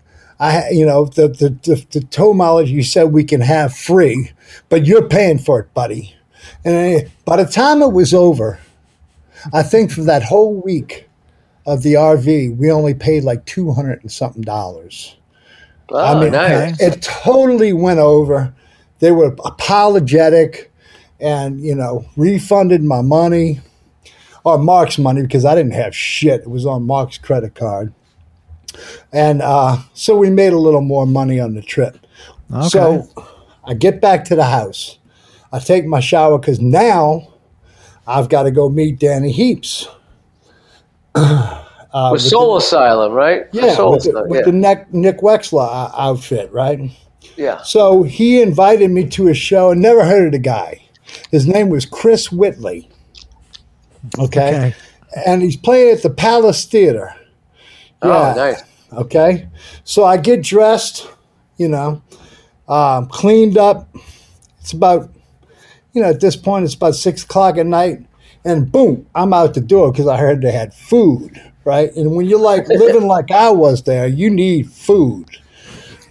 I, 0.40 0.70
you 0.70 0.84
know, 0.84 1.06
the, 1.06 1.28
the, 1.28 1.50
the, 1.62 1.86
the 1.90 2.00
tow 2.06 2.34
mileage 2.34 2.70
you 2.70 2.82
said 2.82 3.04
we 3.04 3.24
can 3.24 3.40
have 3.40 3.74
free, 3.74 4.32
but 4.68 4.84
you're 4.84 5.08
paying 5.08 5.38
for 5.38 5.60
it, 5.60 5.72
buddy. 5.72 6.15
And 6.66 7.08
by 7.24 7.42
the 7.42 7.50
time 7.50 7.80
it 7.80 7.92
was 7.92 8.12
over, 8.12 8.58
I 9.52 9.62
think 9.62 9.92
for 9.92 10.02
that 10.02 10.24
whole 10.24 10.60
week 10.60 11.08
of 11.64 11.84
the 11.84 11.94
RV, 11.94 12.56
we 12.56 12.72
only 12.72 12.92
paid 12.92 13.22
like 13.22 13.46
200 13.46 14.02
and 14.02 14.10
something 14.10 14.42
dollars. 14.42 15.16
Oh, 15.90 16.04
I 16.04 16.20
mean, 16.20 16.32
nice. 16.32 16.80
it 16.80 17.02
totally 17.02 17.72
went 17.72 18.00
over. 18.00 18.52
They 18.98 19.12
were 19.12 19.36
apologetic 19.44 20.72
and, 21.20 21.60
you 21.60 21.76
know, 21.76 22.04
refunded 22.16 22.82
my 22.82 23.00
money 23.00 23.60
or 24.42 24.58
Mark's 24.58 24.98
money 24.98 25.22
because 25.22 25.44
I 25.44 25.54
didn't 25.54 25.74
have 25.74 25.94
shit. 25.94 26.40
It 26.40 26.50
was 26.50 26.66
on 26.66 26.82
Mark's 26.82 27.18
credit 27.18 27.54
card. 27.54 27.94
And 29.12 29.40
uh, 29.40 29.78
so 29.94 30.16
we 30.16 30.30
made 30.30 30.52
a 30.52 30.58
little 30.58 30.80
more 30.80 31.06
money 31.06 31.38
on 31.38 31.54
the 31.54 31.62
trip. 31.62 31.96
Okay. 32.52 32.68
So 32.68 33.08
I 33.64 33.74
get 33.74 34.00
back 34.00 34.24
to 34.24 34.34
the 34.34 34.44
house. 34.44 34.98
I 35.52 35.58
take 35.58 35.86
my 35.86 36.00
shower 36.00 36.38
because 36.38 36.60
now 36.60 37.34
I've 38.06 38.28
got 38.28 38.44
to 38.44 38.50
go 38.50 38.68
meet 38.68 38.98
Danny 38.98 39.32
Heaps. 39.32 39.88
Uh, 41.92 42.10
with 42.12 42.20
with 42.20 42.30
Soul 42.30 42.58
Asylum, 42.58 43.12
right? 43.14 43.46
yeah, 43.52 43.74
Soul 43.74 43.92
with 43.92 44.02
the, 44.02 44.10
Asylum, 44.10 44.28
with 44.28 44.40
yeah. 44.40 44.44
the 44.44 44.52
Nick, 44.52 44.92
Nick 44.92 45.18
Wexler 45.20 45.66
uh, 45.66 45.90
outfit, 45.96 46.52
right? 46.52 46.90
yeah. 47.36 47.62
So 47.62 48.02
he 48.02 48.42
invited 48.42 48.90
me 48.90 49.08
to 49.10 49.28
a 49.28 49.34
show. 49.34 49.70
I 49.70 49.74
never 49.74 50.04
heard 50.04 50.26
of 50.26 50.32
the 50.32 50.38
guy. 50.38 50.82
His 51.30 51.46
name 51.46 51.70
was 51.70 51.86
Chris 51.86 52.30
Whitley. 52.30 52.90
Okay. 54.18 54.56
Okay. 54.56 54.74
And 55.24 55.42
he's 55.42 55.56
playing 55.56 55.96
at 55.96 56.02
the 56.02 56.10
Palace 56.10 56.66
Theater. 56.66 57.14
Oh, 58.02 58.34
nice. 58.36 58.62
Okay. 58.92 59.48
So 59.84 60.04
I 60.04 60.16
get 60.16 60.42
dressed, 60.42 61.08
you 61.56 61.68
know, 61.68 62.02
um, 62.68 63.08
cleaned 63.08 63.56
up. 63.56 63.94
It's 64.60 64.72
about, 64.72 65.10
you 65.96 66.02
know, 66.02 66.10
at 66.10 66.20
this 66.20 66.36
point, 66.36 66.66
it's 66.66 66.74
about 66.74 66.94
six 66.94 67.24
o'clock 67.24 67.56
at 67.56 67.66
night. 67.66 68.00
And 68.44 68.70
boom, 68.70 69.06
I'm 69.14 69.32
out 69.32 69.54
the 69.54 69.60
door 69.60 69.90
because 69.90 70.06
I 70.06 70.18
heard 70.18 70.42
they 70.42 70.52
had 70.52 70.72
food, 70.74 71.40
right? 71.64 71.90
And 71.96 72.14
when 72.14 72.26
you're 72.26 72.38
like 72.38 72.68
living 72.68 73.08
like 73.08 73.30
I 73.32 73.48
was 73.50 73.82
there, 73.84 74.06
you 74.06 74.30
need 74.30 74.70
food. 74.70 75.26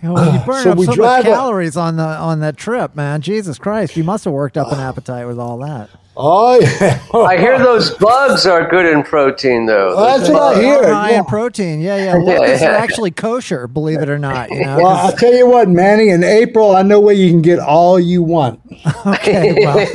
Well, 0.03 0.33
you 0.33 0.39
burn 0.45 0.63
So 0.63 0.71
up 0.71 0.77
we 0.77 0.85
so 0.85 0.91
much 0.91 0.95
drive 0.97 1.19
up- 1.25 1.33
calories 1.33 1.77
on 1.77 1.95
the 1.97 2.03
on 2.03 2.39
that 2.41 2.57
trip, 2.57 2.95
man. 2.95 3.21
Jesus 3.21 3.57
Christ, 3.57 3.95
you 3.95 4.03
must 4.03 4.25
have 4.25 4.33
worked 4.33 4.57
up 4.57 4.71
an 4.71 4.79
appetite 4.79 5.27
with 5.27 5.39
all 5.39 5.59
that. 5.59 5.89
Oh, 6.17 6.59
yeah. 6.59 6.99
I 7.13 7.37
hear 7.37 7.57
those 7.59 7.91
bugs 7.95 8.45
are 8.45 8.69
good 8.69 8.85
in 8.85 9.03
protein, 9.03 9.65
though. 9.65 9.95
Well, 9.95 10.17
that's 10.17 10.29
what 10.29 10.55
I 10.55 10.61
hear. 10.61 10.93
High 10.93 11.11
yeah. 11.11 11.19
in 11.19 11.25
protein. 11.25 11.81
Yeah, 11.81 11.97
yeah. 11.97 12.15
Locusts 12.15 12.63
are 12.63 12.71
actually 12.71 13.11
kosher, 13.11 13.67
believe 13.67 14.01
it 14.01 14.09
or 14.09 14.17
not. 14.17 14.49
You 14.49 14.63
know. 14.63 14.77
Well, 14.77 14.87
I'll 14.87 15.11
tell 15.11 15.33
you 15.33 15.47
what, 15.47 15.67
Manny, 15.67 16.09
in 16.09 16.23
April, 16.23 16.75
I 16.75 16.83
know 16.83 17.01
where 17.01 17.13
you 17.13 17.29
can 17.29 17.41
get 17.41 17.59
all 17.59 17.99
you 17.99 18.23
want. 18.23 18.61
okay, 19.05 19.55
well, 19.59 19.87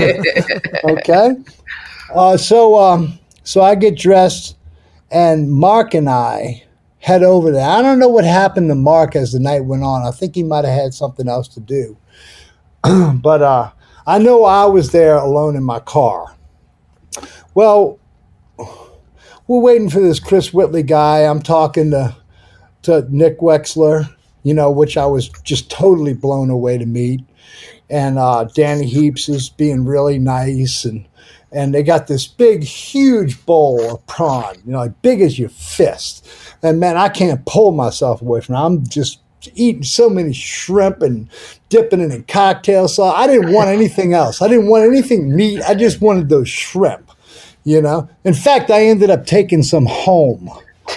Okay? 0.99 1.37
Uh, 2.15 2.37
so, 2.37 2.79
um, 2.79 3.19
so 3.45 3.63
I 3.63 3.75
get 3.75 3.97
dressed, 3.97 4.57
and 5.11 5.51
Mark 5.51 5.95
and 5.95 6.09
I 6.09 6.65
head 6.99 7.23
over 7.23 7.51
there. 7.51 7.67
I 7.67 7.81
don't 7.81 7.99
know 7.99 8.09
what 8.09 8.25
happened 8.25 8.69
to 8.69 8.75
Mark 8.75 9.17
as 9.17 9.33
the 9.33 9.41
night 9.41 9.65
went 9.65 9.83
on. 9.83 10.07
I 10.07 10.11
think 10.11 10.35
he 10.35 10.43
might 10.43 10.67
have 10.67 10.79
had 10.79 10.93
something 10.93 11.29
else 11.29 11.49
to 11.49 11.61
do. 11.61 11.97
but 13.15 13.43
uh, 13.43 13.71
I 14.07 14.19
know 14.19 14.45
I 14.45 14.65
was 14.67 14.93
there 14.93 15.17
alone 15.17 15.57
in 15.57 15.65
my 15.65 15.81
car. 15.81 16.35
Well, 17.55 17.99
we're 19.47 19.61
waiting 19.61 19.91
for 19.91 20.01
this 20.01 20.21
Chris 20.21 20.53
Whitley 20.53 20.83
guy. 20.83 21.21
I'm 21.21 21.43
talking 21.43 21.91
to 21.91 22.17
to 22.83 23.07
Nick 23.11 23.41
Wexler, 23.41 24.09
you 24.43 24.55
know, 24.55 24.71
which 24.71 24.97
I 24.97 25.07
was 25.07 25.29
just 25.45 25.71
totally 25.71 26.15
blown 26.15 26.51
away 26.51 26.79
to 26.79 26.87
meet. 26.87 27.21
And 27.91 28.19
uh, 28.19 28.45
Danny 28.45 28.87
Heaps 28.87 29.29
is 29.29 29.51
being 29.51 29.85
really 29.85 30.19
nice, 30.19 30.85
and 30.85 31.07
and 31.53 31.75
they 31.75 31.83
got 31.83 32.07
this 32.07 32.27
big, 32.27 32.63
huge 32.63 33.45
bowl 33.45 33.95
of 33.95 34.07
prawn, 34.07 34.55
you 34.65 34.73
know, 34.73 34.79
like 34.79 35.03
big 35.03 35.21
as 35.21 35.39
your 35.39 35.49
fist. 35.49 36.29
And 36.63 36.79
man, 36.79 36.97
I 36.97 37.09
can't 37.09 37.45
pull 37.45 37.73
myself 37.73 38.23
away 38.23 38.41
from 38.41 38.55
it. 38.55 38.59
I'm 38.59 38.87
just 38.87 39.20
eating 39.55 39.83
so 39.83 40.09
many 40.11 40.33
shrimp 40.33 41.03
and 41.03 41.29
dipping 41.69 42.01
it 42.01 42.13
in 42.13 42.25
cocktail 42.25 42.89
sauce. 42.89 43.15
I 43.17 43.27
didn't 43.27 43.53
want 43.53 43.69
anything 43.69 44.13
else. 44.15 44.43
I 44.43 44.49
didn't 44.49 44.67
want 44.69 44.85
anything 44.85 45.35
meat. 45.35 45.63
I 45.63 45.75
just 45.75 46.01
wanted 46.01 46.29
those 46.29 46.49
shrimp, 46.49 47.11
you 47.65 47.81
know. 47.81 48.09
In 48.25 48.35
fact, 48.35 48.71
I 48.71 48.85
ended 48.87 49.11
up 49.11 49.27
taking 49.27 49.63
some 49.63 49.87
home. 49.87 50.51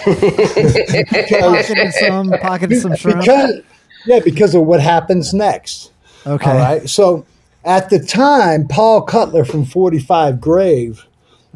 Pocketed 0.04 1.92
some, 1.94 2.30
pocketed 2.40 2.80
some 2.80 2.96
shrimp. 2.96 3.20
Because, 3.20 3.60
yeah, 4.06 4.20
because 4.20 4.54
of 4.54 4.62
what 4.62 4.80
happens 4.80 5.32
next. 5.34 5.90
okay. 6.26 6.50
All 6.50 6.56
right. 6.56 6.88
So 6.88 7.24
at 7.64 7.90
the 7.90 7.98
time, 7.98 8.66
Paul 8.68 9.02
Cutler 9.02 9.44
from 9.44 9.64
45 9.64 10.40
Grave, 10.40 11.04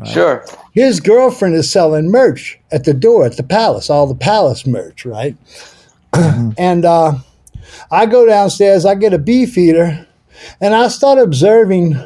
Sure. 0.05 0.45
his 0.75 1.01
girlfriend 1.01 1.57
is 1.57 1.69
selling 1.71 2.09
merch 2.11 2.59
at 2.71 2.85
the 2.85 2.95
door 2.95 3.25
at 3.27 3.37
the 3.37 3.43
palace, 3.43 3.91
all 3.91 4.07
the 4.07 4.15
palace 4.15 4.65
merch, 4.65 5.05
right? 5.05 5.37
and 6.59 6.85
uh, 6.85 7.19
I 7.91 8.07
go 8.07 8.27
downstairs, 8.27 8.85
I 8.85 8.95
get 8.95 9.13
a 9.13 9.19
Beefeater, 9.19 10.07
and 10.61 10.75
I 10.75 10.89
start 10.89 11.19
observing 11.19 11.97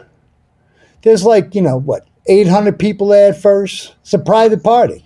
there's 1.02 1.24
like, 1.24 1.54
you 1.54 1.62
know, 1.62 1.78
what, 1.78 2.06
800 2.26 2.78
people 2.78 3.08
there 3.08 3.30
at 3.30 3.40
first? 3.40 3.94
It's 4.02 4.14
a 4.14 4.18
private 4.18 4.62
party. 4.62 5.04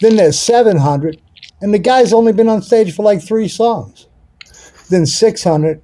Then 0.00 0.16
there's 0.16 0.38
700, 0.38 1.20
and 1.60 1.72
the 1.72 1.78
guy's 1.78 2.12
only 2.12 2.32
been 2.32 2.48
on 2.48 2.62
stage 2.62 2.94
for 2.94 3.02
like 3.02 3.22
three 3.22 3.48
songs. 3.48 4.06
Then 4.90 5.06
600, 5.06 5.82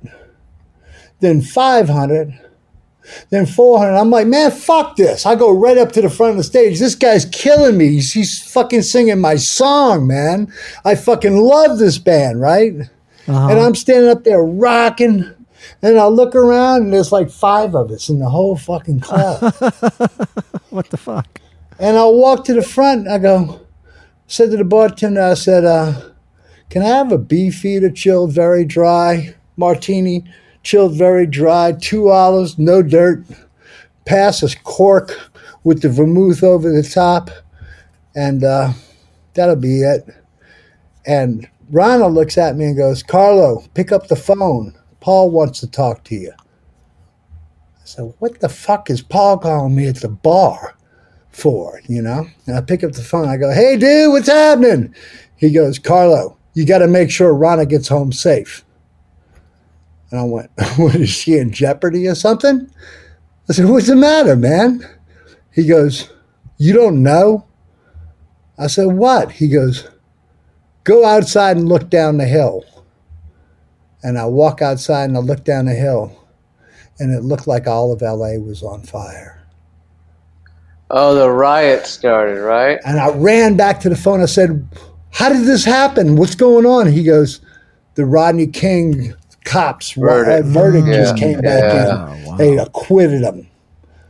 then 1.20 1.40
500, 1.40 2.38
then 3.30 3.46
400. 3.46 3.94
I'm 3.96 4.10
like, 4.10 4.26
man, 4.26 4.50
fuck 4.50 4.96
this. 4.96 5.26
I 5.26 5.34
go 5.34 5.52
right 5.52 5.78
up 5.78 5.92
to 5.92 6.02
the 6.02 6.10
front 6.10 6.32
of 6.32 6.36
the 6.36 6.44
stage. 6.44 6.78
This 6.78 6.94
guy's 6.94 7.24
killing 7.26 7.76
me. 7.76 7.88
He's, 7.90 8.12
he's 8.12 8.42
fucking 8.52 8.82
singing 8.82 9.20
my 9.20 9.36
song, 9.36 10.06
man. 10.06 10.52
I 10.84 10.94
fucking 10.94 11.36
love 11.36 11.78
this 11.78 11.98
band, 11.98 12.40
right? 12.40 12.72
And 13.26 13.58
I'm 13.60 13.74
standing 13.74 14.10
up 14.10 14.24
there 14.24 14.42
rocking. 14.42 15.32
And 15.80 15.98
I 15.98 16.06
look 16.06 16.34
around 16.34 16.82
and 16.82 16.92
there's 16.92 17.12
like 17.12 17.30
five 17.30 17.74
of 17.74 17.90
us 17.90 18.08
in 18.08 18.18
the 18.18 18.28
whole 18.28 18.56
fucking 18.56 19.00
club. 19.00 19.54
What 20.70 20.88
the 20.88 20.96
fuck? 20.96 21.38
and 21.78 21.98
I 21.98 22.04
walk 22.06 22.44
to 22.44 22.54
the 22.54 22.62
front. 22.62 23.08
I 23.08 23.18
go, 23.18 23.60
said 24.26 24.50
to 24.52 24.56
the 24.56 24.64
bartender, 24.64 25.20
I 25.20 25.34
said, 25.34 25.64
uh, 25.64 26.10
can 26.70 26.82
I 26.82 26.86
have 26.86 27.12
a 27.12 27.18
Beefeater 27.18 27.90
chilled 27.90 28.32
very 28.32 28.64
dry, 28.64 29.34
martini 29.56 30.24
chilled 30.62 30.96
very 30.96 31.26
dry, 31.26 31.72
two 31.72 32.08
olives, 32.08 32.58
no 32.58 32.82
dirt, 32.82 33.24
pass 34.04 34.42
a 34.42 34.56
cork 34.60 35.18
with 35.64 35.82
the 35.82 35.88
vermouth 35.88 36.42
over 36.42 36.70
the 36.70 36.82
top, 36.82 37.30
and 38.14 38.44
uh, 38.44 38.72
that'll 39.34 39.56
be 39.56 39.82
it. 39.82 40.08
And 41.06 41.48
Ronald 41.70 42.12
looks 42.12 42.38
at 42.38 42.56
me 42.56 42.66
and 42.66 42.76
goes, 42.76 43.02
Carlo, 43.02 43.64
pick 43.74 43.92
up 43.92 44.08
the 44.08 44.16
phone. 44.16 44.74
Paul 45.00 45.30
wants 45.30 45.60
to 45.60 45.70
talk 45.70 46.04
to 46.04 46.14
you. 46.14 46.32
I 46.32 47.84
said, 47.84 48.12
What 48.18 48.40
the 48.40 48.48
fuck 48.48 48.90
is 48.90 49.02
Paul 49.02 49.38
calling 49.38 49.74
me 49.74 49.88
at 49.88 49.96
the 49.96 50.08
bar 50.08 50.76
for? 51.30 51.80
You 51.88 52.02
know? 52.02 52.26
And 52.46 52.56
I 52.56 52.60
pick 52.60 52.84
up 52.84 52.92
the 52.92 53.02
phone. 53.02 53.28
I 53.28 53.36
go, 53.36 53.52
Hey, 53.52 53.76
dude, 53.76 54.12
what's 54.12 54.28
happening? 54.28 54.94
He 55.36 55.50
goes, 55.50 55.78
Carlo, 55.78 56.36
you 56.54 56.66
got 56.66 56.78
to 56.78 56.86
make 56.86 57.10
sure 57.10 57.34
Rana 57.34 57.66
gets 57.66 57.88
home 57.88 58.12
safe. 58.12 58.64
And 60.12 60.20
I 60.20 60.24
went, 60.24 60.50
What 60.76 60.94
is 60.94 61.08
she 61.08 61.38
in 61.38 61.50
jeopardy 61.50 62.06
or 62.06 62.14
something? 62.14 62.70
I 63.48 63.52
said, 63.52 63.68
What's 63.68 63.88
the 63.88 63.96
matter, 63.96 64.36
man? 64.36 64.84
He 65.52 65.66
goes, 65.66 66.10
You 66.58 66.74
don't 66.74 67.02
know? 67.02 67.46
I 68.58 68.68
said, 68.68 68.86
What? 68.88 69.32
He 69.32 69.48
goes, 69.48 69.88
Go 70.84 71.04
outside 71.04 71.56
and 71.56 71.68
look 71.68 71.88
down 71.88 72.18
the 72.18 72.26
hill. 72.26 72.64
And 74.04 74.18
I 74.18 74.26
walk 74.26 74.60
outside 74.62 75.04
and 75.04 75.16
I 75.16 75.20
look 75.20 75.44
down 75.44 75.66
the 75.66 75.74
hill, 75.74 76.26
and 76.98 77.14
it 77.14 77.22
looked 77.22 77.46
like 77.46 77.68
all 77.68 77.92
of 77.92 78.02
LA 78.02 78.34
was 78.34 78.62
on 78.62 78.82
fire. 78.82 79.46
Oh, 80.90 81.14
the 81.14 81.30
riot 81.30 81.86
started, 81.86 82.40
right? 82.40 82.80
And 82.84 82.98
I 82.98 83.10
ran 83.10 83.56
back 83.56 83.80
to 83.80 83.88
the 83.88 83.96
phone. 83.96 84.20
I 84.20 84.26
said, 84.26 84.68
How 85.10 85.28
did 85.28 85.46
this 85.46 85.64
happen? 85.64 86.16
What's 86.16 86.34
going 86.34 86.66
on? 86.66 86.90
He 86.90 87.02
goes, 87.02 87.40
The 87.94 88.04
Rodney 88.04 88.48
King 88.48 89.14
cops, 89.44 89.92
Verdict. 89.92 90.46
verdict, 90.46 90.84
verdict 90.84 90.86
just 90.86 91.16
Yeah. 91.16 91.22
came 91.22 91.40
back 91.40 91.62
Yeah. 91.62 91.82
in. 91.82 91.90
Oh, 92.26 92.30
wow. 92.30 92.36
They 92.36 92.58
acquitted 92.58 93.22
him. 93.22 93.46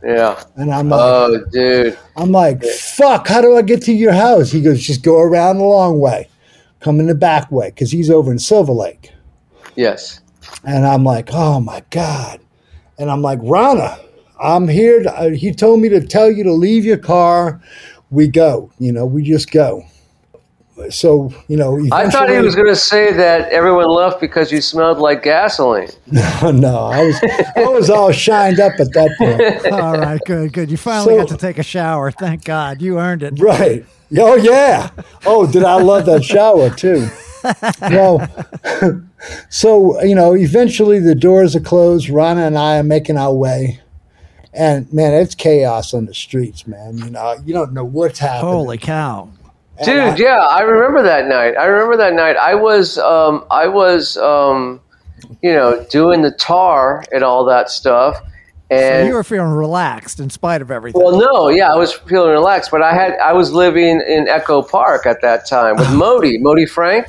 Yeah. 0.05 0.41
And 0.57 0.73
I'm 0.73 0.89
like, 0.89 0.99
Oh, 1.01 1.45
dude. 1.51 1.97
I'm 2.17 2.31
like, 2.31 2.63
fuck, 2.63 3.27
how 3.27 3.41
do 3.41 3.55
I 3.55 3.61
get 3.61 3.81
to 3.83 3.93
your 3.93 4.11
house? 4.11 4.51
He 4.51 4.61
goes, 4.61 4.81
just 4.81 5.01
go 5.03 5.17
around 5.19 5.59
the 5.59 5.63
long 5.63 5.99
way, 5.99 6.27
come 6.81 6.99
in 6.99 7.07
the 7.07 7.15
back 7.15 7.51
way, 7.51 7.69
because 7.69 7.91
he's 7.91 8.09
over 8.09 8.31
in 8.31 8.39
Silver 8.39 8.73
Lake. 8.73 9.11
Yes. 9.75 10.19
And 10.65 10.85
I'm 10.85 11.03
like, 11.05 11.29
oh 11.33 11.59
my 11.61 11.83
God. 11.89 12.39
And 12.99 13.09
I'm 13.09 13.21
like, 13.21 13.39
Rana, 13.41 13.97
I'm 14.41 14.67
here. 14.67 15.03
To, 15.03 15.17
uh, 15.17 15.29
he 15.29 15.51
told 15.53 15.79
me 15.79 15.89
to 15.89 16.01
tell 16.05 16.29
you 16.29 16.43
to 16.43 16.51
leave 16.51 16.83
your 16.85 16.97
car. 16.97 17.61
We 18.11 18.27
go, 18.27 18.71
you 18.79 18.91
know, 18.91 19.05
we 19.05 19.23
just 19.23 19.51
go. 19.51 19.83
So, 20.89 21.31
you 21.47 21.55
know, 21.55 21.79
I 21.91 22.09
thought 22.09 22.29
he 22.29 22.37
was 22.39 22.55
going 22.55 22.67
to 22.67 22.75
say 22.75 23.13
that 23.13 23.51
everyone 23.51 23.87
left 23.89 24.19
because 24.19 24.51
you 24.51 24.59
smelled 24.59 24.97
like 24.97 25.21
gasoline. 25.21 25.89
no, 26.11 26.51
no, 26.51 26.77
I 26.85 27.05
was, 27.05 27.19
I 27.55 27.65
was 27.67 27.89
all 27.89 28.11
shined 28.11 28.59
up 28.59 28.73
at 28.79 28.91
that 28.93 29.15
point. 29.17 29.73
All 29.73 29.97
right, 29.97 30.19
good, 30.25 30.51
good. 30.51 30.71
You 30.71 30.77
finally 30.77 31.13
So- 31.13 31.17
got 31.19 31.27
to 31.29 31.37
take 31.37 31.59
a 31.59 31.63
shower. 31.63 32.11
Thank 32.11 32.43
God. 32.43 32.81
You 32.81 32.99
earned 32.99 33.21
it. 33.23 33.39
Right. 33.39 33.85
Oh 34.17 34.35
yeah. 34.35 34.89
Oh, 35.25 35.45
did 35.51 35.63
I 35.63 35.81
love 35.81 36.05
that 36.05 36.23
shower 36.23 36.69
too? 36.69 37.07
well, 37.81 38.27
so 39.49 40.01
you 40.03 40.15
know, 40.15 40.35
eventually 40.35 40.99
the 40.99 41.15
doors 41.15 41.55
are 41.55 41.59
closed. 41.61 42.09
Rana 42.09 42.45
and 42.45 42.57
I 42.57 42.77
are 42.79 42.83
making 42.83 43.17
our 43.17 43.33
way, 43.33 43.79
and 44.53 44.91
man, 44.93 45.13
it's 45.13 45.35
chaos 45.35 45.93
on 45.93 46.05
the 46.05 46.13
streets, 46.13 46.67
man. 46.67 46.97
You 46.99 47.09
know, 47.11 47.35
you 47.45 47.53
don't 47.53 47.73
know 47.73 47.85
what's 47.85 48.19
happening. 48.19 48.51
Holy 48.53 48.77
cow. 48.77 49.29
And 49.77 49.85
Dude, 49.85 49.99
I- 49.99 50.15
yeah, 50.17 50.37
I 50.39 50.61
remember 50.61 51.01
that 51.03 51.27
night. 51.27 51.55
I 51.57 51.65
remember 51.65 51.97
that 51.97 52.13
night. 52.13 52.37
I 52.37 52.55
was, 52.55 52.97
um, 52.99 53.45
I 53.49 53.67
was, 53.67 54.17
um, 54.17 54.79
you 55.41 55.53
know, 55.53 55.85
doing 55.89 56.21
the 56.21 56.31
tar 56.31 57.03
and 57.11 57.23
all 57.23 57.43
that 57.45 57.69
stuff, 57.69 58.17
So 58.69 58.75
and 58.75 59.07
you 59.07 59.13
were 59.13 59.23
feeling 59.23 59.51
relaxed 59.51 60.19
in 60.19 60.29
spite 60.29 60.61
of 60.61 60.69
everything. 60.69 61.01
well, 61.01 61.17
no, 61.19 61.49
yeah, 61.49 61.71
I 61.71 61.75
was 61.75 61.91
feeling 61.93 62.31
relaxed, 62.31 62.69
but 62.71 62.81
I 62.81 62.93
had, 62.93 63.13
I 63.19 63.33
was 63.33 63.51
living 63.51 64.01
in 64.07 64.27
Echo 64.27 64.61
Park 64.61 65.05
at 65.05 65.21
that 65.21 65.47
time 65.47 65.77
with 65.77 65.91
Modi, 65.95 66.37
Modi 66.37 66.65
Frank. 66.65 67.07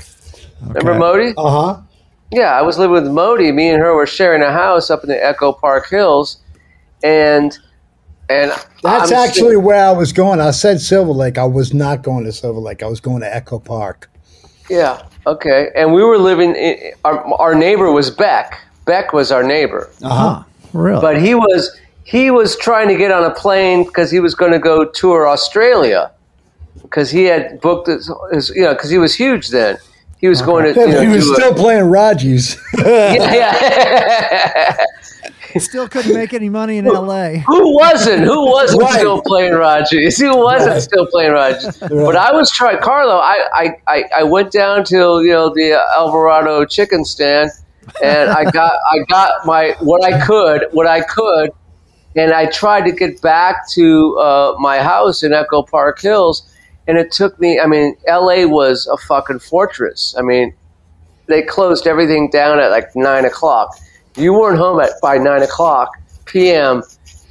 Remember 0.69 0.91
Okay. 0.93 0.99
Modi? 0.99 1.35
Uh 1.36 1.51
huh. 1.74 1.81
Yeah, 2.31 2.59
I 2.59 2.62
was 2.62 2.78
living 2.78 2.95
with 2.95 3.07
Modi. 3.12 3.53
Me 3.53 3.69
and 3.70 3.81
her 3.82 3.95
were 3.95 4.07
sharing 4.07 4.43
a 4.43 4.51
house 4.51 4.91
up 4.91 5.03
in 5.05 5.11
the 5.11 5.23
Echo 5.24 5.53
Park 5.53 5.89
Hills, 5.91 6.39
and 7.03 7.57
and 8.28 8.51
That's 8.82 9.12
I'm 9.12 9.18
actually 9.18 9.56
where 9.56 9.84
I 9.84 9.92
was 9.92 10.12
going. 10.12 10.40
I 10.40 10.51
said 10.51 10.80
Silver 10.80 11.12
Lake. 11.12 11.38
I 11.38 11.44
was 11.44 11.74
not 11.74 12.02
going 12.02 12.24
to 12.24 12.32
Silver 12.32 12.60
Lake. 12.60 12.82
I 12.82 12.86
was 12.86 13.01
going 13.01 13.20
to 13.20 13.34
Echo 13.34 13.59
Park. 13.59 14.10
Yeah. 14.70 15.06
Okay. 15.26 15.70
And 15.76 15.92
we 15.92 16.02
were 16.02 16.18
living. 16.18 16.55
In, 16.55 16.92
our 17.05 17.24
our 17.34 17.55
neighbor 17.55 17.90
was 17.92 18.10
Beck. 18.10 18.60
Beck 18.84 19.12
was 19.12 19.32
our 19.32 19.42
neighbor, 19.42 19.90
uh-huh. 20.02 20.34
Huh. 20.34 20.44
Really? 20.72 21.01
but 21.01 21.20
he 21.22 21.34
was 21.34 21.78
he 22.05 22.30
was 22.30 22.56
trying 22.56 22.88
to 22.88 22.96
get 22.96 23.10
on 23.10 23.24
a 23.24 23.30
plane 23.30 23.84
because 23.84 24.10
he 24.10 24.20
was 24.20 24.34
going 24.34 24.52
to 24.52 24.59
go 24.59 24.84
tour 24.84 25.28
Australia 25.28 26.10
because 26.82 27.10
he 27.10 27.24
had 27.24 27.60
booked 27.60 27.88
his, 27.88 28.10
his 28.32 28.51
you 28.51 28.62
know 28.62 28.74
because 28.74 28.90
he 28.90 28.98
was 28.98 29.14
huge 29.14 29.48
then. 29.48 29.78
He 30.18 30.28
was 30.28 30.40
going 30.40 30.72
to. 30.72 30.80
You 30.80 30.86
know, 30.86 31.01
he 31.02 31.09
was 31.09 31.26
do 31.26 31.32
a- 31.32 31.36
still 31.36 31.55
playing 31.55 31.84
Raji's. 31.84 32.56
yeah, 32.78 33.34
yeah. 33.34 34.84
Still 35.59 35.89
couldn't 35.89 36.14
make 36.14 36.32
any 36.35 36.48
money 36.48 36.78
in 36.78 36.86
L.A. 36.86 37.39
Who 37.47 37.74
wasn't? 37.74 38.24
Who 38.32 38.51
wasn't 38.51 38.82
Right. 38.82 38.94
still 38.98 39.22
playing 39.22 39.52
Raji's? 39.52 40.18
Who 40.18 40.36
wasn't 40.36 40.72
Right. 40.72 40.82
still 40.82 41.06
playing 41.06 41.32
Raji's? 41.32 41.76
But 41.78 42.16
I 42.16 42.32
was 42.32 42.51
trying, 42.51 42.78
Carlo. 42.81 43.16
I, 43.16 43.47
I, 43.55 43.76
I, 43.86 44.05
I 44.18 44.22
went 44.24 44.51
down 44.52 44.85
to 44.86 45.22
you 45.22 45.31
know 45.32 45.51
the 45.51 45.81
Alvarado 45.97 46.64
chicken 46.64 47.05
stand, 47.05 47.51
and 48.02 48.31
I 48.31 48.51
got 48.51 48.72
I 48.93 48.98
got 49.09 49.47
my 49.47 49.76
what 49.81 50.05
I 50.05 50.24
could 50.26 50.66
what 50.72 50.86
I 50.86 51.01
could, 51.02 51.51
and 52.16 52.32
I 52.32 52.47
tried 52.47 52.82
to 52.86 52.93
get 52.93 53.20
back 53.22 53.68
to 53.70 54.18
uh, 54.18 54.55
my 54.59 54.78
house 54.81 55.22
in 55.22 55.32
Echo 55.32 55.62
Park 55.62 56.01
Hills, 56.01 56.43
and 56.89 56.98
it 56.98 57.12
took 57.12 57.39
me. 57.40 57.60
I 57.60 57.66
mean, 57.66 57.97
L.A. 58.06 58.47
was 58.47 58.86
a 58.86 58.97
fucking 58.97 59.39
fortress. 59.39 60.14
I 60.18 60.22
mean, 60.22 60.52
they 61.26 61.43
closed 61.43 61.86
everything 61.86 62.28
down 62.31 62.59
at 62.59 62.70
like 62.70 62.94
nine 62.97 63.24
o'clock. 63.24 63.76
You 64.16 64.32
weren't 64.32 64.59
home 64.59 64.81
at 64.81 64.91
by 65.03 65.19
nine 65.19 65.43
o'clock 65.43 65.91
p.m. 66.27 66.82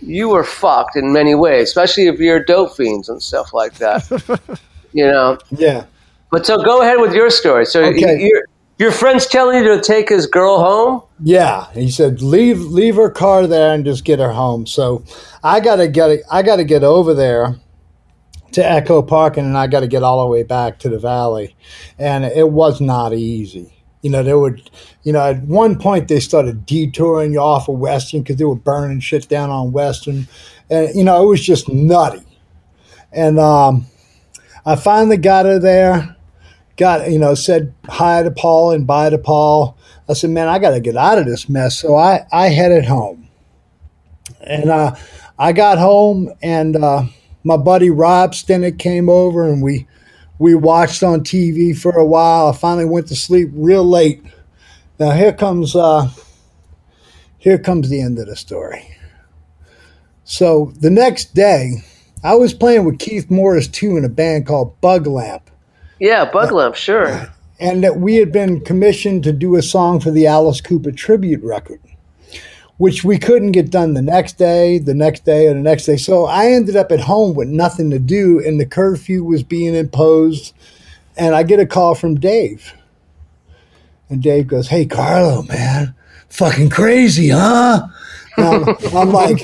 You 0.01 0.29
were 0.29 0.43
fucked 0.43 0.95
in 0.95 1.13
many 1.13 1.33
ways, 1.35 1.69
especially 1.69 2.07
if 2.07 2.19
you're 2.19 2.43
dope 2.43 2.75
fiends 2.75 3.07
and 3.09 3.21
stuff 3.21 3.53
like 3.53 3.75
that. 3.75 4.59
you 4.93 5.05
know. 5.05 5.37
Yeah. 5.51 5.85
But 6.29 6.45
so 6.45 6.61
go 6.61 6.81
ahead 6.81 6.99
with 6.99 7.13
your 7.13 7.29
story. 7.29 7.65
So 7.65 7.83
Okay. 7.85 8.25
your 8.25 8.43
your 8.79 8.91
friend's 8.91 9.27
telling 9.27 9.63
you 9.63 9.75
to 9.75 9.81
take 9.81 10.09
his 10.09 10.25
girl 10.25 10.59
home. 10.59 11.03
Yeah, 11.21 11.71
he 11.73 11.89
said 11.89 12.21
leave 12.21 12.59
leave 12.59 12.95
her 12.95 13.09
car 13.09 13.47
there 13.47 13.73
and 13.73 13.85
just 13.85 14.03
get 14.03 14.19
her 14.19 14.31
home. 14.31 14.65
So 14.65 15.03
I 15.43 15.59
gotta 15.59 15.87
get 15.87 16.21
I 16.31 16.41
gotta 16.41 16.63
get 16.63 16.83
over 16.83 17.13
there 17.13 17.55
to 18.53 18.63
Echo 18.69 19.01
Park 19.01 19.37
and 19.37 19.57
I 19.57 19.67
got 19.67 19.79
to 19.81 19.87
get 19.87 20.03
all 20.03 20.23
the 20.23 20.31
way 20.31 20.43
back 20.43 20.79
to 20.79 20.89
the 20.89 20.99
valley, 20.99 21.55
and 21.97 22.23
it 22.23 22.49
was 22.49 22.79
not 22.79 23.13
easy. 23.13 23.72
You 24.03 24.11
know, 24.11 24.21
they 24.21 24.35
would, 24.35 24.69
you 25.01 25.11
know, 25.11 25.21
at 25.21 25.41
one 25.41 25.79
point 25.79 26.07
they 26.07 26.19
started 26.19 26.67
detouring 26.67 27.33
you 27.33 27.39
off 27.39 27.67
of 27.67 27.79
Western 27.79 28.21
because 28.21 28.35
they 28.35 28.45
were 28.45 28.53
burning 28.55 28.99
shit 28.99 29.27
down 29.27 29.49
on 29.49 29.71
Western, 29.71 30.27
and 30.69 30.93
you 30.93 31.03
know 31.03 31.23
it 31.23 31.25
was 31.25 31.43
just 31.43 31.67
nutty. 31.67 32.23
And 33.11 33.39
um, 33.39 33.87
I 34.65 34.75
finally 34.75 35.17
got 35.17 35.45
her 35.45 35.57
there 35.57 36.15
got 36.77 37.09
you 37.11 37.19
know 37.19 37.35
said 37.35 37.73
hi 37.85 38.23
to 38.23 38.31
Paul 38.31 38.71
and 38.71 38.87
bye 38.87 39.09
to 39.09 39.17
Paul. 39.17 39.77
I 40.09 40.13
said, 40.13 40.31
man, 40.31 40.47
I 40.47 40.59
got 40.59 40.71
to 40.71 40.79
get 40.79 40.97
out 40.97 41.17
of 41.17 41.25
this 41.25 41.47
mess. 41.47 41.79
So 41.79 41.95
I 41.95 42.25
I 42.31 42.47
headed 42.49 42.85
home, 42.85 43.27
and 44.41 44.69
uh, 44.69 44.95
I 45.37 45.53
got 45.53 45.77
home, 45.77 46.33
and 46.41 46.75
uh, 46.75 47.03
my 47.43 47.57
buddy 47.57 47.89
Rob 47.89 48.31
Stennett 48.31 48.79
came 48.79 49.09
over, 49.09 49.47
and 49.47 49.61
we 49.61 49.87
we 50.39 50.55
watched 50.55 51.03
on 51.03 51.21
TV 51.21 51.77
for 51.77 51.91
a 51.97 52.05
while. 52.05 52.47
I 52.47 52.53
finally 52.53 52.85
went 52.85 53.07
to 53.07 53.15
sleep 53.15 53.49
real 53.53 53.83
late. 53.83 54.23
Now 54.99 55.11
here 55.11 55.33
comes 55.33 55.75
uh, 55.75 56.09
here 57.37 57.57
comes 57.57 57.89
the 57.89 58.01
end 58.01 58.19
of 58.19 58.27
the 58.27 58.35
story. 58.35 58.95
So 60.23 60.73
the 60.79 60.89
next 60.89 61.33
day, 61.33 61.83
I 62.23 62.35
was 62.35 62.53
playing 62.53 62.85
with 62.85 62.99
Keith 62.99 63.29
Morris 63.29 63.67
too 63.67 63.97
in 63.97 64.05
a 64.05 64.09
band 64.09 64.47
called 64.47 64.79
Bug 64.81 65.05
Lamp 65.07 65.49
Yeah, 65.99 66.29
bug 66.31 66.51
lamp, 66.51 66.75
sure. 66.75 67.29
and 67.59 67.83
that 67.83 67.97
we 67.99 68.15
had 68.15 68.31
been 68.31 68.61
commissioned 68.61 69.23
to 69.25 69.33
do 69.33 69.55
a 69.55 69.61
song 69.61 69.99
for 69.99 70.11
the 70.11 70.25
Alice 70.27 70.61
Cooper 70.61 70.91
tribute 70.91 71.43
record, 71.43 71.81
which 72.77 73.03
we 73.03 73.17
couldn't 73.17 73.51
get 73.51 73.69
done 73.69 73.93
the 73.93 74.01
next 74.01 74.37
day, 74.37 74.77
the 74.77 74.93
next 74.93 75.25
day, 75.25 75.47
or 75.47 75.53
the 75.53 75.59
next 75.59 75.85
day. 75.85 75.97
So 75.97 76.25
I 76.25 76.47
ended 76.47 76.75
up 76.75 76.91
at 76.91 77.01
home 77.01 77.35
with 77.35 77.47
nothing 77.47 77.89
to 77.91 77.99
do, 77.99 78.41
and 78.45 78.59
the 78.59 78.65
curfew 78.65 79.23
was 79.23 79.43
being 79.43 79.75
imposed. 79.75 80.53
And 81.15 81.35
I 81.35 81.43
get 81.43 81.59
a 81.59 81.65
call 81.65 81.93
from 81.95 82.19
Dave. 82.19 82.73
And 84.09 84.21
Dave 84.21 84.47
goes, 84.47 84.67
Hey, 84.67 84.85
Carlo, 84.85 85.43
man, 85.43 85.93
fucking 86.29 86.69
crazy, 86.69 87.29
huh? 87.29 87.87
I'm, 88.37 88.67
I'm 88.95 89.11
like, 89.11 89.39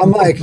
I'm 0.00 0.10
like, 0.10 0.38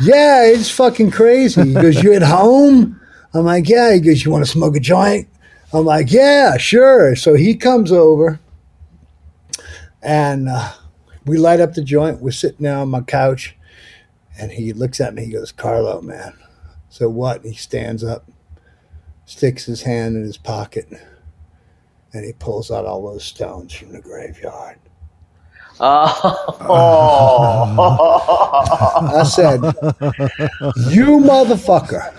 yeah, 0.00 0.44
it's 0.46 0.70
fucking 0.70 1.10
crazy. 1.10 1.62
He 1.62 1.74
goes, 1.74 2.02
You 2.02 2.14
at 2.14 2.22
home? 2.22 2.98
I'm 3.34 3.44
like, 3.44 3.68
yeah. 3.68 3.92
He 3.92 4.00
goes, 4.00 4.24
You 4.24 4.30
want 4.30 4.44
to 4.44 4.50
smoke 4.50 4.76
a 4.76 4.80
joint? 4.80 5.28
I'm 5.74 5.84
like, 5.84 6.12
yeah, 6.12 6.56
sure. 6.56 7.16
So 7.16 7.34
he 7.34 7.56
comes 7.56 7.90
over 7.90 8.38
and 10.02 10.48
uh, 10.48 10.72
we 11.26 11.38
light 11.38 11.60
up 11.60 11.74
the 11.74 11.82
joint. 11.82 12.20
We're 12.20 12.30
sitting 12.32 12.64
there 12.64 12.76
on 12.76 12.90
my 12.90 13.00
couch 13.00 13.56
and 14.38 14.52
he 14.52 14.72
looks 14.72 15.00
at 15.00 15.14
me. 15.14 15.24
He 15.26 15.32
goes, 15.32 15.52
Carlo, 15.52 16.00
man. 16.00 16.34
So 16.88 17.08
what? 17.08 17.42
And 17.42 17.52
he 17.52 17.58
stands 17.58 18.04
up, 18.04 18.28
sticks 19.26 19.64
his 19.64 19.82
hand 19.82 20.16
in 20.16 20.22
his 20.22 20.36
pocket, 20.36 20.88
and 22.12 22.24
he 22.24 22.32
pulls 22.32 22.70
out 22.70 22.84
all 22.84 23.02
those 23.02 23.24
stones 23.24 23.72
from 23.72 23.92
the 23.92 24.00
graveyard. 24.00 24.78
Oh, 25.80 26.60
I 29.12 29.24
said, 29.24 29.60
You 30.88 31.18
motherfucker, 31.18 32.14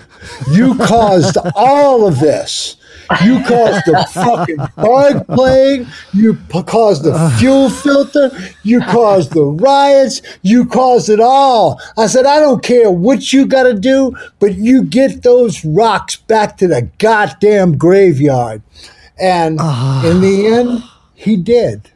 you 0.51 0.75
caused 0.77 1.37
all 1.55 2.05
of 2.05 2.19
this. 2.19 2.75
You 3.23 3.43
caused 3.43 3.85
the 3.85 4.07
fucking 4.13 4.57
bug 4.75 5.27
plague. 5.27 5.87
You 6.13 6.33
p- 6.35 6.63
caused 6.63 7.03
the 7.03 7.13
fuel 7.39 7.69
filter. 7.69 8.31
You 8.63 8.81
caused 8.81 9.33
the 9.33 9.43
riots. 9.43 10.21
You 10.41 10.65
caused 10.65 11.09
it 11.09 11.19
all. 11.19 11.79
I 11.97 12.07
said, 12.07 12.25
I 12.25 12.39
don't 12.39 12.63
care 12.63 12.89
what 12.89 13.31
you 13.33 13.45
got 13.45 13.63
to 13.63 13.73
do, 13.73 14.15
but 14.39 14.55
you 14.55 14.83
get 14.83 15.23
those 15.23 15.63
rocks 15.65 16.15
back 16.15 16.57
to 16.57 16.67
the 16.67 16.89
goddamn 16.97 17.77
graveyard. 17.77 18.61
And 19.19 19.59
in 20.05 20.21
the 20.21 20.47
end, 20.47 20.83
he 21.13 21.37
did. 21.37 21.89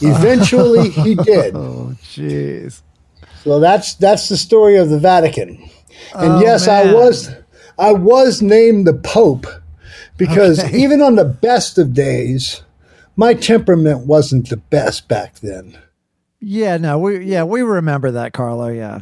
Eventually, 0.00 0.90
he 0.90 1.14
did. 1.24 1.54
Oh, 1.54 1.94
jeez. 2.02 2.82
So 3.44 3.58
that's 3.60 3.94
that's 3.94 4.28
the 4.28 4.36
story 4.36 4.76
of 4.76 4.88
the 4.88 4.98
Vatican. 4.98 5.56
And 6.14 6.32
Oh, 6.34 6.40
yes, 6.40 6.68
I 6.68 6.92
was 6.92 7.30
I 7.78 7.92
was 7.92 8.40
named 8.42 8.86
the 8.86 8.94
Pope 8.94 9.46
because 10.28 10.58
Okay. 10.64 10.78
even 10.78 11.02
on 11.02 11.16
the 11.16 11.24
best 11.24 11.78
of 11.78 11.92
days, 11.94 12.62
my 13.16 13.34
temperament 13.34 14.06
wasn't 14.06 14.48
the 14.48 14.56
best 14.56 15.08
back 15.08 15.40
then. 15.40 15.76
Yeah, 16.44 16.76
no, 16.76 16.98
we 16.98 17.24
yeah 17.24 17.44
we 17.44 17.62
remember 17.62 18.10
that, 18.12 18.32
Carlo. 18.32 18.66
Yeah, 18.68 19.00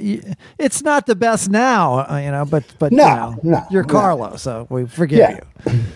yeah. 0.00 0.34
It's 0.58 0.82
not 0.82 1.06
the 1.06 1.14
best 1.14 1.48
now, 1.48 2.00
uh, 2.10 2.20
you 2.24 2.30
know, 2.32 2.44
but 2.44 2.64
but 2.80 2.90
No, 2.92 3.04
you 3.44 3.50
know, 3.50 3.58
no, 3.58 3.64
you're 3.70 3.82
no. 3.84 3.88
Carlo, 3.88 4.36
so 4.36 4.66
we 4.68 4.86
forgive 4.86 5.18
Yeah. 5.18 5.38
you. 5.66 5.80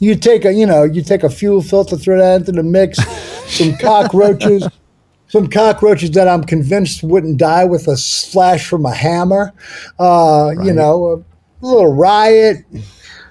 You 0.00 0.14
take 0.14 0.44
a 0.44 0.52
you 0.52 0.64
know 0.64 0.84
you 0.84 1.02
take 1.02 1.24
a 1.24 1.28
fuel 1.28 1.60
filter, 1.60 1.96
throw 1.96 2.18
that 2.18 2.36
into 2.36 2.52
the 2.52 2.62
mix, 2.62 2.98
some 3.48 3.76
cockroaches, 3.78 4.68
some 5.26 5.48
cockroaches 5.48 6.12
that 6.12 6.28
I'm 6.28 6.44
convinced 6.44 7.02
wouldn't 7.02 7.36
die 7.38 7.64
with 7.64 7.88
a 7.88 7.96
slash 7.96 8.68
from 8.68 8.86
a 8.86 8.94
hammer. 8.94 9.52
Uh, 9.98 10.52
You 10.62 10.72
know, 10.72 11.24
a 11.60 11.66
little 11.66 11.92
riot. 11.92 12.58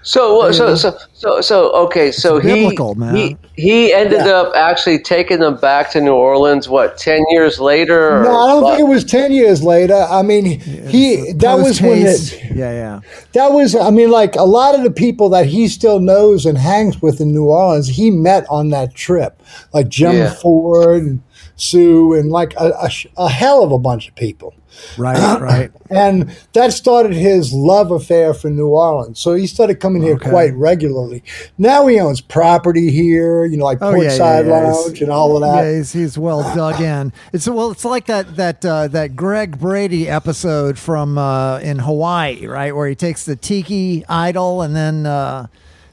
So 0.08 0.52
so 0.54 0.74
so 0.76 0.98
so 1.14 1.42
so 1.42 1.70
okay. 1.84 2.12
So 2.14 2.40
he 2.40 2.54
biblical, 2.54 2.96
man. 2.96 3.14
he 3.16 3.38
he 3.56 3.94
ended 3.94 4.20
Yeah. 4.26 4.40
up 4.42 4.56
actually 4.56 5.00
taking 5.00 5.40
them 5.40 5.58
back 5.58 5.92
to 5.92 6.00
New 6.02 6.14
Orleans. 6.14 6.70
What 6.70 6.98
ten 6.98 7.24
years 7.32 7.60
later? 7.60 8.20
Or 8.20 8.24
No, 8.24 8.40
I 8.40 8.48
don't 8.48 8.64
what? 8.64 8.78
think 8.78 8.88
it 8.88 8.92
was 8.94 9.04
ten 9.04 9.34
years 9.34 9.62
later. 9.64 9.96
I 10.10 10.22
mean, 10.22 10.46
he 10.46 11.34
that 11.34 11.56
was 11.56 11.82
when 11.82 12.06
it, 12.06 12.42
yeah, 12.56 12.72
yeah. 12.72 13.00
that 13.34 13.52
was. 13.52 13.76
I 13.76 13.90
mean, 13.90 14.10
like 14.10 14.36
a 14.38 14.44
lot 14.46 14.76
of 14.76 14.84
the 14.84 14.92
people 14.92 15.28
that 15.30 15.46
he 15.46 15.68
still 15.68 16.00
knows 16.00 16.46
and 16.46 16.58
hangs 16.58 17.02
with 17.02 17.20
in 17.20 17.34
New 17.34 17.46
Orleans, 17.48 17.90
he 17.90 18.10
met 18.10 18.46
on 18.50 18.70
that 18.70 18.96
trip, 18.96 19.42
like 19.74 19.90
Jim 19.90 20.16
Yeah. 20.16 20.34
Ford 20.34 21.04
and 21.04 21.22
Sue 21.58 22.14
and 22.14 22.30
like 22.30 22.54
a, 22.56 22.70
a, 22.70 22.90
a 23.18 23.30
hell 23.30 23.64
of 23.64 23.72
a 23.72 23.80
bunch 23.80 24.08
of 24.08 24.16
people. 24.16 24.54
Right, 24.96 25.18
right. 25.42 25.72
And 25.90 26.30
that 26.54 26.72
started 26.72 27.14
his 27.14 27.52
love 27.52 27.90
affair 27.90 28.36
for 28.36 28.50
New 28.52 28.68
Orleans. 28.68 29.20
So 29.20 29.34
he 29.34 29.48
started 29.48 29.80
coming 29.80 30.04
here 30.04 30.14
Okay. 30.16 30.30
quite 30.30 30.54
regularly. 30.54 31.24
Now 31.58 31.88
he 31.88 32.00
owns 32.00 32.22
property 32.22 32.92
here, 32.92 33.44
you 33.46 33.58
know, 33.58 33.66
like 33.66 33.80
Oh, 33.82 33.90
yeah, 33.96 34.04
yeah, 34.04 34.10
Portside 34.10 34.46
yeah. 34.46 34.66
He's- 34.66 34.86
Lounge 34.86 35.02
and 35.02 35.12
all 35.12 35.36
of 35.36 35.42
that. 35.42 35.64
Yeah, 35.68 35.78
he's, 35.78 35.94
he's 35.94 36.18
well 36.18 36.44
dug 36.56 36.80
in. 36.80 37.12
It's 37.34 37.48
well, 37.48 37.72
it's 37.72 37.86
like 37.86 38.06
that 38.06 38.36
that 38.36 38.64
uh, 38.64 38.88
that 38.90 39.16
Greg 39.16 39.60
Brady 39.60 40.08
episode 40.08 40.78
from 40.78 41.18
uh, 41.18 41.58
in 41.60 41.80
Hawaii, 41.80 42.46
right, 42.46 42.76
where 42.76 42.88
he 42.88 42.94
takes 42.96 43.26
the 43.26 43.36
tiki 43.36 44.06
idol 44.08 44.62
and 44.62 44.76
then 44.76 45.08
uh, 45.08 45.48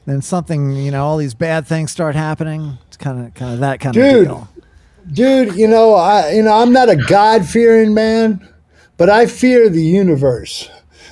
then 0.05 0.21
something, 0.21 0.73
you 0.75 0.91
know, 0.91 1.03
all 1.03 1.17
these 1.17 1.33
bad 1.33 1.65
things 1.65 1.89
start 1.91 2.13
happening. 2.13 2.77
It's 2.87 2.97
kind 2.97 3.25
of 3.25 3.33
kind 3.33 3.53
of 3.55 3.59
that 3.61 3.79
kind 3.79 3.95
Dude. 3.95 4.05
of 4.05 4.25
deal. 4.25 4.47
Dude 5.11 5.55
you 5.55 5.67
know 5.67 5.93
i 5.93 6.31
you 6.31 6.41
know 6.41 6.53
i'm 6.53 6.71
not 6.73 6.89
a 6.89 6.95
god-fearing 6.95 7.93
man 7.93 8.47
but 8.97 9.09
i 9.09 9.25
fear 9.25 9.69
the 9.69 9.83
universe 9.83 10.69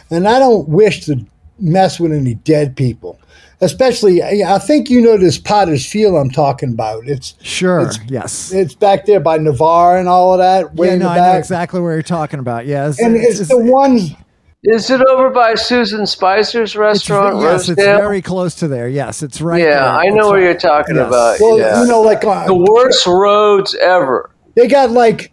and 0.10 0.28
i 0.28 0.40
don't 0.40 0.68
wish 0.68 1.06
to 1.06 1.26
mess 1.60 2.00
with 2.00 2.12
any 2.12 2.34
dead 2.34 2.76
people 2.76 3.20
especially 3.62 4.22
i 4.24 4.58
think 4.58 4.90
you 4.90 5.02
know 5.02 5.18
this 5.18 5.38
potter's 5.38 5.86
field 5.86 6.16
i'm 6.16 6.30
talking 6.30 6.74
about 6.74 7.08
it's 7.08 7.36
Sure. 7.42 7.82
it's, 7.82 8.00
yes. 8.08 8.52
it's 8.52 8.76
back 8.76 9.06
there 9.06 9.20
by 9.20 9.38
navarre 9.38 9.98
and 9.98 10.10
all 10.10 10.34
of 10.34 10.40
that 10.40 10.74
way 10.76 10.88
yeah, 10.88 10.96
no, 10.96 11.10
I 11.10 11.18
know 11.18 11.38
exactly 11.38 11.80
where 11.80 11.94
you're 11.94 12.02
talking 12.02 12.40
about. 12.40 12.66
Yeah, 12.66 12.90
it's, 12.90 13.00
and 13.00 13.16
it's, 13.16 13.48
the 13.48 13.58
one 13.58 14.00
Is 14.66 14.90
it 14.90 15.02
over 15.12 15.30
by 15.30 15.56
Susan 15.56 16.06
Spicer's 16.06 16.72
It's, 16.72 16.76
restaurant? 16.78 17.42
yes, 17.42 17.68
it's 17.68 17.82
very 17.84 18.22
close 18.22 18.56
to 18.56 18.68
there. 18.70 18.88
Yes, 18.88 19.22
it's 19.22 19.42
right. 19.42 19.60
Yeah, 19.62 19.70
there. 19.72 19.84
I 19.84 20.06
know 20.10 20.16
It's 20.18 20.26
what 20.28 20.34
right- 20.36 20.44
you're 20.44 20.54
talking 20.54 20.96
yes. 20.96 21.08
about. 21.08 21.38
well 21.42 21.58
yeah. 21.60 21.82
you 21.82 21.88
know 21.88 22.02
like 22.02 22.24
uh, 22.24 22.46
the 22.46 22.54
worst 22.56 23.06
roads 23.06 23.76
ever. 23.76 24.30
they 24.56 24.68
got 24.68 24.92
like 24.92 25.32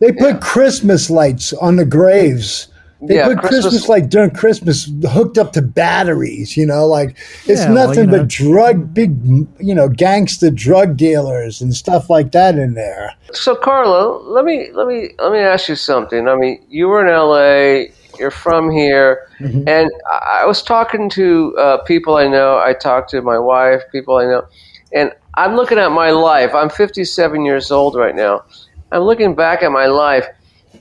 they 0.00 0.10
put 0.10 0.40
christmas 0.40 1.10
lights 1.10 1.52
on 1.52 1.76
the 1.76 1.84
graves 1.84 2.68
They 3.02 3.16
Yeah, 3.16 3.26
put 3.28 3.38
Christmas, 3.40 3.62
Christmas- 3.64 3.88
like 3.88 4.08
during 4.08 4.30
Christmas 4.30 4.88
hooked 5.10 5.36
up 5.36 5.52
to 5.54 5.60
batteries, 5.62 6.56
you 6.56 6.64
know, 6.64 6.86
like 6.86 7.16
it's 7.46 7.60
Yeah, 7.62 7.72
well, 7.72 7.88
nothing 7.88 8.04
you 8.06 8.10
know. 8.12 8.18
but 8.20 8.28
drug, 8.28 8.94
big, 8.94 9.10
you 9.58 9.74
know, 9.74 9.88
gangster 9.88 10.50
drug 10.50 10.96
dealers 10.96 11.60
and 11.60 11.74
stuff 11.74 12.08
like 12.08 12.30
that 12.32 12.56
in 12.56 12.74
there. 12.74 13.12
So 13.32 13.54
Carlo, 13.56 14.22
let 14.22 14.44
me 14.44 14.70
let 14.72 14.86
me 14.86 15.10
let 15.18 15.32
me 15.32 15.40
ask 15.40 15.68
you 15.68 15.74
something. 15.76 16.28
I 16.28 16.36
mean, 16.36 16.62
you 16.70 16.86
were 16.88 17.04
in 17.04 17.12
LA. 17.12 17.92
You're 18.18 18.30
from 18.30 18.70
here, 18.70 19.26
and 19.66 19.90
I 20.10 20.44
was 20.46 20.62
talking 20.62 21.08
to 21.10 21.56
uh, 21.58 21.76
people 21.84 22.16
I 22.16 22.28
know. 22.28 22.58
I 22.58 22.72
talked 22.74 23.10
to 23.10 23.22
my 23.22 23.38
wife, 23.38 23.82
people 23.90 24.16
I 24.16 24.24
know, 24.24 24.46
and 24.92 25.12
I'm 25.34 25.56
looking 25.56 25.78
at 25.78 25.90
my 25.92 26.10
life. 26.10 26.54
I'm 26.54 26.68
57 26.70 27.44
years 27.44 27.70
old 27.70 27.94
right 27.96 28.14
now. 28.14 28.44
I'm 28.92 29.02
looking 29.02 29.34
back 29.34 29.62
at 29.62 29.72
my 29.72 29.86
life, 29.86 30.26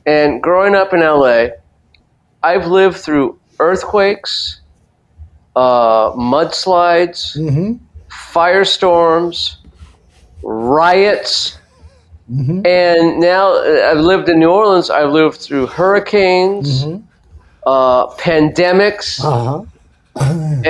and 0.05 0.41
growing 0.43 0.75
up 0.75 0.93
in 0.93 0.99
LA, 0.99 1.47
I've 2.43 2.67
lived 2.67 2.97
through 2.97 3.39
earthquakes, 3.59 4.61
uh, 5.55 6.11
mudslides, 6.13 7.33
hmm 7.37 7.73
firestorms, 8.11 9.55
riots, 10.43 11.57
Mhm. 12.29 12.65
and 12.67 13.19
now 13.19 13.53
uh, 13.53 13.89
I've 13.91 13.99
lived 13.99 14.27
in 14.29 14.39
New 14.39 14.49
Orleans. 14.49 14.89
I've 14.89 15.11
lived 15.11 15.37
through 15.39 15.67
hurricanes, 15.67 16.83
uh, 17.65 18.07
pandemics, 18.15 19.23
Uh 19.23 19.43
huh. 19.59 19.63
and, 20.19 20.65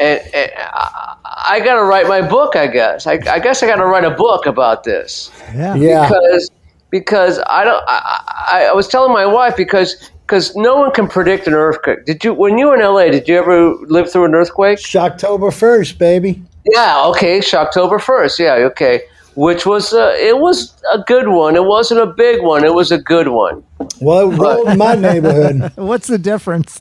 and, 0.00 0.20
and 0.34 0.50
I, 0.56 1.46
I 1.50 1.60
got 1.60 1.74
to 1.76 1.84
write 1.84 2.08
my 2.08 2.22
book. 2.26 2.56
I 2.56 2.66
guess. 2.66 3.06
I, 3.06 3.14
I 3.28 3.38
guess 3.38 3.62
I 3.62 3.66
got 3.66 3.76
to 3.76 3.86
write 3.86 4.04
a 4.04 4.10
book 4.10 4.46
about 4.46 4.84
this 4.84 5.30
Yeah. 5.54 5.74
Yeah. 5.74 6.08
because 6.08 6.50
because 6.90 7.40
I 7.48 7.64
don't. 7.64 7.82
I, 7.86 8.22
I, 8.52 8.64
I 8.70 8.74
was 8.74 8.88
telling 8.88 9.12
my 9.12 9.26
wife 9.26 9.56
because. 9.56 10.10
Because 10.26 10.56
no 10.56 10.74
one 10.74 10.90
can 10.90 11.06
predict 11.06 11.46
an 11.46 11.54
earthquake. 11.54 12.04
Did 12.04 12.24
you, 12.24 12.34
when 12.34 12.58
you 12.58 12.66
were 12.66 12.74
in 12.74 12.80
LA, 12.80 13.12
did 13.12 13.28
you 13.28 13.38
ever 13.38 13.74
live 13.86 14.10
through 14.10 14.24
an 14.24 14.34
earthquake? 14.34 14.80
October 14.96 15.50
1st, 15.50 15.98
baby. 15.98 16.42
Yeah, 16.64 17.04
okay, 17.10 17.40
October 17.54 18.00
first. 18.00 18.40
Yeah, 18.40 18.54
okay. 18.72 19.02
Which 19.36 19.66
was 19.66 19.92
uh, 19.92 20.14
it 20.16 20.38
was 20.38 20.74
a 20.92 20.98
good 21.06 21.28
one. 21.28 21.56
It 21.56 21.64
wasn't 21.64 22.00
a 22.00 22.06
big 22.06 22.42
one. 22.42 22.64
It 22.64 22.74
was 22.74 22.90
a 22.90 22.98
good 22.98 23.28
one. 23.28 23.62
Well, 24.00 24.32
it 24.32 24.36
rolled 24.36 24.68
in 24.68 24.78
my 24.78 24.94
neighborhood. 24.94 25.72
What's 25.76 26.06
the 26.08 26.18
difference? 26.18 26.80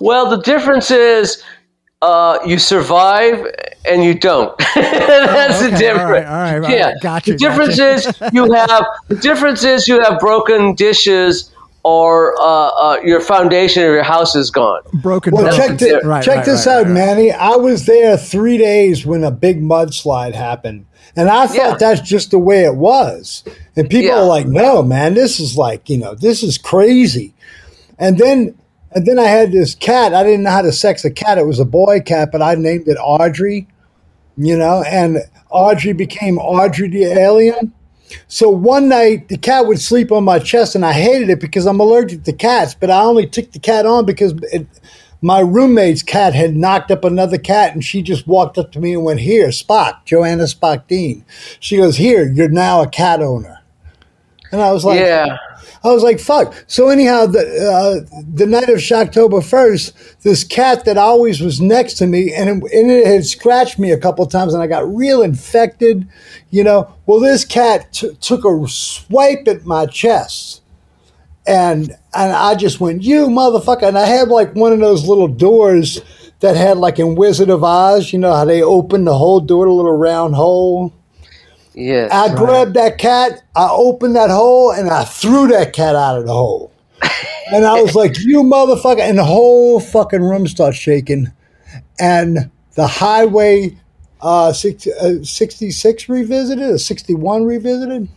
Well, 0.00 0.30
the 0.30 0.42
difference 0.42 0.90
is 0.90 1.42
uh, 2.00 2.38
you 2.46 2.58
survive 2.58 3.46
and 3.84 4.02
you 4.02 4.14
don't. 4.18 4.56
That's 4.74 5.60
the 5.60 5.68
Okay, 5.68 5.76
difference. 5.76 6.00
all 6.02 6.10
right, 6.10 6.26
all 6.54 6.60
right, 6.60 6.64
all 6.64 6.70
yeah. 6.70 6.94
Gotcha, 7.02 7.32
the 7.32 7.36
difference 7.38 7.76
gotcha. 7.78 8.08
is 8.08 8.32
you 8.32 8.52
have 8.52 8.84
the 9.08 9.16
difference 9.16 9.62
is 9.64 9.86
you 9.86 10.00
have 10.00 10.18
broken 10.18 10.74
dishes 10.74 11.51
or 11.84 12.40
uh, 12.40 12.44
uh, 12.44 13.00
your 13.04 13.20
foundation 13.20 13.82
of 13.82 13.88
your 13.90 14.02
house 14.02 14.34
is 14.36 14.50
gone. 14.50 14.82
Broken. 14.94 15.34
Well, 15.34 15.54
check, 15.56 15.78
thi- 15.78 15.94
Right, 16.04 16.22
check 16.24 16.36
right, 16.38 16.44
this 16.46 16.66
right, 16.66 16.72
out, 16.74 16.76
right, 16.78 16.86
right. 16.86 16.94
Manny. 16.94 17.32
I 17.32 17.56
was 17.56 17.86
there 17.86 18.16
three 18.16 18.56
days 18.58 19.04
when 19.04 19.24
a 19.24 19.30
big 19.30 19.60
mudslide 19.60 20.34
happened. 20.34 20.86
And 21.16 21.28
I 21.28 21.46
thought 21.46 21.56
Yeah. 21.56 21.76
that's 21.78 22.00
just 22.00 22.30
the 22.30 22.38
way 22.38 22.64
it 22.64 22.76
was. 22.76 23.44
And 23.76 23.90
people 23.90 24.06
Yeah. 24.08 24.20
are 24.20 24.24
like, 24.26 24.46
no, 24.46 24.82
man, 24.82 25.14
this 25.14 25.40
is 25.40 25.56
like, 25.58 25.90
you 25.90 25.98
know, 25.98 26.14
this 26.14 26.42
is 26.42 26.56
crazy. 26.56 27.34
And 27.98 28.16
then 28.18 28.54
and 28.94 29.06
then 29.06 29.18
I 29.18 29.24
had 29.24 29.52
this 29.52 29.74
cat. 29.74 30.12
I 30.14 30.22
didn't 30.22 30.42
know 30.42 30.50
how 30.50 30.60
to 30.62 30.70
sex 30.72 31.02
a 31.04 31.10
cat. 31.10 31.38
It 31.38 31.46
was 31.46 31.58
a 31.58 31.64
boy 31.64 32.00
cat, 32.00 32.28
but 32.30 32.42
I 32.42 32.54
named 32.56 32.86
it 32.88 32.98
Audrey, 33.02 33.66
you 34.36 34.56
know, 34.56 34.82
and 34.86 35.18
Audrey 35.50 35.92
became 35.94 36.38
Audrey 36.38 36.88
the 36.88 37.04
alien. 37.04 37.72
So 38.28 38.48
one 38.50 38.88
night 38.88 39.28
the 39.28 39.38
cat 39.38 39.66
would 39.66 39.80
sleep 39.80 40.12
on 40.12 40.24
my 40.24 40.38
chest, 40.38 40.74
and 40.74 40.84
I 40.84 40.92
hated 40.92 41.30
it 41.30 41.40
because 41.40 41.66
I'm 41.66 41.80
allergic 41.80 42.24
to 42.24 42.32
cats. 42.32 42.74
But 42.74 42.90
I 42.90 43.02
only 43.02 43.26
took 43.26 43.52
the 43.52 43.58
cat 43.58 43.86
on 43.86 44.04
because 44.04 44.34
it, 44.52 44.66
my 45.20 45.40
roommate's 45.40 46.02
cat 46.02 46.34
had 46.34 46.56
knocked 46.56 46.90
up 46.90 47.04
another 47.04 47.38
cat, 47.38 47.74
and 47.74 47.84
she 47.84 48.02
just 48.02 48.26
walked 48.26 48.58
up 48.58 48.72
to 48.72 48.80
me 48.80 48.94
and 48.94 49.04
went, 49.04 49.20
"Here, 49.20 49.48
Spock, 49.48 50.04
Joanna 50.04 50.44
Spock 50.44 50.86
Dean." 50.86 51.24
She 51.60 51.76
goes, 51.76 51.96
"Here, 51.96 52.30
you're 52.30 52.48
now 52.48 52.82
a 52.82 52.88
cat 52.88 53.22
owner." 53.22 53.62
And 54.52 54.60
I 54.60 54.70
was 54.70 54.84
like, 54.84 55.00
yeah. 55.00 55.38
I 55.84 55.92
was 55.92 56.02
like, 56.02 56.20
fuck. 56.20 56.54
So 56.68 56.88
anyhow, 56.88 57.26
the 57.26 57.40
uh, 57.40 58.22
the 58.32 58.46
night 58.46 58.68
of 58.68 58.78
Shocktober 58.78 59.44
first, 59.44 59.94
this 60.22 60.44
cat 60.44 60.84
that 60.84 60.96
always 60.96 61.40
was 61.40 61.60
next 61.60 61.94
to 61.94 62.06
me, 62.06 62.32
and 62.32 62.48
it, 62.48 62.72
and 62.72 62.90
it 62.90 63.06
had 63.06 63.26
scratched 63.26 63.78
me 63.78 63.90
a 63.90 63.98
couple 63.98 64.24
times, 64.26 64.54
and 64.54 64.62
I 64.62 64.68
got 64.68 64.86
real 64.86 65.22
infected, 65.22 66.06
you 66.50 66.62
know. 66.62 66.94
Well, 67.06 67.18
this 67.18 67.44
cat 67.44 67.92
t- 67.92 68.14
took 68.20 68.44
a 68.44 68.68
swipe 68.68 69.48
at 69.48 69.66
my 69.66 69.86
chest, 69.86 70.62
and 71.46 71.90
and 72.14 72.32
I 72.32 72.54
just 72.54 72.80
went, 72.80 73.02
you 73.02 73.26
motherfucker! 73.26 73.88
And 73.88 73.98
I 73.98 74.06
had 74.06 74.28
like 74.28 74.54
one 74.54 74.72
of 74.72 74.78
those 74.78 75.08
little 75.08 75.28
doors 75.28 76.00
that 76.40 76.56
had 76.56 76.76
like 76.76 77.00
in 77.00 77.16
Wizard 77.16 77.50
of 77.50 77.64
Oz, 77.64 78.12
you 78.12 78.20
know 78.20 78.32
how 78.32 78.44
they 78.44 78.62
open 78.62 79.04
the 79.04 79.18
whole 79.18 79.40
door, 79.40 79.66
a 79.66 79.72
little 79.72 79.96
round 79.96 80.36
hole. 80.36 80.92
Yes. 81.74 82.10
I 82.12 82.34
grabbed 82.34 82.74
that 82.74 82.98
cat, 82.98 83.42
I 83.56 83.68
opened 83.70 84.16
that 84.16 84.30
hole, 84.30 84.72
and 84.72 84.90
I 84.90 85.04
threw 85.04 85.48
that 85.48 85.72
cat 85.72 85.94
out 85.96 86.18
of 86.18 86.26
the 86.26 86.32
hole. 86.32 86.72
and 87.52 87.64
I 87.64 87.80
was 87.80 87.94
like, 87.94 88.18
you 88.20 88.42
motherfucker. 88.42 89.00
And 89.00 89.18
the 89.18 89.24
whole 89.24 89.80
fucking 89.80 90.22
room 90.22 90.46
starts 90.46 90.76
shaking. 90.76 91.32
And 91.98 92.50
the 92.74 92.86
highway 92.86 93.76
uh, 94.20 94.52
60, 94.52 94.92
uh, 94.92 95.22
66 95.24 96.08
revisited, 96.08 96.70
or 96.70 96.78
61 96.78 97.44
revisited. 97.44 98.08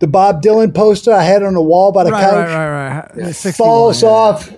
The 0.00 0.06
Bob 0.08 0.42
Dylan 0.42 0.74
poster 0.74 1.12
I 1.12 1.22
had 1.22 1.42
on 1.42 1.54
the 1.54 1.62
wall 1.62 1.92
by 1.92 2.04
the 2.04 2.10
Right, 2.10 2.20
couch 2.20 2.48
right, 2.48 2.88
right, 2.88 3.16
right. 3.16 3.34
61, 3.34 3.54
falls 3.56 4.02
yeah. 4.02 4.08
off, 4.08 4.52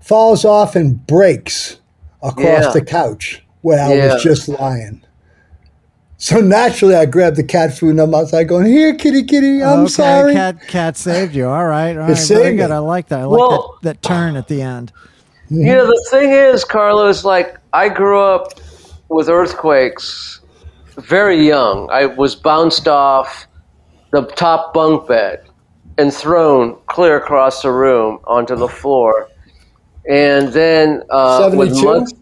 falls 0.00 0.44
off 0.44 0.74
and 0.76 1.06
breaks 1.06 1.78
across 2.22 2.64
Yeah. 2.64 2.70
the 2.72 2.84
couch 2.84 3.44
where 3.62 3.80
I 3.82 3.94
Yeah. 3.94 4.14
was 4.14 4.22
just 4.22 4.48
lying. 4.48 5.02
So 6.24 6.40
naturally, 6.40 6.94
I 6.94 7.04
grabbed 7.04 7.36
the 7.36 7.42
cat 7.44 7.76
food 7.76 7.90
and 7.90 8.00
I'm 8.00 8.14
outside 8.14 8.44
going, 8.44 8.64
"Here, 8.64 8.94
kitty, 8.94 9.24
kitty, 9.24 9.62
I'm 9.62 9.80
okay, 9.80 9.90
sorry." 9.90 10.32
Cat, 10.32 10.66
cat 10.68 10.96
saved 10.96 11.34
you. 11.34 11.46
All 11.46 11.66
right, 11.66 11.94
all 11.94 12.08
right. 12.08 12.16
saved 12.16 12.40
Very 12.40 12.52
me. 12.52 12.56
good. 12.56 12.70
I 12.70 12.78
like 12.78 13.08
that. 13.08 13.20
I 13.20 13.24
like 13.24 13.38
Well- 13.38 13.78
that, 13.82 13.96
that 13.96 14.02
turn 14.02 14.34
at 14.34 14.48
the 14.48 14.62
end. 14.62 14.90
You 15.50 15.66
know, 15.66 15.84
the 15.86 16.06
thing 16.10 16.30
is, 16.30 16.64
Carlos, 16.64 17.26
like, 17.26 17.58
I 17.74 17.90
grew 17.90 18.18
up 18.18 18.54
with 19.10 19.28
earthquakes 19.28 20.40
very 20.96 21.46
young. 21.46 21.90
I 21.90 22.06
was 22.06 22.34
bounced 22.34 22.88
off 22.88 23.46
the 24.10 24.22
top 24.22 24.72
bunk 24.72 25.06
bed 25.06 25.42
and 25.98 26.10
thrown 26.10 26.74
clear 26.86 27.18
across 27.18 27.60
the 27.60 27.70
room 27.70 28.18
onto 28.24 28.56
the 28.56 28.68
floor. 28.68 29.28
And 30.08 30.54
then, 30.54 31.02
uh, 31.10 31.50
with 31.52 31.84
months, 31.84 32.14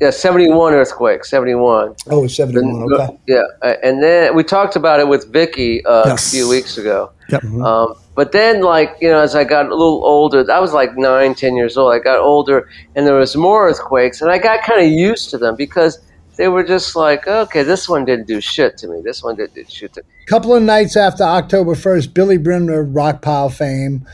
yeah, 0.00 0.10
71 0.10 0.74
earthquake, 0.74 1.24
71. 1.24 1.94
Oh, 2.10 2.26
71, 2.26 2.92
okay. 2.92 3.16
Yeah, 3.26 3.42
and 3.82 4.02
then 4.02 4.34
we 4.34 4.44
talked 4.44 4.76
about 4.76 5.00
it 5.00 5.08
with 5.08 5.32
Vicki 5.32 5.84
uh, 5.84 6.02
Yes. 6.06 6.28
a 6.28 6.36
few 6.36 6.48
weeks 6.48 6.76
ago. 6.78 7.10
Yep. 7.30 7.44
Um, 7.44 7.94
but 8.14 8.32
then, 8.32 8.62
like 8.62 8.96
you 9.00 9.08
know, 9.08 9.20
as 9.20 9.34
I 9.34 9.44
got 9.44 9.66
a 9.66 9.74
little 9.74 10.04
older, 10.04 10.50
I 10.50 10.60
was 10.60 10.72
like 10.72 10.96
nine, 10.96 11.34
ten 11.34 11.56
years 11.56 11.76
old. 11.76 11.92
I 11.92 11.98
got 11.98 12.18
older, 12.18 12.68
and 12.94 13.06
there 13.06 13.14
was 13.16 13.36
more 13.36 13.68
earthquakes, 13.68 14.20
and 14.22 14.30
I 14.30 14.38
got 14.38 14.62
kind 14.64 14.80
of 14.80 14.90
used 14.90 15.30
to 15.30 15.38
them 15.38 15.56
because 15.56 15.98
they 16.36 16.48
were 16.48 16.62
just 16.62 16.94
like, 16.94 17.26
okay, 17.26 17.62
this 17.62 17.88
one 17.88 18.04
didn't 18.04 18.26
do 18.26 18.40
shit 18.40 18.76
to 18.78 18.88
me. 18.88 19.00
This 19.02 19.22
one 19.22 19.36
didn't 19.36 19.54
do 19.54 19.64
shit 19.68 19.94
to 19.94 20.02
me. 20.02 20.08
A 20.26 20.30
couple 20.30 20.54
of 20.54 20.62
nights 20.62 20.96
after 20.96 21.24
October 21.24 21.74
1st, 21.74 22.12
Billy 22.12 22.36
Bremner, 22.36 22.84
Rockpile 22.84 23.52
fame, 23.52 24.06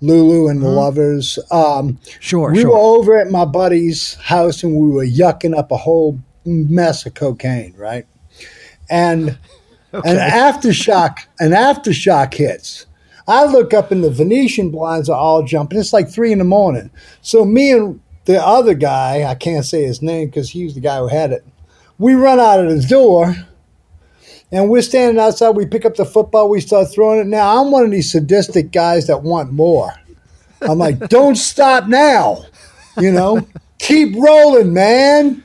Lulu 0.00 0.48
and 0.48 0.62
the 0.62 0.66
Luvvers. 0.66 1.38
Um, 1.52 1.98
Sure, 2.20 2.52
we 2.52 2.60
sure. 2.60 2.70
were 2.70 2.78
over 2.78 3.18
at 3.18 3.30
my 3.30 3.44
buddy's 3.44 4.14
house 4.14 4.62
and 4.62 4.74
we 4.74 4.90
were 4.90 5.06
yucking 5.06 5.56
up 5.56 5.70
a 5.72 5.76
whole 5.76 6.18
mess 6.44 7.04
of 7.06 7.14
cocaine, 7.14 7.74
right? 7.76 8.06
And 8.90 9.30
an 9.92 10.16
aftershock, 10.16 11.16
an 11.40 11.50
aftershock 11.50 12.34
hits. 12.34 12.86
I 13.26 13.44
look 13.44 13.74
up 13.74 13.90
and 13.90 14.02
the 14.02 14.10
Venetian 14.10 14.70
blinds 14.70 15.08
are 15.10 15.18
all 15.18 15.42
jumping. 15.42 15.78
It's 15.78 15.92
like 15.92 16.08
three 16.08 16.32
in 16.32 16.38
the 16.38 16.44
morning. 16.44 16.90
So 17.20 17.44
me 17.44 17.72
and 17.72 18.00
the 18.24 18.42
other 18.42 18.74
guy, 18.74 19.24
I 19.24 19.34
can't 19.34 19.64
say 19.64 19.84
his 19.84 20.00
name 20.00 20.28
because 20.28 20.50
he's 20.50 20.74
the 20.74 20.80
guy 20.80 20.98
who 20.98 21.08
had 21.08 21.32
it. 21.32 21.44
We 21.98 22.14
run 22.14 22.40
out 22.40 22.64
of 22.64 22.70
the 22.70 22.86
door 22.86 23.34
and 24.50 24.70
we're 24.70 24.82
standing 24.82 25.20
outside. 25.20 25.50
We 25.50 25.66
pick 25.66 25.84
up 25.84 25.96
the 25.96 26.04
football. 26.04 26.48
We 26.48 26.60
start 26.60 26.88
throwing 26.92 27.20
it. 27.20 27.26
Now 27.26 27.60
I'm 27.60 27.70
one 27.70 27.84
of 27.84 27.90
these 27.90 28.10
sadistic 28.10 28.72
guys 28.72 29.06
that 29.06 29.22
want 29.22 29.52
more. 29.52 29.92
I'm 30.62 30.78
like, 30.78 30.98
don't 31.08 31.36
stop 31.36 31.86
now. 31.86 32.44
You 32.98 33.12
know, 33.12 33.46
keep 33.78 34.16
rolling, 34.16 34.72
man. 34.72 35.44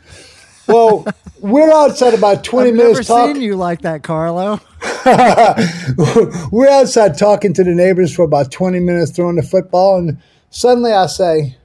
Well, 0.67 1.05
we're 1.39 1.71
outside 1.71 2.13
about 2.13 2.43
20 2.43 2.69
I've 2.69 2.75
never 2.75 2.89
minutes 2.89 3.07
talking. 3.07 3.35
seen 3.35 3.43
you 3.43 3.55
like 3.55 3.81
that, 3.81 4.03
Carlo. 4.03 4.61
we're 6.51 6.69
outside 6.69 7.17
talking 7.17 7.53
to 7.53 7.63
the 7.63 7.73
neighbors 7.73 8.15
for 8.15 8.23
about 8.23 8.51
20 8.51 8.79
minutes 8.79 9.11
throwing 9.11 9.35
the 9.35 9.43
football. 9.43 9.97
And 9.97 10.21
suddenly 10.49 10.93
I 10.93 11.07
say, 11.07 11.57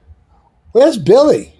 Where's 0.71 0.97
Billy? 0.97 1.55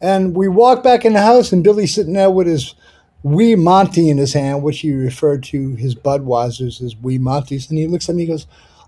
And 0.00 0.36
we 0.36 0.46
walk 0.46 0.84
back 0.84 1.04
in 1.04 1.14
the 1.14 1.20
house, 1.20 1.50
and 1.50 1.64
Billy's 1.64 1.94
sitting 1.94 2.12
there 2.12 2.30
with 2.30 2.46
his 2.46 2.74
wee 3.22 3.56
Monty 3.56 4.08
in 4.08 4.18
his 4.18 4.32
hand, 4.32 4.62
which 4.62 4.80
he 4.80 4.92
referred 4.92 5.42
to 5.44 5.74
his 5.74 5.94
Budweisers 5.94 6.82
as 6.82 6.96
wee 6.96 7.18
Monties. 7.18 7.68
And 7.68 7.78
he 7.78 7.86
looks 7.86 8.08
at 8.08 8.14
me 8.14 8.22
and 8.22 8.32
goes, 8.32 8.46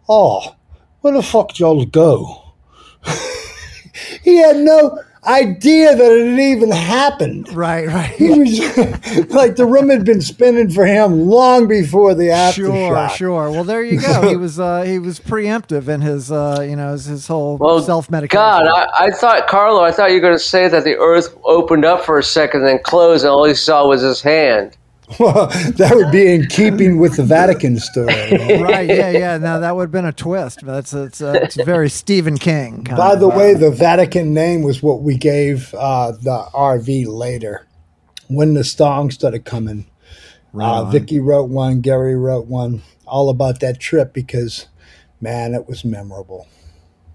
Oh, 0.09 0.57
where 1.01 1.15
the 1.15 1.23
fuck 1.23 1.59
y'all 1.59 1.85
go? 1.85 2.53
He 4.23 4.37
had 4.37 4.57
no 4.57 4.99
idea 5.25 5.95
that 5.95 6.13
it 6.13 6.31
had 6.31 6.39
even 6.41 6.71
happened. 6.71 7.53
Right, 7.53 7.87
right. 7.87 8.11
He 8.11 8.31
was 8.31 8.59
like 9.31 9.57
the 9.57 9.67
room 9.67 9.89
had 9.91 10.05
been 10.05 10.21
spinning 10.23 10.71
for 10.71 10.87
him 10.87 11.27
long 11.29 11.69
before 11.69 12.15
the 12.15 12.27
Sure, 12.53 12.71
aftershock. 12.71 13.09
sure. 13.11 13.17
Sure. 13.17 13.51
Well, 13.51 13.65
there 13.65 13.83
you 13.83 14.01
go. 14.01 14.29
He 14.29 14.37
was 14.37 14.59
uh, 14.59 14.83
he 14.83 14.99
was 14.99 15.21
preemptive 15.21 15.89
in 15.89 16.01
his 16.01 16.33
uh, 16.33 16.65
you 16.69 16.77
know 16.77 16.93
his, 16.93 17.05
his 17.07 17.27
whole 17.27 17.57
Well, 17.59 17.81
self 17.81 18.11
medication. 18.11 18.41
God, 18.41 18.67
I, 18.67 19.07
I 19.07 19.11
thought, 19.11 19.47
Carlo, 19.47 19.83
I 19.83 19.93
thought 19.93 20.09
you 20.11 20.17
were 20.17 20.21
going 20.21 20.35
to 20.35 20.39
say 20.39 20.69
that 20.69 20.85
the 20.85 20.97
earth 20.97 21.37
opened 21.45 21.85
up 21.85 22.05
for 22.05 22.19
a 22.19 22.23
second, 22.23 22.65
then 22.65 22.79
closed, 22.83 23.25
and 23.25 23.31
all 23.31 23.45
he 23.45 23.55
saw 23.55 23.87
was 23.87 24.01
his 24.03 24.21
hand. 24.23 24.77
Well, 25.19 25.49
that 25.77 25.93
would 25.95 26.13
be 26.13 26.33
in 26.33 26.47
keeping 26.47 26.99
with 26.99 27.17
the 27.17 27.25
Vatican 27.25 27.79
story. 27.79 28.07
right? 28.63 28.89
Yeah, 28.89 29.11
yeah. 29.11 29.39
Now 29.39 29.59
that 29.59 29.75
would 29.75 29.83
have 29.85 29.91
been 29.93 30.05
a 30.05 30.13
twist. 30.13 30.61
But 30.65 30.75
that's 30.75 30.93
it's 30.93 31.21
uh, 31.21 31.39
it's 31.43 31.57
very 31.57 31.91
Stephen 31.91 32.39
King. 32.39 32.85
kind 32.85 32.97
By 32.97 33.15
of, 33.15 33.21
the 33.21 33.29
uh, 33.29 33.37
way, 33.37 33.55
the 33.55 33.71
Vatican 33.71 34.33
name 34.33 34.63
was 34.63 34.83
what 34.83 35.03
we 35.03 35.17
gave 35.17 35.75
uh, 35.75 36.13
the 36.13 36.47
RV 36.55 37.07
later 37.09 37.67
when 38.29 38.55
the 38.55 38.65
songs 38.65 39.15
started 39.15 39.45
coming. 39.45 39.87
Uh, 40.55 40.85
Vicki 40.85 41.21
wrote 41.21 41.49
one, 41.49 41.81
Gary 41.81 42.17
wrote 42.17 42.47
one, 42.47 42.83
all 43.07 43.29
about 43.29 43.61
that 43.61 43.79
trip 43.79 44.13
because, 44.13 44.67
man, 45.21 45.55
it 45.55 45.69
was 45.69 45.85
memorable. 45.85 46.49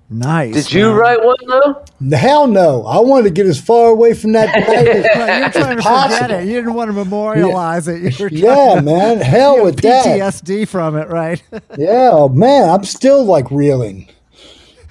Nice. 0.10 0.54
Did 0.54 0.74
you 0.74 0.90
man. 0.90 0.96
write 0.98 1.24
one, 1.24 1.36
though? 1.48 1.86
Hell 2.18 2.48
no! 2.48 2.86
I 2.86 3.00
wanted 3.00 3.24
to 3.24 3.30
get 3.32 3.46
as 3.46 3.60
far 3.60 3.90
away 3.90 4.14
from 4.14 4.34
that 4.34 4.48
night 4.56 4.68
Right, 4.68 4.88
as 4.88 5.56
You're 5.56 5.64
trying 5.64 5.78
to 5.78 5.82
forget 5.84 5.84
possible. 5.84 6.36
it. 6.36 6.46
You 6.46 6.54
didn't 6.56 6.74
want 6.74 6.90
to 6.90 6.94
memorialize 6.94 7.88
it. 7.88 7.98
You 8.02 8.24
were 8.24 8.30
trying 8.30 8.42
Yeah, 8.44 8.76
to, 8.76 8.82
man. 8.82 9.18
Hell 9.20 9.58
you 9.58 9.64
with 9.64 9.76
have 9.84 10.04
that. 10.06 10.20
PTSD 10.20 10.68
from 10.68 10.96
it, 10.98 11.08
right? 11.10 11.42
Yeah, 11.78 12.10
oh, 12.14 12.30
man. 12.30 12.70
I'm 12.70 12.84
still 12.84 13.24
like 13.26 13.50
reeling. 13.52 14.10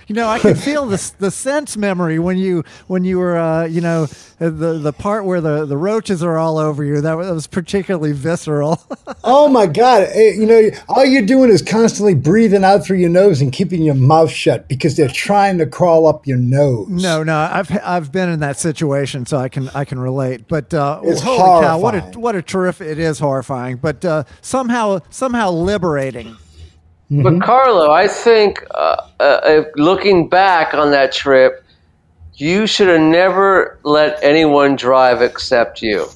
You 0.07 0.15
know, 0.15 0.29
I 0.29 0.39
can 0.39 0.55
feel 0.55 0.87
the 0.87 1.13
the 1.19 1.31
sense 1.31 1.77
memory 1.77 2.19
when 2.19 2.37
you 2.37 2.63
when 2.89 3.05
you 3.05 3.19
were 3.19 3.37
uh, 3.39 3.65
you 3.67 3.81
know 3.81 4.07
the 4.39 4.79
the 4.79 4.93
part 4.93 5.25
where 5.25 5.41
the, 5.41 5.65
the 5.65 5.77
roaches 5.77 6.23
are 6.23 6.37
all 6.37 6.59
over 6.59 6.85
you. 6.85 7.01
That 7.01 7.15
was, 7.17 7.27
that 7.29 7.35
was 7.35 7.47
particularly 7.47 8.13
visceral. 8.13 8.83
Oh 9.27 9.49
my 9.49 9.67
God! 9.67 10.07
Eh, 10.13 10.33
You 10.35 10.45
know, 10.45 10.71
all 10.89 11.05
you're 11.05 11.23
doing 11.25 11.49
is 11.49 11.63
constantly 11.63 12.15
breathing 12.15 12.63
out 12.63 12.85
through 12.85 12.99
your 12.99 13.09
nose 13.09 13.41
and 13.41 13.51
keeping 13.53 13.83
your 13.83 13.95
mouth 13.95 14.31
shut 14.31 14.69
because 14.69 14.97
they're 14.97 15.09
trying 15.09 15.57
to 15.59 15.67
crawl 15.67 16.07
up 16.07 16.27
your 16.27 16.37
nose. 16.37 16.89
no, 16.91 17.23
no, 17.23 17.35
I've 17.51 17.71
I've 17.83 18.13
been 18.13 18.29
in 18.29 18.41
that 18.41 18.59
situation, 18.59 19.25
so 19.25 19.39
I 19.39 19.49
can 19.49 19.71
I 19.71 19.87
can 19.87 19.99
relate. 19.99 20.47
But 20.47 20.75
uh, 20.75 21.01
It's 21.05 21.23
holy 21.23 21.39
cow, 21.39 21.79
what 21.79 21.95
a 21.95 22.01
what 22.19 22.37
a 22.37 22.43
terrific! 22.43 22.87
It 22.87 22.99
is 22.99 23.19
horrifying, 23.19 23.79
but 23.79 24.05
uh, 24.05 24.25
somehow 24.43 24.99
somehow 25.09 25.51
liberating. 25.51 26.37
But 27.11 27.41
Carlo, 27.43 27.91
I 27.91 28.09
think 28.09 28.65
uh, 28.73 28.97
uh, 29.21 29.63
looking 29.77 30.29
back 30.29 30.75
on 30.75 30.91
that 30.91 31.13
trip, 31.13 31.65
you 32.35 32.67
should 32.67 32.89
have 32.89 33.01
never 33.01 33.79
let 33.85 34.19
anyone 34.23 34.75
drive 34.75 35.23
except 35.23 35.81
you. 35.83 36.07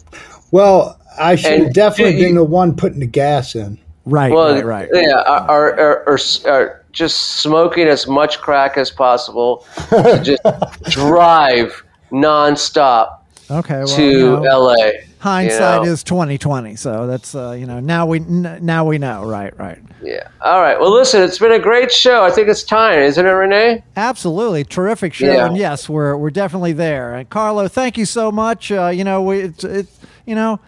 Well, 0.50 0.98
I 1.20 1.36
should 1.36 1.60
have 1.64 1.72
definitely 1.72 2.14
do 2.14 2.18
you- 2.18 2.26
been 2.28 2.34
the 2.36 2.44
one 2.44 2.74
putting 2.74 3.00
the 3.00 3.06
gas 3.06 3.54
in. 3.54 3.78
Right, 4.06 4.32
Well, 4.32 4.54
right, 4.54 4.64
right. 4.64 4.88
yeah, 4.90 5.46
or, 5.50 5.78
or, 5.78 6.08
or, 6.08 6.18
or 6.46 6.84
just 6.92 7.20
smoking 7.42 7.86
as 7.86 8.06
much 8.06 8.38
crack 8.40 8.78
as 8.78 8.90
possible 8.90 9.66
to 9.90 10.20
just 10.24 10.42
drive 10.84 11.84
nonstop 12.10 13.18
Okay, 13.50 13.78
well, 13.78 13.86
to 13.86 14.02
you 14.10 14.26
know, 14.40 14.40
LA. 14.42 14.90
Hindsight 15.20 15.80
you 15.80 15.86
know? 15.86 15.92
is 15.92 16.02
twenty 16.04 16.38
twenty. 16.38 16.76
So 16.76 17.06
that's 17.06 17.34
uh, 17.34 17.52
you 17.52 17.66
know 17.66 17.80
now 17.80 18.06
we 18.06 18.20
n- 18.20 18.58
now 18.62 18.84
we 18.84 18.98
know. 18.98 19.24
Right, 19.24 19.56
right. 19.58 19.78
Yeah. 20.02 20.28
All 20.42 20.60
right. 20.60 20.78
Well, 20.78 20.92
listen, 20.92 21.22
it's 21.22 21.38
been 21.38 21.52
a 21.52 21.58
great 21.58 21.90
show. 21.92 22.24
I 22.24 22.30
think 22.30 22.48
it's 22.48 22.62
time, 22.62 23.00
isn't 23.00 23.24
it, 23.26 23.28
Renee? 23.30 23.82
Absolutely, 23.96 24.64
terrific 24.64 25.12
show, 25.14 25.26
Yeah. 25.32 25.46
and 25.46 25.56
yes, 25.56 25.88
we're 25.88 26.16
we're 26.16 26.30
definitely 26.30 26.72
there. 26.72 27.14
And 27.14 27.28
Carlo, 27.28 27.66
thank 27.68 27.98
you 27.98 28.04
so 28.06 28.30
much. 28.30 28.70
Uh, 28.70 28.88
you 28.88 29.02
know, 29.04 29.22
we 29.22 29.40
it's, 29.40 29.64
it's 29.64 29.98
you 30.26 30.34
know, 30.34 30.60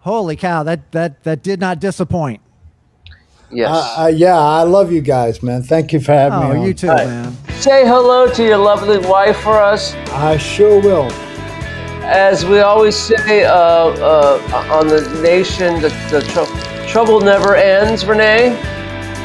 holy 0.00 0.36
cow, 0.36 0.62
that 0.64 0.92
that 0.92 1.22
that 1.24 1.42
did 1.42 1.60
not 1.60 1.80
disappoint. 1.80 2.40
Yes. 3.50 3.70
Uh, 3.70 4.02
uh, 4.02 4.06
yeah, 4.08 4.36
I 4.36 4.62
love 4.64 4.90
you 4.90 5.00
guys, 5.00 5.40
man. 5.42 5.62
Thank 5.62 5.92
you 5.92 6.00
for 6.00 6.12
having 6.12 6.40
me 6.40 6.56
Oh, 6.56 6.60
on. 6.60 6.66
you 6.66 6.74
too, 6.74 6.88
right. 6.88 7.06
man. 7.06 7.36
Say 7.60 7.86
hello 7.86 8.28
to 8.28 8.42
your 8.44 8.58
lovely 8.58 8.98
wife 8.98 9.38
for 9.38 9.54
us. 9.62 9.94
I 10.10 10.36
sure 10.36 10.80
will. 10.82 11.08
As 12.08 12.44
we 12.46 12.60
always 12.60 12.94
say 12.94 13.42
uh, 13.44 13.52
uh, 13.52 14.68
on 14.70 14.86
the 14.86 15.00
nation, 15.22 15.80
the, 15.80 15.88
the 16.08 16.22
tr- 16.22 16.88
trouble 16.88 17.20
never 17.20 17.56
ends, 17.56 18.06
Renee. 18.06 18.54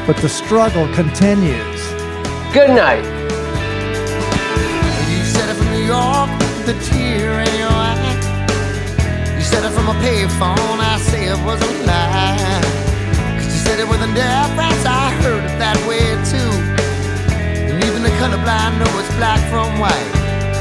But 0.04 0.16
the 0.16 0.28
struggle 0.28 0.92
continues. 0.92 1.80
Good 2.52 2.70
night. 2.70 3.04
You 5.08 5.22
said 5.24 5.48
it 5.48 5.54
from 5.54 5.70
New 5.70 5.86
York 5.86 6.28
with 6.40 6.74
a 6.74 6.78
tear 6.90 7.40
in 7.46 7.54
your 7.54 7.70
eye. 7.70 8.42
You 9.36 9.42
said 9.42 9.64
it 9.64 9.70
from 9.70 9.86
a 9.86 9.94
payphone, 10.02 10.80
I 10.82 10.98
say 10.98 11.26
it 11.26 11.38
was 11.46 11.62
a 11.62 11.86
lie. 11.86 12.60
Cause 13.38 13.46
you 13.46 13.60
said 13.62 13.78
it 13.78 13.88
with 13.88 14.02
a 14.02 14.10
difference, 14.12 14.84
I 14.84 15.14
heard 15.22 15.44
it 15.44 15.56
that 15.62 15.78
way 15.86 16.02
too. 16.26 16.50
And 17.70 17.84
even 17.84 18.02
the 18.02 18.10
colorblind 18.18 18.78
know 18.80 18.98
it's 18.98 19.14
black 19.16 19.38
from 19.50 19.78
white. 19.78 20.10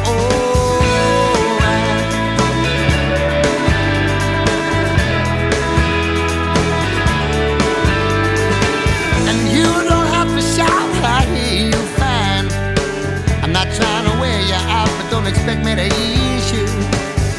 Oh, 0.05 0.40
don't 15.23 15.29
expect 15.29 15.63
me 15.63 15.75
to 15.75 15.85
ease 15.85 16.51
you. 16.51 16.65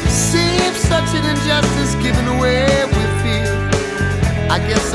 Seems 0.07 0.77
such 0.77 1.09
an 1.19 1.25
injustice 1.25 1.95
given 1.95 2.23
the 2.25 2.37
way 2.39 2.63
we 2.85 3.03
feel. 3.21 3.55
I 4.49 4.59
guess 4.67 4.92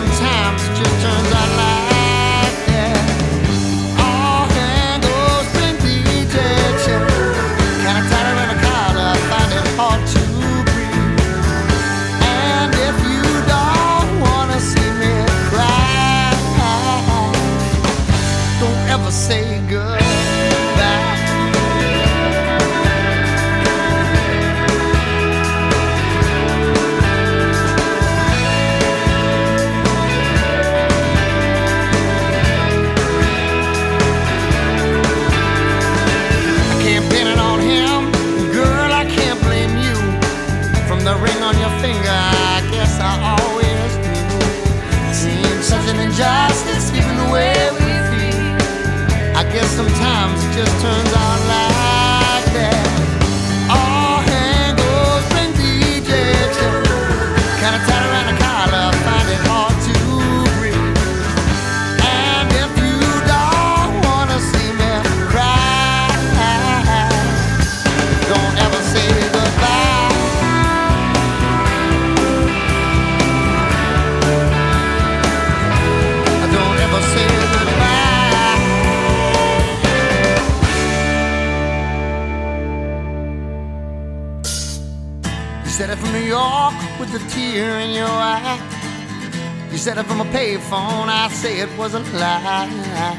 was 91.93 91.94
a 91.94 92.19
lie. 92.19 93.16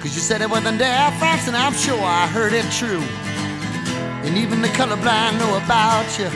Cause 0.00 0.14
you 0.14 0.20
said 0.20 0.42
it 0.42 0.50
with 0.50 0.66
a 0.66 0.72
difference, 0.72 1.48
and 1.48 1.56
I'm 1.56 1.72
sure 1.72 1.98
I 2.02 2.26
heard 2.26 2.52
it 2.52 2.64
true. 2.70 3.02
And 4.24 4.36
even 4.36 4.60
the 4.60 4.68
colorblind 4.68 5.38
know 5.38 5.56
about 5.64 6.06
you. 6.18 6.28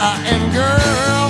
And 0.00 0.52
girl, 0.52 1.23